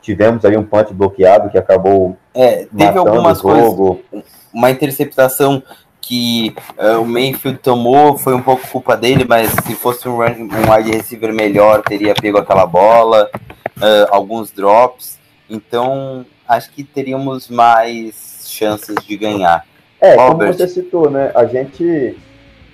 Tivemos 0.00 0.44
ali 0.44 0.56
um 0.56 0.64
punch 0.64 0.92
bloqueado 0.92 1.50
que 1.50 1.58
acabou. 1.58 2.16
É, 2.34 2.66
teve 2.66 2.98
algumas 2.98 3.40
coisas. 3.40 3.98
Uma 4.52 4.70
interceptação 4.70 5.62
que 6.00 6.54
uh, 6.78 7.00
o 7.00 7.06
Mayfield 7.06 7.58
tomou 7.58 8.18
foi 8.18 8.34
um 8.34 8.42
pouco 8.42 8.66
culpa 8.68 8.96
dele, 8.96 9.24
mas 9.28 9.50
se 9.50 9.74
fosse 9.74 10.08
um, 10.08 10.16
run, 10.16 10.48
um 10.52 10.72
wide 10.72 10.90
receiver 10.90 11.32
melhor, 11.32 11.82
teria 11.82 12.14
pego 12.14 12.38
aquela 12.38 12.66
bola, 12.66 13.30
uh, 13.78 14.08
alguns 14.10 14.50
drops. 14.50 15.18
Então, 15.48 16.26
acho 16.56 16.70
que 16.70 16.84
teríamos 16.84 17.48
mais 17.48 18.44
chances 18.46 18.94
de 19.06 19.16
ganhar. 19.16 19.64
É, 20.00 20.14
Robert. 20.16 20.48
como 20.48 20.52
você 20.52 20.68
citou, 20.68 21.10
né? 21.10 21.30
A 21.34 21.46
gente, 21.46 22.16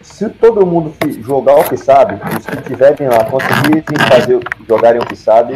se 0.01 0.29
todo 0.31 0.67
mundo 0.67 0.95
jogar 1.23 1.57
o 1.61 1.65
que 1.65 1.77
sabe, 1.77 2.15
os 2.37 2.47
que 2.47 2.63
tiverem 2.63 3.09
lá 3.09 3.25
conseguirem 3.25 3.85
fazer, 4.09 4.41
jogarem 4.67 5.01
o 5.01 5.07
que 5.07 5.17
sabe, 5.17 5.55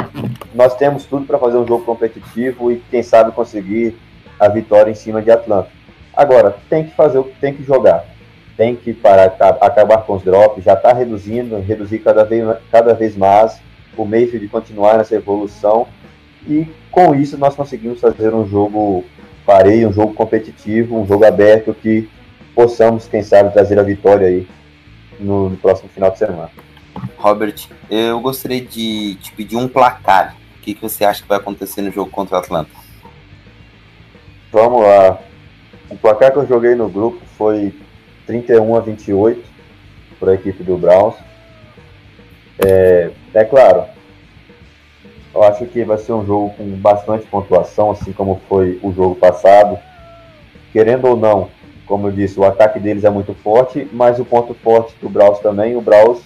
nós 0.54 0.76
temos 0.76 1.04
tudo 1.04 1.26
para 1.26 1.38
fazer 1.38 1.56
um 1.56 1.66
jogo 1.66 1.84
competitivo 1.84 2.70
e 2.70 2.82
quem 2.90 3.02
sabe 3.02 3.32
conseguir 3.32 3.96
a 4.38 4.48
vitória 4.48 4.90
em 4.90 4.94
cima 4.94 5.20
de 5.20 5.30
Atlanta. 5.30 5.70
Agora, 6.14 6.56
tem 6.68 6.84
que 6.84 6.94
fazer 6.94 7.18
o 7.18 7.24
que 7.24 7.40
tem 7.40 7.54
que 7.54 7.64
jogar. 7.64 8.04
Tem 8.56 8.76
que 8.76 8.92
parar, 8.92 9.34
acabar 9.60 9.98
com 10.02 10.14
os 10.14 10.22
drops, 10.22 10.62
já 10.62 10.74
está 10.74 10.92
reduzindo, 10.92 11.58
reduzir 11.58 12.00
cada 12.00 12.22
vez, 12.22 12.44
cada 12.70 12.92
vez 12.92 13.16
mais 13.16 13.58
o 13.96 14.04
meio 14.04 14.38
de 14.38 14.46
continuar 14.46 14.98
nessa 14.98 15.14
evolução 15.14 15.86
e 16.46 16.66
com 16.90 17.14
isso, 17.14 17.38
nós 17.38 17.54
conseguimos 17.54 18.00
fazer 18.00 18.34
um 18.34 18.46
jogo 18.46 19.04
pareio, 19.46 19.88
um 19.88 19.92
jogo 19.92 20.14
competitivo, 20.14 21.00
um 21.00 21.06
jogo 21.06 21.24
aberto 21.24 21.74
que 21.74 22.08
possamos, 22.54 23.06
quem 23.06 23.22
sabe, 23.22 23.52
trazer 23.52 23.78
a 23.78 23.82
vitória 23.82 24.26
aí 24.26 24.46
no, 25.18 25.50
no 25.50 25.56
próximo 25.56 25.88
final 25.88 26.10
de 26.10 26.18
semana. 26.18 26.50
Robert, 27.16 27.68
eu 27.90 28.20
gostaria 28.20 28.60
de 28.60 29.16
te 29.16 29.32
pedir 29.32 29.56
um 29.56 29.68
placar. 29.68 30.36
O 30.58 30.62
que, 30.62 30.74
que 30.74 30.82
você 30.82 31.04
acha 31.04 31.22
que 31.22 31.28
vai 31.28 31.38
acontecer 31.38 31.82
no 31.82 31.90
jogo 31.90 32.10
contra 32.10 32.36
o 32.36 32.38
Atlanta? 32.38 32.70
Vamos 34.52 34.82
lá. 34.82 35.18
O 35.88 35.96
placar 35.96 36.32
que 36.32 36.38
eu 36.38 36.46
joguei 36.46 36.74
no 36.74 36.88
grupo 36.88 37.20
foi 37.36 37.74
31 38.26 38.76
a 38.76 38.80
28 38.80 39.42
para 40.20 40.32
a 40.32 40.34
equipe 40.34 40.62
do 40.62 40.76
Browns. 40.76 41.16
É, 42.64 43.10
é 43.34 43.44
claro, 43.44 43.86
eu 45.34 45.42
acho 45.42 45.64
que 45.66 45.82
vai 45.84 45.98
ser 45.98 46.12
um 46.12 46.26
jogo 46.26 46.50
com 46.56 46.64
bastante 46.76 47.26
pontuação, 47.26 47.90
assim 47.90 48.12
como 48.12 48.40
foi 48.48 48.78
o 48.82 48.92
jogo 48.92 49.14
passado. 49.14 49.78
Querendo 50.72 51.06
ou 51.06 51.16
não, 51.16 51.48
como 51.86 52.08
eu 52.08 52.12
disse, 52.12 52.38
o 52.38 52.44
ataque 52.44 52.78
deles 52.78 53.04
é 53.04 53.10
muito 53.10 53.34
forte, 53.34 53.88
mas 53.92 54.18
o 54.18 54.24
ponto 54.24 54.54
forte 54.54 54.94
do 55.00 55.08
Braus 55.08 55.38
também, 55.40 55.76
o 55.76 55.80
Braus, 55.80 56.22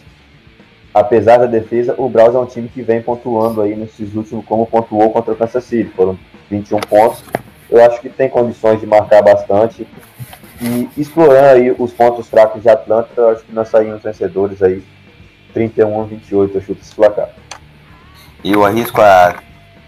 apesar 0.92 1.38
da 1.38 1.46
defesa, 1.46 1.94
o 1.98 2.08
Braus 2.08 2.34
é 2.34 2.38
um 2.38 2.46
time 2.46 2.68
que 2.68 2.82
vem 2.82 3.00
pontuando 3.00 3.62
aí 3.62 3.76
nesses 3.76 4.14
últimos, 4.14 4.44
como 4.44 4.66
pontuou 4.66 5.10
contra 5.10 5.32
o 5.32 5.36
Kansas 5.36 5.64
City, 5.64 5.90
foram 5.90 6.18
21 6.50 6.80
pontos. 6.80 7.24
Eu 7.70 7.84
acho 7.84 8.00
que 8.00 8.08
tem 8.08 8.28
condições 8.28 8.80
de 8.80 8.86
marcar 8.86 9.22
bastante 9.22 9.86
e 10.60 10.88
explorando 10.96 11.48
aí 11.48 11.74
os 11.76 11.92
pontos 11.92 12.28
fracos 12.28 12.62
de 12.62 12.68
Atlanta, 12.68 13.10
eu 13.16 13.28
acho 13.30 13.44
que 13.44 13.52
nós 13.52 13.68
saímos 13.68 14.02
vencedores 14.02 14.62
aí 14.62 14.82
31 15.52 16.00
a 16.00 16.04
28, 16.04 16.56
eu 16.56 16.60
chuto 16.60 16.80
esse 16.80 16.94
placar. 16.94 17.30
Eu 18.44 18.64
arrisco 18.64 19.00
a 19.00 19.42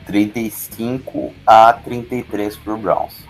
35 0.07 1.33
a 1.47 1.73
33 1.73 2.57
pro 2.57 2.77
Browns. 2.77 3.27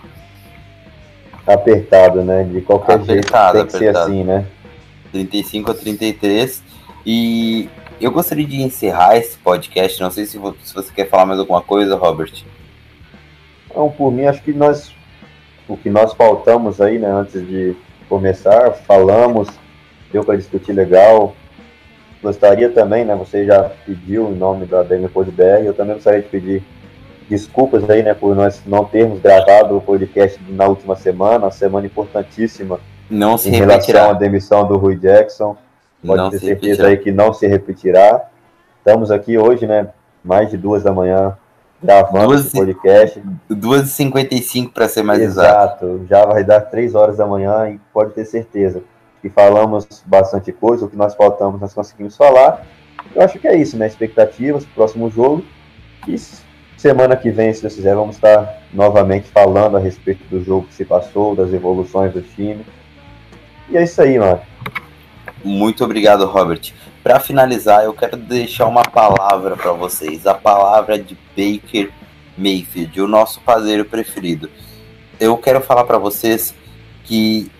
Apertado, 1.45 2.23
né? 2.23 2.43
De 2.43 2.61
qualquer 2.61 2.95
apertado, 2.95 3.57
jeito 3.57 3.71
tem 3.71 3.79
que 3.79 3.87
apertado. 3.87 4.05
ser 4.05 4.11
assim, 4.11 4.23
né? 4.23 4.45
35 5.11 5.71
a 5.71 5.73
33. 5.73 6.63
E 7.05 7.69
eu 7.99 8.11
gostaria 8.11 8.45
de 8.45 8.61
encerrar 8.61 9.17
esse 9.17 9.37
podcast. 9.37 10.01
Não 10.01 10.11
sei 10.11 10.25
se 10.25 10.37
você 10.37 10.93
quer 10.93 11.09
falar 11.09 11.25
mais 11.25 11.39
alguma 11.39 11.61
coisa, 11.61 11.95
Robert. 11.95 12.31
Não, 13.75 13.89
por 13.89 14.11
mim, 14.11 14.25
acho 14.25 14.41
que 14.41 14.53
nós. 14.53 14.93
O 15.67 15.77
que 15.77 15.89
nós 15.89 16.13
faltamos 16.13 16.81
aí, 16.81 16.97
né, 16.97 17.11
antes 17.11 17.45
de 17.45 17.75
começar, 18.07 18.71
falamos, 18.87 19.47
deu 20.11 20.23
para 20.23 20.35
discutir 20.35 20.73
legal. 20.73 21.35
Gostaria 22.21 22.69
também, 22.69 23.05
né? 23.05 23.15
Você 23.15 23.45
já 23.45 23.63
pediu 23.85 24.29
em 24.29 24.35
nome 24.35 24.65
da 24.65 24.83
DMPod 24.83 25.31
BR, 25.31 25.63
eu 25.65 25.73
também 25.73 25.95
gostaria 25.95 26.21
de 26.21 26.27
pedir 26.27 26.63
desculpas 27.29 27.87
aí, 27.89 28.01
né, 28.01 28.13
por 28.15 28.35
nós 28.35 28.61
não 28.65 28.83
termos 28.85 29.19
gravado 29.21 29.77
o 29.77 29.81
podcast 29.81 30.39
na 30.49 30.65
última 30.65 30.95
semana, 30.95 31.45
uma 31.45 31.51
semana 31.51 31.85
importantíssima 31.85 32.79
Não 33.07 33.37
se 33.37 33.49
em 33.49 33.51
relação 33.51 33.73
repetirá. 33.75 34.09
à 34.09 34.13
demissão 34.13 34.67
do 34.67 34.77
Rui 34.77 34.95
Jackson. 34.95 35.55
Pode 36.05 36.17
Não 36.21 36.29
ter 36.31 36.39
certeza 36.39 36.83
repetirá. 36.83 36.87
aí 36.87 36.97
que 36.97 37.11
não 37.11 37.31
se 37.33 37.45
repetirá. 37.45 38.25
Estamos 38.79 39.11
aqui 39.11 39.37
hoje, 39.37 39.67
né, 39.67 39.89
mais 40.23 40.49
de 40.49 40.57
duas 40.57 40.81
da 40.81 40.91
manhã, 40.91 41.37
gravando 41.83 42.27
Duas 42.29 42.45
esse 42.47 42.57
e- 42.57 42.59
podcast. 42.59 43.23
2h55 43.51 44.71
para 44.73 44.87
ser 44.87 45.03
mais 45.03 45.21
exato. 45.21 45.85
Exato, 45.85 46.05
já 46.09 46.25
vai 46.25 46.43
dar 46.43 46.61
três 46.61 46.95
horas 46.95 47.17
da 47.17 47.27
manhã 47.27 47.69
e 47.69 47.79
pode 47.93 48.11
ter 48.13 48.25
certeza 48.25 48.81
que 49.21 49.29
falamos 49.29 49.87
bastante 50.05 50.51
coisa, 50.51 50.85
o 50.85 50.89
que 50.89 50.95
nós 50.95 51.15
faltamos 51.15 51.59
nós 51.59 51.73
conseguimos 51.73 52.15
falar. 52.15 52.65
Eu 53.15 53.21
acho 53.21 53.39
que 53.39 53.47
é 53.47 53.57
isso, 53.57 53.77
né? 53.77 53.87
Expectativas 53.87 54.65
pro 54.65 54.75
próximo 54.75 55.09
jogo. 55.09 55.43
E 56.07 56.15
semana 56.77 57.15
que 57.15 57.29
vem, 57.31 57.53
se 57.53 57.61
Deus 57.61 57.75
quiser, 57.75 57.95
vamos 57.95 58.15
estar 58.15 58.63
novamente 58.73 59.27
falando 59.29 59.77
a 59.77 59.79
respeito 59.79 60.23
do 60.29 60.43
jogo 60.43 60.67
que 60.67 60.73
se 60.73 60.85
passou, 60.85 61.35
das 61.35 61.53
evoluções 61.53 62.13
do 62.13 62.21
time. 62.21 62.65
E 63.69 63.77
é 63.77 63.83
isso 63.83 64.01
aí, 64.01 64.17
mano. 64.17 64.41
Muito 65.43 65.83
obrigado, 65.83 66.25
Robert. 66.25 66.73
Para 67.03 67.19
finalizar, 67.19 67.83
eu 67.83 67.93
quero 67.93 68.17
deixar 68.17 68.67
uma 68.67 68.83
palavra 68.83 69.55
para 69.55 69.71
vocês, 69.71 70.27
a 70.27 70.33
palavra 70.33 70.99
de 70.99 71.17
Baker 71.35 71.91
Mayfield, 72.37 73.01
o 73.01 73.07
nosso 73.07 73.39
padeiro 73.41 73.85
preferido. 73.85 74.49
Eu 75.19 75.37
quero 75.37 75.61
falar 75.61 75.83
para 75.83 75.97
vocês 75.97 76.53
que 77.03 77.51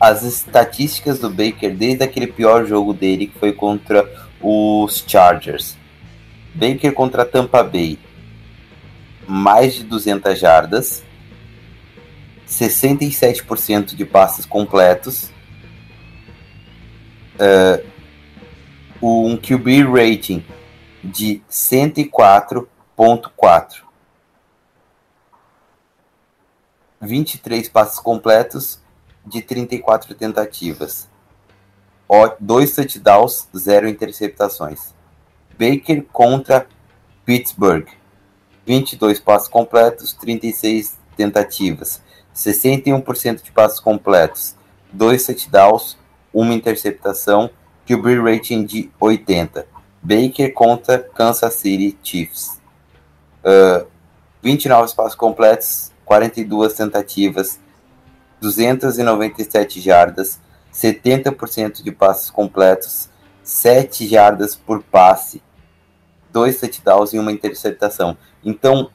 as 0.00 0.22
estatísticas 0.22 1.18
do 1.18 1.30
Baker 1.30 1.74
desde 1.74 2.04
aquele 2.04 2.26
pior 2.26 2.66
jogo 2.66 2.92
dele 2.92 3.26
que 3.26 3.38
foi 3.38 3.52
contra 3.52 4.06
os 4.40 5.04
Chargers. 5.06 5.76
Baker 6.54 6.92
contra 6.92 7.24
Tampa 7.24 7.62
Bay. 7.62 7.98
Mais 9.26 9.74
de 9.74 9.84
200 9.84 10.38
jardas, 10.38 11.02
67% 12.48 13.94
de 13.94 14.04
passes 14.06 14.46
completos, 14.46 15.30
um 19.02 19.36
QB 19.36 19.84
rating 19.84 20.42
de 21.04 21.42
104.4. 21.50 23.82
23 27.00 27.68
passes 27.68 28.00
completos 28.00 28.80
de 29.28 29.42
34 29.42 30.14
tentativas. 30.14 31.08
Dois 32.40 32.74
touchdowns, 32.74 33.48
zero 33.56 33.88
interceptações. 33.88 34.94
Baker 35.58 36.02
contra 36.12 36.66
Pittsburgh. 37.24 37.86
22 38.66 39.20
passes 39.20 39.48
completos, 39.48 40.12
36 40.14 40.98
tentativas. 41.16 42.02
61% 42.34 43.42
de 43.42 43.52
passes 43.52 43.80
completos. 43.80 44.54
Dois 44.92 45.26
touchdowns, 45.26 45.98
uma 46.32 46.54
interceptação, 46.54 47.50
QB 47.86 48.20
rating 48.20 48.64
de 48.64 48.90
80. 49.00 49.66
Baker 50.02 50.52
contra 50.54 50.98
Kansas 50.98 51.54
City 51.54 51.98
Chiefs. 52.02 52.60
Uh, 53.44 53.86
29 54.42 54.94
passos 54.94 55.14
completos, 55.14 55.92
42 56.04 56.74
tentativas, 56.74 57.60
297 58.40 59.80
jardas, 59.80 60.40
70% 60.72 61.82
de 61.82 61.90
passes 61.90 62.30
completos, 62.30 63.08
7 63.42 64.06
jardas 64.06 64.54
por 64.54 64.82
passe, 64.82 65.42
2 66.32 66.60
touchdowns 66.60 67.12
e 67.12 67.18
uma 67.18 67.32
interceptação. 67.32 68.16
Então, 68.44 68.90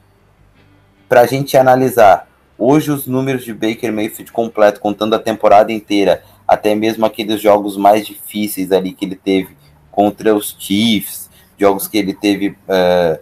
para 1.08 1.22
a 1.22 1.26
gente 1.26 1.56
analisar 1.56 2.28
hoje 2.58 2.90
os 2.90 3.06
números 3.06 3.44
de 3.44 3.52
Baker 3.52 3.92
Mayfield 3.92 4.32
completo, 4.32 4.80
contando 4.80 5.14
a 5.14 5.18
temporada 5.18 5.72
inteira, 5.72 6.22
até 6.46 6.74
mesmo 6.74 7.04
aqueles 7.04 7.40
jogos 7.40 7.76
mais 7.76 8.06
difíceis 8.06 8.70
ali 8.70 8.92
que 8.92 9.04
ele 9.04 9.16
teve 9.16 9.56
contra 9.90 10.34
os 10.34 10.56
Chiefs, 10.58 11.30
jogos 11.58 11.88
que 11.88 11.98
ele 11.98 12.14
teve. 12.14 12.56
eh, 12.68 13.20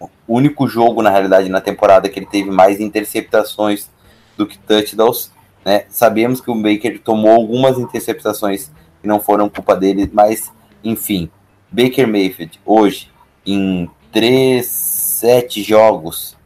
o 0.00 0.08
único 0.28 0.68
jogo, 0.68 1.02
na 1.02 1.10
realidade, 1.10 1.48
na 1.48 1.60
temporada 1.60 2.08
que 2.08 2.18
ele 2.20 2.26
teve 2.26 2.50
mais 2.50 2.80
interceptações 2.80 3.90
do 4.36 4.46
que 4.46 4.58
touchdowns. 4.58 5.32
Né? 5.64 5.84
Sabemos 5.88 6.40
que 6.40 6.50
o 6.50 6.54
Baker 6.54 7.00
tomou 7.00 7.32
algumas 7.32 7.78
interceptações 7.78 8.70
que 9.00 9.08
não 9.08 9.20
foram 9.20 9.48
culpa 9.48 9.76
dele, 9.76 10.10
mas 10.12 10.52
enfim. 10.82 11.30
Baker 11.70 12.08
Mayfield, 12.08 12.58
hoje, 12.64 13.10
em 13.44 13.90
3, 14.12 14.64
7 14.66 15.62
jogos 15.62 16.36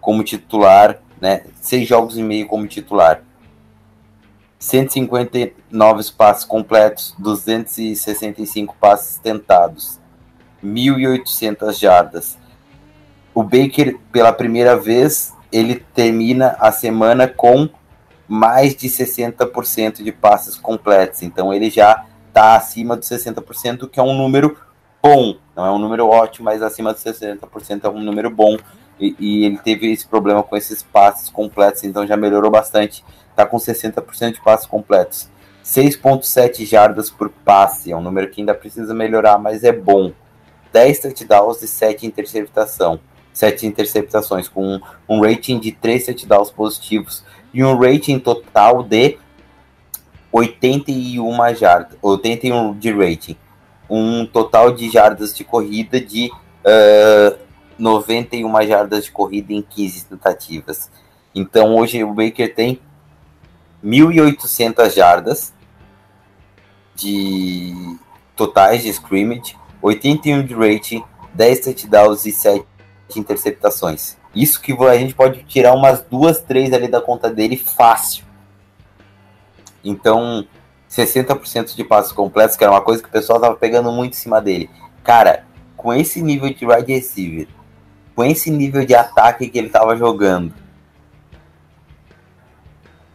como 0.00 0.24
titular, 0.24 1.00
né? 1.20 1.44
6 1.60 1.86
jogos 1.86 2.18
e 2.18 2.22
meio 2.22 2.46
como 2.46 2.66
titular. 2.66 3.22
159 4.58 6.12
passes 6.12 6.44
completos, 6.44 7.14
265 7.18 8.76
passes 8.80 9.18
tentados, 9.18 10.00
1.800 10.64 11.78
jardas. 11.78 12.38
O 13.34 13.42
Baker, 13.42 13.98
pela 14.12 14.32
primeira 14.32 14.76
vez, 14.76 15.34
ele 15.50 15.84
termina 15.94 16.56
a 16.60 16.70
semana 16.70 17.26
com 17.26 17.68
mais 18.32 18.74
de 18.74 18.88
60% 18.88 20.02
de 20.02 20.10
passes 20.10 20.56
completos. 20.56 21.22
Então 21.22 21.52
ele 21.52 21.68
já 21.68 22.06
está 22.28 22.56
acima 22.56 22.96
de 22.96 23.04
60%, 23.04 23.90
que 23.90 24.00
é 24.00 24.02
um 24.02 24.16
número 24.16 24.56
bom. 25.02 25.36
Não 25.54 25.66
é 25.66 25.70
um 25.70 25.78
número 25.78 26.06
ótimo, 26.06 26.46
mas 26.46 26.62
acima 26.62 26.94
de 26.94 27.00
60% 27.00 27.84
é 27.84 27.88
um 27.90 28.00
número 28.00 28.30
bom. 28.30 28.56
E, 28.98 29.14
e 29.18 29.44
ele 29.44 29.58
teve 29.58 29.92
esse 29.92 30.06
problema 30.06 30.42
com 30.42 30.56
esses 30.56 30.82
passes 30.82 31.28
completos, 31.28 31.84
então 31.84 32.06
já 32.06 32.16
melhorou 32.16 32.50
bastante. 32.50 33.04
Está 33.28 33.44
com 33.44 33.58
60% 33.58 34.32
de 34.32 34.40
passes 34.40 34.66
completos. 34.66 35.28
6.7 35.62 36.64
jardas 36.64 37.10
por 37.10 37.28
passe, 37.28 37.92
é 37.92 37.96
um 37.96 38.00
número 38.00 38.30
que 38.30 38.40
ainda 38.40 38.54
precisa 38.54 38.94
melhorar, 38.94 39.36
mas 39.36 39.62
é 39.62 39.72
bom. 39.72 40.10
10 40.72 41.00
touchdowns 41.00 41.62
e 41.62 41.68
7 41.68 42.06
interceptação. 42.06 42.98
7 43.30 43.66
interceptações, 43.66 44.48
com 44.48 44.66
um, 44.66 44.80
um 45.06 45.20
rating 45.20 45.58
de 45.58 45.72
3 45.72 46.06
touchdowns 46.06 46.50
positivos 46.50 47.22
e 47.52 47.62
um 47.62 47.78
rating 47.78 48.18
total 48.18 48.82
de 48.82 49.18
81 50.30 51.54
jardas, 51.54 51.98
81 52.00 52.78
de 52.78 52.92
rating. 52.92 53.36
Um 53.88 54.24
total 54.24 54.72
de 54.72 54.90
jardas 54.90 55.34
de 55.36 55.44
corrida 55.44 56.00
de 56.00 56.30
uh, 56.64 57.38
91 57.78 58.66
jardas 58.66 59.04
de 59.04 59.12
corrida 59.12 59.52
em 59.52 59.60
15 59.60 60.06
tentativas. 60.06 60.90
Então 61.34 61.76
hoje 61.76 62.02
o 62.02 62.14
Baker 62.14 62.54
tem 62.54 62.80
1.800 63.84 64.90
jardas 64.90 65.52
de 66.94 67.74
totais 68.36 68.82
de 68.82 68.88
scrimmage, 68.88 69.56
81 69.82 70.46
de 70.46 70.54
rating, 70.54 71.04
10 71.34 71.60
touchdowns 71.60 72.24
e 72.24 72.32
7 72.32 72.64
interceptações. 73.16 74.16
Isso 74.34 74.60
que 74.60 74.72
a 74.72 74.96
gente 74.96 75.14
pode 75.14 75.44
tirar 75.44 75.74
umas 75.74 76.02
duas, 76.02 76.40
três 76.40 76.72
ali 76.72 76.88
da 76.88 77.00
conta 77.00 77.30
dele 77.30 77.56
fácil. 77.56 78.24
Então, 79.84 80.46
60% 80.90 81.74
de 81.74 81.84
passos 81.84 82.12
completos, 82.12 82.56
que 82.56 82.64
era 82.64 82.72
uma 82.72 82.80
coisa 82.80 83.02
que 83.02 83.08
o 83.08 83.12
pessoal 83.12 83.40
tava 83.40 83.56
pegando 83.56 83.90
muito 83.90 84.14
em 84.14 84.16
cima 84.16 84.40
dele. 84.40 84.70
Cara, 85.02 85.44
com 85.76 85.92
esse 85.92 86.22
nível 86.22 86.52
de 86.52 86.64
wide 86.64 86.92
receiver, 86.92 87.48
com 88.14 88.24
esse 88.24 88.50
nível 88.50 88.84
de 88.84 88.94
ataque 88.94 89.48
que 89.48 89.58
ele 89.58 89.68
tava 89.68 89.96
jogando, 89.96 90.54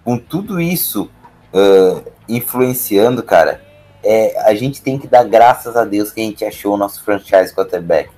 com 0.03 0.17
tudo 0.17 0.59
isso 0.59 1.09
uh, 1.53 2.11
influenciando, 2.27 3.23
cara, 3.23 3.61
é, 4.03 4.39
a 4.41 4.53
gente 4.55 4.81
tem 4.81 4.97
que 4.97 5.07
dar 5.07 5.23
graças 5.23 5.75
a 5.75 5.83
Deus 5.83 6.11
que 6.11 6.21
a 6.21 6.23
gente 6.23 6.45
achou 6.45 6.75
o 6.75 6.77
nosso 6.77 7.03
franchise 7.03 7.53
quarterback. 7.53 8.09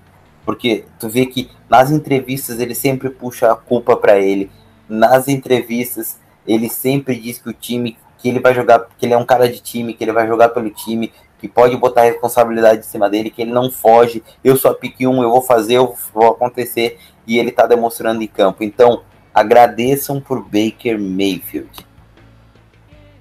Porque 0.50 0.86
tu 1.00 1.08
vê 1.08 1.28
que 1.28 1.48
nas 1.70 1.92
entrevistas 1.92 2.60
ele 2.60 2.74
sempre 2.74 3.12
puxa 3.12 3.52
a 3.52 3.56
culpa 3.56 3.96
para 3.96 4.18
ele. 4.18 4.50
Nas 4.90 5.28
entrevistas 5.28 6.20
ele 6.48 6.68
sempre 6.68 7.16
diz 7.20 7.38
que 7.38 7.50
o 7.50 7.54
time 7.54 7.96
que 8.18 8.28
ele 8.28 8.40
vai 8.40 8.56
jogar, 8.56 8.88
que 8.98 9.06
ele 9.06 9.14
é 9.14 9.18
um 9.18 9.28
cara 9.28 9.48
de 9.48 9.60
time, 9.60 9.94
que 9.94 10.04
ele 10.04 10.12
vai 10.12 10.26
jogar 10.26 10.50
pelo 10.50 10.72
time, 10.72 11.14
que 11.38 11.48
pode 11.48 11.78
botar 11.78 12.02
responsabilidade 12.02 12.80
em 12.80 12.90
cima 12.90 13.08
dele, 13.08 13.30
que 13.30 13.44
ele 13.44 13.52
não 13.52 13.70
foge. 13.70 14.24
Eu 14.44 14.58
sou 14.58 14.72
a 14.72 14.74
pique 14.74 15.06
1, 15.06 15.22
eu 15.22 15.30
vou 15.30 15.44
fazer, 15.44 15.76
eu 15.76 15.96
vou 16.12 16.30
acontecer 16.30 16.98
e 17.28 17.38
ele 17.38 17.52
tá 17.52 17.68
demonstrando 17.68 18.24
em 18.24 18.28
campo. 18.28 18.64
Então, 18.64 19.04
agradeçam 19.32 20.20
por 20.20 20.42
Baker 20.42 21.00
Mayfield. 21.00 21.86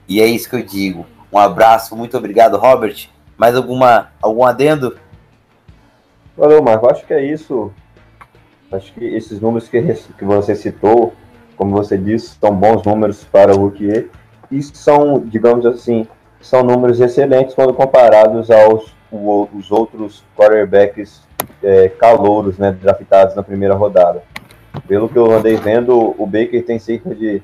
E 0.09 0.19
é 0.23 0.27
isso 0.27 0.49
que 0.49 0.57
eu 0.57 0.63
digo. 0.63 1.05
Um 1.31 1.37
abraço, 1.37 1.95
muito 1.95 2.17
obrigado, 2.17 2.57
Robert. 2.57 3.11
Mais 3.37 3.55
alguma 3.55 4.13
algum 4.23 4.47
adendo? 4.47 4.97
Valeu, 6.39 6.63
Marco. 6.63 6.89
Acho 6.89 7.05
que 7.05 7.13
é 7.13 7.25
isso. 7.25 7.73
Acho 8.71 8.95
que 8.95 9.05
esses 9.05 9.41
números 9.41 9.69
que, 9.69 9.83
que 10.17 10.25
você 10.25 10.55
citou, 10.55 11.13
como 11.57 11.73
você 11.73 11.99
disse, 11.99 12.37
são 12.41 12.55
bons 12.55 12.85
números 12.85 13.25
para 13.25 13.53
o 13.53 13.59
Rookie. 13.59 14.09
E 14.49 14.63
são, 14.63 15.19
digamos 15.19 15.67
assim, 15.67 16.07
são 16.41 16.63
números 16.63 17.01
excelentes 17.01 17.57
quando 17.57 17.75
comparados 17.75 18.51
aos 18.53 18.97
os 19.11 19.73
outros 19.73 20.23
quarterbacks 20.37 21.23
é, 21.63 21.89
calouros, 21.89 22.57
né, 22.59 22.71
draftados 22.71 23.35
na 23.35 23.43
primeira 23.43 23.75
rodada. 23.75 24.23
Pelo 24.87 25.09
que 25.09 25.17
eu 25.17 25.33
andei 25.33 25.57
vendo, 25.57 26.15
o 26.17 26.27
Baker 26.27 26.65
tem 26.65 26.79
cerca 26.79 27.15
de 27.15 27.43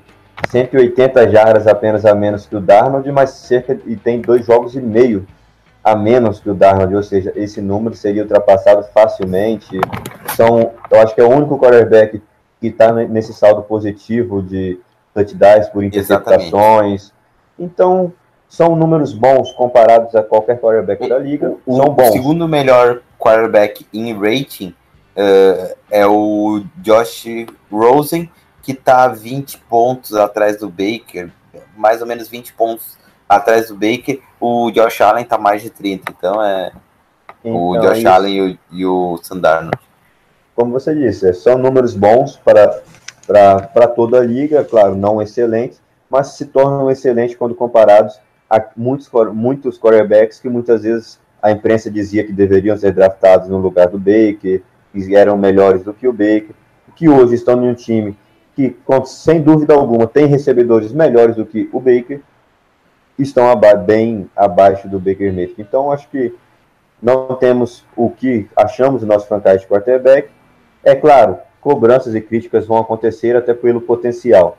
180 0.49 1.31
jardas 1.31 1.67
apenas 1.67 2.05
a 2.05 2.13
menos 2.13 2.45
que 2.45 2.55
o 2.55 2.61
Darnold, 2.61 3.11
mas 3.11 3.31
cerca 3.31 3.77
e 3.85 3.95
tem 3.95 4.21
dois 4.21 4.45
jogos 4.45 4.75
e 4.75 4.79
meio 4.79 5.25
a 5.85 5.95
menos 5.95 6.39
que 6.39 6.49
o 6.49 6.55
Darnold, 6.55 6.95
ou 6.95 7.03
seja, 7.03 7.31
esse 7.35 7.61
número 7.61 7.95
seria 7.95 8.23
ultrapassado 8.23 8.83
facilmente. 8.91 9.79
São, 10.35 10.71
eu 10.89 10.99
acho 10.99 11.13
que 11.13 11.21
é 11.21 11.23
o 11.23 11.29
único 11.29 11.59
quarterback 11.59 12.19
que 12.59 12.67
está 12.67 12.91
nesse 12.91 13.31
saldo 13.31 13.61
positivo 13.61 14.41
de 14.41 14.79
touchdowns 15.13 15.69
por 15.69 15.83
interceptações. 15.83 17.03
Exatamente. 17.03 17.13
Então, 17.59 18.11
são 18.49 18.75
números 18.75 19.13
bons 19.13 19.51
comparados 19.51 20.15
a 20.15 20.23
qualquer 20.23 20.59
quarterback 20.59 21.07
da 21.07 21.19
liga. 21.19 21.53
O, 21.63 21.75
são 21.75 21.93
bons. 21.93 22.09
O 22.09 22.13
segundo 22.13 22.47
melhor 22.47 23.01
quarterback 23.19 23.85
em 23.93 24.11
rating 24.11 24.73
uh, 25.15 25.75
é 25.91 26.07
o 26.07 26.63
Josh 26.77 27.27
Rosen, 27.71 28.27
que 28.63 28.71
está 28.71 29.07
20 29.07 29.59
pontos 29.69 30.15
atrás 30.15 30.57
do 30.57 30.67
Baker, 30.67 31.29
mais 31.77 32.01
ou 32.01 32.07
menos 32.07 32.27
20 32.27 32.53
pontos 32.53 32.97
atrás 33.27 33.69
do 33.69 33.75
Baker. 33.75 34.19
O 34.39 34.71
Josh 34.71 35.01
Allen 35.01 35.23
está 35.23 35.37
mais 35.37 35.61
de 35.61 35.69
30, 35.69 36.11
então 36.11 36.41
é 36.41 36.71
então, 37.43 37.55
o 37.55 37.79
Josh 37.79 37.99
isso. 37.99 38.07
Allen 38.07 38.33
e 38.33 38.41
o, 38.41 38.57
e 38.71 38.85
o 38.85 39.17
Sandarno. 39.21 39.71
Como 40.55 40.71
você 40.71 40.95
disse, 40.95 41.33
são 41.33 41.57
números 41.57 41.95
bons 41.95 42.37
para 42.37 43.87
toda 43.87 44.19
a 44.19 44.25
liga, 44.25 44.63
claro, 44.63 44.95
não 44.95 45.21
excelentes, 45.21 45.81
mas 46.09 46.27
se 46.29 46.45
tornam 46.45 46.89
excelentes 46.89 47.35
quando 47.35 47.53
comparados 47.53 48.19
a 48.49 48.63
muitos, 48.75 49.09
muitos 49.33 49.77
quarterbacks 49.77 50.39
que 50.39 50.47
muitas 50.47 50.83
vezes 50.83 51.19
a 51.41 51.51
imprensa 51.51 51.91
dizia 51.91 52.23
que 52.23 52.31
deveriam 52.31 52.77
ser 52.77 52.93
draftados 52.93 53.49
no 53.49 53.57
lugar 53.57 53.87
do 53.87 53.99
Baker, 53.99 54.63
que 54.93 55.15
eram 55.15 55.37
melhores 55.37 55.83
do 55.83 55.93
que 55.93 56.07
o 56.07 56.13
Baker, 56.13 56.55
que 56.95 57.09
hoje 57.09 57.35
estão 57.35 57.63
em 57.63 57.69
um 57.69 57.73
time 57.73 58.17
que, 58.55 58.75
sem 59.05 59.41
dúvida 59.41 59.73
alguma, 59.73 60.07
tem 60.07 60.25
recebedores 60.25 60.93
melhores 60.93 61.35
do 61.35 61.45
que 61.45 61.69
o 61.73 61.79
Baker, 61.79 62.21
estão 63.23 63.49
aba 63.49 63.75
bem 63.75 64.29
abaixo 64.35 64.87
do 64.87 64.99
Baker 64.99 65.33
Mayfield. 65.33 65.61
Então, 65.61 65.91
acho 65.91 66.09
que 66.09 66.33
não 67.01 67.35
temos 67.35 67.83
o 67.95 68.09
que 68.09 68.47
achamos 68.55 69.01
do 69.01 69.07
nosso 69.07 69.27
franchise 69.27 69.59
de 69.59 69.67
quarterback. 69.67 70.29
É 70.83 70.95
claro, 70.95 71.37
cobranças 71.61 72.15
e 72.15 72.21
críticas 72.21 72.65
vão 72.65 72.77
acontecer 72.77 73.35
até 73.35 73.53
pelo 73.53 73.81
potencial. 73.81 74.57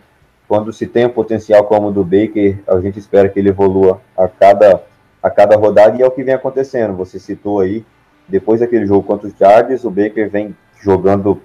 Quando 0.49 0.73
se 0.73 0.87
tem 0.87 1.07
um 1.07 1.11
potencial 1.11 1.65
como 1.65 1.89
o 1.89 1.93
do 1.93 2.05
Baker, 2.05 2.59
a 2.67 2.81
gente 2.81 2.99
espera 2.99 3.29
que 3.29 3.39
ele 3.39 3.49
evolua 3.49 4.01
a 4.17 4.29
cada, 4.29 4.83
a 5.23 5.29
cada 5.29 5.57
rodada 5.57 5.97
e 5.97 6.03
é 6.03 6.07
o 6.07 6.11
que 6.11 6.23
vem 6.23 6.35
acontecendo. 6.35 6.97
Você 6.97 7.19
citou 7.19 7.61
aí, 7.61 7.85
depois 8.29 8.61
daquele 8.61 8.87
jogo 8.87 9.07
contra 9.07 9.27
os 9.27 9.37
Chargers, 9.37 9.85
o 9.85 9.91
Baker 9.91 10.31
vem 10.31 10.57
jogando 10.81 11.41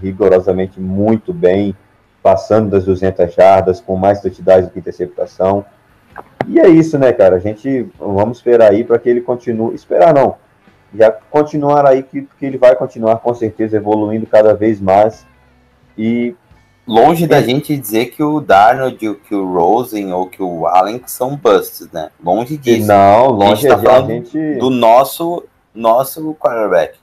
rigorosamente 0.00 0.80
muito 0.80 1.32
bem, 1.32 1.74
passando 2.22 2.70
das 2.70 2.84
200 2.84 3.34
jardas, 3.34 3.80
com 3.80 3.96
mais 3.96 4.20
touchdowns 4.20 4.66
do 4.66 4.72
que 4.72 4.78
interceptação. 4.78 5.64
E 6.46 6.58
é 6.58 6.68
isso, 6.68 6.98
né, 6.98 7.12
cara? 7.12 7.36
A 7.36 7.38
gente 7.38 7.88
vamos 7.98 8.38
esperar 8.38 8.70
aí 8.70 8.82
para 8.82 8.98
que 8.98 9.08
ele 9.08 9.20
continue. 9.20 9.74
Esperar 9.74 10.14
não. 10.14 10.36
Já 10.94 11.10
continuar 11.10 11.86
aí 11.86 12.02
que, 12.02 12.26
que 12.38 12.46
ele 12.46 12.56
vai 12.56 12.74
continuar 12.74 13.16
com 13.18 13.34
certeza 13.34 13.76
evoluindo 13.76 14.26
cada 14.26 14.54
vez 14.54 14.80
mais. 14.80 15.26
E 15.96 16.34
longe 16.86 17.26
da 17.26 17.42
gente 17.42 17.76
dizer 17.76 18.06
que 18.06 18.22
o 18.22 18.40
Darnold, 18.40 18.96
que 18.96 19.34
o 19.34 19.52
Rosen 19.52 20.12
ou 20.12 20.26
que 20.26 20.42
o 20.42 20.66
Allen 20.66 21.02
são 21.06 21.36
busts, 21.36 21.90
né? 21.92 22.08
Longe 22.22 22.56
disso. 22.56 22.86
Não, 22.86 23.30
longe 23.30 23.68
a 23.68 23.76
gente, 23.76 23.84
tá 23.84 23.96
a 23.96 24.02
gente... 24.02 24.54
do 24.54 24.70
nosso 24.70 25.44
nosso 25.74 26.34
quarterback. 26.34 26.98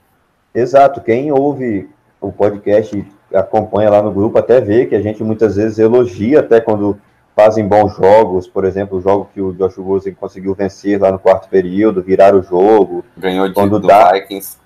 Exato. 0.52 1.00
Quem 1.00 1.30
ouve 1.30 1.88
o 2.20 2.32
podcast 2.32 3.06
acompanha 3.32 3.90
lá 3.90 4.02
no 4.02 4.10
grupo 4.10 4.38
até 4.38 4.60
vê 4.60 4.86
que 4.86 4.94
a 4.94 5.00
gente 5.00 5.22
muitas 5.22 5.56
vezes 5.56 5.78
elogia 5.78 6.40
até 6.40 6.60
quando 6.60 6.98
fazem 7.36 7.68
bons 7.68 7.94
jogos, 7.94 8.48
por 8.48 8.64
exemplo, 8.64 8.96
o 8.96 9.00
jogo 9.02 9.28
que 9.34 9.42
o 9.42 9.52
Josh 9.52 9.76
Rosen 9.76 10.14
conseguiu 10.14 10.54
vencer 10.54 10.98
lá 10.98 11.12
no 11.12 11.18
quarto 11.18 11.50
período, 11.50 12.02
virar 12.02 12.34
o 12.34 12.42
jogo. 12.42 13.04
Ganhou 13.14 13.46
de, 13.46 13.52
quando 13.52 13.78
do 13.78 13.86
Dar... 13.86 14.14
Vikings. 14.14 14.56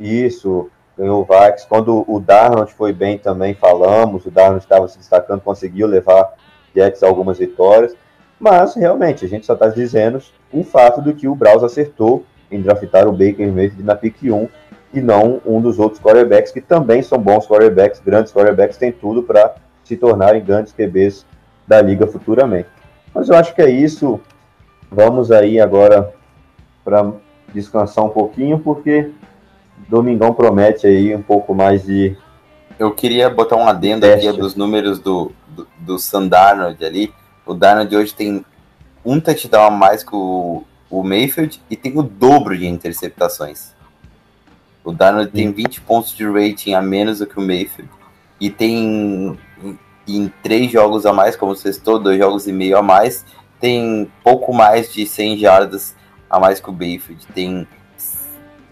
Isso, 0.00 0.68
ganhou 0.98 1.22
o 1.22 1.24
Vikings. 1.24 1.68
Quando 1.68 2.04
o 2.08 2.18
Darnold 2.18 2.72
foi 2.72 2.92
bem 2.92 3.18
também, 3.18 3.54
falamos, 3.54 4.26
o 4.26 4.32
Darnold 4.32 4.64
estava 4.64 4.88
se 4.88 4.98
destacando, 4.98 5.40
conseguiu 5.42 5.86
levar 5.86 6.34
Jets 6.74 7.04
algumas 7.04 7.38
vitórias. 7.38 7.94
Mas, 8.40 8.74
realmente, 8.74 9.24
a 9.24 9.28
gente 9.28 9.46
só 9.46 9.54
está 9.54 9.68
dizendo 9.68 10.20
o 10.52 10.64
fato 10.64 11.00
de 11.00 11.12
que 11.14 11.28
o 11.28 11.36
Browns 11.36 11.62
acertou 11.62 12.24
em 12.50 12.60
draftar 12.60 13.06
o 13.06 13.12
Baker 13.12 13.52
Mayfield 13.52 13.84
na 13.84 13.94
pick 13.94 14.24
1 14.24 14.48
e 14.92 15.00
não 15.00 15.40
um 15.46 15.60
dos 15.60 15.78
outros 15.78 16.00
quarterbacks 16.00 16.50
que 16.50 16.60
também 16.60 17.00
são 17.00 17.18
bons 17.18 17.46
quarterbacks, 17.46 18.00
grandes 18.00 18.32
quarterbacks, 18.32 18.76
têm 18.76 18.90
tudo 18.90 19.22
para 19.22 19.54
se 19.84 19.96
tornarem 19.96 20.42
grandes 20.42 20.72
QBs 20.72 21.24
da 21.68 21.82
liga 21.82 22.06
futuramente. 22.06 22.68
Mas 23.14 23.28
eu 23.28 23.36
acho 23.36 23.54
que 23.54 23.60
é 23.60 23.68
isso. 23.68 24.18
Vamos 24.90 25.30
aí 25.30 25.60
agora 25.60 26.14
para 26.82 27.12
descansar 27.52 28.04
um 28.04 28.08
pouquinho, 28.08 28.58
porque 28.58 29.10
Domingão 29.86 30.32
promete 30.32 30.86
aí 30.86 31.14
um 31.14 31.22
pouco 31.22 31.54
mais 31.54 31.84
de. 31.84 32.16
Eu 32.78 32.92
queria 32.92 33.28
botar 33.28 33.56
um 33.56 33.68
adendo 33.68 34.06
teste. 34.06 34.28
aqui 34.28 34.38
dos 34.38 34.54
números 34.54 34.98
do, 34.98 35.30
do, 35.48 35.68
do 35.78 35.98
Sam 35.98 36.26
Darnold 36.26 36.82
ali. 36.82 37.12
O 37.44 37.52
Darnold 37.52 37.94
hoje 37.94 38.14
tem 38.14 38.44
um 39.04 39.20
touchdown 39.20 39.66
a 39.66 39.70
mais 39.70 40.02
que 40.02 40.14
o, 40.14 40.64
o 40.88 41.02
Mayfield 41.02 41.60
e 41.68 41.76
tem 41.76 41.98
o 41.98 42.02
dobro 42.02 42.56
de 42.56 42.66
interceptações. 42.66 43.74
O 44.84 44.92
Darnold 44.92 45.30
tem 45.30 45.52
20 45.52 45.82
pontos 45.82 46.14
de 46.14 46.24
rating 46.24 46.72
a 46.72 46.80
menos 46.80 47.18
do 47.18 47.26
que 47.26 47.38
o 47.38 47.42
Mayfield. 47.42 47.90
E 48.40 48.48
tem 48.48 49.36
em 50.16 50.32
três 50.42 50.70
jogos 50.70 51.04
a 51.04 51.12
mais, 51.12 51.36
como 51.36 51.54
citou, 51.54 51.98
dois 51.98 52.18
jogos 52.18 52.46
e 52.46 52.52
meio 52.52 52.78
a 52.78 52.82
mais. 52.82 53.24
Tem 53.60 54.10
pouco 54.22 54.54
mais 54.54 54.92
de 54.92 55.04
100 55.06 55.38
jardas 55.38 55.96
a 56.30 56.38
mais 56.38 56.60
que 56.60 56.70
o 56.70 56.72
Mayfield. 56.72 57.26
Tem 57.34 57.66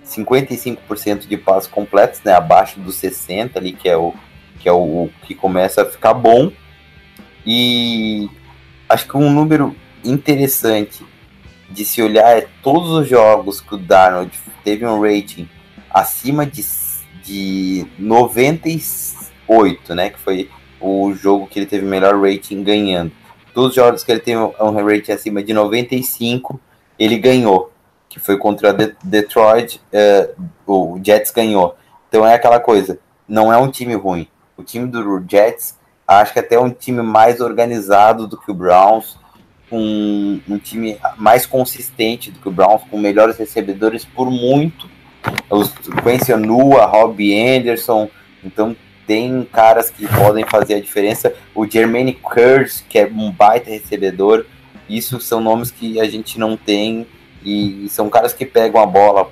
55% 0.05 1.27
de 1.27 1.37
passos 1.37 1.69
completos, 1.69 2.23
né, 2.23 2.33
abaixo 2.33 2.81
dos 2.81 2.97
60 2.97 3.59
ali, 3.59 3.73
que 3.73 3.89
é 3.89 3.97
o 3.97 4.15
que 4.59 4.69
é 4.69 4.73
o 4.73 5.11
que 5.23 5.35
começa 5.35 5.83
a 5.83 5.87
ficar 5.87 6.15
bom. 6.15 6.51
E 7.45 8.29
acho 8.89 9.07
que 9.07 9.17
um 9.17 9.31
número 9.31 9.77
interessante 10.05 11.05
de 11.71 11.85
se 11.85 12.01
olhar 12.01 12.37
é 12.37 12.49
todos 12.63 12.91
os 12.91 13.09
jogos 13.09 13.61
que 13.61 13.75
o 13.75 13.79
Darnold 13.79 14.33
teve 14.65 14.87
um 14.87 15.01
rating 15.01 15.49
acima 15.91 16.47
de, 16.47 16.65
de 17.23 17.87
98, 17.99 19.95
né? 19.95 20.11
Que 20.11 20.19
foi 20.19 20.51
o 20.81 21.13
jogo 21.15 21.47
que 21.47 21.59
ele 21.59 21.67
teve 21.67 21.85
melhor 21.85 22.21
rating 22.21 22.63
ganhando. 22.63 23.13
Todos 23.55 23.71
os 23.71 23.75
jogos 23.77 24.05
que 24.05 24.13
ele 24.13 24.21
teve 24.21 24.39
um 24.39 24.87
rating 24.87 25.13
acima 25.13 25.43
de 25.43 25.53
95, 25.53 26.61
ele 26.99 27.19
ganhou. 27.19 27.73
Que 28.09 28.21
foi 28.21 28.39
contra 28.39 28.73
De 28.73 28.95
Detroit, 29.03 29.81
uh, 29.93 30.43
o 30.67 31.01
Jets 31.03 31.31
ganhou. 31.31 31.77
Então 32.09 32.27
é 32.27 32.35
aquela 32.35 32.61
coisa, 32.61 32.99
não 33.29 33.53
é 33.53 33.57
um 33.59 33.71
time 33.71 33.95
ruim. 33.95 34.29
O 34.57 34.63
time 34.63 34.87
do 34.87 35.25
Jets, 35.29 35.79
acho 36.07 36.33
que 36.33 36.39
até 36.39 36.55
é 36.55 36.61
um 36.61 36.71
time 36.71 37.03
mais 37.03 37.41
organizado 37.41 38.27
do 38.27 38.39
que 38.39 38.51
o 38.51 38.55
Browns, 38.55 39.19
um, 39.71 40.41
um 40.49 40.59
time 40.59 40.99
mais 41.17 41.45
consistente 41.45 42.31
do 42.31 42.39
que 42.39 42.49
o 42.49 42.53
Browns, 42.53 42.83
com 42.91 42.99
melhores 42.99 43.37
recebedores 43.37 44.05
por 44.05 44.31
muito 44.31 44.89
os 45.51 45.73
Quincy 46.03 46.33
Anua, 46.33 46.87
Robbie 46.87 47.39
Anderson, 47.39 48.09
então 48.45 48.77
tem 49.07 49.47
caras 49.53 49.91
que 49.91 50.07
podem 50.07 50.45
fazer 50.45 50.75
a 50.75 50.81
diferença. 50.81 51.33
O 51.55 51.67
Jermaine 51.67 52.13
Curse, 52.13 52.83
que 52.89 52.99
é 52.99 53.07
um 53.07 53.31
baita 53.31 53.71
recebedor, 53.71 54.45
isso 54.89 55.21
são 55.21 55.41
nomes 55.41 55.71
que 55.71 56.01
a 56.01 56.05
gente 56.05 56.39
não 56.39 56.57
tem 56.57 57.07
e 57.45 57.87
são 57.89 58.11
caras 58.11 58.33
que 58.33 58.45
pegam 58.45 58.81
a 58.81 58.87
bola 58.87 59.31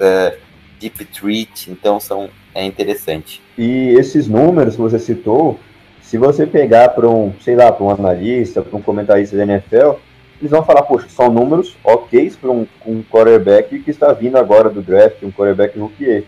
é, 0.00 0.38
deep 0.80 1.04
treat, 1.06 1.70
então 1.70 2.00
são 2.00 2.28
é 2.54 2.64
interessante. 2.64 3.42
E 3.58 3.88
esses 3.98 4.28
números 4.28 4.76
que 4.76 4.80
você 4.80 4.98
citou, 4.98 5.58
se 6.00 6.16
você 6.16 6.46
pegar 6.46 6.90
para 6.90 7.08
um, 7.08 7.32
sei 7.40 7.56
lá, 7.56 7.72
para 7.72 7.84
um 7.84 7.90
analista, 7.90 8.62
para 8.62 8.76
um 8.76 8.82
comentarista 8.82 9.36
da 9.36 9.42
NFL, 9.42 9.94
eles 10.40 10.50
vão 10.50 10.64
falar, 10.64 10.82
poxa, 10.82 11.08
são 11.08 11.30
números 11.30 11.76
ok 11.82 12.32
para 12.40 12.50
um, 12.50 12.66
um 12.86 13.02
quarterback 13.02 13.78
que 13.80 13.90
está 13.90 14.12
vindo 14.12 14.36
agora 14.36 14.70
do 14.70 14.82
draft, 14.82 15.22
um 15.22 15.32
quarterback 15.32 15.78
rookie. 15.78 16.24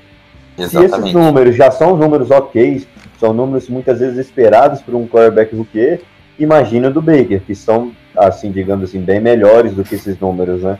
Exatamente. 0.58 0.90
Se 0.90 0.98
esses 0.98 1.12
números 1.12 1.56
já 1.56 1.70
são 1.70 1.96
números 1.96 2.30
ok, 2.30 2.86
são 3.18 3.32
números 3.32 3.68
muitas 3.68 4.00
vezes 4.00 4.18
esperados 4.18 4.80
por 4.82 4.94
um 4.94 5.06
quarterback 5.06 5.54
rookie, 5.54 6.00
imagina 6.38 6.90
do 6.90 7.02
Baker, 7.02 7.40
que 7.40 7.54
são, 7.54 7.92
assim, 8.16 8.50
digamos 8.50 8.88
assim, 8.88 9.00
bem 9.00 9.20
melhores 9.20 9.72
do 9.74 9.84
que 9.84 9.94
esses 9.94 10.18
números, 10.18 10.62
né? 10.62 10.78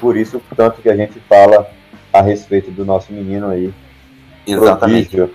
Por 0.00 0.16
isso, 0.16 0.40
tanto 0.56 0.80
que 0.80 0.88
a 0.88 0.96
gente 0.96 1.20
fala 1.28 1.68
a 2.12 2.22
respeito 2.22 2.70
do 2.70 2.84
nosso 2.84 3.12
menino 3.12 3.48
aí. 3.48 3.72
Exatamente. 4.46 5.16
Prodígio. 5.16 5.34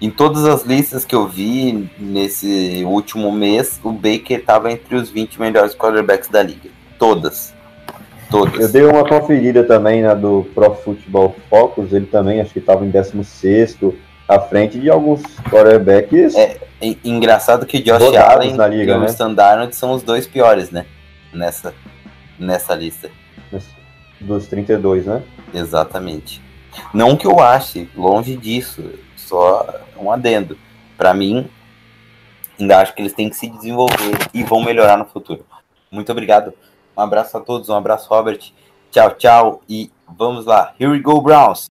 Em 0.00 0.10
todas 0.10 0.44
as 0.44 0.64
listas 0.64 1.04
que 1.04 1.14
eu 1.14 1.28
vi 1.28 1.88
nesse 1.98 2.82
último 2.84 3.30
mês, 3.30 3.80
o 3.84 3.92
Baker 3.92 4.38
estava 4.38 4.72
entre 4.72 4.96
os 4.96 5.08
20 5.08 5.40
melhores 5.40 5.74
quarterbacks 5.74 6.28
da 6.28 6.42
liga 6.42 6.70
todas. 7.02 7.52
Todas. 8.32 8.60
Eu 8.60 8.68
dei 8.68 8.84
uma 8.84 9.06
conferida 9.06 9.62
também 9.62 10.02
na 10.02 10.14
do 10.14 10.48
Pro 10.54 10.74
Football 10.74 11.36
Focus, 11.48 11.92
ele 11.92 12.06
também 12.06 12.40
acho 12.40 12.52
que 12.52 12.58
estava 12.58 12.84
em 12.84 12.90
16 12.90 13.78
à 14.26 14.40
frente 14.40 14.80
de 14.80 14.88
alguns 14.88 15.22
quarterbacks. 15.50 16.34
É, 16.34 16.58
Engraçado 17.04 17.64
que 17.64 17.78
Josh 17.80 18.16
Allen 18.16 18.54
na 18.54 18.66
liga, 18.66 18.92
e 18.92 18.96
o 18.96 19.00
né? 19.00 19.06
Standard 19.06 19.76
são 19.76 19.92
os 19.92 20.02
dois 20.02 20.26
piores, 20.26 20.70
né? 20.70 20.86
Nessa, 21.32 21.72
nessa 22.38 22.74
lista. 22.74 23.08
Dos 24.20 24.46
32, 24.46 25.06
né? 25.06 25.22
Exatamente. 25.54 26.42
Não 26.92 27.16
que 27.16 27.26
eu 27.26 27.40
ache, 27.40 27.88
longe 27.94 28.36
disso, 28.36 28.82
só 29.16 29.80
um 29.96 30.10
adendo. 30.10 30.56
Pra 30.96 31.12
mim, 31.12 31.48
ainda 32.58 32.78
acho 32.78 32.94
que 32.94 33.02
eles 33.02 33.12
têm 33.12 33.28
que 33.28 33.36
se 33.36 33.48
desenvolver 33.48 34.16
e 34.32 34.42
vão 34.42 34.62
melhorar 34.64 34.96
no 34.96 35.04
futuro. 35.04 35.44
Muito 35.90 36.10
obrigado. 36.10 36.52
Um 36.96 37.02
abraço 37.02 37.36
a 37.36 37.40
todos, 37.40 37.68
um 37.68 37.74
abraço, 37.74 38.08
Robert. 38.08 38.52
Tchau, 38.90 39.10
tchau. 39.12 39.62
E 39.68 39.90
vamos 40.06 40.44
lá. 40.44 40.74
Here 40.78 40.90
we 40.90 41.00
go, 41.00 41.20
Browns. 41.20 41.66